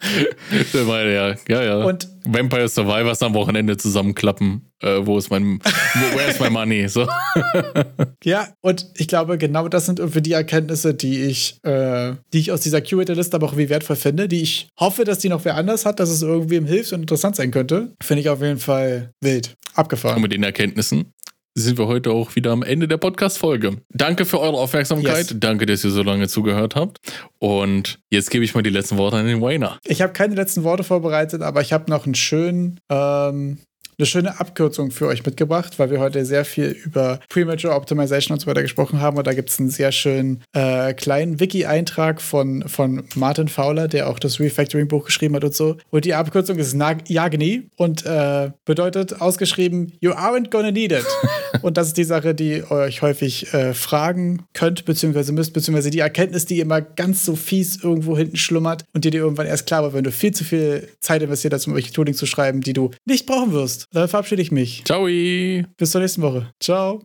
Ich 0.51 0.87
meine, 0.87 1.15
ja, 1.15 1.35
ja, 1.49 1.63
ja. 1.63 1.85
Und 1.85 2.09
Vampire 2.31 2.69
Survivors 2.69 3.23
am 3.23 3.35
Wochenende 3.35 3.77
zusammenklappen. 3.77 4.71
Äh, 4.81 5.01
wo 5.01 5.19
ist 5.19 5.31
mein, 5.31 5.59
wo, 5.61 6.17
where 6.17 6.31
is 6.31 6.39
my 6.39 6.51
money? 6.51 6.89
So. 6.89 7.09
ja, 8.25 8.49
und 8.61 8.87
ich 8.97 9.09
glaube, 9.09 9.39
genau 9.39 9.69
das 9.69 9.87
sind 9.87 9.99
irgendwie 9.99 10.23
die 10.23 10.33
Erkenntnisse, 10.33 10.95
die 10.95 11.23
ich, 11.23 11.59
äh, 11.65 12.15
die 12.33 12.39
ich 12.39 12.53
aus 12.53 12.61
dieser 12.61 12.81
Curator-Liste 12.81 13.35
aber 13.37 13.47
auch 13.47 13.57
wie 13.57 13.69
wertvoll 13.69 13.97
finde, 13.97 14.29
die 14.29 14.43
ich 14.43 14.69
hoffe, 14.79 15.05
dass 15.05 15.19
die 15.19 15.29
noch 15.29 15.45
wer 15.45 15.57
anders 15.57 15.87
hat, 15.87 16.01
dass 16.01 16.11
es 16.11 16.23
irgendwem 16.23 16.67
hilft 16.67 16.93
und 16.93 17.01
interessant 17.01 17.37
sein 17.37 17.51
könnte. 17.51 17.95
Finde 18.03 18.21
ich 18.21 18.29
auf 18.29 18.41
jeden 18.41 18.59
Fall 18.59 19.13
wild. 19.21 19.57
Abgefahren. 19.75 20.17
Und 20.17 20.23
mit 20.23 20.33
den 20.33 20.43
Erkenntnissen 20.43 21.13
sind 21.61 21.79
wir 21.79 21.87
heute 21.87 22.11
auch 22.11 22.35
wieder 22.37 22.53
am 22.53 22.63
Ende 22.63 22.89
der 22.89 22.97
Podcast-Folge. 22.97 23.79
Danke 23.91 24.25
für 24.25 24.41
eure 24.41 24.57
Aufmerksamkeit. 24.57 25.31
Yes. 25.31 25.37
Danke, 25.39 25.67
dass 25.67 25.85
ihr 25.85 25.91
so 25.91 26.03
lange 26.03 26.29
zugehört 26.29 26.77
habt. 26.77 26.99
Und 27.39 27.99
jetzt 28.11 28.31
gebe 28.31 28.45
ich 28.45 28.55
mal 28.55 28.63
die 28.63 28.71
letzten 28.71 28.97
Worte 28.99 29.17
an 29.17 29.27
den 29.27 29.41
Wayner. 29.41 29.79
Ich 29.85 30.03
habe 30.03 30.13
keine 30.13 30.35
letzten 30.35 30.65
Worte 30.65 30.85
vorbereitet, 30.85 31.43
aber 31.43 31.61
ich 31.61 31.73
habe 31.73 31.91
noch 31.91 32.05
einen 32.05 32.15
schönen 32.15 32.81
ähm, 32.91 33.59
eine 33.99 34.07
schöne 34.07 34.39
Abkürzung 34.39 34.93
für 34.93 35.09
euch 35.09 35.27
mitgebracht, 35.27 35.79
weil 35.79 35.91
wir 35.91 35.99
heute 35.99 36.25
sehr 36.25 36.45
viel 36.45 36.69
über 36.85 37.19
Premature 37.29 37.75
Optimization 37.75 38.35
und 38.35 38.41
so 38.41 38.47
weiter 38.47 38.63
gesprochen 38.63 39.01
haben. 39.01 39.19
Und 39.19 39.27
da 39.27 39.35
gibt 39.35 39.51
es 39.51 39.59
einen 39.59 39.71
sehr 39.71 39.91
schönen 39.91 40.45
äh, 40.53 40.95
kleinen 40.95 41.41
Wiki-Eintrag 41.41 42.23
von, 42.23 42.69
von 42.69 43.05
Martin 43.17 43.49
Fowler, 43.49 43.89
der 43.89 44.09
auch 44.09 44.21
das 44.21 44.39
Refactoring-Buch 44.39 45.05
geschrieben 45.05 45.35
hat 45.35 45.43
und 45.43 45.55
so. 45.55 45.77
Und 45.91 46.05
die 46.05 46.15
Abkürzung 46.15 46.59
ist 46.59 46.77
Yagni 47.09 47.71
und 47.77 48.07
äh, 48.07 48.53
bedeutet 48.65 49.21
ausgeschrieben, 49.21 49.93
You 50.01 50.13
aren't 50.13 50.51
gonna 50.51 50.71
need 50.71 50.93
it. 50.93 51.07
und 51.63 51.77
das 51.77 51.89
ist 51.89 51.97
die 51.97 52.05
Sache, 52.05 52.37
die 52.37 52.63
euch 52.71 53.03
häufig 53.03 53.53
äh, 53.53 53.75
fragen 53.75 54.45
könnt, 54.55 54.85
beziehungsweise 54.85 55.33
müsst, 55.33 55.55
beziehungsweise 55.55 55.91
die 55.91 55.99
Erkenntnis, 55.99 56.47
die 56.47 56.61
immer 56.61 56.81
ganz 56.81 57.25
so 57.25 57.35
fies 57.35 57.83
irgendwo 57.83 58.17
hinten 58.17 58.37
schlummert 58.37 58.85
und 58.95 59.05
die 59.05 59.11
dir 59.11 59.23
irgendwann 59.23 59.47
erst 59.47 59.67
klar 59.67 59.83
wird, 59.83 59.95
wenn 59.95 60.05
du 60.05 60.13
viel 60.13 60.33
zu 60.33 60.45
viel 60.45 60.89
Zeit 61.01 61.21
investiert 61.21 61.53
hast, 61.53 61.67
um 61.67 61.75
welche 61.75 61.93
Tooling 61.93 62.15
zu 62.15 62.27
schreiben, 62.27 62.61
die 62.61 62.75
du 62.75 62.93
nicht 63.05 63.27
brauchen 63.27 63.53
wirst. 63.53 63.88
Dann 63.93 64.09
verabschiede 64.09 64.43
ich 64.43 64.53
mich. 64.53 64.85
Ciao. 64.85 65.05
Bis 65.07 65.91
zur 65.91 66.01
nächsten 66.01 66.23
Woche. 66.23 66.53
Ciao. 66.61 66.97